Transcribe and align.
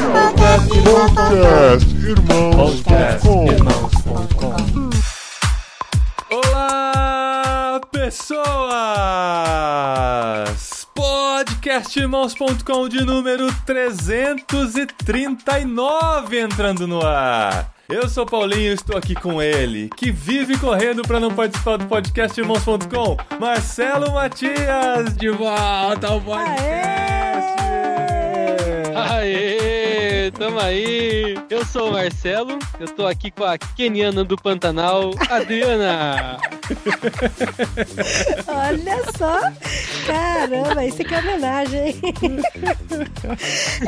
Podcast 0.00 1.84
Irmãos.com 1.94 3.44
Olá, 6.30 7.78
pessoas! 7.92 8.40
Podcastirmãos.com 10.94 12.88
de 12.88 13.04
número 13.04 13.54
339 13.66 16.40
entrando 16.40 16.88
no 16.88 17.04
ar. 17.04 17.74
Eu 17.90 18.08
sou 18.08 18.24
Paulinho 18.24 18.70
e 18.70 18.74
estou 18.74 18.96
aqui 18.96 19.14
com 19.14 19.42
ele, 19.42 19.90
que 19.96 20.10
vive 20.10 20.56
correndo 20.56 21.02
para 21.02 21.20
não 21.20 21.34
participar 21.34 21.76
do 21.76 21.84
podcast 21.86 22.40
Irmãos.com, 22.40 23.18
Marcelo 23.38 24.12
Matias, 24.12 25.14
de 25.16 25.28
volta 25.28 26.06
ao 26.06 26.18
podcast. 26.20 27.50
Aê, 28.94 29.59
tamo 30.32 30.58
aí. 30.60 31.36
Eu 31.48 31.64
sou 31.64 31.88
o 31.88 31.92
Marcelo, 31.92 32.58
eu 32.78 32.88
tô 32.88 33.06
aqui 33.06 33.30
com 33.30 33.44
a 33.44 33.56
Keniana 33.58 34.24
do 34.24 34.36
Pantanal, 34.36 35.10
Adriana. 35.28 36.38
Olha 38.46 39.02
só! 39.16 39.40
Caramba, 40.06 40.84
isso 40.84 40.98
que 40.98 41.14
é 41.14 41.18
homenagem? 41.18 42.00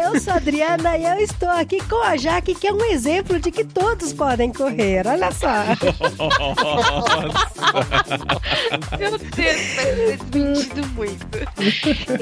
Eu 0.03 0.21
sou 0.21 0.33
a 0.35 0.37
Adriana 0.37 0.97
e 0.97 1.05
eu 1.05 1.19
estou 1.19 1.49
aqui 1.49 1.81
com 1.89 2.03
a 2.03 2.17
Jaque, 2.17 2.55
que 2.55 2.67
é 2.67 2.73
um 2.73 2.85
exemplo 2.87 3.39
de 3.39 3.51
que 3.51 3.65
todos 3.65 4.13
podem 4.13 4.53
correr. 4.53 5.07
Olha 5.07 5.31
só! 5.33 5.53
Meu 8.99 9.19
Deus, 9.19 9.61
desmentido 10.31 10.87
muito. 10.89 11.27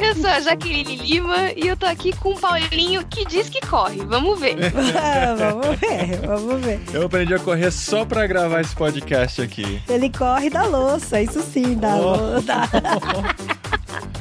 Eu 0.01 0.15
sou 0.15 0.31
a 0.31 0.41
Jaqueline 0.41 0.97
Lima 0.97 1.53
e 1.57 1.67
eu 1.69 1.77
tô 1.77 1.87
aqui 1.87 2.13
com 2.17 2.31
o 2.31 2.41
Paulinho 2.41 3.05
que 3.07 3.25
diz 3.25 3.49
que 3.49 3.61
corre. 3.67 4.01
Vamos 4.11 4.41
ver. 4.41 4.57
vamos 5.39 5.79
ver, 5.79 6.21
vamos 6.27 6.61
ver. 6.65 6.81
Eu 6.93 7.07
aprendi 7.07 7.33
a 7.33 7.39
correr 7.39 7.71
só 7.71 8.05
para 8.05 8.27
gravar 8.27 8.61
esse 8.61 8.75
podcast 8.75 9.41
aqui. 9.41 9.81
Ele 9.89 10.11
corre 10.11 10.51
da 10.51 10.65
louça, 10.67 11.23
isso 11.23 11.41
sim, 11.43 11.75
da 11.77 11.95
Oh. 11.97 12.17
louça. 12.17 12.55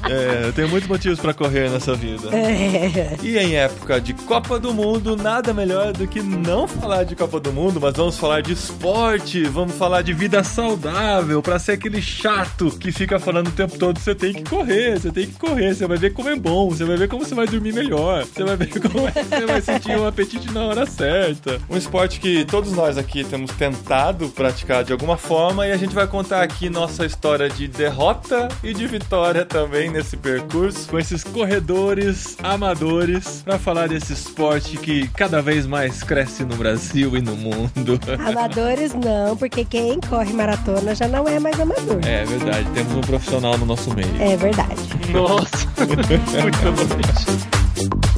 É, 0.10 0.46
eu 0.48 0.54
tenho 0.54 0.68
muitos 0.70 0.90
motivos 0.90 1.20
para 1.20 1.36
correr 1.36 1.70
nessa 1.70 1.94
vida. 1.94 2.30
É. 2.36 3.16
E 3.22 3.38
em 3.38 3.58
época 3.58 4.02
de 4.02 4.14
Copa 4.16 4.58
do 4.60 4.74
Mundo, 4.74 5.16
nada 5.16 5.54
melhor 5.54 5.94
do 5.94 6.08
que 6.08 6.20
não 6.20 6.68
falar 6.68 7.04
de 7.04 7.16
Copa 7.16 7.40
do 7.40 7.54
Mundo, 7.54 7.80
mas 7.80 7.94
vamos 7.96 8.18
falar 8.18 8.42
de 8.42 8.54
esporte, 8.54 9.44
vamos 9.44 9.76
falar 9.76 10.02
de 10.02 10.12
vida 10.12 10.44
saudável, 10.44 11.44
pra 11.44 11.60
ser 11.60 11.74
aquele 11.74 12.02
chato 12.02 12.72
que 12.80 12.92
fica 12.92 13.20
falando 13.20 13.50
o 13.50 13.52
tempo 13.52 13.78
todo: 13.78 14.00
você 14.00 14.16
tem 14.16 14.34
que 14.34 14.50
correr, 14.50 15.00
você 15.00 15.12
tem 15.12 15.28
que 15.28 15.34
correr, 15.38 15.76
você 15.76 15.86
vai 15.86 15.98
ver 15.98 16.12
como 16.12 16.30
é 16.30 16.36
bom, 16.36 16.70
você 16.70 16.86
vai 16.86 16.98
ver 16.98 17.08
como 17.08 17.24
você 17.24 17.36
vai 17.36 17.46
dormir 17.46 17.74
melhor, 17.74 18.26
você 18.26 18.44
vai 18.44 18.56
ver 18.56 18.68
como 18.82 19.08
é 19.08 19.12
que 19.14 19.24
você 19.24 19.46
vai 19.46 19.62
sentir 19.74 19.98
um 19.98 20.08
apetite 20.08 20.52
na 20.52 20.64
hora 20.64 20.86
certa. 20.86 21.60
Um 21.70 21.78
esporte 21.78 22.20
que 22.20 22.44
todos 22.46 22.72
nós 22.72 22.98
aqui 22.98 23.24
temos 23.24 23.52
tentado 23.52 24.30
praticar 24.30 24.84
de 24.84 24.92
alguma 24.92 25.18
forma 25.18 25.68
e 25.68 25.72
a 25.72 25.78
gente 25.78 25.94
vai 25.94 26.08
contar 26.08 26.42
aqui 26.42 26.70
nossa 26.70 27.06
história 27.06 27.50
de 27.50 27.68
derrota 27.68 28.48
e 28.64 28.74
de 28.74 28.88
vitória 28.88 29.46
também 29.46 29.90
nesse 29.90 30.18
percurso, 30.18 30.88
com 30.90 30.98
esses 30.98 31.24
corredores 31.24 32.38
amadores, 32.42 33.42
pra 33.44 33.60
falar 33.60 33.88
desse 33.88 34.14
esporte 34.14 34.78
que 34.78 35.08
cada 35.10 35.42
vez 35.42 35.66
mais 35.66 36.04
cresce 36.04 36.44
no 36.44 36.56
Brasil 36.56 37.16
e 37.16 37.22
no 37.22 37.36
mundo. 37.36 38.00
Amadores 38.26 38.94
não, 38.94 39.36
porque 39.38 39.64
quem 39.66 40.00
corre 40.02 40.34
maratona 40.34 40.96
já 40.96 41.08
não 41.08 41.28
é 41.28 41.40
mais 41.40 41.60
amador. 41.60 42.00
É 42.06 42.26
verdade, 42.26 42.68
temos 42.74 42.94
um 42.94 43.02
profissional 43.02 43.58
no 43.58 43.66
nosso 43.66 43.94
meio. 43.94 44.10
É 44.20 44.36
verdade. 44.38 44.82
Nossa, 45.14 45.68
muito 46.42 46.66
longe. 46.66 48.09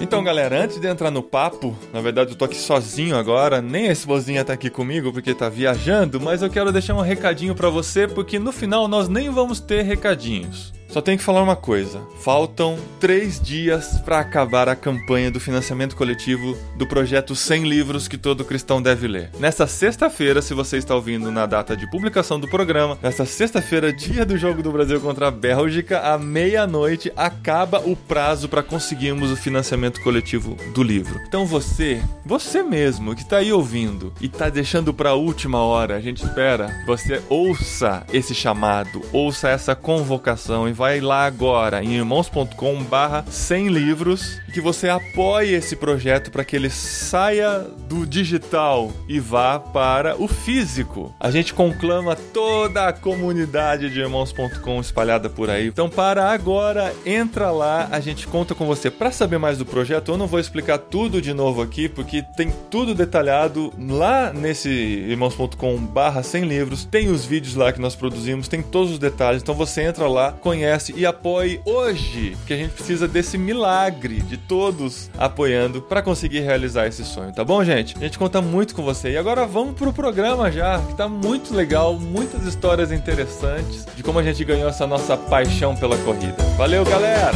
Então, 0.00 0.24
galera, 0.24 0.64
antes 0.64 0.80
de 0.80 0.86
entrar 0.86 1.10
no 1.10 1.22
papo, 1.22 1.76
na 1.92 2.00
verdade 2.00 2.32
eu 2.32 2.36
tô 2.36 2.44
aqui 2.44 2.56
sozinho 2.56 3.16
agora, 3.16 3.60
nem 3.60 3.88
a 3.88 3.92
esposinha 3.92 4.44
tá 4.44 4.52
aqui 4.52 4.70
comigo 4.70 5.12
porque 5.12 5.34
tá 5.34 5.48
viajando, 5.48 6.20
mas 6.20 6.42
eu 6.42 6.50
quero 6.50 6.72
deixar 6.72 6.94
um 6.94 7.00
recadinho 7.00 7.54
pra 7.54 7.68
você 7.68 8.08
porque 8.08 8.38
no 8.38 8.52
final 8.52 8.88
nós 8.88 9.08
nem 9.08 9.30
vamos 9.30 9.60
ter 9.60 9.82
recadinhos. 9.82 10.77
Só 10.88 11.02
tenho 11.02 11.18
que 11.18 11.24
falar 11.24 11.42
uma 11.42 11.56
coisa: 11.56 12.00
faltam 12.20 12.78
três 12.98 13.38
dias 13.40 14.00
para 14.04 14.20
acabar 14.20 14.68
a 14.68 14.76
campanha 14.76 15.30
do 15.30 15.38
financiamento 15.38 15.94
coletivo 15.94 16.56
do 16.76 16.86
projeto 16.86 17.34
100 17.36 17.68
livros 17.68 18.08
que 18.08 18.16
todo 18.16 18.44
cristão 18.44 18.80
deve 18.80 19.06
ler. 19.06 19.30
Nessa 19.38 19.66
sexta-feira, 19.66 20.40
se 20.40 20.54
você 20.54 20.78
está 20.78 20.94
ouvindo 20.94 21.30
na 21.30 21.44
data 21.44 21.76
de 21.76 21.88
publicação 21.90 22.40
do 22.40 22.48
programa, 22.48 22.98
nessa 23.02 23.26
sexta-feira, 23.26 23.92
dia 23.92 24.24
do 24.24 24.38
jogo 24.38 24.62
do 24.62 24.72
Brasil 24.72 25.00
contra 25.00 25.28
a 25.28 25.30
Bélgica, 25.30 26.00
à 26.00 26.16
meia-noite, 26.16 27.12
acaba 27.16 27.80
o 27.80 27.94
prazo 27.94 28.48
para 28.48 28.62
conseguirmos 28.62 29.30
o 29.30 29.36
financiamento 29.36 30.00
coletivo 30.00 30.56
do 30.74 30.82
livro. 30.82 31.20
Então 31.28 31.44
você, 31.44 32.02
você 32.24 32.62
mesmo 32.62 33.14
que 33.14 33.28
tá 33.28 33.38
aí 33.38 33.52
ouvindo 33.52 34.12
e 34.20 34.28
tá 34.28 34.48
deixando 34.48 34.94
para 34.94 35.10
a 35.10 35.14
última 35.14 35.58
hora, 35.58 35.96
a 35.96 36.00
gente 36.00 36.24
espera, 36.24 36.82
você 36.86 37.22
ouça 37.28 38.06
esse 38.12 38.34
chamado, 38.34 39.02
ouça 39.12 39.50
essa 39.50 39.74
convocação 39.74 40.68
e 40.68 40.77
vai 40.78 41.00
lá 41.00 41.26
agora 41.26 41.82
em 41.82 41.96
irmãos.com 41.96 42.84
barra 42.84 43.24
100 43.28 43.66
livros 43.66 44.40
que 44.54 44.60
você 44.60 44.88
apoie 44.88 45.52
esse 45.52 45.74
projeto 45.74 46.30
para 46.30 46.44
que 46.44 46.54
ele 46.54 46.70
saia 46.70 47.66
do 47.88 48.06
digital 48.06 48.92
e 49.08 49.18
vá 49.18 49.58
para 49.58 50.14
o 50.22 50.28
físico. 50.28 51.12
A 51.18 51.32
gente 51.32 51.52
conclama 51.52 52.14
toda 52.14 52.86
a 52.86 52.92
comunidade 52.92 53.90
de 53.90 53.98
irmãos.com 53.98 54.80
espalhada 54.80 55.28
por 55.28 55.50
aí. 55.50 55.66
Então 55.66 55.90
para 55.90 56.30
agora, 56.30 56.94
entra 57.04 57.50
lá, 57.50 57.88
a 57.90 57.98
gente 57.98 58.28
conta 58.28 58.54
com 58.54 58.64
você. 58.64 58.88
Para 58.88 59.10
saber 59.10 59.38
mais 59.38 59.58
do 59.58 59.66
projeto, 59.66 60.12
eu 60.12 60.16
não 60.16 60.28
vou 60.28 60.38
explicar 60.38 60.78
tudo 60.78 61.20
de 61.20 61.34
novo 61.34 61.60
aqui 61.60 61.88
porque 61.88 62.22
tem 62.36 62.52
tudo 62.70 62.94
detalhado 62.94 63.72
lá 63.76 64.32
nesse 64.32 64.68
irmãos.com 64.68 65.76
barra 65.78 66.22
100 66.22 66.44
livros. 66.44 66.84
Tem 66.84 67.08
os 67.08 67.24
vídeos 67.24 67.56
lá 67.56 67.72
que 67.72 67.80
nós 67.80 67.96
produzimos, 67.96 68.46
tem 68.46 68.62
todos 68.62 68.92
os 68.92 68.98
detalhes. 69.00 69.42
Então 69.42 69.56
você 69.56 69.82
entra 69.82 70.06
lá, 70.06 70.30
conhece 70.30 70.67
e 70.94 71.06
apoie 71.06 71.60
hoje, 71.64 72.36
que 72.46 72.52
a 72.52 72.56
gente 72.56 72.72
precisa 72.72 73.08
desse 73.08 73.38
milagre 73.38 74.20
de 74.20 74.36
todos 74.36 75.10
apoiando 75.16 75.80
para 75.80 76.02
conseguir 76.02 76.40
realizar 76.40 76.86
esse 76.86 77.04
sonho, 77.04 77.32
tá 77.32 77.44
bom, 77.44 77.64
gente? 77.64 77.96
A 77.96 78.00
gente 78.00 78.18
conta 78.18 78.40
muito 78.40 78.74
com 78.74 78.82
você. 78.82 79.12
E 79.12 79.16
agora 79.16 79.46
vamos 79.46 79.74
pro 79.74 79.92
programa 79.92 80.50
já, 80.50 80.80
que 80.80 80.94
tá 80.94 81.08
muito 81.08 81.54
legal, 81.54 81.94
muitas 81.94 82.44
histórias 82.44 82.92
interessantes 82.92 83.86
de 83.96 84.02
como 84.02 84.18
a 84.18 84.22
gente 84.22 84.44
ganhou 84.44 84.68
essa 84.68 84.86
nossa 84.86 85.16
paixão 85.16 85.74
pela 85.76 85.96
corrida. 85.98 86.36
Valeu, 86.56 86.84
galera! 86.84 87.32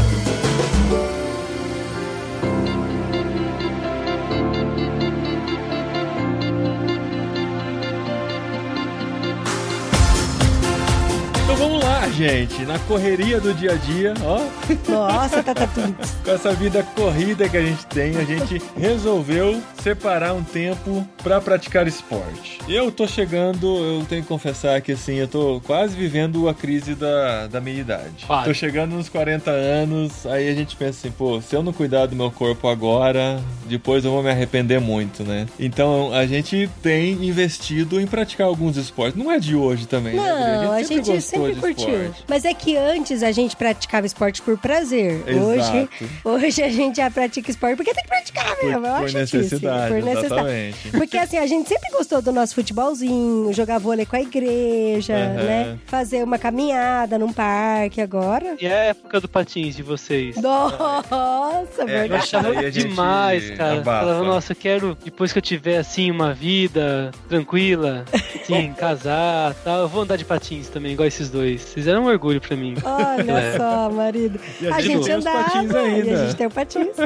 Gente, 12.23 12.65
na 12.65 12.79
correria 12.81 13.41
do 13.41 13.53
dia 13.53 13.73
a 13.73 13.75
dia, 13.75 14.15
ó, 14.25 14.41
Nossa, 14.89 15.43
tá, 15.43 15.53
tá 15.53 15.67
tudo. 15.67 15.93
com 16.25 16.31
essa 16.31 16.53
vida 16.53 16.81
corrida 16.95 17.49
que 17.49 17.57
a 17.57 17.63
gente 17.63 17.85
tem, 17.87 18.17
a 18.17 18.23
gente 18.23 18.63
resolveu 18.79 19.61
separar 19.83 20.33
um 20.33 20.45
tempo 20.45 21.05
pra 21.21 21.41
praticar 21.41 21.87
esporte. 21.89 22.61
Eu 22.69 22.93
tô 22.93 23.09
chegando, 23.09 23.67
eu 23.67 24.07
tenho 24.09 24.23
que 24.23 24.29
confessar 24.29 24.81
que 24.81 24.93
assim, 24.93 25.15
eu 25.15 25.27
tô 25.27 25.61
quase 25.67 25.97
vivendo 25.97 26.49
a 26.49 26.55
crise 26.55 26.95
da, 26.95 27.49
da 27.49 27.61
meia 27.61 27.81
idade. 27.81 28.25
Quase. 28.25 28.45
Tô 28.45 28.55
chegando 28.55 28.93
nos 28.93 29.09
40 29.09 29.51
anos, 29.51 30.25
aí 30.25 30.49
a 30.49 30.55
gente 30.55 30.77
pensa 30.77 31.01
assim, 31.01 31.11
pô, 31.11 31.41
se 31.41 31.57
eu 31.57 31.63
não 31.63 31.73
cuidar 31.73 32.07
do 32.07 32.15
meu 32.15 32.31
corpo 32.31 32.69
agora, 32.69 33.41
depois 33.67 34.05
eu 34.05 34.13
vou 34.13 34.23
me 34.23 34.31
arrepender 34.31 34.81
muito, 34.81 35.25
né? 35.25 35.47
Então 35.59 36.15
a 36.15 36.25
gente 36.25 36.71
tem 36.81 37.15
investido 37.27 38.01
em 38.01 38.07
praticar 38.07 38.47
alguns 38.47 38.77
esportes. 38.77 39.21
Não 39.21 39.31
é 39.31 39.41
de 39.41 39.57
hoje 39.57 39.89
também, 39.89 40.15
né? 40.15 40.31
Adri? 40.31 40.67
Não, 40.67 40.73
a 40.73 40.83
gente 40.85 41.21
sempre 41.21 41.55
de 41.55 41.61
curtiu. 41.61 42.12
Esporte. 42.13 42.25
Mas 42.29 42.45
é 42.45 42.55
que 42.55 42.77
antes 42.77 43.23
a 43.23 43.33
gente 43.33 43.57
praticava 43.57 44.07
esporte 44.07 44.41
por 44.43 44.57
prazer. 44.59 45.23
Hoje, 45.27 45.59
Exato. 45.61 45.89
hoje 46.25 46.63
a 46.63 46.69
gente 46.69 46.97
já 46.97 47.11
pratica 47.11 47.51
esporte 47.51 47.77
porque 47.77 47.93
tem 47.95 48.03
que 48.05 48.09
praticar 48.09 48.57
Por, 48.57 48.65
mesmo. 48.67 48.87
Eu 48.87 48.95
por 48.95 49.05
acho 49.05 49.19
necessidade, 49.19 49.49
difícil, 49.49 49.89
por 49.89 50.03
necessidade. 50.03 50.25
exatamente. 50.27 50.91
Porque 50.93 51.19
assim, 51.19 51.39
a 51.39 51.47
gente 51.47 51.69
sempre 51.69 51.91
gostou 51.93 52.23
do 52.23 52.33
nosso 52.33 52.55
futebolzinho, 52.55 53.53
jogar 53.53 53.79
vôlei 53.79 54.07
com 54.07 54.17
a 54.17 54.21
igreja, 54.21 55.15
Aham. 55.15 55.33
né? 55.45 55.79
Fazer 55.87 56.23
uma 56.23 56.39
caminhada 56.39 57.19
num 57.19 57.33
parque 57.33 58.01
agora. 58.01 58.57
E 58.61 58.67
é 58.67 58.73
a 58.73 58.85
época 58.85 59.21
do 59.21 59.29
patins 59.29 59.75
de 59.77 59.83
vocês? 59.83 60.37
Nossa, 60.37 61.67
É, 61.79 61.83
Eu 61.83 61.87
verdade. 61.87 62.15
achava 62.23 62.49
Aí 62.51 62.59
a 62.59 62.71
gente 62.71 62.89
demais, 62.89 63.51
cara. 63.53 63.79
abafa. 63.79 64.01
Falava, 64.07 64.25
nossa, 64.25 64.53
eu 64.53 64.57
quero, 64.57 64.97
depois 65.05 65.33
que 65.33 65.39
eu 65.39 65.43
tiver, 65.43 65.79
assim, 65.79 66.11
uma 66.11 66.33
vida 66.35 67.11
tranquila, 67.29 68.05
assim, 68.43 68.73
casar 68.79 69.55
tal, 69.65 69.81
eu 69.83 69.89
vou 69.89 70.03
andar 70.03 70.17
de 70.17 70.25
patins 70.25 70.69
também, 70.69 70.93
igual 70.93 71.07
esses 71.07 71.31
dois. 71.31 71.61
Vocês 71.63 71.87
eram 71.93 72.05
um 72.05 72.07
orgulho 72.07 72.41
pra 72.41 72.57
mim. 72.57 72.75
Olha 72.85 73.33
É. 73.33 73.57
só, 73.57 73.91
marido. 73.91 74.39
A 74.71 74.77
A 74.77 74.81
gente 74.81 74.99
gente 75.05 75.11
andava. 75.13 75.59
E 75.89 76.11
a 76.13 76.17
gente 76.17 76.37
tem 76.37 76.47
o 76.47 76.51
patins. 76.51 76.97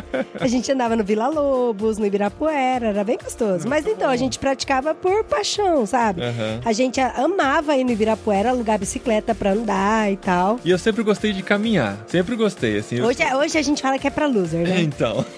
A 0.40 0.46
gente 0.46 0.70
andava 0.72 0.96
no 0.96 1.04
Vila 1.04 1.28
Lobos, 1.28 1.98
no 1.98 2.06
Ibirapuera, 2.06 2.88
era 2.88 3.04
bem 3.04 3.18
gostoso. 3.22 3.68
Mas 3.68 3.86
então, 3.86 4.10
a 4.10 4.16
gente 4.16 4.38
praticava 4.38 4.94
por 4.94 5.24
paixão, 5.24 5.84
sabe? 5.86 6.22
Aham. 6.22 6.60
A 6.64 6.72
gente 6.72 7.00
amava 7.00 7.76
ir 7.76 7.84
no 7.84 7.92
Ibirapuera, 7.92 8.50
alugar 8.50 8.78
bicicleta 8.78 9.34
pra 9.34 9.52
andar 9.52 10.10
e 10.12 10.16
tal. 10.16 10.58
E 10.64 10.70
eu 10.70 10.78
sempre 10.78 11.02
gostei 11.02 11.32
de 11.32 11.42
caminhar. 11.42 11.96
Sempre 12.06 12.36
gostei, 12.36 12.78
assim. 12.78 12.96
eu- 12.96 13.06
Hoje, 13.06 13.18
hoje 13.34 13.58
a 13.58 13.62
gente 13.62 13.82
fala 13.82 13.98
que 13.98 14.06
é 14.06 14.10
pra 14.10 14.26
loser, 14.26 14.66
né? 14.66 14.80
Então. 14.86 15.24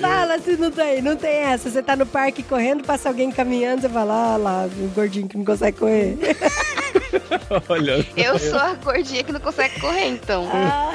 Fala 0.00 0.38
se 0.38 0.56
não 0.56 0.70
tem, 0.70 1.02
não 1.02 1.16
tem 1.16 1.30
essa. 1.36 1.70
Você 1.70 1.82
tá 1.82 1.96
no 1.96 2.06
parque 2.06 2.42
correndo, 2.42 2.84
passa 2.84 3.08
alguém 3.08 3.30
caminhando, 3.30 3.82
você 3.82 3.88
fala, 3.88 4.34
ah 4.34 4.36
lá, 4.36 4.68
o 4.78 4.88
gordinho 4.88 5.28
que 5.28 5.36
não 5.36 5.44
consegue 5.44 5.78
correr. 5.78 6.16
Olha. 7.68 8.06
Eu 8.16 8.38
sou 8.38 8.58
a 8.58 8.74
gordinha 8.74 9.22
que 9.24 9.32
não 9.32 9.40
consegue 9.40 9.80
correr, 9.80 10.06
então. 10.08 10.48
Ah, 10.52 10.94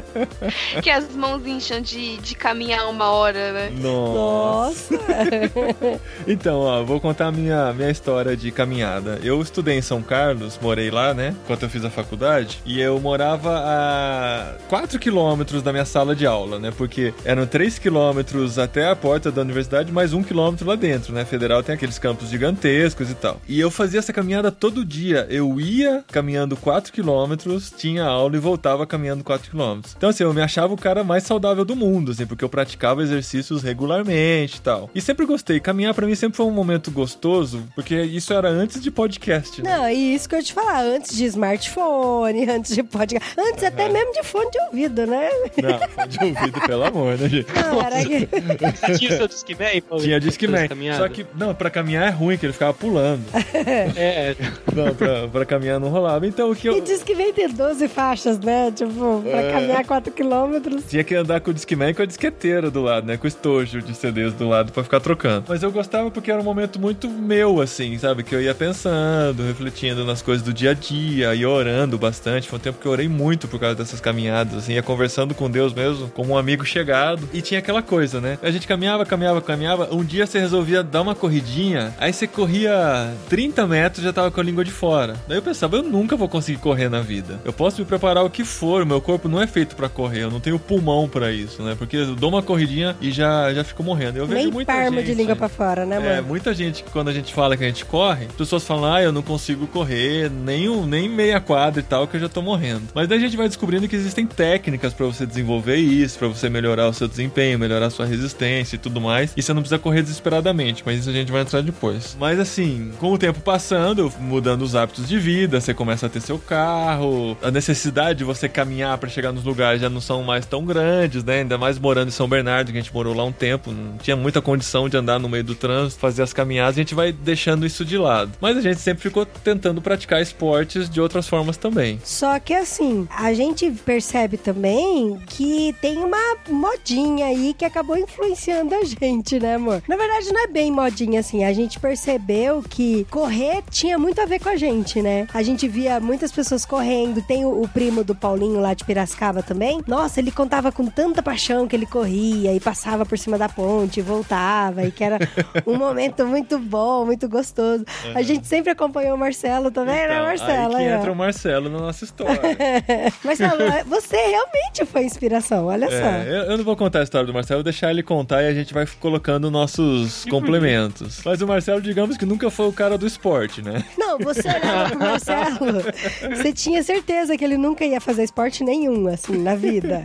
Que 0.82 0.90
as 0.90 1.14
mãos 1.14 1.46
incham 1.46 1.80
de, 1.80 2.16
de 2.18 2.34
caminhar 2.34 2.88
uma 2.88 3.10
hora, 3.10 3.52
né? 3.52 3.70
Nossa. 3.80 4.94
Nossa. 4.94 5.00
Então, 6.26 6.60
ó, 6.60 6.82
vou 6.84 7.00
contar 7.00 7.26
a 7.28 7.32
minha, 7.32 7.72
minha 7.72 7.90
história 7.90 8.36
de 8.36 8.50
caminhada. 8.50 9.18
Eu 9.22 9.40
estudei 9.40 9.76
em 9.78 9.82
São 9.82 10.02
Carlos, 10.02 10.58
morei 10.60 10.90
lá, 10.90 11.12
né? 11.14 11.34
Enquanto 11.44 11.62
eu 11.64 11.68
fiz 11.68 11.84
a 11.84 11.90
faculdade. 11.90 12.60
E 12.64 12.80
eu 12.80 13.00
morava 13.00 13.50
a 13.58 14.54
4 14.68 14.98
quilômetros 14.98 15.62
da 15.62 15.72
minha 15.72 15.84
sala 15.84 16.14
de 16.14 16.26
aula, 16.26 16.58
né? 16.58 16.72
Porque 16.76 17.12
eram 17.24 17.46
3 17.46 17.78
quilômetros 17.78 18.58
até 18.58 18.88
a 18.88 18.96
porta 18.96 19.30
da 19.32 19.42
universidade, 19.42 19.90
mais 19.92 20.12
um 20.12 20.22
quilômetro 20.22 20.66
lá 20.66 20.76
dentro, 20.76 21.12
né? 21.12 21.24
Federal 21.24 21.62
tem 21.62 21.74
aqueles 21.74 21.98
campos 21.98 22.28
gigantescos 22.28 23.10
e 23.10 23.14
tal. 23.14 23.40
E 23.48 23.58
eu 23.58 23.70
fazia 23.70 23.98
essa 23.98 24.12
caminhada 24.12 24.52
todo 24.52 24.79
dia. 24.84 25.26
Eu 25.30 25.60
ia 25.60 26.04
caminhando 26.10 26.56
4 26.56 26.92
quilômetros, 26.92 27.72
tinha 27.76 28.04
aula 28.04 28.36
e 28.36 28.40
voltava 28.40 28.86
caminhando 28.86 29.24
4 29.24 29.50
quilômetros. 29.50 29.94
Então, 29.96 30.10
assim, 30.10 30.24
eu 30.24 30.34
me 30.34 30.40
achava 30.40 30.72
o 30.72 30.76
cara 30.76 31.04
mais 31.04 31.24
saudável 31.24 31.64
do 31.64 31.76
mundo, 31.76 32.12
assim, 32.12 32.26
porque 32.26 32.44
eu 32.44 32.48
praticava 32.48 33.02
exercícios 33.02 33.62
regularmente 33.62 34.58
e 34.58 34.60
tal. 34.60 34.90
E 34.94 35.00
sempre 35.00 35.26
gostei. 35.26 35.60
Caminhar 35.60 35.94
pra 35.94 36.06
mim 36.06 36.14
sempre 36.14 36.36
foi 36.36 36.46
um 36.46 36.50
momento 36.50 36.90
gostoso, 36.90 37.64
porque 37.74 38.00
isso 38.00 38.32
era 38.32 38.48
antes 38.48 38.82
de 38.82 38.90
podcast, 38.90 39.62
né? 39.62 39.76
Não, 39.76 39.88
e 39.88 40.14
isso 40.14 40.28
que 40.28 40.34
eu 40.34 40.38
ia 40.38 40.44
te 40.44 40.52
falar, 40.52 40.82
antes 40.82 41.16
de 41.16 41.24
smartphone, 41.26 42.48
antes 42.50 42.74
de 42.74 42.82
podcast, 42.82 43.34
antes 43.38 43.64
até 43.64 43.88
mesmo 43.88 44.12
de 44.12 44.22
fone 44.22 44.50
de 44.50 44.60
ouvido, 44.60 45.06
né? 45.06 45.28
Não, 45.62 45.88
fone 45.88 46.08
de 46.08 46.24
ouvido, 46.24 46.60
pelo 46.66 46.84
amor, 46.84 47.18
né, 47.18 47.28
gente? 47.28 47.52
Não, 47.52 47.80
era 47.80 48.04
que... 48.04 48.98
Tinha 48.98 49.12
o 49.12 49.16
seu 49.16 49.28
Discman, 49.28 49.80
Paulo? 49.82 50.04
Tinha 50.04 50.20
Discman. 50.20 50.68
Só 50.96 51.08
que, 51.08 51.26
não, 51.34 51.54
pra 51.54 51.70
caminhar 51.70 52.06
é 52.06 52.10
ruim, 52.10 52.36
que 52.36 52.46
ele 52.46 52.52
ficava 52.52 52.74
pulando. 52.74 53.22
É, 53.96 54.34
Não, 54.74 54.94
pra, 54.94 55.28
pra 55.28 55.44
caminhar 55.44 55.80
não 55.80 55.88
rolava. 55.88 56.26
Então 56.26 56.50
o 56.50 56.56
que 56.56 56.68
eu. 56.68 56.76
E 56.76 56.80
diz 56.80 57.02
que 57.02 57.14
vem 57.14 57.32
ter 57.32 57.48
12 57.52 57.88
faixas, 57.88 58.38
né? 58.38 58.70
Tipo, 58.74 59.20
pra 59.22 59.40
É. 59.40 59.52
caminhar 59.52 59.84
4 59.84 60.12
quilômetros. 60.12 60.84
Tinha 60.88 61.02
que 61.04 61.14
andar 61.14 61.40
com 61.40 61.50
o 61.50 61.54
Discman 61.54 61.90
e 61.90 61.94
com 61.94 62.02
a 62.02 62.06
disqueteira 62.06 62.70
do 62.70 62.80
lado, 62.82 63.06
né? 63.06 63.16
Com 63.16 63.24
o 63.24 63.28
estojo 63.28 63.80
de 63.82 63.94
CDs 63.94 64.32
do 64.34 64.48
lado 64.48 64.72
pra 64.72 64.82
ficar 64.84 65.00
trocando. 65.00 65.44
Mas 65.48 65.62
eu 65.62 65.70
gostava 65.72 66.10
porque 66.10 66.30
era 66.30 66.40
um 66.40 66.44
momento 66.44 66.80
muito 66.80 67.08
meu, 67.08 67.60
assim, 67.60 67.96
sabe? 67.98 68.22
Que 68.22 68.34
eu 68.34 68.40
ia 68.42 68.54
pensando, 68.54 69.42
refletindo 69.42 70.04
nas 70.04 70.22
coisas 70.22 70.44
do 70.44 70.52
dia 70.52 70.70
a 70.70 70.74
dia, 70.74 71.34
ia 71.34 71.48
orando 71.48 71.98
bastante. 71.98 72.48
Foi 72.48 72.58
um 72.58 72.62
tempo 72.62 72.78
que 72.80 72.86
eu 72.86 72.92
orei 72.92 73.08
muito 73.08 73.48
por 73.48 73.58
causa 73.58 73.74
dessas 73.76 74.00
caminhadas, 74.00 74.54
assim, 74.58 74.72
ia 74.74 74.82
conversando 74.82 75.34
com 75.34 75.50
Deus 75.50 75.72
mesmo, 75.74 76.08
como 76.08 76.32
um 76.34 76.38
amigo 76.38 76.64
chegado. 76.64 77.28
E 77.32 77.40
tinha 77.42 77.58
aquela 77.60 77.82
coisa, 77.82 78.20
né? 78.20 78.38
A 78.42 78.50
gente 78.50 78.66
caminhava, 78.66 79.04
caminhava, 79.04 79.40
caminhava. 79.40 79.88
Um 79.92 80.04
dia 80.04 80.26
você 80.26 80.38
resolvia 80.38 80.82
dar 80.82 81.02
uma 81.02 81.14
corridinha, 81.14 81.94
aí 81.98 82.12
você 82.12 82.26
corria 82.26 83.12
30 83.28 83.66
metros 83.66 84.02
e 84.02 84.04
já 84.06 84.12
tava 84.12 84.30
com 84.30 84.40
a 84.40 84.44
língua 84.50 84.64
de 84.64 84.70
fora. 84.70 85.14
Daí 85.28 85.38
eu 85.38 85.42
pensava, 85.42 85.76
eu 85.76 85.82
nunca 85.82 86.16
vou 86.16 86.28
conseguir 86.28 86.58
correr 86.58 86.88
na 86.88 87.00
vida. 87.00 87.40
Eu 87.44 87.52
posso 87.52 87.80
me 87.80 87.86
preparar 87.86 88.24
o 88.24 88.30
que 88.30 88.44
for, 88.44 88.84
meu 88.84 89.00
corpo 89.00 89.28
não 89.28 89.40
é 89.40 89.46
feito 89.46 89.76
pra 89.76 89.88
correr, 89.88 90.22
eu 90.24 90.30
não 90.30 90.40
tenho 90.40 90.58
pulmão 90.58 91.08
pra 91.08 91.30
isso, 91.32 91.62
né? 91.62 91.74
Porque 91.78 91.96
eu 91.96 92.14
dou 92.16 92.30
uma 92.30 92.42
corridinha 92.42 92.96
e 93.00 93.10
já, 93.10 93.52
já 93.54 93.62
fico 93.64 93.82
morrendo. 93.82 94.18
Eu 94.18 94.26
vejo 94.26 94.42
Nem 94.42 94.50
muita 94.52 94.72
parma 94.72 94.96
gente, 94.98 95.06
de 95.06 95.14
língua 95.14 95.36
pra 95.36 95.48
fora, 95.48 95.86
né, 95.86 95.96
é, 95.96 96.16
mano? 96.16 96.28
muita 96.28 96.52
gente 96.52 96.82
que 96.82 96.90
quando 96.90 97.08
a 97.08 97.12
gente 97.12 97.32
fala 97.32 97.56
que 97.56 97.64
a 97.64 97.66
gente 97.66 97.84
corre, 97.84 98.26
as 98.26 98.32
pessoas 98.34 98.64
falam, 98.66 98.92
ah, 98.92 99.02
eu 99.02 99.12
não 99.12 99.22
consigo 99.22 99.66
correr, 99.66 100.30
nem, 100.30 100.68
um- 100.68 100.84
nem 100.86 101.08
meia 101.08 101.40
quadra 101.40 101.80
e 101.80 101.82
tal, 101.84 102.06
que 102.06 102.16
eu 102.16 102.20
já 102.20 102.28
tô 102.28 102.42
morrendo. 102.42 102.82
Mas 102.94 103.08
daí 103.08 103.18
a 103.18 103.20
gente 103.20 103.36
vai 103.36 103.46
descobrindo 103.46 103.86
que 103.88 103.96
existem 103.96 104.26
técnicas 104.26 104.92
pra 104.92 105.06
você 105.06 105.24
desenvolver 105.26 105.76
isso, 105.76 106.18
pra 106.18 106.28
você 106.28 106.48
melhorar 106.48 106.88
o 106.88 106.92
seu 106.92 107.06
desempenho, 107.08 107.58
melhorar 107.58 107.86
a 107.86 107.90
sua 107.90 108.06
resistência 108.06 108.76
e 108.76 108.78
tudo 108.78 109.00
mais. 109.00 109.32
E 109.36 109.42
você 109.42 109.52
não 109.52 109.62
precisa 109.62 109.78
correr 109.78 110.02
desesperadamente, 110.02 110.82
mas 110.84 111.00
isso 111.00 111.10
a 111.10 111.12
gente 111.12 111.30
vai 111.30 111.42
entrar 111.42 111.60
depois. 111.62 112.16
Mas 112.18 112.38
assim, 112.38 112.90
com 112.98 113.12
o 113.12 113.18
tempo 113.18 113.40
passando, 113.40 114.12
mudando 114.40 114.62
os 114.62 114.74
hábitos 114.74 115.06
de 115.06 115.18
vida, 115.18 115.60
você 115.60 115.74
começa 115.74 116.06
a 116.06 116.08
ter 116.08 116.22
seu 116.22 116.38
carro, 116.38 117.36
a 117.42 117.50
necessidade 117.50 118.20
de 118.20 118.24
você 118.24 118.48
caminhar 118.48 118.96
pra 118.96 119.06
chegar 119.06 119.32
nos 119.32 119.44
lugares 119.44 119.82
já 119.82 119.90
não 119.90 120.00
são 120.00 120.22
mais 120.22 120.46
tão 120.46 120.64
grandes, 120.64 121.22
né? 121.22 121.40
Ainda 121.40 121.58
mais 121.58 121.78
morando 121.78 122.08
em 122.08 122.10
São 122.10 122.26
Bernardo, 122.26 122.72
que 122.72 122.78
a 122.78 122.80
gente 122.80 122.92
morou 122.94 123.14
lá 123.14 123.22
um 123.22 123.32
tempo, 123.32 123.70
não 123.70 123.98
tinha 123.98 124.16
muita 124.16 124.40
condição 124.40 124.88
de 124.88 124.96
andar 124.96 125.18
no 125.18 125.28
meio 125.28 125.44
do 125.44 125.54
trânsito, 125.54 126.00
fazer 126.00 126.22
as 126.22 126.32
caminhadas, 126.32 126.76
a 126.76 126.80
gente 126.80 126.94
vai 126.94 127.12
deixando 127.12 127.66
isso 127.66 127.84
de 127.84 127.98
lado. 127.98 128.32
Mas 128.40 128.56
a 128.56 128.62
gente 128.62 128.80
sempre 128.80 129.02
ficou 129.02 129.26
tentando 129.26 129.82
praticar 129.82 130.22
esportes 130.22 130.88
de 130.88 131.02
outras 131.02 131.28
formas 131.28 131.58
também. 131.58 132.00
Só 132.02 132.38
que 132.40 132.54
assim, 132.54 133.06
a 133.14 133.34
gente 133.34 133.70
percebe 133.84 134.38
também 134.38 135.20
que 135.26 135.76
tem 135.82 135.98
uma 135.98 136.36
modinha 136.48 137.26
aí 137.26 137.52
que 137.52 137.66
acabou 137.66 137.98
influenciando 137.98 138.74
a 138.74 138.84
gente, 138.84 139.38
né, 139.38 139.56
amor? 139.56 139.82
Na 139.86 139.96
verdade, 139.96 140.32
não 140.32 140.44
é 140.44 140.46
bem 140.46 140.72
modinha 140.72 141.20
assim. 141.20 141.44
A 141.44 141.52
gente 141.52 141.78
percebeu 141.78 142.64
que 142.66 143.06
correr 143.10 143.62
tinha 143.70 143.98
muito 143.98 144.18
a 144.20 144.29
ver 144.30 144.38
com 144.40 144.48
a 144.48 144.56
gente, 144.56 145.02
né? 145.02 145.26
A 145.34 145.42
gente 145.42 145.68
via 145.68 146.00
muitas 146.00 146.32
pessoas 146.32 146.64
correndo. 146.64 147.20
Tem 147.22 147.44
o, 147.44 147.62
o 147.62 147.68
primo 147.68 148.02
do 148.04 148.14
Paulinho 148.14 148.60
lá 148.60 148.72
de 148.74 148.84
Piracicaba 148.84 149.42
também. 149.42 149.82
Nossa, 149.86 150.20
ele 150.20 150.30
contava 150.30 150.70
com 150.72 150.86
tanta 150.86 151.22
paixão 151.22 151.66
que 151.68 151.74
ele 151.76 151.84
corria 151.86 152.54
e 152.54 152.60
passava 152.60 153.04
por 153.04 153.18
cima 153.18 153.36
da 153.36 153.48
ponte 153.48 154.00
e 154.00 154.02
voltava. 154.02 154.84
E 154.84 154.90
que 154.90 155.02
era 155.04 155.18
um 155.66 155.74
momento 155.76 156.24
muito 156.24 156.58
bom, 156.58 157.04
muito 157.04 157.28
gostoso. 157.28 157.84
A 158.14 158.22
gente 158.22 158.46
sempre 158.46 158.70
acompanhou 158.70 159.14
o 159.16 159.18
Marcelo 159.18 159.70
também, 159.70 159.94
né, 159.94 160.14
Então, 160.14 160.24
Marcelo? 160.24 160.76
aí 160.76 160.86
que 160.86 160.92
entra 160.92 161.12
o 161.12 161.16
Marcelo 161.16 161.68
na 161.68 161.78
nossa 161.78 162.04
história. 162.04 162.40
Marcelo, 163.24 163.58
você 163.86 164.16
realmente 164.16 164.84
foi 164.86 165.04
inspiração, 165.04 165.66
olha 165.66 165.86
É, 165.86 165.90
só. 165.90 166.28
eu, 166.30 166.42
eu 166.52 166.56
não 166.56 166.64
vou 166.64 166.76
contar 166.76 167.00
a 167.00 167.02
história 167.02 167.26
do 167.26 167.34
Marcelo, 167.34 167.58
vou 167.58 167.64
deixar 167.64 167.90
ele 167.90 168.02
contar 168.02 168.42
e 168.42 168.48
a 168.48 168.54
gente 168.54 168.72
vai 168.72 168.86
colocando 169.00 169.50
nossos 169.50 170.24
complementos. 170.30 171.20
Mas 171.24 171.42
o 171.42 171.46
Marcelo, 171.46 171.80
digamos 171.82 172.16
que 172.16 172.24
nunca 172.24 172.50
foi 172.50 172.68
o 172.68 172.72
cara 172.72 172.96
do 172.96 173.06
esporte, 173.06 173.60
né? 173.62 173.84
Não, 173.98 174.18
você 174.22 174.48
olhava 174.48 174.90
pro 174.90 174.98
Marcelo, 174.98 175.82
você 176.36 176.52
tinha 176.52 176.82
certeza 176.82 177.36
que 177.36 177.44
ele 177.44 177.56
nunca 177.56 177.84
ia 177.84 178.00
fazer 178.00 178.22
esporte 178.24 178.62
nenhum, 178.64 179.06
assim, 179.08 179.36
na 179.38 179.54
vida. 179.54 180.04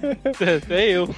até 0.63 0.89
eu. 0.89 1.07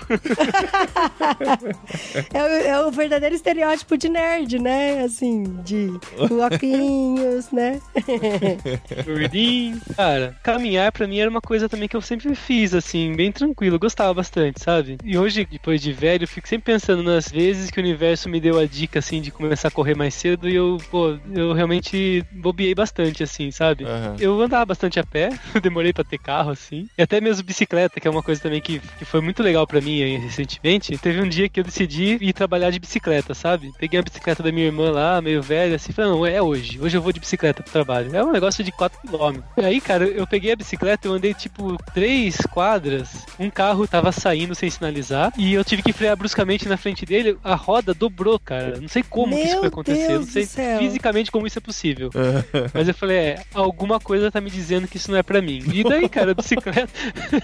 É, 2.33 2.43
o- 2.43 2.47
é 2.67 2.85
o 2.85 2.91
verdadeiro 2.91 3.35
estereótipo 3.35 3.97
de 3.97 4.09
nerd, 4.09 4.59
né? 4.59 5.01
Assim, 5.03 5.43
de 5.63 5.91
óculos, 6.19 7.51
né? 7.51 7.79
Gordinho. 9.05 9.79
Cara, 9.95 10.35
caminhar 10.43 10.91
pra 10.91 11.07
mim 11.07 11.19
era 11.19 11.29
uma 11.29 11.41
coisa 11.41 11.67
também 11.69 11.87
que 11.87 11.95
eu 11.95 12.01
sempre 12.01 12.33
fiz, 12.35 12.73
assim, 12.73 13.15
bem 13.15 13.31
tranquilo. 13.31 13.75
Eu 13.75 13.79
gostava 13.79 14.13
bastante, 14.13 14.61
sabe? 14.61 14.97
E 15.03 15.17
hoje, 15.17 15.45
depois 15.49 15.81
de 15.81 15.91
velho, 15.93 16.23
eu 16.23 16.27
fico 16.27 16.47
sempre 16.47 16.73
pensando 16.73 17.03
nas 17.03 17.27
vezes 17.29 17.69
que 17.71 17.79
o 17.79 17.83
universo 17.83 18.29
me 18.29 18.39
deu 18.39 18.59
a 18.59 18.65
dica, 18.65 18.99
assim, 18.99 19.21
de 19.21 19.31
começar 19.31 19.67
a 19.67 19.71
correr 19.71 19.95
mais 19.95 20.13
cedo 20.13 20.47
e 20.49 20.55
eu, 20.55 20.77
pô, 20.89 21.17
eu 21.33 21.53
realmente 21.53 22.23
bobiei 22.31 22.73
bastante, 22.73 22.86
assim, 23.23 23.51
sabe? 23.51 23.85
Aham. 23.85 24.15
Eu 24.19 24.39
andava 24.41 24.65
bastante 24.65 24.99
a 24.99 25.03
pé, 25.03 25.29
demorei 25.61 25.93
pra 25.93 26.03
ter 26.03 26.17
carro, 26.17 26.51
assim. 26.51 26.87
E 26.97 27.01
até 27.01 27.21
mesmo 27.21 27.43
bicicleta, 27.43 27.99
que 27.99 28.07
é 28.07 28.11
uma 28.11 28.23
coisa 28.23 28.41
também 28.41 28.61
que, 28.61 28.79
que 28.79 29.05
foi 29.05 29.21
muito 29.21 29.41
legal 29.43 29.65
pra 29.65 29.81
mim 29.81 30.01
aí, 30.01 30.17
recentemente. 30.17 30.97
Teve 30.97 31.21
um 31.21 31.27
dia 31.27 31.49
que 31.49 31.59
eu 31.59 31.63
decidi 31.63 32.17
ir 32.21 32.33
trabalhar 32.33 32.69
de 32.69 32.79
bicicleta, 32.79 33.33
sabe? 33.33 33.71
Peguei 33.79 33.99
a 33.99 34.03
bicicleta 34.03 34.43
da 34.43 34.51
minha 34.51 34.65
irmã 34.65 34.91
lá, 34.91 35.21
meio 35.21 35.41
velha, 35.41 35.75
assim, 35.75 35.91
falei, 35.91 36.11
não, 36.11 36.25
é 36.25 36.41
hoje. 36.41 36.79
Hoje 36.79 36.97
eu 36.97 37.01
vou 37.01 37.11
de 37.11 37.19
bicicleta 37.19 37.63
pro 37.63 37.71
trabalho. 37.71 38.15
É 38.15 38.23
um 38.23 38.31
negócio 38.31 38.63
de 38.63 38.71
4km. 38.71 39.43
E 39.57 39.65
aí, 39.65 39.81
cara, 39.81 40.05
eu 40.05 40.25
peguei 40.27 40.51
a 40.51 40.55
bicicleta, 40.55 41.07
eu 41.07 41.13
andei 41.13 41.33
tipo 41.33 41.77
três 41.93 42.37
quadras, 42.51 43.25
um 43.39 43.49
carro 43.49 43.87
tava 43.87 44.11
saindo 44.11 44.55
sem 44.55 44.69
sinalizar, 44.69 45.31
e 45.37 45.53
eu 45.53 45.63
tive 45.63 45.81
que 45.81 45.93
frear 45.93 46.15
bruscamente 46.15 46.67
na 46.67 46.77
frente 46.77 47.05
dele, 47.05 47.37
a 47.43 47.55
roda 47.55 47.93
dobrou, 47.93 48.39
cara. 48.39 48.79
Não 48.79 48.87
sei 48.87 49.03
como 49.03 49.35
que 49.35 49.41
isso 49.41 49.51
Meu 49.53 49.59
foi 49.59 49.67
acontecer, 49.67 50.07
Deus 50.07 50.25
não 50.25 50.45
sei 50.45 50.47
fisicamente 50.79 51.31
como 51.31 51.47
isso 51.47 51.57
é 51.57 51.61
possível. 51.61 52.09
Mas 52.77 52.87
eu 52.87 52.93
falei, 52.93 53.17
é, 53.17 53.43
alguma 53.53 53.99
coisa 53.99 54.31
tá 54.31 54.39
me 54.39 54.49
dizendo 54.49 54.87
que 54.87 54.97
isso 54.97 55.09
não 55.11 55.17
é 55.17 55.23
pra 55.23 55.41
mim. 55.41 55.63
E 55.73 55.83
daí, 55.83 56.07
cara, 56.07 56.31
a 56.31 56.33
bicicleta. 56.35 56.87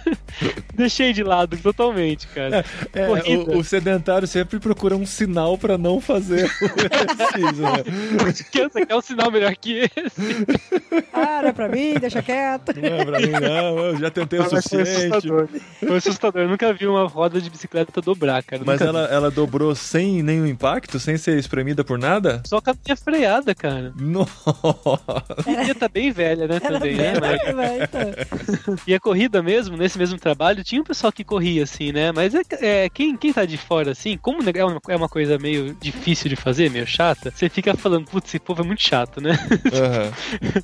Deixei 0.73 1.13
de 1.13 1.23
lado 1.23 1.57
totalmente, 1.57 2.27
cara. 2.27 2.63
É, 2.93 3.07
Corrida. 3.07 3.51
o, 3.51 3.57
o 3.59 3.63
sedentário 3.63 4.27
sempre 4.27 4.59
procura 4.59 4.95
um 4.95 5.05
sinal 5.05 5.57
pra 5.57 5.77
não 5.77 5.99
fazer 5.99 6.45
o 6.45 6.65
exercício, 7.41 7.63
né? 7.63 8.33
Que 8.51 8.69
você 8.69 8.85
quer 8.85 8.95
um 8.95 9.01
sinal 9.01 9.31
melhor 9.31 9.55
que 9.55 9.79
esse? 9.95 10.45
Para 11.11 11.53
pra 11.53 11.67
mim, 11.67 11.95
deixa 11.99 12.21
quieto. 12.21 12.73
Não 12.75 12.97
é 12.97 13.05
pra 13.05 13.19
mim, 13.19 13.31
não. 13.31 13.79
Eu 13.79 13.97
já 13.97 14.09
tentei 14.11 14.39
o 14.39 14.43
foi 14.45 14.61
suficiente. 14.61 15.15
assustador. 15.15 15.47
Foi 15.79 15.97
assustador. 15.97 16.41
Eu 16.43 16.49
nunca 16.49 16.73
vi 16.73 16.87
uma 16.87 17.07
roda 17.07 17.39
de 17.41 17.49
bicicleta 17.49 18.01
dobrar, 18.01 18.43
cara. 18.43 18.63
Mas 18.65 18.81
ela, 18.81 19.05
ela 19.05 19.31
dobrou 19.31 19.73
sem 19.75 20.21
nenhum 20.21 20.45
impacto, 20.45 20.99
sem 20.99 21.17
ser 21.17 21.37
espremida 21.37 21.83
por 21.83 21.97
nada? 21.97 22.41
Só 22.45 22.59
com 22.61 22.71
a 22.71 22.75
minha 22.85 22.95
freada, 22.95 23.55
cara. 23.55 23.93
Nossa! 23.95 25.22
E 25.47 25.67
ia 25.67 25.75
tá 25.75 25.87
bem 25.87 26.11
velha, 26.11 26.47
né, 26.47 26.59
Era 26.61 26.79
também, 26.79 26.95
bem 26.95 27.13
né? 27.13 27.83
Então. 27.83 28.75
E 28.87 28.93
a 28.93 28.99
corrida 28.99 29.41
mesmo, 29.41 29.77
nesse 29.77 29.97
mesmo 29.97 30.17
trabalho, 30.19 30.63
tinha 30.63 30.81
um 30.81 30.85
pessoal 30.85 31.11
que 31.11 31.23
corria, 31.23 31.63
assim, 31.63 31.91
né? 31.91 32.11
Mas 32.11 32.33
é, 32.33 32.41
é, 32.61 32.89
quem, 32.89 33.15
quem 33.15 33.31
tá 33.33 33.45
de 33.45 33.57
fora, 33.57 33.91
assim, 33.91 34.17
como 34.17 34.39
é 34.53 34.65
uma, 34.65 34.79
é 34.89 34.95
uma 34.95 35.09
coisa 35.09 35.37
meio 35.37 35.75
difícil 35.79 36.29
de 36.29 36.35
fazer, 36.35 36.69
meio 36.69 36.85
chata, 36.87 37.31
você 37.31 37.49
fica 37.49 37.75
falando, 37.75 38.05
putz, 38.05 38.29
esse 38.29 38.39
povo 38.39 38.61
é 38.61 38.65
muito 38.65 38.81
chato, 38.81 39.21
né? 39.21 39.31
Aham. 39.73 40.11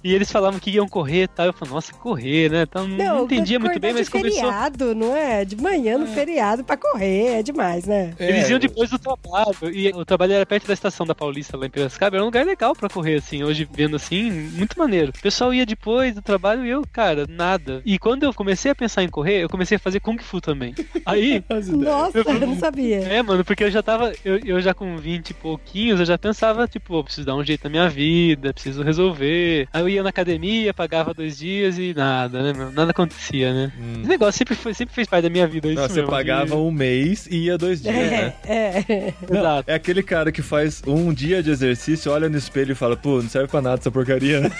E 0.03 0.13
eles 0.13 0.31
falavam 0.31 0.59
que 0.59 0.71
iam 0.71 0.87
correr 0.87 1.23
e 1.23 1.27
tal. 1.27 1.45
Eu 1.47 1.53
falei, 1.53 1.73
nossa, 1.73 1.93
correr, 1.93 2.49
né? 2.49 2.63
Então, 2.63 2.87
não, 2.87 3.17
não 3.17 3.23
entendia 3.25 3.59
muito 3.59 3.79
bem, 3.79 3.93
mas 3.93 4.05
de 4.05 4.11
começou. 4.11 4.39
feriado, 4.41 4.95
não 4.95 5.15
é? 5.15 5.45
De 5.45 5.55
manhã 5.55 5.97
no 5.97 6.07
feriado 6.07 6.63
pra 6.63 6.77
correr, 6.77 7.39
é 7.39 7.43
demais, 7.43 7.85
né? 7.85 8.13
Eles 8.19 8.45
É, 8.45 8.51
iam 8.51 8.59
depois 8.59 8.89
do 8.89 8.99
trabalho. 8.99 9.55
E 9.71 9.89
o 9.89 10.05
trabalho 10.05 10.33
era 10.33 10.45
perto 10.45 10.67
da 10.67 10.73
estação 10.73 11.05
da 11.05 11.15
Paulista, 11.15 11.57
lá 11.57 11.65
em 11.65 11.69
Piracicaba. 11.69 12.15
Era 12.17 12.23
um 12.23 12.27
lugar 12.27 12.45
legal 12.45 12.75
pra 12.75 12.89
correr, 12.89 13.15
assim. 13.15 13.43
Hoje, 13.43 13.67
vendo 13.71 13.95
assim, 13.95 14.38
muito 14.39 14.77
maneiro. 14.77 15.11
O 15.15 15.21
pessoal 15.21 15.53
ia 15.53 15.65
depois 15.65 16.13
do 16.15 16.21
trabalho 16.21 16.65
e 16.65 16.69
eu, 16.69 16.83
cara, 16.91 17.25
nada. 17.27 17.81
E 17.85 17.97
quando 17.97 18.23
eu 18.23 18.33
comecei 18.33 18.71
a 18.71 18.75
pensar 18.75 19.03
em 19.03 19.09
correr, 19.09 19.43
eu 19.43 19.49
comecei 19.49 19.77
a 19.77 19.79
fazer 19.79 19.99
Kung 19.99 20.17
Fu 20.19 20.41
também. 20.41 20.75
Aí. 21.05 21.43
Nossa, 21.69 22.17
eu 22.19 22.47
não 22.47 22.57
sabia. 22.57 22.97
é, 22.97 23.21
mano, 23.21 23.43
porque 23.45 23.63
eu 23.63 23.71
já 23.71 23.81
tava. 23.81 24.11
Eu, 24.23 24.39
eu 24.43 24.61
já 24.61 24.73
com 24.73 24.97
20 24.97 25.29
e 25.29 25.33
pouquinhos, 25.33 25.99
eu 25.99 26.05
já 26.05 26.17
pensava, 26.17 26.67
tipo, 26.67 26.89
pô, 26.89 27.03
preciso 27.03 27.27
dar 27.27 27.35
um 27.35 27.43
jeito 27.43 27.63
na 27.65 27.69
minha 27.69 27.89
vida, 27.89 28.51
preciso 28.51 28.81
resolver. 28.81 29.67
Aí 29.71 29.81
eu 29.81 29.87
ia 29.87 30.01
na 30.01 30.09
academia, 30.09 30.73
pagava 30.73 31.13
dois 31.13 31.37
dias 31.37 31.77
e 31.77 31.93
nada, 31.93 32.41
né, 32.41 32.51
meu? 32.51 32.71
Nada 32.71 32.89
acontecia, 32.91 33.53
né? 33.53 33.71
Hum. 33.79 33.99
Esse 33.99 34.09
negócio 34.09 34.37
sempre, 34.37 34.55
foi, 34.55 34.73
sempre 34.73 34.95
fez 34.95 35.07
parte 35.07 35.23
da 35.23 35.29
minha 35.29 35.45
vida. 35.45 35.67
Isso 35.67 35.79
Não, 35.79 35.87
você 35.87 35.95
mesmo, 35.95 36.09
pagava 36.09 36.55
um 36.55 36.71
mês 36.71 37.27
e 37.27 37.45
ia 37.45 37.57
dois 37.57 37.81
dias, 37.81 37.93
né? 37.95 38.33
É, 38.43 38.83
é. 38.89 39.13
Não, 39.29 39.39
Exato. 39.39 39.69
é 39.69 39.75
aquele 39.75 40.01
cara 40.01 40.31
que 40.31 40.41
faz 40.41 40.81
um 40.87 41.13
dia 41.13 41.43
de 41.43 41.51
exercício, 41.51 42.11
olha 42.11 42.27
no 42.27 42.37
espelho 42.37 42.71
e 42.71 42.75
fala, 42.75 42.97
pô, 42.97 43.21
não 43.21 43.29
serve 43.29 43.47
pra 43.47 43.61
nada 43.61 43.79
essa 43.79 43.91
porcaria, 43.91 44.28
né? 44.37 44.51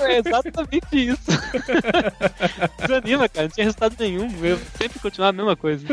É 0.00 0.18
exatamente 0.18 0.86
isso. 0.92 1.22
Desanima, 2.80 3.28
cara. 3.28 3.46
Não 3.46 3.54
tinha 3.54 3.64
resultado 3.64 3.94
nenhum. 3.98 4.28
Eu 4.42 4.58
sempre 4.78 4.98
continuava 4.98 5.30
a 5.30 5.32
mesma 5.32 5.56
coisa. 5.56 5.84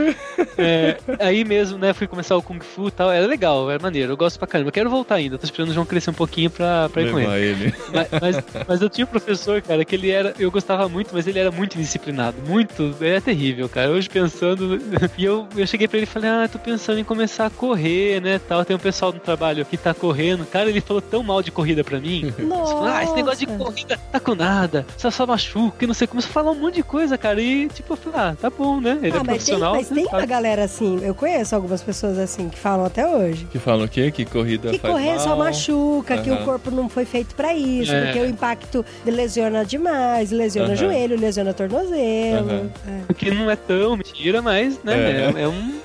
É, 0.58 0.98
aí 1.20 1.44
mesmo, 1.44 1.78
né, 1.78 1.94
fui 1.94 2.08
começar 2.08 2.36
o 2.36 2.42
Kung 2.42 2.60
Fu 2.60 2.88
e 2.88 2.92
tal. 2.92 3.12
Era 3.12 3.26
legal, 3.28 3.70
era 3.70 3.82
maneiro. 3.82 4.14
Eu 4.14 4.18
gosto 4.18 4.38
pra 4.38 4.48
caramba. 4.48 4.70
Eu 4.70 4.74
quero 4.74 4.90
voltar 4.90 5.16
ainda. 5.16 5.38
Tô 5.38 5.46
esperando 5.46 5.70
o 5.70 5.74
João 5.74 5.86
crescer 5.86 6.10
um 6.10 6.14
pouquinho 6.14 6.50
pra, 6.50 6.90
pra 6.90 7.02
ir 7.02 7.12
com 7.12 7.20
ele. 7.20 7.30
Ele. 7.40 7.74
Mas, 7.94 8.08
mas, 8.22 8.44
mas 8.68 8.82
eu 8.82 8.90
tinha 8.90 9.06
um 9.06 9.10
professor, 9.10 9.62
cara, 9.62 9.84
que 9.86 9.96
ele 9.96 10.10
era. 10.10 10.34
Eu 10.40 10.52
gostava 10.52 10.88
muito, 10.90 11.10
mas 11.14 11.28
ele 11.28 11.40
era 11.40 11.52
muito 11.52 11.78
indisciplinado. 11.78 12.38
Muito. 12.48 12.96
É 13.02 13.20
terrível, 13.20 13.68
cara. 13.70 13.92
Hoje 13.92 14.10
pensando. 14.10 14.80
E 15.18 15.26
eu, 15.26 15.48
eu 15.58 15.68
cheguei 15.68 15.88
pra 15.88 15.98
ele 15.98 16.06
e 16.06 16.08
falei: 16.08 16.30
Ah, 16.30 16.48
tô 16.50 16.58
pensando 16.60 17.00
em 17.00 17.04
começar 17.04 17.48
a 17.48 17.50
correr, 17.50 18.22
né? 18.22 18.40
Tal. 18.40 18.64
Tem 18.64 18.76
um 18.76 18.80
pessoal 18.80 19.12
no 19.12 19.20
trabalho 19.20 19.66
que 19.66 19.76
tá 19.76 19.94
correndo. 19.94 20.46
Cara, 20.46 20.70
ele 20.70 20.80
falou 20.80 21.02
tão 21.02 21.24
mal 21.24 21.42
de 21.42 21.52
corrida 21.52 21.84
pra 21.84 22.00
mim. 22.00 22.34
Nossa. 22.40 22.76
Ah, 22.86 23.04
esse 23.04 23.14
negócio 23.14 23.46
de 23.46 23.58
corrida 23.58 24.00
tá 24.12 24.20
com 24.20 24.36
nada, 24.36 24.86
só 24.98 25.10
só 25.12 25.26
machuca, 25.26 25.86
não 25.88 25.94
sei. 25.94 26.08
Começou 26.08 26.30
a 26.30 26.34
falar 26.34 26.52
um 26.52 26.56
monte 26.56 26.76
de 26.76 26.84
coisa, 26.84 27.18
cara. 27.18 27.42
E 27.42 27.68
tipo, 27.70 27.94
eu 27.94 27.98
falei, 27.98 28.20
ah, 28.20 28.36
tá 28.40 28.50
bom, 28.50 28.80
né? 28.80 28.98
Ele 29.02 29.08
Ah, 29.08 29.08
é 29.08 29.12
mas 29.12 29.18
tem, 29.18 29.26
profissional. 29.26 29.74
mas 29.74 29.88
tem 29.90 30.04
né? 30.04 30.10
uma 30.12 30.26
galera 30.26 30.64
assim, 30.64 31.00
eu 31.04 31.14
conheço 31.16 31.56
algumas 31.56 31.82
pessoas 31.82 32.18
assim 32.18 32.50
que 32.50 32.58
falam 32.58 32.86
até 32.86 33.06
hoje. 33.08 33.46
Que 33.52 33.60
falam 33.60 33.86
o 33.86 33.90
quê? 33.90 34.12
Que 34.12 34.26
corrida 34.26 34.72
Que 34.72 34.80
faz 34.80 34.94
correr 34.94 35.12
mal. 35.16 35.20
só 35.20 35.36
machuca, 35.36 36.18
que 36.18 36.30
Aham. 36.30 36.42
o 36.42 36.46
corpo 36.46 36.72
não 36.72 36.88
foi 36.90 37.06
feito 37.06 37.36
pra 37.36 37.54
isso, 37.54 37.92
É. 37.92 38.06
porque 38.06 38.20
o 38.20 38.26
impacto 38.26 38.86
lesiona 39.06 39.66
demais, 39.66 40.32
lesiona 40.32 40.70
Aham. 40.70 40.76
joelho, 40.76 41.20
lesiona 41.20 41.54
tornozelo. 41.54 42.50
Aham. 42.50 42.70
É. 43.10 43.14
Que 43.14 43.32
não 43.32 43.50
é 43.50 43.56
tão 43.56 43.98
mentira, 43.98 44.42
mas, 44.42 44.80
né, 44.84 44.94
É. 44.94 45.40
é, 45.40 45.44
é 45.44 45.48
um. 45.48 45.80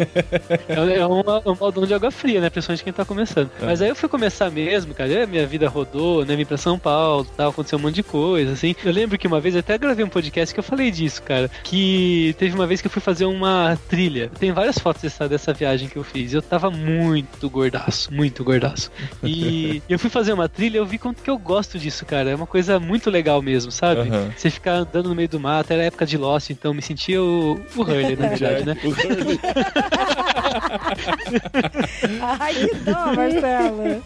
É, 0.69 0.99
é 0.99 1.07
uma- 1.07 1.43
um 1.47 1.55
baldão 1.55 1.85
de 1.87 1.95
água 1.95 2.11
fria, 2.11 2.41
né? 2.41 2.51
Principalmente 2.51 2.85
quem 2.85 2.93
tá 2.93 3.05
começando. 3.05 3.51
É. 3.61 3.65
Mas 3.65 3.83
aí 3.83 3.89
eu 3.89 3.97
fui 3.97 4.09
começar 4.09 4.51
mesmo, 4.51 4.95
cara. 4.95 5.27
minha 5.27 5.47
vida 5.47 5.69
rodou, 5.69 6.25
né? 6.25 6.35
Vim 6.37 6.45
pra 6.45 6.57
São 6.57 6.79
Paulo 6.85 7.27
tal, 7.35 7.49
aconteceu 7.49 7.79
um 7.79 7.83
monte 7.83 7.95
de 7.95 8.03
coisa, 8.03 8.53
assim. 8.53 8.77
Eu 8.85 8.93
lembro 8.93 9.17
que 9.17 9.27
uma 9.27 9.41
vez 9.41 9.55
eu 9.55 9.61
até 9.61 9.79
gravei 9.79 10.05
um 10.05 10.09
podcast 10.09 10.53
que 10.53 10.61
eu 10.61 10.65
falei 10.65 10.91
disso, 10.91 11.23
cara. 11.23 11.51
Que 11.63 12.37
teve 12.39 12.55
uma 12.55 12.67
vez 12.67 12.83
que 12.83 12.87
eu 12.87 12.91
fui 12.91 13.01
fazer 13.01 13.25
uma 13.25 13.79
trilha. 13.89 14.31
Tem 14.39 14.53
várias 14.53 14.79
fotos 14.79 15.01
dessa, 15.03 15.27
dessa 15.27 15.55
viagem 15.55 15.89
que 15.89 15.97
eu 15.97 16.05
fiz. 16.05 16.35
Eu 16.35 16.43
tava 16.43 16.71
muito 16.71 17.49
gordaço, 17.49 18.13
muito 18.13 18.45
gordaço. 18.45 18.91
E 19.23 19.83
eu 19.89 19.99
fui 19.99 20.11
fazer 20.11 20.35
uma 20.35 20.47
trilha, 20.47 20.77
eu 20.77 20.85
vi 20.85 20.99
quanto 20.99 21.23
que 21.23 21.31
eu 21.31 21.39
gosto 21.39 21.79
disso, 21.79 22.05
cara. 22.05 22.29
É 22.31 22.35
uma 22.35 22.47
coisa 22.47 22.79
muito 22.79 23.09
legal 23.09 23.41
mesmo, 23.41 23.73
sabe? 23.73 24.03
Aham. 24.03 24.31
Você 24.37 24.51
ficar 24.51 24.75
andando 24.75 25.09
no 25.09 25.15
meio 25.15 25.29
do 25.29 25.41
mato, 25.41 25.73
era 25.73 25.85
época 25.85 26.05
de 26.05 26.19
Lost, 26.19 26.51
então 26.51 26.73
eu 26.73 26.75
me 26.75 26.83
sentia 26.83 27.23
o, 27.23 27.59
o 27.75 27.81
Hurley, 27.81 28.17
na 28.17 28.29
verdade, 28.29 28.67
né? 28.67 28.77
O 28.85 28.89
Hurley. 28.89 29.41
Ai, 32.21 32.55
que 32.55 32.75
dó, 32.77 33.15
Marcelo. 33.15 34.03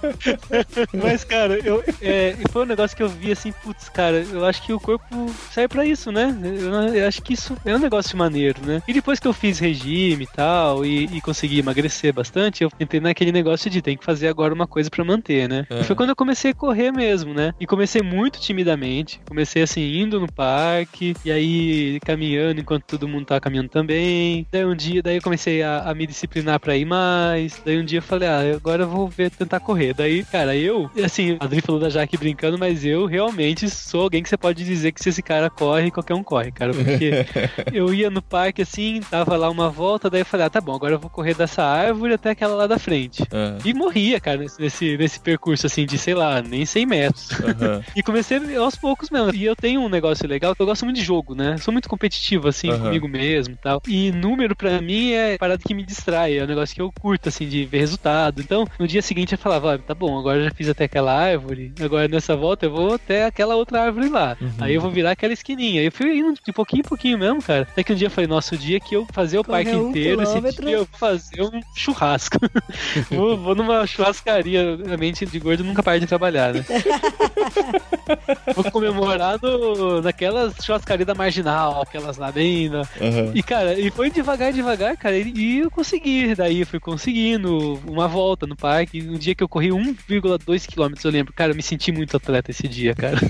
Mas, 1.03 1.25
cara, 1.25 1.59
eu, 1.65 1.83
é, 2.01 2.37
foi 2.53 2.68
negócio 2.69 2.97
que 2.97 3.03
eu 3.03 3.09
vi 3.09 3.33
assim, 3.33 3.53
putz, 3.53 3.89
cara, 3.89 4.25
eu 4.31 4.45
acho 4.45 4.63
que 4.63 4.73
o 4.73 4.81
corpo 4.81 5.31
serve 5.51 5.69
pra 5.69 5.85
isso, 5.85 6.13
né? 6.13 6.37
Eu, 6.45 6.95
eu 6.95 7.09
acho 7.09 7.23
que 7.23 7.33
isso 7.33 7.57
é 7.65 7.75
um 7.75 7.79
negócio 7.79 8.17
maneiro, 8.17 8.61
né? 8.65 8.83
E 8.87 8.93
depois 8.93 9.19
que 9.19 9.27
eu 9.27 9.33
fiz 9.33 9.59
regime 9.59 10.25
e 10.25 10.27
tal, 10.27 10.85
e, 10.85 11.21
consegui 11.21 11.59
emagrecer 11.59 12.13
bastante, 12.13 12.63
eu 12.63 12.71
entrei 12.81 13.01
naquele 13.01 13.33
negócio 13.33 13.71
de 13.71 13.83
tem 13.83 13.97
que 13.97 14.05
fazer 14.05 14.29
agora 14.29 14.55
uma 14.55 14.67
coisa 14.67 14.89
pra 14.91 15.05
manter, 15.05 15.49
né? 15.49 15.67
É. 15.69 15.81
E 15.81 15.85
foi 15.85 15.97
quando 15.97 16.11
eu 16.11 16.17
comecei 16.17 16.53
a 16.53 16.55
correr 16.55 16.91
mesmo, 16.91 17.35
né? 17.35 17.53
E 17.61 17.67
comecei 17.67 18.03
muito 18.03 18.41
timidamente. 18.41 19.21
Comecei 19.27 19.63
assim, 19.63 19.99
indo 19.99 20.21
no 20.21 20.31
parque, 20.31 21.15
e 21.25 21.31
aí 21.31 22.01
caminhando 22.01 22.61
enquanto 22.61 22.85
todo 22.85 23.09
mundo 23.09 23.27
tava 23.27 23.41
caminhando 23.41 23.69
também. 23.69 24.47
Daí 24.51 24.65
um 24.65 24.75
dia, 24.75 25.03
daí 25.03 25.17
eu 25.17 25.23
comecei 25.23 25.63
a, 25.63 25.91
a 25.91 25.95
me 25.95 26.07
disciplinar 26.07 26.61
pra 26.61 26.77
ir 26.77 26.85
mais. 26.85 27.61
Daí 27.65 27.79
um 27.79 27.85
dia 27.85 27.99
eu 27.99 28.03
falei, 28.03 28.29
ah, 28.29 28.57
agora 28.57 28.83
eu 28.85 28.89
vou 28.89 29.09
ver, 29.09 29.31
tentar 29.31 29.61
correr. 29.61 29.95
Daí, 29.95 30.25
cara, 30.25 30.57
eu, 30.57 30.91
assim, 31.05 31.37
a 31.41 31.45
Adri 31.45 31.61
falou 31.61 31.81
da 31.81 31.89
Jaque 31.89 32.17
brincando, 32.17 32.58
mas 32.59 32.85
eu 32.85 33.07
realmente 33.07 33.69
sou 33.71 34.03
alguém 34.03 34.23
que 34.23 34.29
você 34.29 34.37
pode 34.37 34.65
dizer 34.65 34.93
que 34.93 35.03
se 35.03 35.09
esse 35.09 35.23
cara 35.23 35.49
corre, 35.49 35.91
qualquer 35.91 36.15
um 36.15 36.23
corre, 36.23 36.51
cara. 36.53 36.73
Porque 36.75 37.11
eu 37.73 37.93
ia 37.95 38.11
no 38.11 38.23
parque 38.23 38.63
assim, 38.63 39.01
tava 39.11 39.37
lá 39.37 39.49
uma 39.51 39.71
volta, 39.71 40.11
daí 40.11 40.21
eu 40.23 40.27
falei, 40.27 40.47
ah, 40.47 40.51
tá 40.51 40.61
bom, 40.61 40.75
agora 40.75 40.95
eu 40.95 40.99
vou 40.99 41.11
correr 41.11 41.35
dessa 41.35 41.63
árvore 41.63 42.15
até 42.15 42.31
aquela 42.31 42.55
lá 42.55 42.67
da 42.67 42.79
frente. 42.79 43.23
Ah, 43.33 43.57
E 43.65 43.73
morria, 43.73 44.21
cara, 44.21 44.39
nesse, 44.39 44.97
nesse, 44.97 45.21
percurso 45.21 45.67
assim 45.67 45.87
de, 45.87 45.97
sei 45.99 46.15
lá, 46.15 46.41
nem 46.43 46.65
100 46.65 46.87
metros. 46.87 47.31
aham. 47.41 47.83
E 47.97 48.03
comecei 48.03 48.39
aos 48.57 48.77
poucos 48.77 49.11
mesmo. 49.11 49.35
E 49.35 49.45
eu 49.45 49.57
tenho 49.57 49.81
um 49.81 49.89
negócio 49.89 50.27
legal 50.29 50.55
que 50.55 50.63
eu 50.63 50.67
gosto 50.67 50.85
muito 50.85 50.97
de 50.97 51.03
jogo, 51.05 51.35
né? 51.35 51.57
Sou 51.59 51.73
muito 51.73 51.89
competitivo, 51.89 52.49
assim, 52.49 52.71
Aham. 52.71 52.85
comigo 52.85 53.09
mesmo 53.09 53.55
e 53.55 53.57
tal. 53.57 53.83
E 53.87 54.11
número 54.13 54.55
pra 54.55 54.81
mim 54.81 55.13
é 55.13 55.37
parada 55.39 55.63
que 55.65 55.75
me 55.75 55.85
distrai, 55.85 56.39
é 56.39 56.45
um 56.45 56.47
negócio 56.47 56.75
que 56.75 56.81
eu 56.83 56.91
curto, 57.01 57.29
assim, 57.29 57.49
de 57.49 57.65
ver 57.65 57.79
resultado. 57.79 58.41
Então, 58.41 58.67
no 58.79 58.87
dia 58.87 59.03
seguinte 59.03 59.33
eu 59.33 59.39
falava, 59.39 59.75
ah, 59.75 59.79
tá 59.79 59.95
bom, 59.95 60.19
agora 60.19 60.39
eu 60.39 60.45
já 60.45 60.51
fiz 60.51 60.69
até 60.69 60.85
aquela 60.85 61.13
árvore, 61.13 61.73
agora 61.81 62.09
nessa 62.09 62.37
volta 62.37 62.48
eu 62.67 62.71
vou 62.71 62.95
até 62.95 63.25
aquela 63.27 63.55
outra 63.57 63.83
árvore 63.83 64.09
lá. 64.09 64.37
Uhum. 64.41 64.51
Aí 64.61 64.75
eu 64.75 64.81
vou 64.81 64.91
virar 64.91 65.13
aquela 65.13 65.33
esquininha. 65.33 65.83
Eu 65.83 65.93
fui 65.93 66.19
indo 66.19 66.35
de 66.45 66.53
pouquinho 66.53 66.81
em 66.81 66.85
pouquinho 66.89 67.19
mesmo, 67.19 67.43
cara. 67.43 67.63
Até 67.63 67.83
que 67.83 67.93
um 67.93 67.97
dia 67.97 68.07
eu 68.07 68.11
falei, 68.11 68.29
nossa, 68.29 68.55
o 68.55 68.59
dia 68.59 68.79
que 68.81 68.95
eu 68.95 69.07
fazer 69.13 69.39
o 69.39 69.45
Correr 69.45 69.65
parque 69.65 69.77
um 69.79 69.91
inteiro, 69.91 70.23
esse 70.23 70.41
dia 70.63 70.71
eu 70.73 70.79
vou 70.85 70.99
fazer 70.99 71.43
um 71.43 71.61
churrasco. 71.75 72.39
vou, 73.11 73.37
vou 73.37 73.55
numa 73.55 73.87
churrascaria, 73.87 74.79
a 74.93 74.97
mente 74.97 75.25
de 75.27 75.39
gordo 75.39 75.65
nunca 75.65 75.83
para 75.83 75.99
de 75.99 76.07
trabalhar, 76.07 76.53
né? 76.55 76.65
Vou 78.55 78.65
comemorar 78.71 79.39
no, 79.43 80.01
naquelas 80.01 80.55
churrascarias 80.63 81.07
da 81.07 81.15
marginal, 81.15 81.83
aquelas 81.83 82.17
lá 82.17 82.31
bem. 82.33 82.69
na- 82.69 82.81
Aham. 83.01 83.33
E 83.35 83.43
cara, 83.43 83.79
e 83.79 83.91
foi 83.91 84.11
devagar, 84.11 84.53
devagar, 84.53 84.97
cara, 84.97 85.17
e, 85.17 85.33
e 85.35 85.59
eu 85.61 85.71
consegui. 85.71 86.35
Daí 86.35 86.61
eu 86.61 86.67
fui 86.67 86.81
conseguindo 86.81 87.81
uma 87.87 88.09
volta 88.09 88.47
no 88.47 88.57
parque. 88.57 89.03
Um 89.03 89.19
dia 89.19 89.35
que 89.35 89.43
eu 89.43 89.49
corri 89.49 89.69
1,2 89.69 90.67
km, 90.67 90.95
eu 91.05 91.11
lembro. 91.11 91.33
Cara, 91.33 91.53
eu 91.53 91.57
me 91.57 91.63
senti 91.63 91.93
muito 91.93 92.17
atleta 92.17 92.38
esse 92.49 92.67
dia, 92.69 92.95
cara. 92.95 93.17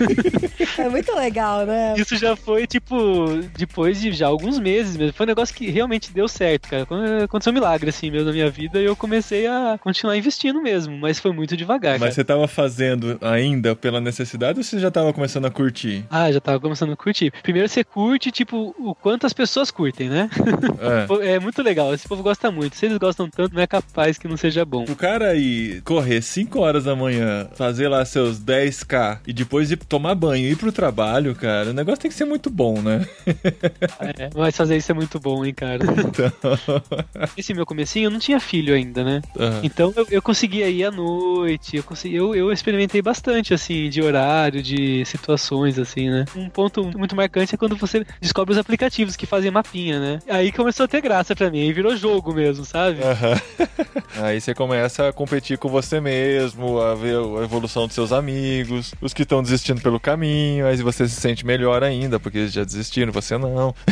É 0.79 0.89
muito 0.89 1.13
legal, 1.13 1.67
né? 1.67 1.95
Isso 1.97 2.17
já 2.17 2.37
foi, 2.37 2.65
tipo, 2.65 2.97
depois 3.57 4.01
de 4.01 4.13
já 4.13 4.29
alguns 4.29 4.61
meses 4.61 4.97
mesmo. 4.97 5.13
Foi 5.13 5.27
um 5.27 5.29
negócio 5.29 5.53
que 5.55 5.69
realmente 5.69 6.13
deu 6.13 6.29
certo, 6.29 6.69
cara. 6.69 6.87
Quando- 6.87 7.25
Aconteceu 7.25 7.51
um 7.51 7.55
milagre, 7.55 7.91
assim, 7.91 8.11
mesmo 8.13 8.27
na 8.27 8.33
minha 8.33 8.49
vida, 8.49 8.81
e 8.81 8.85
eu 8.85 8.95
comecei 8.95 9.47
a 9.49 9.77
continuar 9.83 10.17
investindo 10.17 10.63
mesmo. 10.63 10.97
Mas 10.97 11.19
foi 11.19 11.33
muito 11.33 11.57
devagar, 11.57 11.95
Mas 11.95 12.01
cara. 12.01 12.13
você 12.13 12.25
tava 12.25 12.47
fazendo 12.47 13.19
ainda 13.21 13.75
pela 13.75 14.01
necessidade 14.01 14.59
ou 14.59 14.63
você 14.65 14.79
já 14.79 14.89
tava 14.91 15.13
começando 15.13 15.47
a 15.47 15.51
curtir? 15.51 16.05
Ah, 16.09 16.31
já 16.31 16.41
tava 16.41 16.61
começando 16.61 16.93
a 16.93 16.97
curtir. 16.97 17.33
Primeiro 17.43 17.69
você 17.69 17.83
curte, 17.83 18.31
tipo, 18.31 18.73
o 18.79 18.95
quanto 18.95 19.27
as 19.27 19.33
pessoas 19.33 19.73
curtem, 19.73 20.09
né? 20.09 20.31
É. 20.81 21.09
É 21.39 21.41
muito 21.41 21.61
legal, 21.63 21.93
esse 21.93 22.07
povo 22.07 22.23
gosta 22.23 22.51
muito. 22.51 22.77
Se 22.77 22.87
eles 22.87 22.99
gostam 22.99 23.29
tanto, 23.29 23.53
não 23.55 23.61
é 23.63 23.67
capaz 23.67 24.17
que 24.17 24.29
não 24.29 24.37
seja 24.37 24.65
bom. 24.65 24.85
O 24.89 24.95
cara 24.97 25.35
ir 25.35 25.83
correr 25.83 26.23
5 26.23 26.61
horas 26.61 26.85
da 26.85 26.95
manhã, 26.95 27.49
fazer 27.57 27.89
lá 27.89 28.05
seus 28.05 28.39
10k 28.89 29.19
e 29.27 29.33
depois 29.33 29.71
ir 29.71 29.77
tomar 29.77 30.15
banho 30.15 30.49
e 30.49 30.53
ir 30.53 30.57
pro 30.57 30.73
trabalho, 30.73 31.35
cara, 31.35 31.71
o 31.71 31.73
negócio 31.73 32.01
tem 32.01 32.11
que 32.11 32.17
ser 32.17 32.25
muito 32.25 32.49
bom, 32.51 32.81
né? 32.81 33.07
É, 34.19 34.31
mas 34.35 34.57
fazer 34.57 34.77
isso 34.77 34.91
é 34.91 34.95
muito 34.95 35.21
bom, 35.21 35.45
hein, 35.45 35.55
cara. 35.55 35.79
Então. 36.09 36.33
Esse 37.37 37.53
meu 37.53 37.67
comecinho, 37.67 38.07
eu 38.07 38.11
não 38.11 38.19
tinha 38.19 38.41
filho 38.41 38.75
ainda, 38.75 39.05
né? 39.05 39.21
Aham. 39.39 39.61
Então 39.63 39.93
eu, 39.95 40.07
eu 40.11 40.23
conseguia 40.23 40.69
ir 40.69 40.85
à 40.85 40.91
noite, 40.91 41.77
eu, 41.77 41.83
consegui, 41.83 42.17
eu, 42.17 42.35
eu 42.35 42.51
experimentei 42.51 43.03
bastante, 43.03 43.53
assim, 43.53 43.91
de 43.91 44.01
horário, 44.01 44.63
de 44.63 45.05
situações, 45.05 45.79
assim, 45.79 46.09
né? 46.09 46.25
Um 46.35 46.49
ponto 46.49 46.85
muito 46.97 47.15
marcante 47.15 47.55
é 47.55 47.59
quando 47.59 47.77
você 47.77 48.07
descobre 48.21 48.53
os 48.53 48.59
aplicativos 48.59 49.17
que 49.17 49.27
fazem 49.27 49.51
mapinha, 49.51 50.01
né? 50.01 50.19
Aí 50.29 50.51
começou 50.51 50.85
a 50.85 50.89
ter 50.89 51.01
graça 51.01 51.37
pra 51.37 51.51
mim, 51.51 51.61
aí 51.61 51.73
virou 51.73 51.97
jogo 51.97 52.33
mesmo, 52.33 52.65
sabe? 52.65 53.01
Aham. 53.03 53.41
Aí 54.23 54.41
você 54.41 54.55
começa 54.55 55.09
a 55.09 55.13
competir 55.13 55.59
com 55.59 55.69
você 55.69 56.01
mesmo, 56.01 56.81
a 56.81 56.95
ver 56.95 57.17
a 57.17 57.45
evolução 57.45 57.87
dos 57.87 57.95
seus 57.95 58.13
amigos, 58.13 58.78
os 59.01 59.15
que 59.15 59.23
estão 59.23 59.43
desistindo 59.43 59.81
pelo 59.81 59.99
caminho, 60.01 60.67
aí 60.67 60.77
você 60.79 61.09
se 61.09 61.15
sente 61.21 61.47
melhor 61.47 61.83
ainda, 61.85 62.19
porque 62.21 62.39
eles 62.39 62.53
já 62.53 62.65
desistiram, 62.65 63.13
você 63.13 63.39
não. 63.39 63.75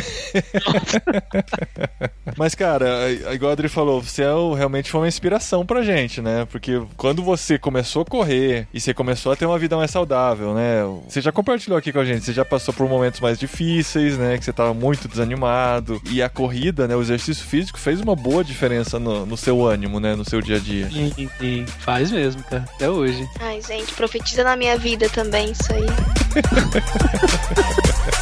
Mas, 2.37 2.53
cara, 2.55 3.09
igual 3.33 3.49
a 3.49 3.53
Adri 3.53 3.69
falou, 3.69 4.01
você 4.01 4.23
é 4.23 4.31
o- 4.33 4.53
realmente 4.53 4.91
foi 4.91 5.01
uma 5.01 5.07
inspiração 5.07 5.65
pra 5.65 5.81
gente, 5.81 6.21
né? 6.21 6.45
Porque 6.51 6.81
quando 6.95 7.23
você 7.23 7.57
começou 7.57 8.01
a 8.01 8.05
correr 8.05 8.67
e 8.73 8.79
você 8.79 8.93
começou 8.93 9.31
a 9.31 9.35
ter 9.35 9.45
uma 9.45 9.57
vida 9.57 9.75
mais 9.77 9.91
saudável, 9.91 10.53
né? 10.53 10.81
Você 11.07 11.21
já 11.21 11.31
compartilhou 11.31 11.77
aqui 11.77 11.91
com 11.91 11.99
a 11.99 12.05
gente, 12.05 12.23
você 12.25 12.33
já 12.33 12.45
passou 12.45 12.73
por 12.73 12.87
momentos 12.87 13.19
mais 13.19 13.39
difíceis, 13.39 14.17
né? 14.17 14.37
Que 14.37 14.45
você 14.45 14.53
tava 14.53 14.73
muito 14.73 15.07
desanimado. 15.07 16.01
E 16.11 16.21
a 16.21 16.29
corrida, 16.29 16.87
né? 16.87 16.95
O 16.95 17.01
exercício 17.01 17.45
físico 17.45 17.79
fez 17.79 18.01
uma 18.01 18.15
boa 18.15 18.43
diferença 18.43 18.99
no, 18.99 19.25
no 19.25 19.37
seu 19.37 19.65
ânimo, 19.65 19.99
né? 19.99 20.15
No 20.15 20.25
seu 20.25 20.41
dia 20.41 20.57
a 20.57 20.59
dia. 20.59 20.87
E, 20.91 21.29
e 21.41 21.65
faz 21.79 22.11
mesmo, 22.11 22.43
cara. 22.43 22.65
Até 22.75 22.89
hoje. 22.89 23.27
Ai, 23.39 23.61
gente, 23.61 23.93
profetiza 23.93 24.43
na 24.43 24.55
minha 24.55 24.76
vida 24.77 25.09
também 25.09 25.51
isso 25.51 25.73
aí. 25.73 25.85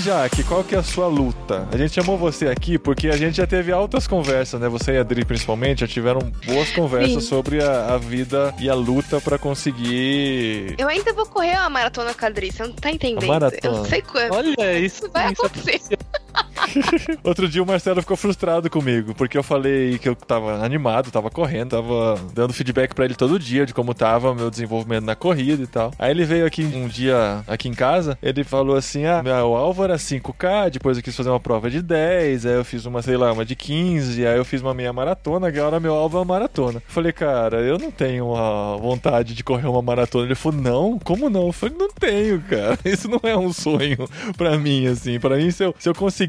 Jaque, 0.04 0.44
qual 0.44 0.62
que 0.62 0.74
é 0.74 0.78
a 0.78 0.82
sua 0.82 1.06
luta? 1.06 1.66
A 1.72 1.78
gente 1.78 1.94
chamou 1.94 2.18
você 2.18 2.48
aqui 2.48 2.78
porque 2.78 3.08
a 3.08 3.16
gente 3.16 3.38
já 3.38 3.46
teve 3.46 3.72
altas 3.72 4.06
conversas, 4.06 4.60
né? 4.60 4.68
Você 4.68 4.92
e 4.92 4.98
a 4.98 5.00
Adri, 5.00 5.24
principalmente, 5.24 5.80
já 5.80 5.86
tiveram 5.86 6.20
boas 6.44 6.70
conversas 6.72 7.22
Sim. 7.22 7.28
sobre 7.30 7.64
a, 7.64 7.94
a 7.94 7.96
vida 7.96 8.54
e 8.60 8.68
a 8.68 8.74
luta 8.74 9.18
pra 9.18 9.38
conseguir. 9.38 10.74
Eu 10.76 10.88
ainda 10.88 11.10
vou 11.14 11.24
correr 11.24 11.52
uma 11.52 11.70
maratona 11.70 12.12
com 12.12 12.22
a 12.22 12.28
Adri, 12.28 12.52
você 12.52 12.64
não 12.64 12.72
tá 12.74 12.90
entendendo. 12.90 13.24
A 13.24 13.28
maratona. 13.28 13.76
Eu 13.76 13.78
não 13.78 13.84
sei 13.86 14.02
quando. 14.02 14.34
Olha, 14.34 14.78
isso, 14.78 15.06
Isso 15.06 15.10
vai 15.10 15.32
isso 15.32 15.46
acontecer. 15.46 15.98
Outro 17.22 17.48
dia 17.48 17.62
o 17.62 17.66
Marcelo 17.66 18.00
ficou 18.00 18.16
frustrado 18.16 18.68
comigo, 18.68 19.14
porque 19.14 19.36
eu 19.38 19.42
falei 19.42 19.98
que 19.98 20.08
eu 20.08 20.14
tava 20.14 20.64
animado, 20.64 21.10
tava 21.10 21.30
correndo, 21.30 21.70
tava 21.70 22.18
dando 22.32 22.52
feedback 22.52 22.94
pra 22.94 23.04
ele 23.04 23.14
todo 23.14 23.38
dia 23.38 23.66
de 23.66 23.74
como 23.74 23.94
tava 23.94 24.34
meu 24.34 24.50
desenvolvimento 24.50 25.04
na 25.04 25.14
corrida 25.14 25.62
e 25.62 25.66
tal. 25.66 25.92
Aí 25.98 26.10
ele 26.10 26.24
veio 26.24 26.46
aqui 26.46 26.64
um 26.64 26.88
dia 26.88 27.42
aqui 27.46 27.68
em 27.68 27.74
casa, 27.74 28.18
ele 28.22 28.44
falou 28.44 28.76
assim: 28.76 29.04
"Ah, 29.06 29.22
meu 29.22 29.34
alvo 29.54 29.84
era 29.84 29.96
5K, 29.96 30.70
depois 30.70 30.96
eu 30.96 31.02
quis 31.02 31.14
fazer 31.16 31.30
uma 31.30 31.40
prova 31.40 31.70
de 31.70 31.80
10, 31.80 32.46
aí 32.46 32.54
eu 32.54 32.64
fiz 32.64 32.84
uma, 32.86 33.02
sei 33.02 33.16
lá, 33.16 33.32
uma 33.32 33.44
de 33.44 33.54
15, 33.54 34.26
aí 34.26 34.36
eu 34.36 34.44
fiz 34.44 34.60
uma 34.60 34.74
meia 34.74 34.92
maratona, 34.92 35.48
agora 35.48 35.78
meu 35.78 35.94
alvo 35.94 36.16
é 36.16 36.20
uma 36.20 36.26
maratona". 36.26 36.78
Eu 36.78 36.92
falei: 36.92 37.12
"Cara, 37.12 37.60
eu 37.60 37.78
não 37.78 37.90
tenho 37.90 38.34
a 38.34 38.76
vontade 38.76 39.34
de 39.34 39.44
correr 39.44 39.68
uma 39.68 39.82
maratona". 39.82 40.26
Ele 40.26 40.34
falou: 40.34 40.60
"Não, 40.60 40.98
como 40.98 41.30
não?". 41.30 41.46
Eu 41.46 41.52
falei: 41.52 41.76
"Não 41.78 41.88
tenho, 41.88 42.40
cara. 42.42 42.78
Isso 42.84 43.08
não 43.08 43.20
é 43.22 43.36
um 43.36 43.52
sonho 43.52 44.08
pra 44.36 44.58
mim 44.58 44.86
assim. 44.86 45.18
Pra 45.20 45.36
mim 45.36 45.50
se 45.50 45.64
eu, 45.64 45.74
se 45.78 45.88
eu 45.88 45.94
conseguir 45.94 46.23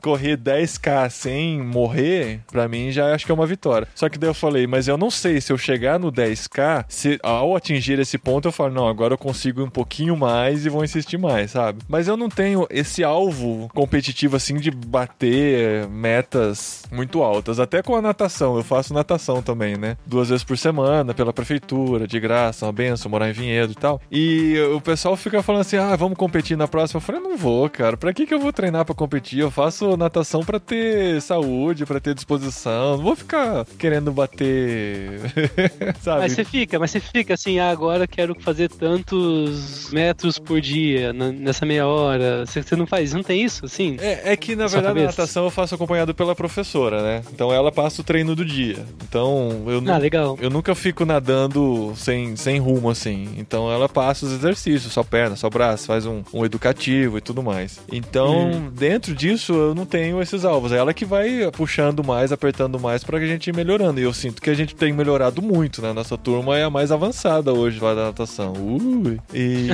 correr 0.00 0.36
10k 0.36 1.10
sem 1.10 1.62
morrer, 1.62 2.40
pra 2.50 2.68
mim 2.68 2.90
já 2.90 3.14
acho 3.14 3.24
que 3.24 3.32
é 3.32 3.34
uma 3.34 3.46
vitória. 3.46 3.88
Só 3.94 4.08
que 4.08 4.18
daí 4.18 4.30
eu 4.30 4.34
falei, 4.34 4.66
mas 4.66 4.88
eu 4.88 4.96
não 4.96 5.10
sei 5.10 5.40
se 5.40 5.52
eu 5.52 5.58
chegar 5.58 5.98
no 5.98 6.12
10k, 6.12 6.84
se 6.88 7.18
ao 7.22 7.56
atingir 7.56 7.98
esse 7.98 8.18
ponto 8.18 8.48
eu 8.48 8.52
falo, 8.52 8.74
não, 8.74 8.88
agora 8.88 9.14
eu 9.14 9.18
consigo 9.18 9.62
um 9.62 9.70
pouquinho 9.70 10.16
mais 10.16 10.64
e 10.64 10.68
vou 10.68 10.84
insistir 10.84 11.18
mais, 11.18 11.50
sabe? 11.52 11.82
Mas 11.88 12.08
eu 12.08 12.16
não 12.16 12.28
tenho 12.28 12.66
esse 12.70 13.02
alvo 13.04 13.68
competitivo 13.74 14.36
assim 14.36 14.56
de 14.56 14.70
bater 14.70 15.88
metas 15.88 16.84
muito 16.90 17.22
altas. 17.22 17.60
Até 17.60 17.82
com 17.82 17.96
a 17.96 18.02
natação, 18.02 18.56
eu 18.56 18.64
faço 18.64 18.94
natação 18.94 19.42
também, 19.42 19.76
né? 19.76 19.96
Duas 20.06 20.28
vezes 20.28 20.44
por 20.44 20.56
semana, 20.56 21.14
pela 21.14 21.32
prefeitura, 21.32 22.06
de 22.06 22.18
graça, 22.20 22.66
uma 22.66 22.72
benção, 22.72 23.10
morar 23.10 23.28
em 23.28 23.32
Vinhedo 23.32 23.72
e 23.72 23.76
tal. 23.76 24.00
E 24.10 24.58
o 24.74 24.80
pessoal 24.80 25.16
fica 25.16 25.42
falando 25.42 25.62
assim, 25.62 25.76
ah, 25.76 25.94
vamos 25.96 26.16
competir 26.16 26.56
na 26.56 26.68
próxima. 26.68 26.98
Eu 26.98 27.02
falei, 27.02 27.20
não 27.20 27.36
vou, 27.36 27.68
cara. 27.68 27.96
Pra 27.96 28.12
que, 28.12 28.26
que 28.26 28.34
eu 28.34 28.40
vou 28.40 28.52
treinar 28.52 28.84
pra 28.84 28.94
competir? 28.94 29.27
Eu 29.36 29.50
faço 29.50 29.96
natação 29.96 30.40
pra 30.44 30.60
ter 30.60 31.20
saúde, 31.20 31.84
pra 31.84 31.98
ter 32.00 32.14
disposição. 32.14 32.96
Não 32.96 33.02
vou 33.04 33.16
ficar 33.16 33.64
querendo 33.78 34.12
bater. 34.12 35.20
Sabe? 36.00 36.20
Mas 36.20 36.32
você 36.32 36.44
fica, 36.44 36.78
mas 36.78 36.90
você 36.90 37.00
fica 37.00 37.34
assim, 37.34 37.58
ah, 37.58 37.70
agora 37.70 38.06
quero 38.06 38.34
fazer 38.40 38.68
tantos 38.68 39.90
metros 39.92 40.38
por 40.38 40.60
dia 40.60 41.12
na- 41.12 41.32
nessa 41.32 41.64
meia 41.66 41.86
hora. 41.86 42.44
Você, 42.46 42.62
você 42.62 42.76
não 42.76 42.86
faz, 42.86 43.12
não 43.12 43.22
tem 43.22 43.42
isso, 43.42 43.64
assim? 43.64 43.96
É, 44.00 44.32
é 44.32 44.36
que 44.36 44.54
na 44.54 44.68
Sua 44.68 44.80
verdade 44.80 45.00
a 45.04 45.06
natação 45.06 45.44
eu 45.44 45.50
faço 45.50 45.74
acompanhado 45.74 46.14
pela 46.14 46.34
professora, 46.34 47.02
né? 47.02 47.22
Então 47.32 47.52
ela 47.52 47.72
passa 47.72 48.00
o 48.00 48.04
treino 48.04 48.34
do 48.34 48.44
dia. 48.44 48.84
Então 49.08 49.64
eu 49.66 49.80
não. 49.80 49.94
Ah, 49.94 49.98
legal. 49.98 50.38
Eu 50.40 50.50
nunca 50.50 50.74
fico 50.74 51.04
nadando 51.04 51.92
sem, 51.96 52.36
sem 52.36 52.58
rumo, 52.58 52.90
assim. 52.90 53.28
Então 53.36 53.70
ela 53.70 53.88
passa 53.88 54.26
os 54.26 54.32
exercícios, 54.32 54.92
só 54.92 55.02
perna, 55.02 55.36
só 55.36 55.48
braço, 55.50 55.86
faz 55.86 56.06
um, 56.06 56.22
um 56.32 56.44
educativo 56.44 57.18
e 57.18 57.20
tudo 57.20 57.42
mais. 57.42 57.80
Então, 57.90 58.70
dentro 58.72 59.14
disso, 59.18 59.52
eu 59.52 59.74
não 59.74 59.84
tenho 59.84 60.22
esses 60.22 60.44
alvos. 60.44 60.72
É 60.72 60.76
ela 60.76 60.94
que 60.94 61.04
vai 61.04 61.50
puxando 61.52 62.04
mais, 62.04 62.32
apertando 62.32 62.78
mais 62.78 63.02
pra 63.02 63.18
gente 63.20 63.48
ir 63.48 63.56
melhorando. 63.56 64.00
E 64.00 64.04
eu 64.04 64.12
sinto 64.12 64.40
que 64.40 64.48
a 64.48 64.54
gente 64.54 64.74
tem 64.74 64.92
melhorado 64.92 65.42
muito, 65.42 65.82
né? 65.82 65.92
Nossa 65.92 66.16
turma 66.16 66.56
é 66.56 66.64
a 66.64 66.70
mais 66.70 66.92
avançada 66.92 67.52
hoje 67.52 67.80
lá 67.80 67.94
da 67.94 68.04
natação. 68.06 68.52
Ui! 68.52 69.18
E. 69.34 69.68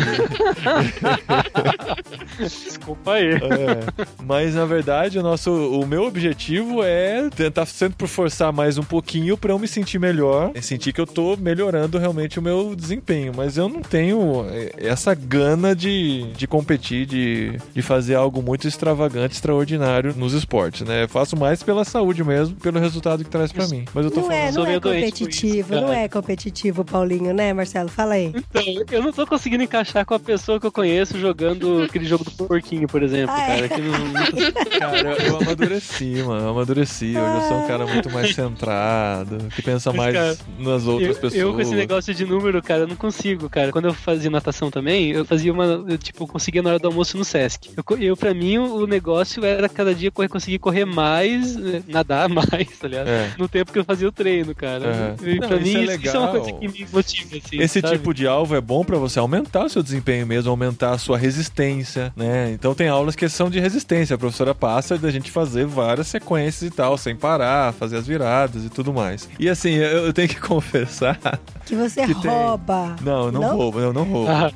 Desculpa 2.39 3.13
aí. 3.13 3.35
É, 3.35 4.05
mas 4.25 4.55
na 4.55 4.65
verdade, 4.65 5.19
o 5.19 5.23
nosso, 5.23 5.53
o 5.53 5.87
meu 5.87 6.05
objetivo 6.05 6.83
é 6.83 7.29
tentar 7.31 7.67
sempre 7.67 7.99
por 7.99 8.09
forçar 8.09 8.53
mais 8.53 8.79
um 8.79 8.83
pouquinho 8.83 9.37
pra 9.37 9.53
eu 9.53 9.59
me 9.59 9.69
sentir 9.69 9.99
melhor 9.99 10.53
e 10.55 10.63
sentir 10.63 10.93
que 10.93 11.01
eu 11.01 11.07
tô 11.07 11.37
melhorando 11.37 11.99
realmente 11.99 12.39
o 12.39 12.43
meu 12.43 12.75
desempenho. 12.75 13.33
Mas 13.37 13.57
eu 13.57 13.69
não 13.69 13.83
tenho 13.83 14.47
é, 14.49 14.73
essa 14.79 15.15
gana 15.15 15.75
de, 15.75 16.33
de 16.33 16.47
competir, 16.47 17.07
de, 17.07 17.59
de 17.75 17.83
fazer 17.83 18.15
algo 18.15 18.43
muito 18.43 18.67
extravagante, 18.67 19.24
extraordinário 19.33 20.15
nos 20.17 20.33
esportes, 20.35 20.83
né? 20.87 21.05
Eu 21.05 21.09
faço 21.09 21.37
mais 21.37 21.63
pela 21.63 21.85
saúde 21.85 22.23
mesmo, 22.23 22.55
pelo 22.57 22.79
resultado 22.79 23.25
que 23.25 23.31
traz 23.31 23.53
pra 23.53 23.67
mim. 23.69 23.85
Mas 23.95 24.05
eu 24.05 24.11
tô 24.11 24.21
Não 24.21 24.27
falando. 24.29 24.43
é, 24.49 24.53
não 24.53 24.67
é 24.67 24.81
competitivo, 24.81 25.75
isso, 25.75 25.81
não 25.83 25.93
é 25.93 26.09
competitivo, 26.09 26.85
Paulinho, 26.85 27.33
né, 27.35 27.53
Marcelo? 27.53 27.89
Fala 27.89 28.15
aí. 28.15 28.33
Então, 28.35 28.63
eu 28.91 29.03
não 29.03 29.13
tô 29.13 29.27
conseguindo 29.27 29.63
encaixar 29.63 30.05
com 30.05 30.15
a 30.15 30.19
pessoa 30.21 30.59
que 30.61 30.67
eu 30.67 30.73
conheço 30.73 31.19
jogando 31.19 31.83
aquele 31.83 32.05
jogo 32.05 32.25
do 32.25 32.31
porquinho, 32.33 32.87
por 32.89 33.03
exemplo, 33.03 33.35
Ah, 33.37 33.43
é? 33.43 33.69
cara. 33.69 33.69
Que 33.69 33.81
não, 33.81 33.95
Cara, 34.79 35.17
eu 35.25 35.37
amadureci, 35.39 36.23
mano. 36.27 36.43
Eu 36.43 36.49
amadureci. 36.51 37.07
Hoje 37.17 37.17
eu 37.43 37.49
sou 37.49 37.59
um 37.65 37.67
cara 37.67 37.87
muito 37.87 38.11
mais 38.11 38.35
centrado, 38.35 39.39
que 39.55 39.63
pensa 39.63 39.93
mais 39.93 40.15
cara, 40.15 40.37
nas 40.59 40.87
outras 40.87 41.17
eu, 41.17 41.21
pessoas. 41.23 41.35
eu 41.43 41.53
com 41.55 41.61
esse 41.61 41.75
negócio 41.75 42.15
de 42.15 42.25
número, 42.25 42.63
cara, 42.63 42.83
eu 42.83 42.89
não 42.89 42.97
consigo, 42.97 43.49
cara. 43.49 43.71
Quando 43.73 43.87
eu 43.87 43.95
fazia 43.95 44.31
natação 44.31 44.71
também, 44.71 45.11
eu 45.11 45.25
fazia 45.25 45.53
uma. 45.53 45.65
Eu, 45.65 45.99
tipo, 45.99 46.27
conseguia 46.27 46.63
na 46.63 46.71
hora 46.71 46.79
do 46.79 46.89
almoço 46.89 47.17
no 47.17 47.25
Sesc. 47.25 47.71
Eu, 47.77 47.99
eu, 47.99 48.17
pra 48.17 48.33
mim, 48.35 48.59
o 48.59 48.87
negócio 48.87 49.13
era 49.42 49.68
cada 49.68 49.94
dia 49.94 50.11
correr, 50.11 50.29
conseguir 50.29 50.59
correr 50.59 50.85
mais, 50.85 51.57
né, 51.57 51.83
nadar 51.88 52.29
mais, 52.31 52.68
tá 52.81 52.88
ligado? 52.88 53.09
É. 53.09 53.31
No 53.38 53.48
tempo 53.48 53.72
que 53.72 53.79
eu 53.79 53.85
fazia 53.85 54.09
o 54.09 54.12
treino, 54.12 54.55
cara. 54.55 54.87
Aham. 54.88 55.16
E 55.22 55.38
Não, 55.40 55.48
pra 55.48 55.57
isso 55.59 55.64
mim, 55.66 55.77
é 55.77 55.94
isso, 55.94 56.07
isso 56.07 56.16
é 56.16 56.18
uma 56.18 56.29
coisa 56.29 56.46
legal. 56.46 56.61
que 56.61 56.68
me 56.68 56.87
motiva, 56.92 57.37
assim. 57.37 57.59
Esse 57.61 57.81
sabe? 57.81 57.96
tipo 57.98 58.14
de 58.14 58.27
alvo 58.27 58.55
é 58.57 58.61
bom 58.61 58.85
pra 58.85 58.96
você 58.98 59.18
aumentar 59.18 59.64
o 59.64 59.68
seu 59.68 59.83
desempenho 59.83 60.27
mesmo, 60.27 60.50
aumentar 60.50 60.90
a 60.92 60.98
sua 60.98 61.18
resistência, 61.18 62.12
né? 62.16 62.50
Então 62.53 62.74
tem 62.74 62.88
aulas 62.88 63.14
que 63.16 63.29
são 63.29 63.50
de 63.50 63.59
resistência. 63.61 64.14
A 64.14 64.18
professora 64.18 64.55
passa 64.55 64.96
da 64.98 65.11
gente 65.11 65.31
fazer 65.31 65.66
várias 65.66 66.07
sequências 66.09 66.70
e 66.70 66.74
tal, 66.74 66.96
sem 66.96 67.14
parar, 67.14 67.72
fazer 67.72 67.96
as 67.96 68.07
viradas 68.07 68.64
e 68.64 68.68
tudo 68.70 68.92
mais. 68.92 69.29
E 69.38 69.48
assim, 69.48 69.72
eu, 69.74 70.07
eu 70.07 70.12
tenho 70.12 70.29
que 70.29 70.40
confessar. 70.40 71.18
Que 71.66 71.74
você 71.74 72.07
Que 72.07 72.14
tem- 72.14 72.31
rouba. 72.31 72.96
Não, 73.03 73.27
eu 73.27 73.33
não, 73.33 73.57
roubo, 73.57 73.81
eu 73.81 73.92
não 73.92 74.05
roubo. 74.05 74.31
Ah, 74.31 74.50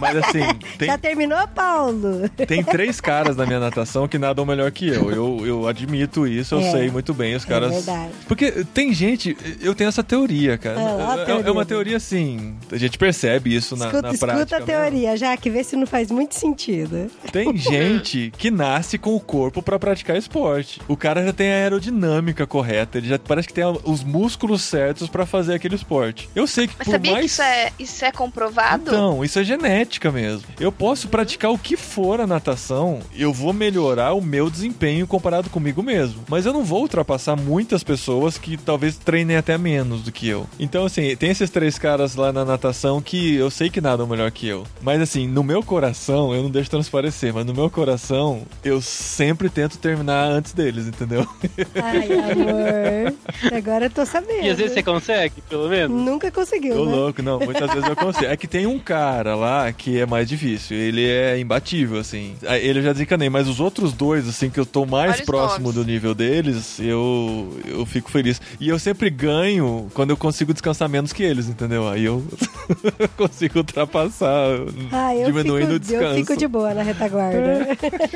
Mas 0.00 0.16
assim, 0.16 0.40
tem, 0.78 0.88
Já 0.88 0.98
terminou, 0.98 1.46
Paulo? 1.48 2.28
tem 2.46 2.62
três 2.62 3.00
caras 3.00 3.36
na 3.36 3.46
minha 3.46 3.60
natação 3.60 3.93
que 4.08 4.18
nadam 4.18 4.44
melhor 4.44 4.70
que 4.70 4.88
eu. 4.88 5.10
Eu, 5.10 5.46
eu 5.46 5.68
admito 5.68 6.26
isso, 6.26 6.54
eu 6.54 6.60
É. 6.60 6.70
sei 6.70 6.90
muito 6.90 7.14
bem. 7.14 7.34
Os 7.34 7.44
caras. 7.44 7.72
verdade. 7.72 8.10
Porque 8.28 8.50
tem 8.74 8.92
gente, 8.92 9.36
eu 9.60 9.74
tenho 9.74 9.88
essa 9.88 10.02
teoria, 10.02 10.58
cara. 10.58 10.76
Ah, 10.78 11.16
É- 11.18 11.22
é, 11.22 11.24
teoria 11.24 11.52
uma 11.52 11.64
dele. 11.64 11.66
teoria 11.66 11.96
assim. 11.96 12.54
A 12.70 12.76
gente 12.76 12.98
percebe 12.98 13.54
isso 13.54 13.76
na, 13.76 13.86
escuta, 13.86 14.02
na 14.08 14.14
escuta 14.14 14.26
prática. 14.34 14.56
a 14.56 14.60
né? 14.60 14.66
teoria, 14.66 15.16
já 15.16 15.36
que 15.36 15.48
vê 15.50 15.62
se 15.64 15.76
não 15.76 15.86
faz 15.86 16.10
muito 16.10 16.34
sentido. 16.34 17.10
Tem 17.32 17.54
gente 17.56 18.32
que 18.36 18.50
nasce 18.50 18.98
com 18.98 19.14
o 19.14 19.20
corpo 19.20 19.62
pra 19.62 19.78
praticar 19.78 20.16
esporte. 20.16 20.80
O 20.88 20.96
cara 20.96 21.24
já 21.24 21.32
tem 21.32 21.50
a 21.52 21.56
aerodinâmica 21.56 22.46
correta, 22.46 22.98
ele 22.98 23.08
já 23.08 23.18
parece 23.18 23.48
que 23.48 23.54
tem 23.54 23.64
os 23.84 24.02
músculos 24.02 24.62
certos 24.62 25.08
pra 25.08 25.24
fazer 25.26 25.54
aquele 25.54 25.74
esporte. 25.74 26.28
Eu 26.34 26.46
sei 26.46 26.66
que 26.66 26.74
Mas 26.78 26.86
por 26.86 26.92
sabia 26.92 27.12
mais 27.12 27.24
que 27.24 27.30
isso 27.32 27.42
é, 27.42 27.72
isso 27.78 28.04
é 28.04 28.10
comprovado? 28.12 28.82
Então, 28.88 29.24
isso 29.24 29.38
é 29.38 29.44
genética 29.44 30.10
mesmo. 30.10 30.44
Eu 30.58 30.72
posso 30.72 31.08
praticar 31.08 31.50
o 31.52 31.58
que 31.58 31.76
for 31.76 32.20
a 32.20 32.26
natação, 32.26 33.00
eu 33.16 33.32
vou 33.32 33.52
melhorar 33.84 34.14
o 34.14 34.20
meu 34.22 34.48
desempenho 34.48 35.06
comparado 35.06 35.50
comigo 35.50 35.82
mesmo. 35.82 36.22
Mas 36.28 36.46
eu 36.46 36.52
não 36.52 36.64
vou 36.64 36.80
ultrapassar 36.80 37.36
muitas 37.36 37.84
pessoas 37.84 38.38
que 38.38 38.56
talvez 38.56 38.96
treinem 38.96 39.36
até 39.36 39.58
menos 39.58 40.02
do 40.02 40.10
que 40.10 40.26
eu. 40.26 40.46
Então, 40.58 40.86
assim, 40.86 41.14
tem 41.16 41.30
esses 41.30 41.50
três 41.50 41.78
caras 41.78 42.16
lá 42.16 42.32
na 42.32 42.44
natação 42.44 43.00
que 43.02 43.34
eu 43.34 43.50
sei 43.50 43.68
que 43.68 43.80
nadam 43.80 44.06
melhor 44.06 44.30
que 44.30 44.48
eu. 44.48 44.64
Mas, 44.80 45.00
assim, 45.00 45.28
no 45.28 45.44
meu 45.44 45.62
coração, 45.62 46.34
eu 46.34 46.42
não 46.42 46.50
deixo 46.50 46.70
transparecer, 46.70 47.32
mas 47.34 47.44
no 47.44 47.52
meu 47.52 47.68
coração, 47.68 48.42
eu 48.64 48.80
sempre 48.80 49.50
tento 49.50 49.76
terminar 49.76 50.28
antes 50.28 50.52
deles, 50.52 50.86
entendeu? 50.86 51.26
Ai, 51.74 52.08
amor. 52.12 53.54
Agora 53.56 53.86
eu 53.86 53.90
tô 53.90 54.06
sabendo. 54.06 54.46
E 54.46 54.50
às 54.50 54.56
vezes 54.56 54.72
você 54.72 54.82
consegue, 54.82 55.42
pelo 55.42 55.68
menos? 55.68 56.02
Nunca 56.02 56.30
conseguiu, 56.30 56.74
Tô 56.74 56.86
né? 56.86 56.92
louco, 56.92 57.22
não, 57.22 57.38
muitas 57.38 57.70
vezes 57.70 57.88
eu 57.88 57.96
consigo. 57.96 58.24
É 58.24 58.36
que 58.36 58.46
tem 58.46 58.66
um 58.66 58.78
cara 58.78 59.34
lá 59.34 59.70
que 59.72 60.00
é 60.00 60.06
mais 60.06 60.28
difícil, 60.28 60.76
ele 60.76 61.06
é 61.06 61.38
imbatível, 61.38 61.98
assim. 61.98 62.34
Ele 62.42 62.78
eu 62.78 62.82
já 62.82 62.92
desencanei, 62.92 63.28
mas 63.28 63.48
os 63.48 63.60
outros 63.60 63.73
dois, 63.92 64.28
assim, 64.28 64.48
que 64.50 64.58
eu 64.60 64.64
tô 64.66 64.84
mais 64.86 65.10
Vários 65.12 65.26
próximo 65.26 65.68
nomes. 65.68 65.74
do 65.74 65.84
nível 65.84 66.14
deles, 66.14 66.78
eu, 66.80 67.58
eu 67.66 67.84
fico 67.86 68.10
feliz. 68.10 68.40
E 68.60 68.68
eu 68.68 68.78
sempre 68.78 69.10
ganho 69.10 69.90
quando 69.94 70.10
eu 70.10 70.16
consigo 70.16 70.52
descansar 70.52 70.88
menos 70.88 71.12
que 71.12 71.22
eles, 71.22 71.48
entendeu? 71.48 71.88
Aí 71.88 72.04
eu 72.04 72.24
consigo 73.16 73.58
ultrapassar, 73.58 74.46
Ah, 74.92 75.14
eu 75.14 75.26
diminuindo 75.26 75.66
fico, 75.72 75.76
o 75.76 75.78
descanso. 75.80 76.04
eu 76.04 76.14
fico 76.16 76.36
de 76.36 76.46
boa 76.48 76.72
na 76.74 76.82
retaguarda. 76.82 77.66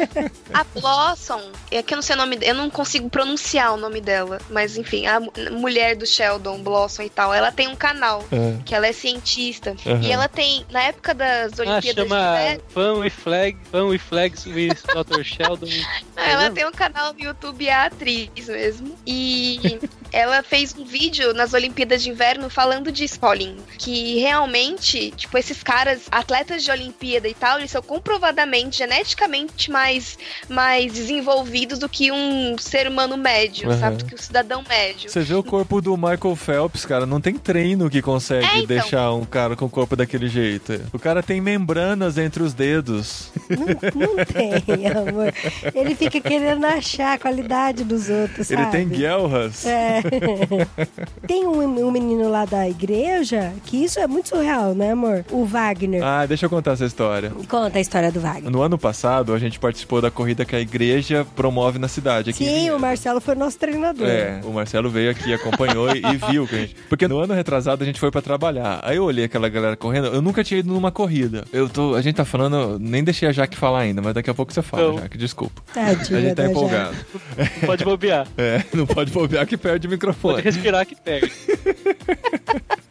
A 0.55 0.65
Blossom, 0.79 1.41
é 1.71 1.83
que 1.83 1.95
eu 1.95 1.97
não 1.97 2.03
sei 2.03 2.15
o 2.15 2.19
nome, 2.19 2.39
eu 2.43 2.55
não 2.55 2.71
consigo 2.71 3.09
pronunciar 3.11 3.75
o 3.75 3.77
nome 3.77 4.01
dela, 4.01 4.39
mas 4.51 4.77
enfim, 4.77 5.07
a 5.07 5.21
mu- 5.21 5.33
mulher 5.53 5.97
do 5.97 6.07
Sheldon, 6.07 6.63
Blossom 6.63 7.03
e 7.03 7.11
tal, 7.11 7.33
ela 7.35 7.53
tem 7.53 7.69
um 7.69 7.77
canal, 7.77 8.25
É. 8.33 8.57
que 8.65 8.75
ela 8.75 8.87
é 8.87 8.93
cientista, 8.93 9.75
Aham. 9.87 10.01
e 10.03 10.11
ela 10.11 10.29
tem, 10.29 10.65
na 10.71 10.83
época 10.85 11.15
das 11.15 11.53
Ah, 11.59 11.63
Olimpíadas 11.63 12.05
de 12.05 12.09
chama 12.11 12.41
Inverno, 12.41 12.63
Fun 12.69 12.99
with 13.01 13.11
Flag, 13.11 13.57
Fun 13.71 13.83
with 13.89 13.99
Flags 13.99 14.47
with 14.47 14.77
Dr. 14.95 15.23
Sheldon. 15.25 15.48
ela 16.17 16.43
mesmo? 16.43 16.55
tem 16.55 16.67
um 16.67 16.73
canal 16.73 17.13
no 17.13 17.21
YouTube, 17.21 17.67
é 17.67 17.75
atriz 17.75 18.31
mesmo, 18.49 18.95
e 19.07 19.79
ela 20.13 20.43
fez 20.43 20.75
um 20.77 20.85
vídeo 20.85 21.33
nas 21.35 21.53
Olimpíadas 21.55 22.03
de 22.03 22.11
Inverno 22.11 22.49
falando 22.51 22.91
disso, 22.93 23.19
Paulinho, 23.21 23.63
que 23.79 24.19
realmente, 24.21 25.11
tipo, 25.13 25.37
esses 25.39 25.63
caras, 25.63 26.03
atletas 26.11 26.63
de 26.65 26.71
Olimpíada 26.71 27.29
e 27.29 27.35
tal, 27.35 27.59
eles 27.59 27.71
são 27.71 27.83
comprovadamente, 27.83 28.79
geneticamente 28.79 29.71
mais, 29.71 30.19
mais 30.49 30.93
desenvolvidos 30.93 31.79
do 31.79 31.89
que 31.89 32.11
um 32.13 32.57
ser 32.59 32.89
humano 32.89 33.17
médio, 33.17 33.71
Aham. 33.71 33.79
sabe? 33.81 33.97
Do 33.99 34.05
que 34.07 34.15
um 34.15 34.19
cidadão 34.19 34.65
médio. 34.69 35.11
Você 35.11 35.21
vê 35.21 35.35
o 35.35 35.43
corpo 35.43 35.81
do 35.81 35.97
Michael 35.97 36.37
Phelps, 36.37 36.85
cara, 36.85 37.07
não 37.07 37.21
tem 37.21 37.35
treino 37.35 37.89
que 37.91 38.01
consegue 38.03 38.45
É, 38.47 38.55
então. 38.57 38.67
deixar 38.67 39.13
um 39.13 39.25
cara 39.25 39.55
com 39.57 39.67
o 39.67 39.71
corpo 39.71 39.95
daquele 39.97 40.29
jeito. 40.29 40.81
O 40.93 40.99
cara 40.99 41.23
tem 41.23 41.41
membranas 41.41 42.19
entre 42.19 42.43
os 42.43 42.53
dedos. 42.55 43.31
não, 43.49 44.07
não 44.17 44.25
tem, 44.25 44.87
amor. 44.89 45.33
Ele 45.75 45.95
fica 45.95 46.21
querendo 46.21 46.65
achar 46.65 47.15
a 47.15 47.19
qualidade 47.19 47.85
dos 47.85 48.09
outros, 48.09 48.51
Ele 48.51 48.63
sabe? 48.63 48.73
tem 48.73 48.89
guelras. 48.89 49.67
É. 49.67 50.03
Tem 51.27 51.47
um, 51.47 51.61
um 51.87 51.91
menino 51.91 52.29
lá 52.31 52.45
da 52.45 52.69
igreja 52.69 53.53
que 53.65 53.83
isso 53.85 53.99
é 54.01 54.07
muito 54.07 54.29
surreal, 54.29 54.75
né, 54.75 54.93
amor? 54.93 55.25
O 55.31 55.45
Wagner. 55.45 56.03
Ah, 56.03 56.25
deixa 56.27 56.47
eu 56.47 56.51
contar 56.51 56.73
essa 56.73 56.85
história. 56.85 57.33
Conta 57.49 57.79
a 57.79 57.81
história 57.81 58.11
do 58.11 58.21
Wagner. 58.21 58.51
No 58.51 58.63
ano 58.63 58.79
passado, 58.79 59.33
a 59.35 59.39
gente 59.39 59.59
participou 59.59 60.01
da 60.01 60.11
corrida 60.11 60.45
que 60.45 60.57
a 60.57 60.61
igreja 60.61 61.27
promove 61.37 61.79
na 61.79 61.89
cidade. 61.89 62.31
Aqui 62.31 62.45
Sim, 62.45 62.71
o 62.71 62.79
Marcelo 62.79 63.21
foi 63.21 63.35
nosso 63.35 63.59
treinador. 63.59 64.07
É, 64.09 64.41
o 64.45 64.51
Marcelo 64.53 64.89
veio 64.91 65.11
aqui, 65.11 65.33
acompanhou 65.33 65.91
e, 65.95 65.99
e 65.99 66.17
viu 66.31 66.47
que 66.47 66.55
a 66.55 66.59
gente. 66.59 66.77
Porque 66.89 67.07
no 67.09 67.19
ano 67.19 67.35
retrasado 67.35 67.83
a 67.83 67.87
gente 67.87 68.01
foi 68.01 68.11
pra 68.11 68.23
trabalhar. 68.23 68.81
Aí 68.83 68.97
eu 68.97 69.05
olhei 69.05 69.25
aquela 69.25 69.49
galera 69.49 69.77
correndo, 69.77 70.07
eu 70.09 70.23
nunca 70.23 70.43
tinha 70.43 70.61
ido 70.61 70.73
numa 70.73 70.91
corrida. 70.91 71.45
Eu 71.53 71.69
tô. 71.69 71.95
A 71.95 72.01
gente 72.01 72.17
tá 72.17 72.25
falando, 72.25 72.79
nem 72.79 73.03
deixei 73.05 73.29
a 73.29 73.33
Jaque 73.33 73.57
falar 73.57 73.81
ainda, 73.81 74.01
mas 74.01 74.15
daqui 74.15 74.31
a 74.31 74.35
pouco 74.35 74.53
você 74.53 74.63
fala, 74.63 74.93
Não. 74.93 74.99
Jaque, 74.99 75.19
desculpa. 75.29 75.63
Tadinha 75.73 76.19
A 76.19 76.23
gente 76.23 76.35
tá 76.35 76.43
da 76.43 76.51
empolgado. 76.51 76.97
Não 77.37 77.67
pode 77.67 77.85
bobear. 77.85 78.27
É, 78.39 78.65
não 78.73 78.87
pode 78.87 79.11
bobear 79.11 79.47
que 79.47 79.57
perde 79.57 79.87
o 79.87 79.91
Pode 79.91 79.95
microfone. 79.97 80.43
respirar 80.43 80.87
que 80.87 80.95
pega. 80.95 81.29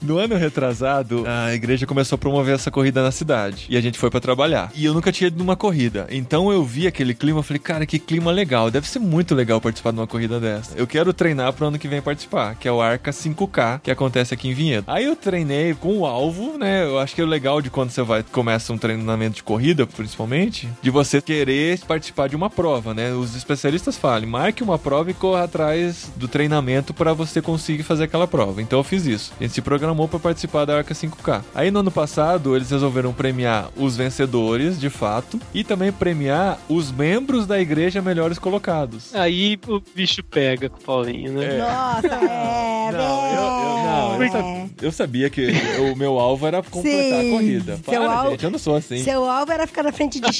No 0.00 0.18
ano 0.18 0.36
retrasado, 0.36 1.24
a 1.26 1.54
igreja 1.54 1.86
começou 1.86 2.16
a 2.16 2.18
promover 2.18 2.54
essa 2.54 2.70
corrida 2.70 3.02
na 3.02 3.10
cidade. 3.10 3.66
E 3.68 3.76
a 3.76 3.80
gente 3.80 3.98
foi 3.98 4.10
pra 4.10 4.20
trabalhar. 4.20 4.70
E 4.74 4.84
eu 4.84 4.94
nunca 4.94 5.10
tinha 5.10 5.28
ido 5.28 5.38
numa 5.38 5.56
corrida. 5.56 6.06
Então 6.10 6.52
eu 6.52 6.62
vi 6.64 6.86
aquele 6.86 7.14
clima 7.14 7.40
e 7.40 7.42
falei, 7.42 7.58
cara, 7.58 7.86
que 7.86 7.98
clima 7.98 8.30
legal. 8.30 8.70
Deve 8.70 8.88
ser 8.88 8.98
muito 8.98 9.34
legal 9.34 9.60
participar 9.60 9.92
de 9.92 9.98
uma 9.98 10.06
corrida 10.06 10.38
dessa. 10.38 10.76
Eu 10.76 10.86
quero 10.86 11.12
treinar 11.12 11.52
pro 11.52 11.66
ano 11.66 11.78
que 11.78 11.88
vem 11.88 12.02
participar, 12.02 12.54
que 12.54 12.68
é 12.68 12.72
o 12.72 12.80
Arca 12.80 13.10
5K, 13.10 13.80
que 13.82 13.90
acontece 13.90 14.34
aqui 14.34 14.48
em 14.48 14.54
Vinhedo. 14.54 14.84
Aí 14.88 15.04
eu 15.04 15.16
treinei 15.16 15.74
com 15.74 15.98
o 15.98 16.06
alvo, 16.06 16.58
né? 16.58 16.84
Eu 16.84 16.98
acho 16.98 17.14
que 17.14 17.20
é 17.20 17.24
o 17.24 17.26
legal 17.28 17.60
de 17.60 17.70
quando 17.70 17.90
você 17.90 18.02
vai 18.02 18.22
começa 18.22 18.72
um 18.72 18.78
treinamento 18.78 19.36
de 19.36 19.42
corrida, 19.42 19.86
principalmente, 19.86 20.68
de 20.82 20.90
você 20.90 21.20
querer 21.20 21.53
participar 21.86 22.28
de 22.28 22.36
uma 22.36 22.48
prova, 22.50 22.92
né? 22.94 23.12
Os 23.12 23.34
especialistas 23.36 23.96
falam, 23.96 24.28
marque 24.28 24.62
uma 24.62 24.78
prova 24.78 25.10
e 25.10 25.14
corra 25.14 25.44
atrás 25.44 26.10
do 26.16 26.26
treinamento 26.28 26.92
para 26.94 27.12
você 27.12 27.40
conseguir 27.42 27.82
fazer 27.82 28.04
aquela 28.04 28.26
prova. 28.26 28.60
Então 28.62 28.78
eu 28.78 28.84
fiz 28.84 29.06
isso. 29.06 29.32
A 29.38 29.42
gente 29.42 29.54
se 29.54 29.60
programou 29.62 30.08
para 30.08 30.18
participar 30.18 30.64
da 30.64 30.76
Arca 30.78 30.94
5K. 30.94 31.42
Aí 31.54 31.70
no 31.70 31.80
ano 31.80 31.90
passado 31.90 32.54
eles 32.56 32.70
resolveram 32.70 33.12
premiar 33.12 33.68
os 33.76 33.96
vencedores, 33.96 34.78
de 34.78 34.90
fato, 34.90 35.38
e 35.52 35.62
também 35.64 35.92
premiar 35.92 36.58
os 36.68 36.90
membros 36.90 37.46
da 37.46 37.60
igreja 37.60 38.00
melhores 38.02 38.38
colocados. 38.38 39.14
Aí 39.14 39.58
o 39.68 39.80
bicho 39.94 40.22
pega 40.22 40.68
com 40.68 40.78
o 40.78 40.82
Paulinho, 40.82 41.32
né? 41.32 41.56
É. 41.56 41.58
Nossa, 41.58 42.06
é, 42.24 42.92
Não, 42.92 43.26
eu, 43.26 43.34
eu- 43.34 43.84
não, 43.84 44.14
eu 44.16 44.22
é. 44.22 44.28
sabia, 44.30 44.70
eu 44.82 44.92
sabia 44.92 45.30
que 45.30 45.52
o 45.92 45.96
meu 45.96 46.18
alvo 46.18 46.46
era 46.46 46.62
completar 46.62 47.20
Sim, 47.20 47.28
a 47.28 47.32
corrida. 47.32 47.76
seu 47.76 47.82
Para, 48.02 48.12
alvo- 48.12 48.30
gente, 48.32 48.44
eu 48.44 48.50
não 48.50 48.58
sou 48.58 48.76
assim. 48.76 49.02
Seu 49.04 49.24
alvo 49.28 49.52
era 49.52 49.66
ficar 49.66 49.82
na 49.82 49.92
frente 49.92 50.20
de 50.20 50.32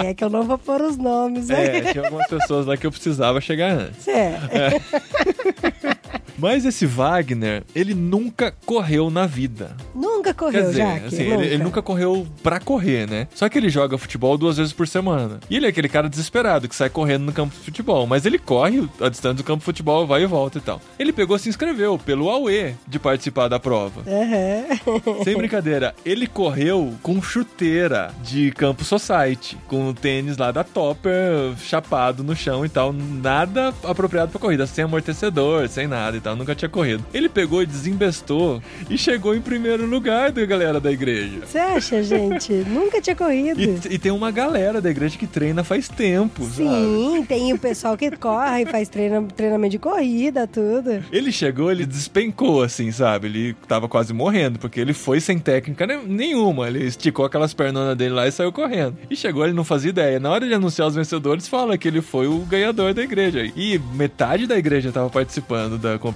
É 0.00 0.14
que 0.14 0.24
eu 0.24 0.30
não 0.30 0.44
vou 0.44 0.58
pôr 0.58 0.80
os 0.82 0.96
nomes 0.96 1.50
aí. 1.50 1.66
É, 1.66 1.92
tinha 1.92 2.04
algumas 2.04 2.26
pessoas 2.26 2.66
lá 2.66 2.76
que 2.76 2.86
eu 2.86 2.90
precisava 2.90 3.40
chegar 3.40 3.72
antes. 3.72 4.06
É. 4.08 4.38
Mas 6.38 6.64
esse 6.64 6.86
Wagner, 6.86 7.62
ele 7.74 7.94
nunca 7.94 8.54
correu 8.66 9.10
na 9.10 9.26
vida. 9.26 9.76
Nunca 9.94 10.32
Quer 10.32 10.34
correu, 10.34 10.62
dizer, 10.62 10.82
Jaque? 10.82 11.06
assim, 11.06 11.22
ele, 11.22 11.46
ele 11.46 11.62
nunca 11.64 11.82
correu 11.82 12.26
pra 12.42 12.58
correr, 12.58 13.08
né? 13.08 13.28
Só 13.34 13.48
que 13.48 13.58
ele 13.58 13.68
joga 13.68 13.98
futebol 13.98 14.36
duas 14.38 14.56
vezes 14.56 14.72
por 14.72 14.86
semana. 14.88 15.38
E 15.50 15.56
ele 15.56 15.66
é 15.66 15.68
aquele 15.68 15.88
cara 15.88 16.08
desesperado 16.08 16.68
que 16.68 16.74
sai 16.74 16.88
correndo 16.90 17.24
no 17.24 17.32
campo 17.32 17.54
de 17.54 17.60
futebol. 17.64 18.06
Mas 18.06 18.24
ele 18.26 18.38
corre 18.38 18.88
a 19.00 19.08
distância 19.08 19.36
do 19.36 19.44
campo 19.44 19.58
de 19.60 19.64
futebol, 19.64 20.06
vai 20.06 20.22
e 20.22 20.26
volta 20.26 20.58
e 20.58 20.60
tal. 20.60 20.80
Ele 20.98 21.12
pegou 21.12 21.38
se 21.38 21.48
inscreveu 21.48 21.98
pelo 21.98 22.28
AUE 22.30 22.74
de 22.86 22.98
participar 22.98 23.48
da 23.48 23.60
prova. 23.60 24.02
Aham. 24.06 25.22
Sem 25.24 25.36
brincadeira, 25.36 25.94
ele 26.04 26.26
correu 26.26 26.94
com 27.02 27.20
chuteira 27.22 28.12
de 28.22 28.50
Campo 28.52 28.84
Society, 28.84 29.56
com 29.68 29.88
o 29.88 29.94
tênis 29.94 30.36
lá 30.36 30.50
da 30.50 30.64
Topper 30.64 31.54
chapado 31.62 32.22
no 32.24 32.34
chão 32.34 32.64
e 32.64 32.68
tal, 32.68 32.92
nada 32.92 33.72
apropriado 33.84 34.30
pra 34.32 34.40
corrida, 34.40 34.66
sem 34.66 34.84
amortecedor, 34.84 35.68
sem 35.68 35.86
nada 35.86 36.16
e 36.16 36.20
tal, 36.24 36.34
nunca 36.34 36.54
tinha 36.54 36.68
corrido. 36.68 37.04
Ele 37.12 37.28
pegou 37.28 37.62
e 37.62 37.66
desembestou 37.66 38.62
e 38.88 38.96
chegou 38.96 39.34
em 39.34 39.40
primeiro 39.40 39.84
lugar 39.86 40.32
da 40.32 40.44
galera 40.46 40.80
da 40.80 40.90
igreja. 40.90 41.40
Você 41.46 41.58
acha, 41.58 42.02
gente? 42.02 42.52
Nunca 42.66 43.00
tinha 43.00 43.14
corrido. 43.14 43.60
E, 43.60 43.94
e 43.94 43.98
tem 43.98 44.10
uma 44.10 44.30
galera 44.30 44.80
da 44.80 44.90
igreja 44.90 45.18
que 45.18 45.26
treina 45.26 45.62
faz 45.62 45.86
tempo, 45.88 46.44
sabe? 46.44 46.54
Sim, 46.68 47.24
tem 47.28 47.52
o 47.52 47.58
pessoal 47.58 47.96
que 47.96 48.10
corre, 48.12 48.64
faz 48.66 48.88
treina, 48.88 49.22
treinamento 49.36 49.72
de 49.72 49.78
corrida, 49.78 50.46
tudo. 50.46 51.04
Ele 51.12 51.30
chegou, 51.30 51.70
ele 51.70 51.84
despencou, 51.84 52.62
assim, 52.62 52.90
sabe? 52.90 53.26
Ele 53.28 53.54
tava 53.68 53.86
quase 53.88 54.12
morrendo, 54.14 54.58
porque 54.58 54.80
ele 54.80 54.94
foi 54.94 55.20
sem 55.20 55.38
técnica 55.38 55.86
ne- 55.86 56.02
nenhuma. 56.06 56.66
Ele 56.68 56.84
esticou 56.86 57.24
aquelas 57.26 57.52
pernonas 57.52 57.96
dele 57.96 58.14
lá 58.14 58.26
e 58.26 58.32
saiu 58.32 58.50
correndo. 58.52 58.96
E 59.10 59.14
chegou, 59.16 59.44
ele 59.44 59.52
não 59.54 59.64
fazia 59.64 59.90
ideia. 59.90 60.18
Na 60.18 60.30
hora 60.30 60.46
de 60.46 60.54
anunciar 60.54 60.88
os 60.88 60.94
vencedores, 60.94 61.46
fala 61.46 61.76
que 61.76 61.86
ele 61.86 62.00
foi 62.00 62.26
o 62.26 62.38
ganhador 62.40 62.94
da 62.94 63.02
igreja. 63.02 63.44
E 63.54 63.78
metade 63.94 64.46
da 64.46 64.56
igreja 64.56 64.90
tava 64.90 65.10
participando 65.10 65.76
da 65.78 65.98
competição. 65.98 66.13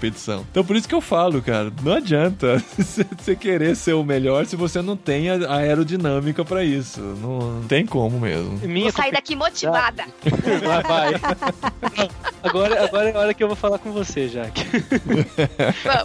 Então 0.50 0.64
por 0.64 0.76
isso 0.76 0.88
que 0.88 0.94
eu 0.94 1.00
falo, 1.00 1.40
cara, 1.42 1.72
não 1.82 1.92
adianta 1.92 2.62
você 2.78 3.34
querer 3.36 3.76
ser 3.76 3.94
o 3.94 4.04
melhor 4.04 4.46
se 4.46 4.56
você 4.56 4.80
não 4.82 4.96
tem 4.96 5.28
a 5.30 5.54
aerodinâmica 5.56 6.44
pra 6.44 6.62
isso. 6.64 7.00
Não, 7.00 7.38
não 7.38 7.62
tem 7.64 7.84
como 7.84 8.18
mesmo. 8.20 8.58
Minha 8.62 8.84
Vou 8.90 8.92
sair 8.92 9.12
daqui 9.12 9.34
motivada. 9.36 10.04
Vai, 10.64 10.82
vai. 10.82 12.08
Agora, 12.42 12.84
agora 12.84 13.08
é 13.10 13.16
a 13.16 13.18
hora 13.18 13.34
que 13.34 13.42
eu 13.42 13.48
vou 13.48 13.56
falar 13.56 13.78
com 13.78 13.90
você, 13.92 14.28
Jaque. 14.28 14.62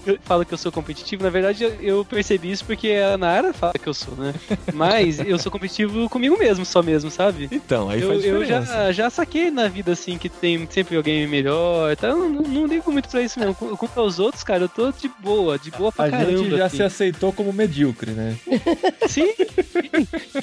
Eu 0.06 0.18
falo 0.24 0.46
que 0.46 0.54
eu 0.54 0.58
sou 0.58 0.72
competitivo, 0.72 1.24
na 1.24 1.30
verdade 1.30 1.64
eu- 1.64 1.76
eu 1.82 2.06
percebi 2.06 2.52
isso 2.52 2.66
porque 2.66 2.90
a 2.92 3.18
Nara 3.18 3.54
fala 3.54 3.74
que 3.74 3.88
eu 3.88 3.94
sou, 3.94 4.16
né? 4.16 4.34
Mas 4.74 5.20
eu 5.20 5.38
sou 5.38 5.52
competitivo 5.52 6.10
comigo 6.10 6.38
mesmo, 6.38 6.66
só 6.66 6.82
mesmo, 6.82 7.10
sabe? 7.12 7.48
Então, 7.52 7.90
aí 7.90 8.02
Eu, 8.02 8.10
faz 8.10 8.26
eu 8.26 8.40
diferença. 8.44 8.74
já, 8.74 8.92
já 8.92 9.10
saquei 9.10 9.52
na 9.52 9.68
vida 9.68 9.92
assim 9.92 10.18
que 10.18 10.30
tem 10.30 10.68
sempre 10.70 10.96
alguém 10.98 11.28
melhor, 11.28 11.96
tá? 11.96 12.08
Eu 12.08 12.18
não, 12.30 12.42
não 12.42 12.66
ligo 12.66 12.92
muito 12.92 13.10
pra 13.10 13.22
isso 13.22 13.40
mesmo. 13.40 13.56
Quanto 13.84 14.00
aos 14.00 14.18
outros, 14.18 14.44
cara, 14.44 14.64
eu 14.64 14.70
tô 14.70 14.92
de 14.92 15.10
boa, 15.20 15.60
de 15.60 15.70
boa 15.72 15.92
pra 15.92 16.06
A 16.06 16.10
caramba. 16.10 16.38
gente 16.38 16.56
já 16.56 16.66
assim. 16.66 16.78
se 16.78 16.84
aceitou 16.84 17.34
como 17.34 17.52
medíocre, 17.52 18.12
né? 18.12 18.38
Sim. 19.08 19.28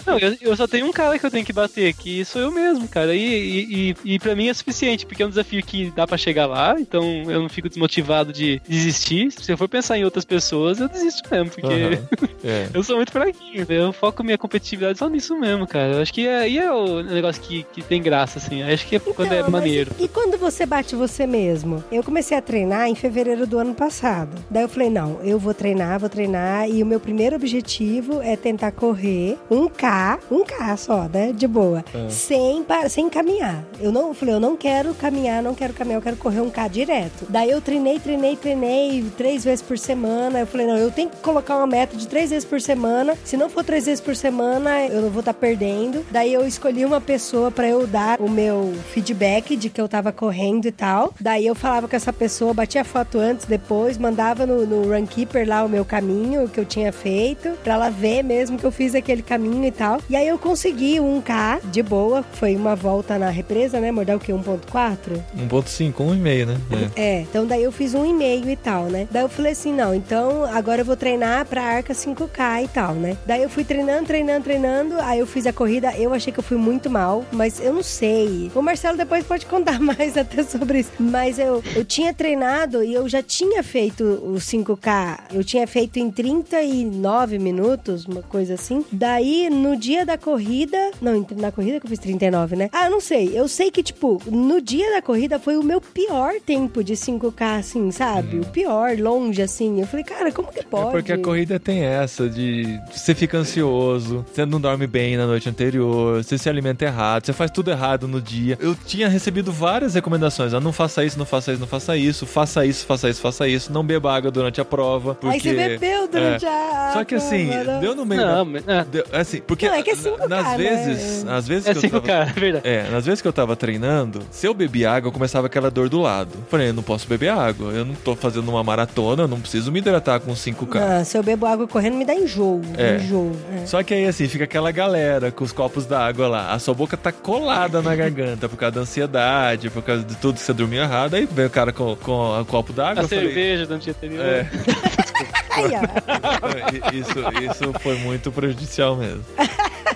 Não, 0.06 0.18
eu, 0.18 0.36
eu 0.42 0.56
só 0.56 0.66
tenho 0.66 0.86
um 0.86 0.92
cara 0.92 1.18
que 1.18 1.24
eu 1.24 1.30
tenho 1.30 1.44
que 1.44 1.52
bater, 1.52 1.94
que 1.94 2.22
sou 2.24 2.42
eu 2.42 2.50
mesmo, 2.50 2.86
cara. 2.86 3.14
E, 3.14 3.20
e, 3.20 3.90
e, 4.04 4.14
e 4.14 4.18
pra 4.18 4.36
mim 4.36 4.48
é 4.48 4.54
suficiente, 4.54 5.06
porque 5.06 5.22
é 5.22 5.26
um 5.26 5.30
desafio 5.30 5.62
que 5.62 5.90
dá 5.96 6.06
pra 6.06 6.18
chegar 6.18 6.46
lá, 6.46 6.76
então 6.78 7.02
eu 7.30 7.40
não 7.40 7.48
fico 7.48 7.68
desmotivado 7.68 8.30
de 8.32 8.60
desistir. 8.68 9.32
Se 9.32 9.50
eu 9.50 9.56
for 9.56 9.68
pensar 9.68 9.96
em 9.96 10.04
outras 10.04 10.24
pessoas, 10.26 10.78
eu 10.78 10.88
desisto 10.88 11.22
mesmo, 11.30 11.50
porque 11.50 11.66
Aham. 11.66 12.08
É. 12.44 12.68
eu 12.74 12.82
sou 12.82 12.96
muito 12.96 13.10
fraquinho. 13.12 13.66
Eu 13.68 13.92
foco 13.92 14.22
minha 14.22 14.36
competitividade 14.36 14.98
só 14.98 15.08
nisso 15.08 15.38
mesmo, 15.38 15.66
cara. 15.66 15.94
Eu 15.94 16.02
acho 16.02 16.12
que 16.12 16.26
é, 16.26 16.48
e 16.48 16.58
é 16.58 16.70
o 16.70 17.02
negócio 17.02 17.40
que, 17.42 17.62
que 17.72 17.80
tem 17.82 18.02
graça, 18.02 18.38
assim. 18.38 18.60
Eu 18.60 18.72
acho 18.74 18.86
que 18.86 18.96
é 18.96 18.98
quando 18.98 19.32
é 19.32 19.38
Então, 19.38 19.50
maneiro. 19.50 19.92
E 19.98 20.06
quando 20.08 20.36
você 20.38 20.66
bate 20.66 20.94
você 20.94 21.26
mesmo? 21.26 21.82
Eu 21.90 22.02
comecei 22.02 22.36
a 22.36 22.42
treinar 22.42 22.88
em 22.88 22.94
fevereiro 22.94 23.29
do 23.46 23.58
ano 23.58 23.74
passado. 23.74 24.30
Daí 24.50 24.62
eu 24.62 24.68
falei, 24.68 24.90
não, 24.90 25.18
eu 25.22 25.38
vou 25.38 25.54
treinar, 25.54 25.98
vou 25.98 26.08
treinar. 26.08 26.68
E 26.68 26.82
o 26.82 26.86
meu 26.86 27.00
primeiro 27.00 27.36
objetivo 27.36 28.20
é 28.22 28.36
tentar 28.36 28.72
correr 28.72 29.38
um 29.50 29.68
K, 29.68 30.18
um 30.30 30.44
K 30.44 30.76
só, 30.76 31.08
né? 31.12 31.32
De 31.32 31.46
boa. 31.46 31.84
Sem, 32.08 32.62
pa- 32.62 32.88
sem 32.88 33.08
caminhar. 33.08 33.64
Eu 33.80 33.92
não 33.92 34.08
eu 34.08 34.14
falei, 34.14 34.34
eu 34.34 34.40
não 34.40 34.56
quero 34.56 34.94
caminhar, 34.94 35.42
não 35.42 35.54
quero 35.54 35.72
caminhar, 35.72 35.98
eu 35.98 36.02
quero 36.02 36.16
correr 36.16 36.40
um 36.40 36.50
K 36.50 36.68
direto. 36.68 37.26
Daí 37.28 37.50
eu 37.50 37.60
treinei, 37.60 37.98
treinei, 37.98 38.36
treinei 38.36 39.04
três 39.16 39.44
vezes 39.44 39.62
por 39.62 39.78
semana. 39.78 40.40
Eu 40.40 40.46
falei, 40.46 40.66
não, 40.66 40.76
eu 40.76 40.90
tenho 40.90 41.08
que 41.10 41.16
colocar 41.18 41.56
uma 41.56 41.66
meta 41.66 41.96
de 41.96 42.06
três 42.08 42.30
vezes 42.30 42.44
por 42.44 42.60
semana. 42.60 43.14
Se 43.24 43.36
não 43.36 43.48
for 43.48 43.62
três 43.64 43.86
vezes 43.86 44.00
por 44.00 44.16
semana, 44.16 44.86
eu 44.86 45.02
não 45.02 45.10
vou 45.10 45.20
estar 45.20 45.34
perdendo. 45.34 46.04
Daí 46.10 46.32
eu 46.32 46.46
escolhi 46.46 46.84
uma 46.84 47.00
pessoa 47.00 47.50
pra 47.50 47.68
eu 47.68 47.86
dar 47.86 48.20
o 48.20 48.28
meu 48.28 48.72
feedback 48.92 49.56
de 49.56 49.70
que 49.70 49.80
eu 49.80 49.88
tava 49.88 50.12
correndo 50.12 50.66
e 50.66 50.72
tal. 50.72 51.12
Daí 51.20 51.46
eu 51.46 51.54
falava 51.54 51.86
com 51.88 51.94
essa 51.96 52.12
pessoa, 52.12 52.52
batia 52.54 52.84
foto 52.84 53.18
antes, 53.20 53.46
depois, 53.46 53.98
mandava 53.98 54.46
no, 54.46 54.66
no 54.66 54.92
Runkeeper 54.92 55.48
lá 55.48 55.64
o 55.64 55.68
meu 55.68 55.84
caminho, 55.84 56.44
o 56.44 56.48
que 56.48 56.58
eu 56.58 56.64
tinha 56.64 56.92
feito, 56.92 57.50
pra 57.62 57.74
ela 57.74 57.90
ver 57.90 58.22
mesmo 58.22 58.58
que 58.58 58.64
eu 58.64 58.72
fiz 58.72 58.94
aquele 58.94 59.22
caminho 59.22 59.64
e 59.64 59.70
tal. 59.70 60.00
E 60.08 60.16
aí 60.16 60.26
eu 60.26 60.38
consegui 60.38 60.98
um 61.00 61.20
K 61.20 61.60
de 61.64 61.82
boa, 61.82 62.22
foi 62.32 62.56
uma 62.56 62.74
volta 62.74 63.18
na 63.18 63.30
represa, 63.30 63.80
né? 63.80 63.90
Mordeu 63.92 64.16
o 64.16 64.20
quê? 64.20 64.32
1.4? 64.32 65.20
1.5, 65.36 65.92
1,5, 65.92 66.46
né? 66.46 66.56
É. 66.96 67.00
É, 67.02 67.20
então 67.20 67.46
daí 67.46 67.62
eu 67.62 67.72
fiz 67.72 67.94
um 67.94 68.04
e-mail 68.04 68.48
e 68.48 68.56
tal, 68.56 68.84
né? 68.84 69.06
Daí 69.10 69.22
eu 69.22 69.28
falei 69.28 69.52
assim, 69.52 69.72
não, 69.72 69.94
então 69.94 70.44
agora 70.44 70.80
eu 70.80 70.84
vou 70.84 70.96
treinar 70.96 71.44
pra 71.46 71.62
Arca 71.62 71.92
5K 71.92 72.64
e 72.64 72.68
tal, 72.68 72.94
né? 72.94 73.16
Daí 73.26 73.42
eu 73.42 73.50
fui 73.50 73.64
treinando, 73.64 74.06
treinando, 74.06 74.44
treinando, 74.44 74.94
aí 75.00 75.18
eu 75.18 75.26
fiz 75.26 75.46
a 75.46 75.52
corrida, 75.52 75.92
eu 75.96 76.12
achei 76.12 76.32
que 76.32 76.38
eu 76.38 76.44
fui 76.44 76.56
muito 76.56 76.88
mal, 76.90 77.24
mas 77.32 77.60
eu 77.60 77.72
não 77.72 77.82
sei. 77.82 78.50
O 78.54 78.62
Marcelo 78.62 78.96
depois 78.96 79.24
pode 79.24 79.46
contar 79.46 79.80
mais 79.80 80.16
até 80.16 80.42
sobre 80.42 80.80
isso. 80.80 80.92
Mas 80.98 81.38
eu, 81.38 81.62
eu 81.74 81.84
tinha 81.84 82.12
treinado 82.14 82.82
e 82.82 82.94
eu 82.94 83.08
já 83.10 83.22
tinha 83.22 83.62
feito 83.62 84.04
o 84.04 84.34
5K, 84.34 85.20
eu 85.32 85.42
tinha 85.42 85.66
feito 85.66 85.98
em 85.98 86.10
39 86.10 87.38
minutos, 87.38 88.06
uma 88.06 88.22
coisa 88.22 88.54
assim. 88.54 88.84
Daí, 88.92 89.50
no 89.50 89.76
dia 89.76 90.06
da 90.06 90.16
corrida, 90.16 90.78
não, 91.00 91.26
na 91.36 91.50
corrida 91.50 91.80
que 91.80 91.86
eu 91.86 91.90
fiz 91.90 91.98
39, 91.98 92.56
né? 92.56 92.70
Ah, 92.72 92.88
não 92.88 93.00
sei, 93.00 93.32
eu 93.34 93.48
sei 93.48 93.70
que, 93.70 93.82
tipo, 93.82 94.20
no 94.30 94.60
dia 94.60 94.90
da 94.92 95.02
corrida 95.02 95.38
foi 95.38 95.56
o 95.56 95.62
meu 95.62 95.80
pior 95.80 96.34
tempo 96.44 96.84
de 96.84 96.94
5K, 96.94 97.58
assim, 97.58 97.90
sabe? 97.90 98.38
O 98.38 98.46
pior, 98.46 98.96
longe, 98.98 99.42
assim. 99.42 99.80
Eu 99.80 99.86
falei, 99.86 100.04
cara, 100.04 100.30
como 100.30 100.52
que 100.52 100.64
pode? 100.64 100.88
É 100.88 100.92
porque 100.92 101.12
a 101.12 101.18
corrida 101.18 101.58
tem 101.58 101.82
essa 101.82 102.28
de 102.28 102.80
você 102.90 103.14
fica 103.14 103.38
ansioso, 103.38 104.24
você 104.32 104.46
não 104.46 104.60
dorme 104.60 104.86
bem 104.86 105.16
na 105.16 105.26
noite 105.26 105.48
anterior, 105.48 106.22
você 106.22 106.38
se 106.38 106.48
alimenta 106.48 106.84
errado, 106.84 107.26
você 107.26 107.32
faz 107.32 107.50
tudo 107.50 107.70
errado 107.70 108.06
no 108.06 108.20
dia. 108.20 108.56
Eu 108.60 108.74
tinha 108.74 109.08
recebido 109.08 109.50
várias 109.52 109.94
recomendações, 109.94 110.54
ah, 110.54 110.60
não 110.60 110.72
faça 110.72 111.04
isso, 111.04 111.18
não 111.18 111.26
faça 111.26 111.52
isso, 111.52 111.60
não 111.60 111.66
faça 111.68 111.96
isso, 111.96 112.26
faça 112.26 112.66
isso, 112.66 112.86
faça 112.86 112.99
isso, 113.08 113.20
faça 113.20 113.46
isso, 113.48 113.72
não 113.72 113.84
beba 113.84 114.14
água 114.14 114.30
durante 114.30 114.60
a 114.60 114.64
prova, 114.64 115.14
porque 115.14 115.34
Aí 115.34 115.40
você 115.40 115.54
bebeu 115.68 116.08
durante 116.08 116.44
É. 116.44 116.48
a. 116.48 116.90
Só 116.94 117.04
que 117.04 117.14
assim, 117.14 117.48
prova, 117.50 117.78
deu 117.80 117.94
no 117.94 118.04
meio 118.04 118.20
Não, 118.20 118.52
da... 118.52 118.72
é, 118.80 118.84
deu- 118.84 119.04
assim, 119.12 119.40
porque 119.40 119.68
Não, 119.68 119.74
é 119.76 119.82
que 119.82 119.90
é 119.90 119.94
5K, 119.96 120.28
nas 120.28 120.46
né? 120.46 120.56
vezes, 120.56 121.26
às 121.26 121.48
vezes 121.48 121.66
é 121.66 121.72
que 121.72 121.78
eu 121.78 121.80
5 121.82 122.00
tava... 122.00 122.22
é 122.22 122.24
verdade. 122.32 122.68
É, 122.68 122.90
nas 122.90 123.06
vezes 123.06 123.22
que 123.22 123.28
eu 123.28 123.32
tava 123.32 123.56
treinando, 123.56 124.20
se 124.30 124.46
eu 124.46 124.52
bebi 124.54 124.84
água, 124.84 125.08
eu 125.08 125.12
começava 125.12 125.46
aquela 125.46 125.70
dor 125.70 125.88
do 125.88 126.00
lado. 126.00 126.30
Falei, 126.48 126.68
eu 126.70 126.74
não 126.74 126.82
posso 126.82 127.06
beber 127.08 127.28
água, 127.30 127.72
eu 127.72 127.84
não 127.84 127.94
tô 127.94 128.14
fazendo 128.16 128.48
uma 128.48 128.62
maratona, 128.64 129.22
eu 129.24 129.28
não 129.28 129.40
preciso 129.40 129.70
me 129.72 129.78
hidratar 129.78 130.20
com 130.20 130.32
5K. 130.32 130.80
Não, 130.80 131.04
se 131.04 131.16
eu 131.16 131.22
bebo 131.22 131.46
água 131.46 131.66
correndo, 131.66 131.96
me 131.96 132.04
dá 132.04 132.14
enjoo. 132.14 132.60
É. 132.76 132.96
Enjoo. 132.96 133.32
é. 133.62 133.66
Só 133.66 133.82
que 133.82 133.94
aí, 133.94 134.06
assim, 134.06 134.26
fica 134.28 134.44
aquela 134.44 134.70
galera 134.72 135.30
com 135.30 135.44
os 135.44 135.52
copos 135.52 135.86
d'água 135.86 136.26
lá. 136.28 136.52
A 136.52 136.58
sua 136.58 136.74
boca 136.74 136.96
tá 136.96 137.12
colada 137.12 137.80
na 137.82 137.94
garganta 137.94 138.48
por 138.48 138.56
causa 138.56 138.74
da 138.76 138.80
ansiedade, 138.82 139.70
por 139.70 139.82
causa 139.82 140.02
de 140.02 140.16
tudo 140.16 140.34
que 140.34 140.40
você 140.40 140.52
dormiu 140.52 140.82
errado. 140.82 141.14
Aí 141.14 141.26
vem 141.30 141.46
o 141.46 141.50
cara 141.50 141.72
com, 141.72 141.94
com 141.96 142.40
o 142.40 142.44
copo 142.44 142.72
d'água. 142.80 143.02
A 143.02 143.04
eu 143.04 143.08
falei, 143.08 143.24
cerveja 143.26 143.66
do 143.66 143.78
dia 143.78 143.92
anterior. 143.92 144.46
É, 145.60 146.96
isso, 146.96 147.18
isso 147.42 147.72
foi 147.80 147.98
muito 147.98 148.32
prejudicial 148.32 148.96
mesmo. 148.96 149.22